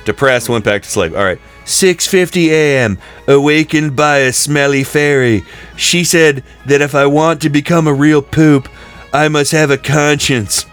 [0.04, 1.14] Depressed, went back to sleep.
[1.14, 1.40] All right.
[1.70, 2.98] 6:50 a.m.
[3.28, 5.46] Awakened by a smelly fairy.
[5.78, 8.68] She said that if I want to become a real poop,
[9.14, 10.66] I must have a conscience.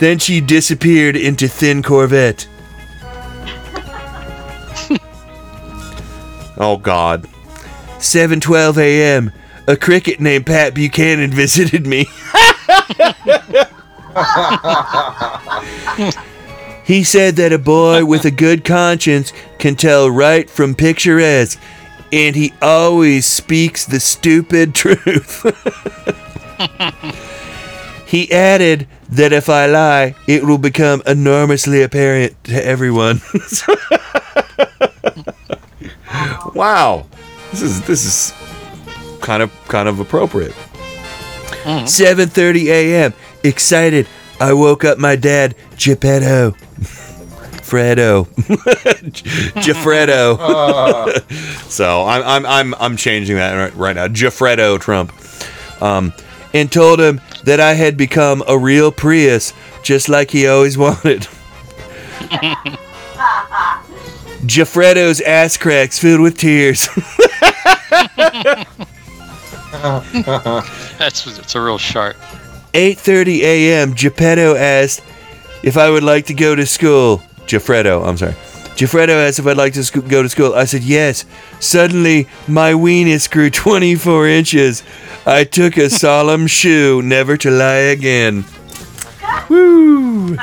[0.00, 2.48] Then she disappeared into thin Corvette.
[6.58, 7.28] oh God.
[7.98, 9.30] 7:12 a.m.
[9.68, 12.08] A cricket named Pat Buchanan visited me.
[16.86, 21.60] He said that a boy with a good conscience can tell right from picturesque,
[22.12, 25.42] and he always speaks the stupid truth.
[28.06, 33.20] he added that if I lie, it will become enormously apparent to everyone.
[36.54, 37.04] wow,
[37.50, 38.32] this is this is
[39.20, 40.54] kind of kind of appropriate.
[41.64, 43.12] 7:30 a.m.
[43.42, 44.06] Excited,
[44.40, 46.52] I woke up my dad, Geppetto.
[47.66, 48.26] Fredo.
[49.56, 50.38] Jaffredo.
[51.68, 54.06] so I'm I'm I'm I'm changing that right, right now.
[54.06, 55.12] Jaffredo Trump.
[55.82, 56.12] Um
[56.54, 61.26] and told him that I had become a real Prius just like he always wanted.
[64.46, 66.88] Jaffredo's ass cracks filled with tears.
[70.98, 72.16] That's it's a real shark.
[72.76, 73.94] 8:30 a.m.
[73.94, 75.02] Geppetto asked
[75.62, 77.22] if I would like to go to school.
[77.46, 78.34] Jaffredo, I'm sorry.
[78.76, 80.54] Jeffredo asked if I'd like to sc- go to school.
[80.54, 81.24] I said yes.
[81.58, 84.82] Suddenly, my weenus grew 24 inches.
[85.24, 88.44] I took a solemn shoe never to lie again.
[89.48, 90.36] Woo!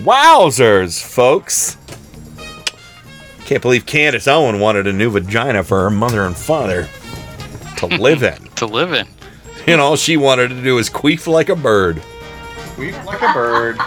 [0.00, 1.76] Wowzers, folks.
[3.44, 6.88] Can't believe Candace Owen wanted a new vagina for her mother and father
[7.76, 8.42] to live in.
[8.56, 9.06] to live in.
[9.66, 11.96] And all she wanted to do was queef like a bird.
[12.76, 13.78] Queef like a bird.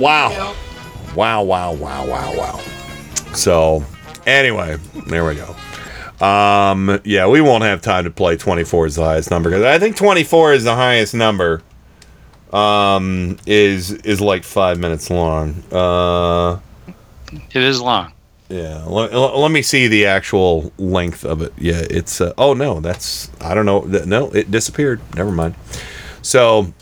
[0.00, 0.54] Wow.
[1.14, 2.60] Wow, wow, wow, wow, wow.
[3.34, 3.84] So,
[4.26, 5.54] anyway, there we go.
[6.24, 9.78] Um, yeah, we won't have time to play 24 is the highest number because I
[9.78, 11.62] think 24 is the highest number.
[12.52, 15.62] Um, is is like five minutes long.
[15.70, 16.58] Uh,
[17.52, 18.12] It is long.
[18.48, 18.84] Yeah.
[18.84, 21.52] Let, let me see the actual length of it.
[21.58, 22.20] Yeah, it's.
[22.20, 23.30] Uh, oh no, that's.
[23.40, 23.80] I don't know.
[23.80, 25.00] No, it disappeared.
[25.14, 25.54] Never mind.
[26.22, 26.72] So,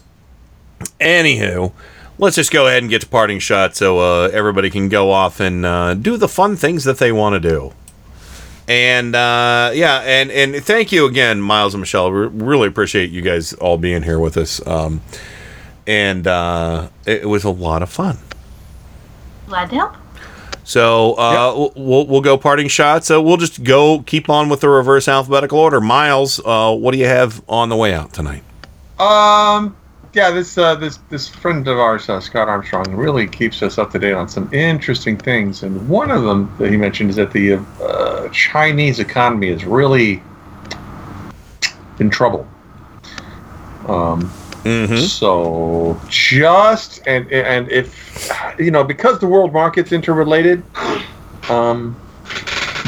[1.01, 1.73] anywho,
[2.19, 5.41] let's just go ahead and get to parting shot so uh, everybody can go off
[5.41, 7.73] and uh, do the fun things that they want to do.
[8.69, 12.11] And uh, yeah, and and thank you again, Miles and Michelle.
[12.11, 14.65] We really appreciate you guys all being here with us.
[14.67, 15.03] Um,
[15.86, 18.19] and uh, it was a lot of fun.
[19.47, 20.06] Glad to help.
[20.67, 23.07] So uh, we'll we'll go parting shots.
[23.07, 25.81] So we'll just go keep on with the reverse alphabetical order.
[25.81, 28.43] Miles, uh, what do you have on the way out tonight?
[28.99, 29.77] Um,
[30.12, 33.93] yeah, this uh, this this friend of ours, uh, Scott Armstrong, really keeps us up
[33.93, 35.62] to date on some interesting things.
[35.62, 40.20] And one of them that he mentioned is that the uh, Chinese economy is really
[42.01, 42.45] in trouble.
[43.86, 44.33] Um,
[44.97, 50.62] so just and and if you know because the world market's interrelated,
[51.49, 51.97] um,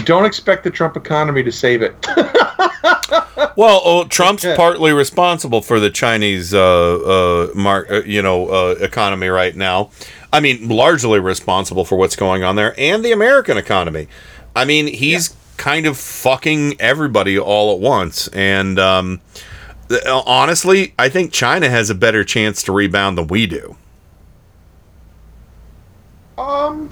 [0.05, 1.95] don't expect the Trump economy to save it.
[3.59, 8.77] Well, oh, Trump's partly responsible for the Chinese, uh, uh, mar- uh, you know, uh,
[8.79, 9.91] economy right now.
[10.33, 14.07] I mean, largely responsible for what's going on there, and the American economy.
[14.55, 19.21] I mean, he's kind of fucking everybody all at once, and um,
[20.07, 23.77] honestly, I think China has a better chance to rebound than we do.
[26.37, 26.89] Um,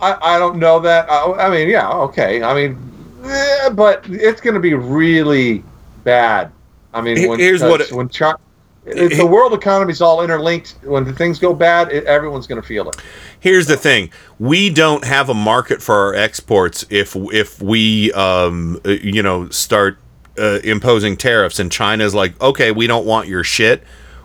[0.00, 1.10] I, I don't know that.
[1.10, 2.42] I, I mean, yeah, okay.
[2.42, 2.78] I mean,
[3.24, 5.64] eh, but it's going to be really
[6.04, 6.50] bad.
[6.92, 8.38] I mean, when, here's what because when China,
[8.84, 10.76] if the world economy's all interlinked.
[10.82, 12.96] When the things go bad, it, everyone's going to feel it.
[13.40, 18.80] Here's the thing: we don't have a market for our exports if if we, um,
[18.84, 19.98] you know, start
[20.38, 23.82] uh, imposing tariffs, and China's like, okay, we don't want your shit.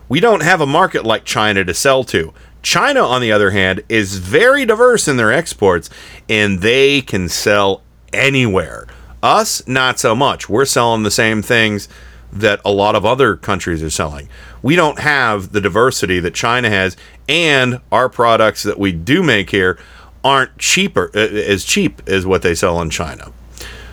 [0.08, 2.32] We don't have a market like China to sell to.
[2.62, 5.90] China, on the other hand, is very diverse in their exports,
[6.28, 8.86] and they can sell anywhere.
[9.22, 10.48] Us, not so much.
[10.48, 11.88] We're selling the same things
[12.32, 14.28] that a lot of other countries are selling.
[14.62, 16.96] We don't have the diversity that China has,
[17.28, 19.78] and our products that we do make here
[20.24, 23.32] aren't cheaper uh, as cheap as what they sell in China.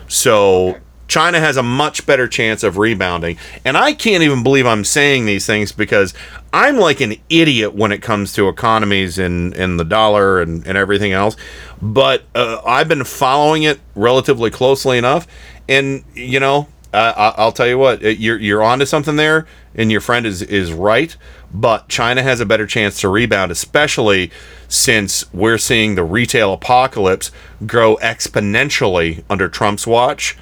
[0.08, 0.78] So
[1.08, 3.38] China has a much better chance of rebounding.
[3.64, 6.14] And I can't even believe I'm saying these things because
[6.52, 10.76] I'm like an idiot when it comes to economies and, and the dollar and, and
[10.76, 11.36] everything else.
[11.80, 15.26] But uh, I've been following it relatively closely enough.
[15.68, 20.00] And, you know, uh, I'll tell you what, you're, you're onto something there, and your
[20.00, 21.14] friend is, is right.
[21.52, 24.30] But China has a better chance to rebound, especially
[24.68, 27.30] since we're seeing the retail apocalypse
[27.66, 30.36] grow exponentially under Trump's watch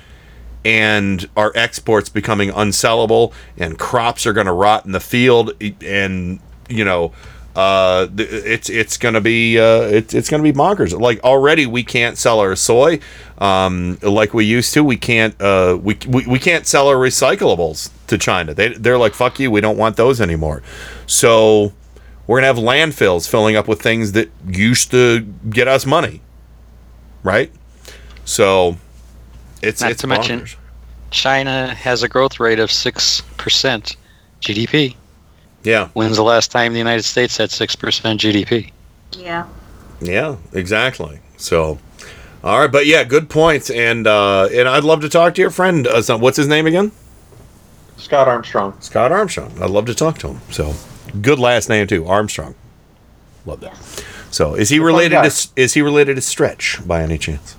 [0.65, 5.53] and our exports becoming unsellable and crops are going to rot in the field
[5.83, 7.13] and you know
[7.57, 10.99] uh it's it's going to be uh it's, it's going to be bonkers.
[10.99, 12.99] Like already we can't sell our soy
[13.39, 14.83] um like we used to.
[14.83, 18.55] We can't uh we we, we can't sell our recyclables to China.
[18.55, 20.63] They they're like fuck you we don't want those anymore.
[21.07, 21.73] So
[22.27, 25.21] we're going to have landfills filling up with things that used to
[25.51, 26.23] get us money
[27.25, 27.51] right?
[28.25, 28.77] So
[29.65, 30.47] it's Not it's to mention.
[31.11, 33.97] China has a growth rate of six percent
[34.41, 34.97] GDP.
[35.63, 35.89] Yeah.
[35.95, 38.71] When's the last time the United States had six percent GDP?
[39.13, 39.47] Yeah.
[40.01, 41.21] Yeah, exactly.
[41.37, 41.79] So,
[42.43, 45.51] all right, but yeah, good points, and uh, and I'd love to talk to your
[45.51, 45.87] friend.
[45.87, 46.93] Uh, so- what's his name again?
[47.97, 48.77] Scott Armstrong.
[48.81, 49.53] Scott Armstrong.
[49.63, 50.41] I'd love to talk to him.
[50.51, 50.75] So,
[51.23, 52.55] good last name too, Armstrong.
[53.47, 53.77] Love that.
[54.31, 57.57] So, is he related to is he related to Stretch by any chance?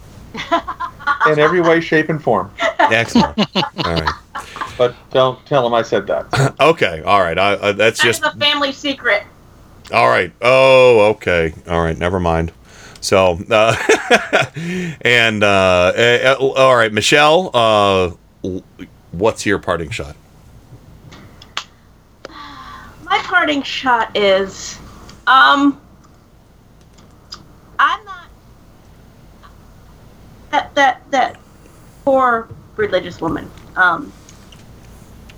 [1.28, 2.52] In every way, shape, and form.
[2.80, 3.38] Excellent.
[3.56, 4.14] all right.
[4.78, 6.56] But don't tell him I said that.
[6.60, 7.02] Okay.
[7.04, 7.38] All right.
[7.38, 9.24] I, uh, that's That's just a family secret.
[9.94, 10.32] All right.
[10.42, 11.54] Oh, okay.
[11.68, 11.98] All right.
[11.98, 12.52] Never mind.
[13.02, 13.76] So, uh,
[15.02, 17.52] and uh, uh, all right, Michelle.
[17.54, 18.12] Uh,
[19.12, 20.16] what's your parting shot?
[22.28, 24.80] My parting shot is,
[25.28, 25.80] um,
[27.78, 28.15] I'm not
[30.56, 31.38] that that that
[32.06, 33.50] poor religious woman.
[33.76, 34.12] Um,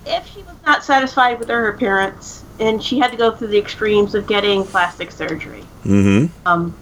[0.06, 3.58] if she was not satisfied with her appearance and she had to go through the
[3.58, 6.26] extremes of getting plastic surgery, Mm-hmm.
[6.46, 6.76] um,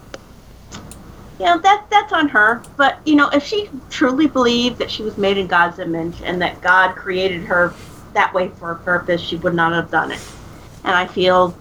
[1.39, 2.63] you know that that's on her.
[2.77, 6.41] But you know, if she truly believed that she was made in God's image and
[6.43, 7.73] that God created her
[8.15, 10.21] that way for a purpose, she would not have done it.
[10.85, 11.55] And I feel,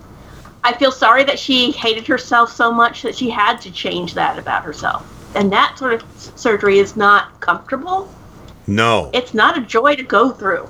[0.64, 4.38] I feel sorry that she hated herself so much that she had to change that
[4.40, 5.06] about herself.
[5.36, 6.04] And that sort of
[6.36, 8.10] surgery is not comfortable.
[8.68, 9.12] No.
[9.14, 10.70] It's not a joy to go through.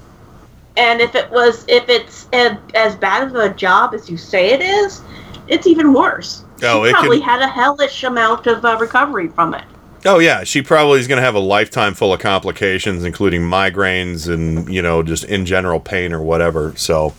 [0.78, 4.50] And if it was, if it's a, as bad of a job as you say
[4.52, 5.02] it is,
[5.48, 6.44] it's even worse.
[6.64, 9.64] Oh, she it probably can- had a hellish amount of uh, recovery from it.
[10.08, 14.32] Oh yeah, she probably is going to have a lifetime full of complications, including migraines
[14.32, 16.74] and you know just in general pain or whatever.
[16.76, 17.16] So,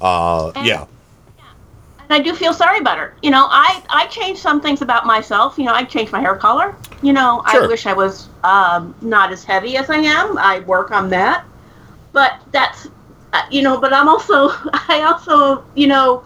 [0.00, 0.86] uh, yeah,
[2.08, 3.14] And I do feel sorry about her.
[3.22, 5.58] You know, I I changed some things about myself.
[5.58, 6.74] You know, I changed my hair color.
[7.02, 10.38] You know, I wish I was um, not as heavy as I am.
[10.38, 11.44] I work on that.
[12.12, 12.88] But that's,
[13.32, 14.48] uh, you know, but I'm also,
[14.88, 16.24] I also, you know,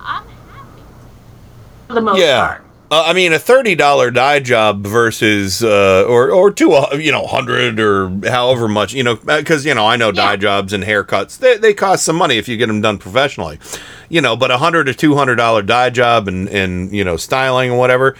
[0.00, 0.82] I'm happy
[1.86, 2.46] for the most yeah.
[2.46, 2.63] part.
[2.94, 7.10] Uh, I mean, a thirty dollar dye job versus uh, or or two, uh, you
[7.10, 10.84] know, hundred or however much, you know, because you know I know dye jobs and
[10.84, 13.58] haircuts they they cost some money if you get them done professionally,
[14.08, 14.36] you know.
[14.36, 17.80] But a hundred or two hundred dollar dye job and and you know styling and
[17.80, 18.14] whatever,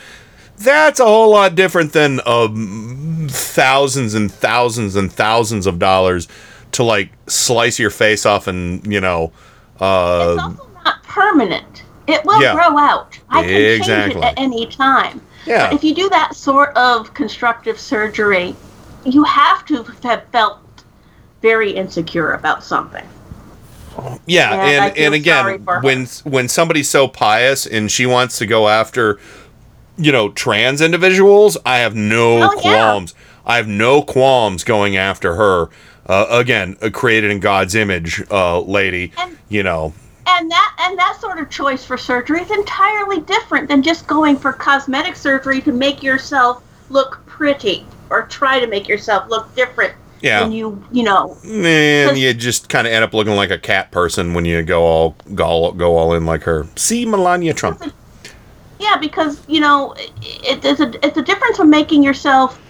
[0.57, 6.27] that's a whole lot different than um, thousands and thousands and thousands of dollars
[6.73, 9.31] to like slice your face off and you know.
[9.78, 11.84] Uh, it's also Not permanent.
[12.07, 12.55] It will Yeah.
[12.55, 13.18] grow out.
[13.31, 15.20] I can change it at any time.
[15.47, 15.66] Yeah.
[15.68, 18.55] But if you do that sort of constructive surgery,
[19.05, 20.58] you have to have felt
[21.42, 23.05] very insecure about something.
[24.26, 28.68] Yeah, And and and again, when when somebody's so pious and she wants to go
[28.68, 29.18] after,
[29.97, 32.60] you know, trans individuals, I have no Oh, yeah.
[32.60, 33.15] qualms.
[33.47, 35.68] I have no qualms going after her.
[36.07, 39.12] Uh, again, a created in God's image, uh, lady.
[39.49, 39.92] you know,
[40.27, 44.36] And that and that sort of choice for surgery is entirely different than just going
[44.36, 49.93] for cosmetic surgery to make yourself look pretty or try to make yourself look different
[50.23, 50.41] Yeah.
[50.41, 51.36] than you you know.
[51.44, 54.83] and you just kind of end up looking like a cat person when you go
[54.83, 56.67] all go all, go all in like her.
[56.77, 57.83] See Melania Trump.
[58.78, 62.61] Yeah, because you know it, it's a it's a difference from making yourself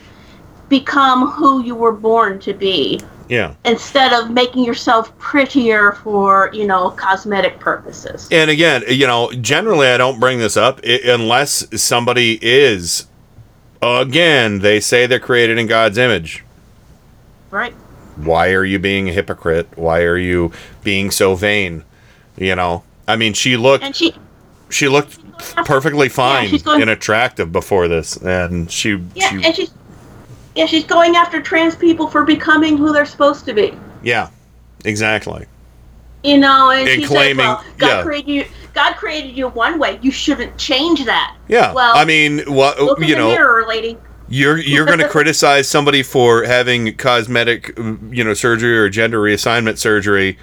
[0.69, 3.55] become who you were born to be Yeah.
[3.65, 8.29] instead of making yourself prettier for you know cosmetic purposes.
[8.31, 13.07] And again, you know, generally I don't bring this up unless somebody is,
[13.83, 16.45] again, they say they're created in God's image.
[17.51, 17.73] Right.
[18.17, 19.69] Why are you being a hypocrite?
[19.77, 21.85] Why are you being so vain?
[22.37, 24.15] You know, I mean, she looked, And she
[24.71, 25.19] she looked
[25.65, 29.71] perfectly fine she's going- and attractive before this, and she, yeah, she and she's
[30.55, 33.75] yeah she's going after trans people for becoming who they're supposed to be.
[34.03, 34.29] yeah,
[34.85, 35.47] exactly.
[36.23, 38.03] You know, and, And she claiming- said, well, God yeah.
[38.03, 38.45] created you.
[38.73, 39.99] God created you one way.
[40.01, 41.37] You shouldn't change that.
[41.49, 43.99] Yeah, Well, I mean, what look in you the know, mirror, lady.
[44.29, 47.75] You're you're going to criticize somebody for having cosmetic,
[48.11, 50.39] you know, surgery or gender reassignment surgery,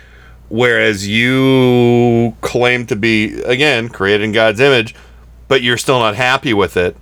[0.50, 4.94] whereas you claim to be again created in God's image,
[5.48, 6.96] but you're still not happy with it.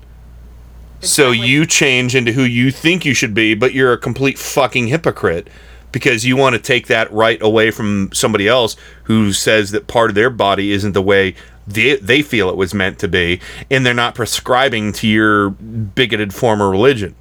[1.02, 4.88] So you change into who you think you should be, but you're a complete fucking
[4.88, 5.48] hypocrite
[5.92, 10.12] because you want to take that right away from somebody else who says that part
[10.12, 13.86] of their body isn't the way they, they feel it was meant to be, and
[13.86, 17.16] they're not prescribing to your bigoted form of religion.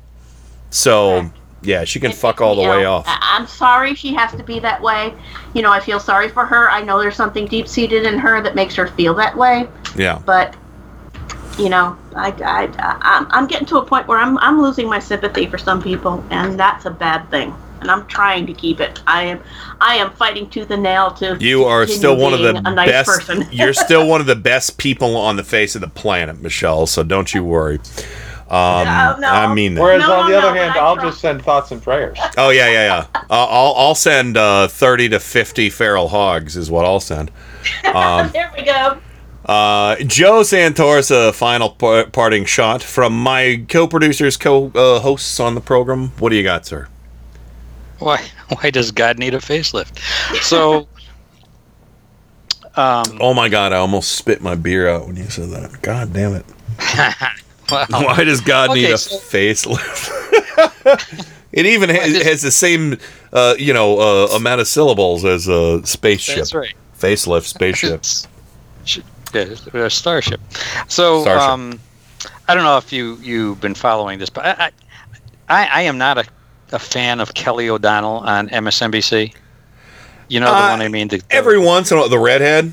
[0.71, 1.31] So,
[1.63, 3.05] yeah, she can fuck all the You way off.
[3.07, 5.15] I'm sorry she has to be that way.
[5.55, 6.71] You know, I feel sorry for her.
[6.71, 9.69] I know there's something deep seated in her that makes her feel that way.
[9.97, 10.21] Yeah.
[10.25, 10.57] But
[11.59, 14.89] you know, I, I, I I'm, I'm getting to a point where I'm I'm losing
[14.89, 17.55] my sympathy for some people, and that's a bad thing.
[17.81, 19.01] And I'm trying to keep it.
[19.07, 19.41] I am
[19.81, 21.37] I am fighting tooth and nail to.
[21.39, 23.09] You are still one of the a nice best.
[23.09, 23.47] person.
[23.53, 26.87] you're still one of the best people on the face of the planet, Michelle.
[26.87, 27.79] So don't you worry.
[28.51, 29.83] Um, I mean that.
[29.83, 32.19] Whereas on the other hand, I'll just send thoughts and prayers.
[32.39, 33.07] Oh yeah, yeah, yeah.
[33.31, 37.31] Uh, I'll I'll send uh, thirty to fifty feral hogs is what I'll send.
[37.85, 38.99] Um, there we go.
[39.49, 46.09] Uh, Joe Santorsa, final par- parting shot from my co-producers, co-hosts on the program.
[46.19, 46.89] What do you got, sir?
[47.99, 48.23] Why?
[48.61, 49.99] Why does God need a facelift?
[50.43, 50.87] So,
[52.77, 55.83] um, oh my God, I almost spit my beer out when you said that.
[55.83, 56.47] God damn it!
[57.71, 57.87] wow.
[57.89, 60.13] Why does God Okay, need a so- facelift?
[61.53, 62.99] it even has, has the same,
[63.33, 66.37] uh, you know, uh, amount of syllables as a spaceship.
[66.37, 66.75] That's right.
[66.97, 68.05] Facelift spaceship.
[69.35, 70.41] Uh, Starship.
[70.89, 71.49] So, Starship.
[71.49, 71.81] um,
[72.49, 74.71] I don't know if you you've been following this, but I
[75.49, 76.25] I, I am not a,
[76.73, 79.35] a fan of Kelly O'Donnell on MSNBC.
[80.29, 81.09] You know the Uh, one I mean.
[81.09, 82.73] The, Every once in a while, the redhead.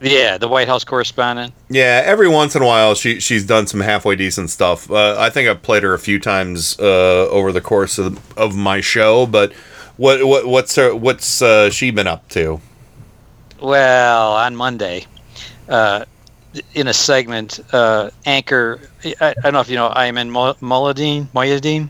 [0.00, 1.54] yeah, the White House correspondent.
[1.70, 4.90] Yeah, every once in a while she she's done some halfway decent stuff.
[4.90, 8.56] Uh, I think I've played her a few times uh, over the course of, of
[8.56, 9.24] my show.
[9.26, 9.52] But
[9.96, 12.60] what what what's her, what's uh, she been up to?
[13.60, 15.06] Well, on Monday,
[15.68, 16.04] uh,
[16.74, 18.80] in a segment, uh, anchor.
[19.04, 21.26] I, I don't know if you know Ayman Moladin.
[21.34, 21.88] Moyadin.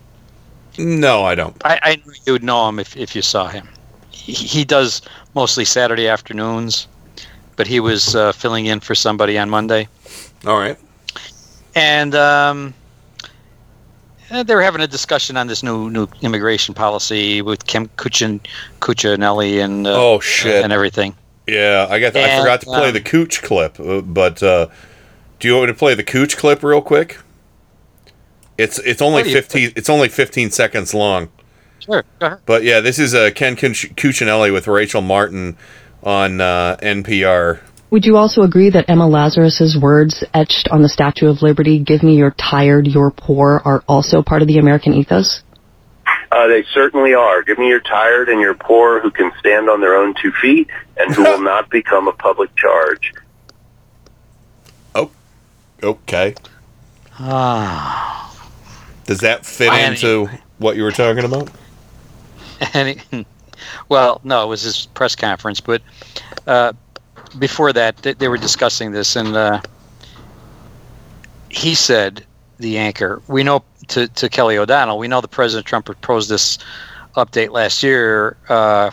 [0.78, 1.56] No, I don't.
[1.64, 3.68] I, I knew you would know him if, if you saw him.
[4.10, 5.02] He, he does
[5.34, 6.88] mostly Saturday afternoons,
[7.56, 9.86] but he was uh, filling in for somebody on Monday.
[10.46, 10.76] All right.
[11.76, 12.74] And um,
[14.30, 18.40] uh, they were having a discussion on this new new immigration policy with Kim Kuchin,
[18.80, 20.64] Cuccinelli and uh, Oh, shit.
[20.64, 21.14] and everything.
[21.46, 24.68] Yeah, I got I And, forgot to play um, the Cooch clip, uh, but uh,
[25.38, 27.18] do you want me to play the Cooch clip real quick?
[28.56, 29.72] It's it's only you- fifteen.
[29.76, 31.28] It's only fifteen seconds long.
[31.80, 32.38] Sure, go ahead.
[32.46, 35.56] But yeah, this is uh, Ken Cuc- Cuccinelli with Rachel Martin
[36.02, 37.60] on uh, NPR.
[37.90, 42.02] Would you also agree that Emma Lazarus's words etched on the Statue of Liberty, "Give
[42.02, 45.43] me your tired, your poor," are also part of the American ethos?
[46.32, 47.42] Uh, they certainly are.
[47.42, 50.68] Give me your tired and your poor who can stand on their own two feet
[50.96, 53.12] and who will not become a public charge.
[54.94, 55.10] Oh,
[55.82, 56.34] okay,
[57.20, 58.36] Ah.
[59.06, 59.94] does that fit Miami.
[59.94, 60.28] into
[60.58, 61.50] what you were talking about?
[62.72, 63.26] And he-
[63.88, 65.82] well, no, it was his press conference, but
[66.46, 66.72] uh,
[67.38, 69.60] before that, they, they were discussing this, and uh,
[71.50, 72.24] he said,
[72.58, 76.58] the anchor, we know to, to Kelly O'Donnell, we know the President Trump proposed this
[77.16, 78.90] update last year, uh,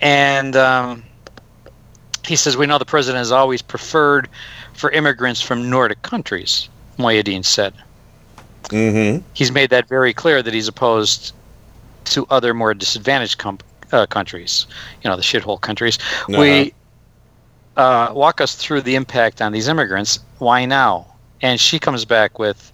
[0.00, 1.04] and um,
[2.24, 4.28] he says, we know the president has always preferred
[4.72, 6.68] for immigrants from Nordic countries,
[6.98, 7.74] Mohyeldin said.
[8.64, 9.24] Mm-hmm.
[9.34, 11.34] He's made that very clear that he's opposed
[12.04, 13.58] to other more disadvantaged com-
[13.92, 14.66] uh, countries,
[15.02, 15.98] you know, the shithole countries.
[16.28, 16.72] We
[17.76, 20.20] uh, walk us through the impact on these immigrants.
[20.38, 21.06] Why now?
[21.42, 22.72] And she comes back with,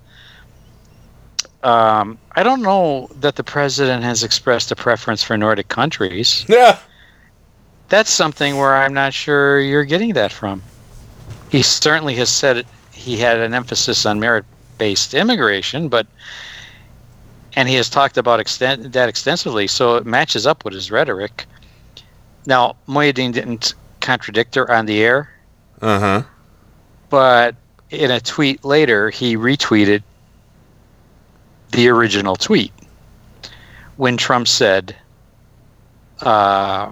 [1.63, 6.45] um, I don't know that the president has expressed a preference for Nordic countries.
[6.49, 6.79] Yeah.
[7.89, 10.63] That's something where I'm not sure you're getting that from.
[11.51, 14.45] He certainly has said he had an emphasis on merit
[14.79, 16.07] based immigration, but
[17.55, 21.47] and he has talked about extent, that extensively, so it matches up with his rhetoric.
[22.45, 25.31] Now, Mohyeldin didn't contradict her on the air,
[25.81, 26.23] Uh huh.
[27.09, 27.55] but
[27.97, 30.03] in a tweet later, he retweeted
[31.73, 32.73] the original tweet
[33.97, 34.95] when Trump said,
[36.21, 36.91] uh,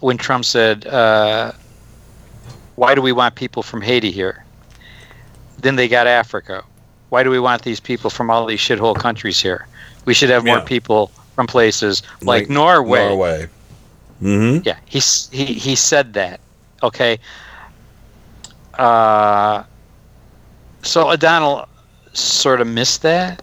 [0.00, 1.52] when Trump said, uh,
[2.76, 4.44] why do we want people from Haiti here?
[5.58, 6.64] Then they got Africa.
[7.10, 9.66] Why do we want these people from all these shithole countries here?
[10.06, 10.64] We should have more Yeah.
[10.64, 13.08] people from places like, Norway.
[13.08, 13.48] Norway.
[14.22, 14.62] Mm-hmm.
[14.64, 15.00] Yeah, he
[15.30, 16.40] he he said that.
[16.82, 17.18] Okay.
[18.78, 19.64] Uh,
[20.82, 21.68] so O'Donnell
[22.12, 23.42] sort of missed that,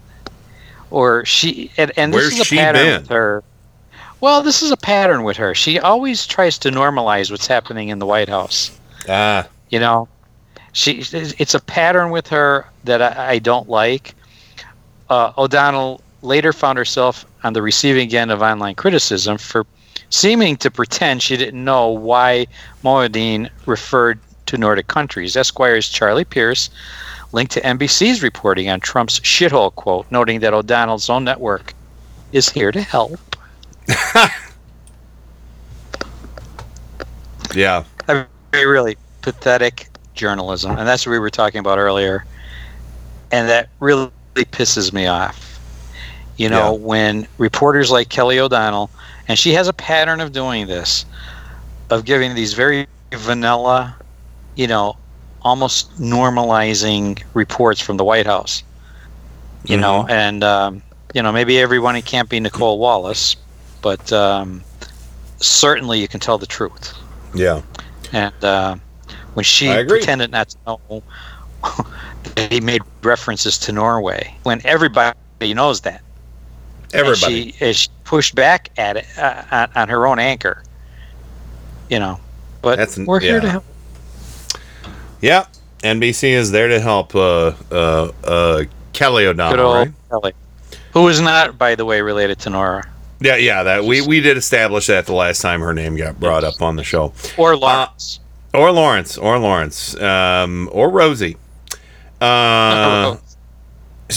[0.90, 3.00] or she and, and this Where's is a pattern been?
[3.02, 3.42] with her.
[4.20, 5.54] Well, this is a pattern with her.
[5.54, 8.76] She always tries to normalize what's happening in the White House.
[9.08, 9.46] Ah.
[9.70, 10.08] You know,
[10.72, 14.14] she it's a pattern with her that I, I don't like.
[15.08, 19.64] Uh, O'Donnell later found herself on the receiving end of online criticism for
[20.10, 22.46] seeming to pretend she didn't know why
[22.82, 25.36] Mohyeldin referred to Nordic countries.
[25.36, 26.70] Esquire's Charlie Pierce
[27.32, 31.74] linked to NBC's reporting on Trump's shithole quote, noting that O'Donnell's own network
[32.32, 33.20] is here to help.
[37.54, 37.84] Yeah.
[38.08, 42.24] I mean, really pathetic journalism, and that's what we were talking about earlier.
[43.30, 45.44] And that really pisses me off.
[46.36, 48.90] You know, when reporters like Kelly O'Donnell,
[49.26, 51.04] and she has a pattern of doing this,
[51.90, 53.96] of giving these very vanilla,
[54.54, 54.96] you know,
[55.48, 58.62] almost normalizing reports from the White House.
[59.64, 60.82] You know, and um,
[61.14, 63.34] you know maybe everyone it can't be Nicolle Wallace,
[63.82, 64.62] but um,
[65.38, 66.94] certainly you can tell the truth.
[67.34, 67.62] Yeah.
[68.12, 68.76] And uh,
[69.34, 71.02] when she pretended not to know,
[72.50, 75.16] he made references to Norway when everybody
[75.54, 76.02] knows that.
[76.94, 77.42] Everybody.
[77.42, 80.62] And she, and she pushed back at it uh, on, on her own anchor.
[81.90, 82.20] You know,
[82.62, 83.64] but That's- we're here to help.
[85.20, 85.46] Yeah.
[85.80, 89.92] NBC is there to help uh, uh, uh, Kelly Good O'Donnell, old right?
[90.10, 90.32] Kelly,
[90.92, 92.82] who is not, by the way, related to Norah
[93.20, 93.62] Yeah, yeah.
[93.62, 96.76] That we, we did establish that the last time her name got brought up on
[96.76, 97.12] the show.
[97.36, 98.20] or Lawrence.
[98.52, 101.36] or Lawrence, or Lawrence, um, or Rosie.
[102.20, 103.16] Uh,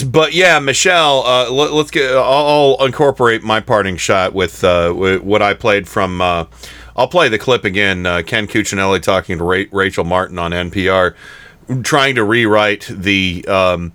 [0.06, 2.10] but yeah, Michelle, uh, let, us get.
[2.10, 6.48] I'll, I'll incorporate my parting shot with, uh, with what I played from.
[6.96, 8.06] I'll play the clip again.
[8.06, 11.14] Uh, Ken Cuccinelli talking to Ra- Rachel Martin on NPR,
[11.82, 13.92] trying to rewrite the um,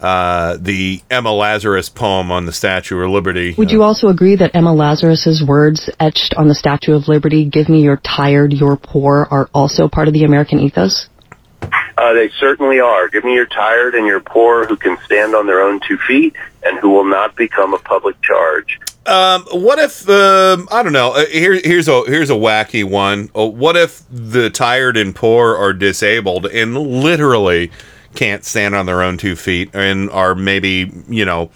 [0.00, 3.54] uh, the Emma Lazarus poem on the Statue of Liberty.
[3.58, 7.68] Would you also agree that Emma Lazarus's words etched on the Statue of Liberty, "Give
[7.68, 11.08] me your tired, your poor," are also part of the American ethos?
[11.60, 13.08] Uh, they certainly are.
[13.08, 16.36] Give me your tired and your poor who can stand on their own two feet
[16.62, 18.78] and who will not become a public charge.
[19.08, 21.12] Um, what if um, I don't know?
[21.12, 23.30] Uh, here, here's a here's a wacky one.
[23.34, 27.70] Uh, what if the tired and poor are disabled and literally
[28.14, 31.50] can't stand on their own two feet and are maybe you know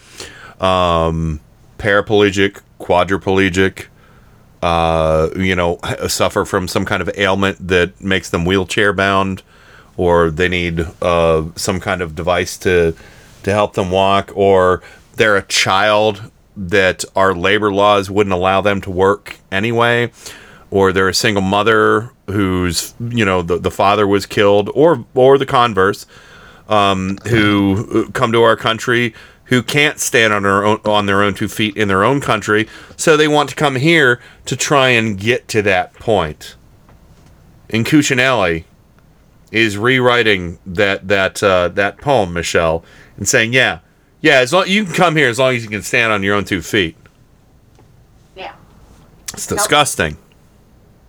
[0.61, 1.41] um,
[1.77, 3.87] paraplegic, quadriplegic,
[4.63, 9.43] uh, you know, suffer from some kind of ailment that makes them wheelchair bound,
[9.99, 12.97] or they need uh, some kind of device to
[13.43, 14.83] to help them walk, or
[15.17, 20.11] they're a child that our labor laws wouldn't allow them to work anyway,
[20.71, 25.39] or they're a single mother whose you know the, the father was killed, or or
[25.39, 26.07] the converse,
[26.69, 29.15] um, who come to our country
[29.53, 32.67] who can't stand on their own on their own two feet in their own country,
[32.97, 36.57] so they want to come here to try and get to that point.
[37.69, 38.65] And Cuccinelli
[39.51, 42.83] is rewriting that that uh, that poem, Michelle,
[43.19, 43.81] and saying, "Yeah,
[44.23, 46.35] yeah, as long you can come here as long as you can stand on your
[46.35, 46.97] own two feet."
[48.35, 48.55] Yeah.
[49.35, 50.17] It's disgusting.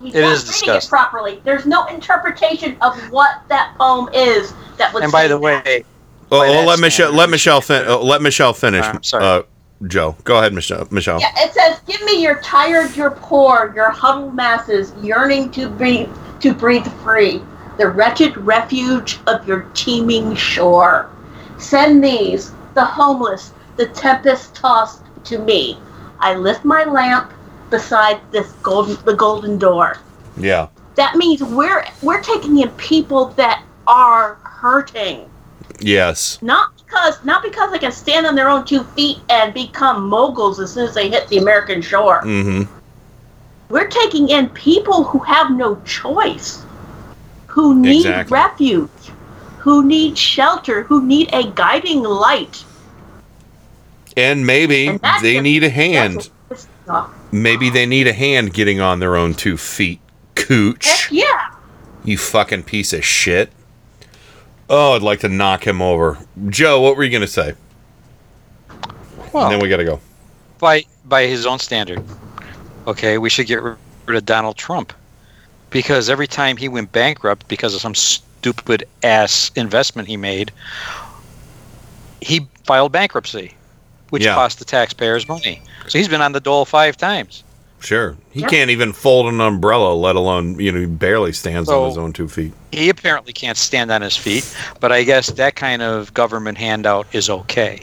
[0.01, 0.87] He's It not is reading disgusting.
[0.87, 1.41] It properly.
[1.45, 5.03] There's no interpretation of what that poem is that would.
[5.03, 5.39] And by the that.
[5.39, 5.85] way,
[6.29, 8.85] Well, by well, let Michelle let Michelle fin- uh, let Michelle finish.
[8.85, 9.23] I'm sorry.
[9.23, 9.41] Uh,
[9.87, 10.87] Joe, go ahead, Michelle.
[10.91, 11.19] Michelle.
[11.19, 16.09] Yeah, it says, "Give me your tired, your poor, your huddled masses, yearning to breathe,
[16.39, 17.41] to breathe free,
[17.77, 21.09] the wretched refuge of your teeming shore.
[21.57, 25.77] Send these, the homeless, the tempest-tossed, to me.
[26.19, 27.31] I lift my lamp
[27.69, 29.97] beside this golden, the golden door.
[30.37, 30.67] Yeah.
[30.95, 35.29] That means we're we're taking in people that are hurting."
[35.79, 36.39] Yes.
[36.41, 40.59] not because not because they can stand on their own two feet and become moguls
[40.59, 42.21] as soon as they hit the American shore.
[42.21, 42.71] Mm-hmm.
[43.69, 46.63] We're taking in people who have no choice,
[47.47, 48.33] who need Exactly.
[48.35, 48.89] refuge,
[49.63, 52.65] who need shelter, who need a guiding light.
[54.17, 56.15] And maybe And they the- need a hand.
[56.17, 57.09] what this is off.
[57.31, 60.01] Maybe they need a hand getting on their own two feet.
[60.35, 60.85] Cooch.
[60.85, 61.51] Heck yeah.
[62.03, 63.51] You fucking piece of shit.
[64.69, 66.17] Oh, I'd like to knock him over.
[66.49, 67.53] Joe, what were you going to say?
[69.31, 70.01] Well, and then we got to go.
[70.59, 72.03] by by his own standard,
[72.85, 73.77] okay, we should get rid
[74.09, 74.91] of Donald Trump
[75.69, 77.95] because every time he went bankrupt because of some
[78.43, 80.51] stupid ass investment he made,
[82.19, 83.53] he filed bankruptcy,
[84.09, 84.35] which Yeah.
[84.35, 85.61] cost the taxpayers money.
[85.87, 87.43] So he's been on the dole five times.
[87.79, 88.15] Sure.
[88.31, 88.49] He Yep.
[88.49, 92.11] can't even fold an umbrella, let alone, you know, he barely stands on his own
[92.11, 92.51] two feet.
[92.73, 94.45] He apparently can't stand on his feet,
[94.81, 97.81] but I guess that kind of government handout is okay.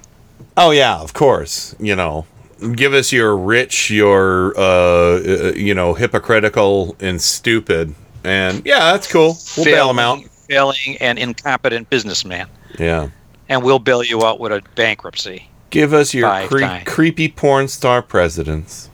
[0.59, 1.75] Oh, yeah, of course.
[1.79, 2.27] You know,
[2.75, 7.95] give us your rich, your, uh, uh, you know, hypocritical and stupid.
[8.25, 9.39] And yeah, that's cool.
[9.57, 10.19] We'll bail him out.
[10.55, 13.11] Failing and incompetent businessman, Yeah.
[13.49, 15.49] and we'll bail you out with a bankruptcy.
[15.71, 16.85] Give us your Five creep, times.
[16.89, 18.89] creepy porn star presidents.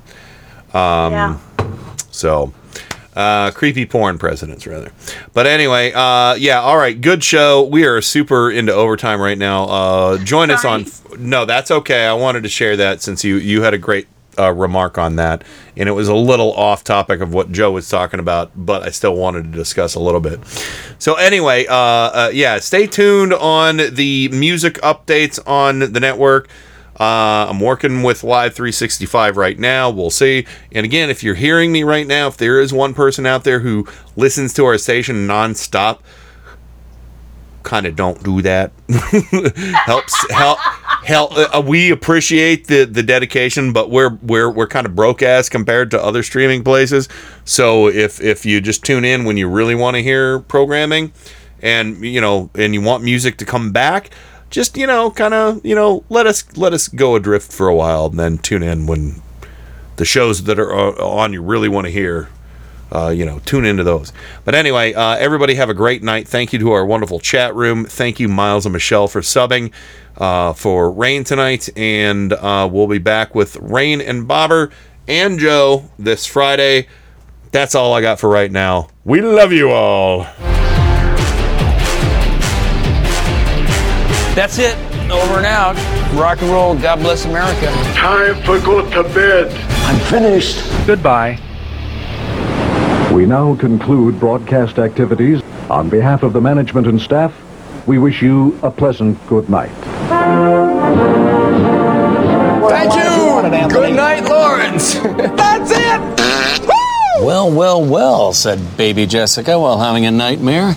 [0.74, 1.36] Um, Yeah.
[2.10, 2.52] So,
[3.16, 4.92] uh, creepy porn presidents, rather.
[5.32, 7.62] But anyway, uh, yeah, all right, good show.
[7.62, 9.64] We are super into overtime right now.
[9.64, 10.84] Uh, join us on.
[11.18, 12.04] No, that's okay.
[12.06, 14.06] I wanted to share that since you you had a great
[14.38, 15.44] uh, remark on that,
[15.76, 18.90] and it was a little off topic of what Joe was talking about, but I
[18.90, 20.40] still wanted to discuss a little bit.
[20.98, 26.48] So anyway, uh, uh, yeah, stay tuned on the music updates on the network.
[26.98, 29.90] Uh, I'm working with Live 365 right now.
[29.90, 30.46] We'll see.
[30.72, 33.60] And again, if you're hearing me right now, if there is one person out there
[33.60, 35.98] who listens to our station nonstop,
[37.66, 38.72] kind of don't do that.
[39.84, 40.58] Helps help
[41.04, 41.32] help.
[41.34, 45.90] Uh, we appreciate the the dedication, but we're we're we're kind of broke ass compared
[45.90, 47.08] to other streaming places.
[47.44, 51.12] So if if you just tune in when you really want to hear programming,
[51.60, 54.10] and you know, and you want music to come back,
[54.48, 57.74] just you know, kind of you know, let us let us go adrift for a
[57.74, 59.20] while, and then tune in when
[59.96, 62.28] the shows that are uh, on you really want to hear.
[62.92, 64.12] Uh, you know, tune into those.
[64.44, 66.28] But anyway, uh, everybody have a great night.
[66.28, 67.84] Thank you to our wonderful chat room.
[67.84, 69.72] Thank you, Miles and Michelle, for subbing
[70.16, 71.68] uh, for Rain tonight.
[71.76, 74.70] And uh, we'll be back with Rain and Bobber
[75.08, 76.86] and Joe this Friday.
[77.50, 78.88] That's all I got for right now.
[79.04, 80.26] We love you all.
[84.34, 84.76] That's it.
[85.10, 85.76] Over and out.
[86.14, 86.76] Rock and roll.
[86.76, 87.66] God bless America.
[87.94, 89.50] Time for go to bed.
[89.86, 90.62] I'm finished.
[90.86, 91.40] Goodbye.
[93.16, 95.40] We now conclude broadcast activities.
[95.70, 97.32] On behalf of the management and staff,
[97.86, 99.70] we wish you a pleasant good night.
[102.68, 103.70] Thank you.
[103.70, 104.94] Good night, Lawrence.
[105.34, 106.00] That's it.
[107.24, 110.76] Well, well, well, said baby Jessica while having a nightmare.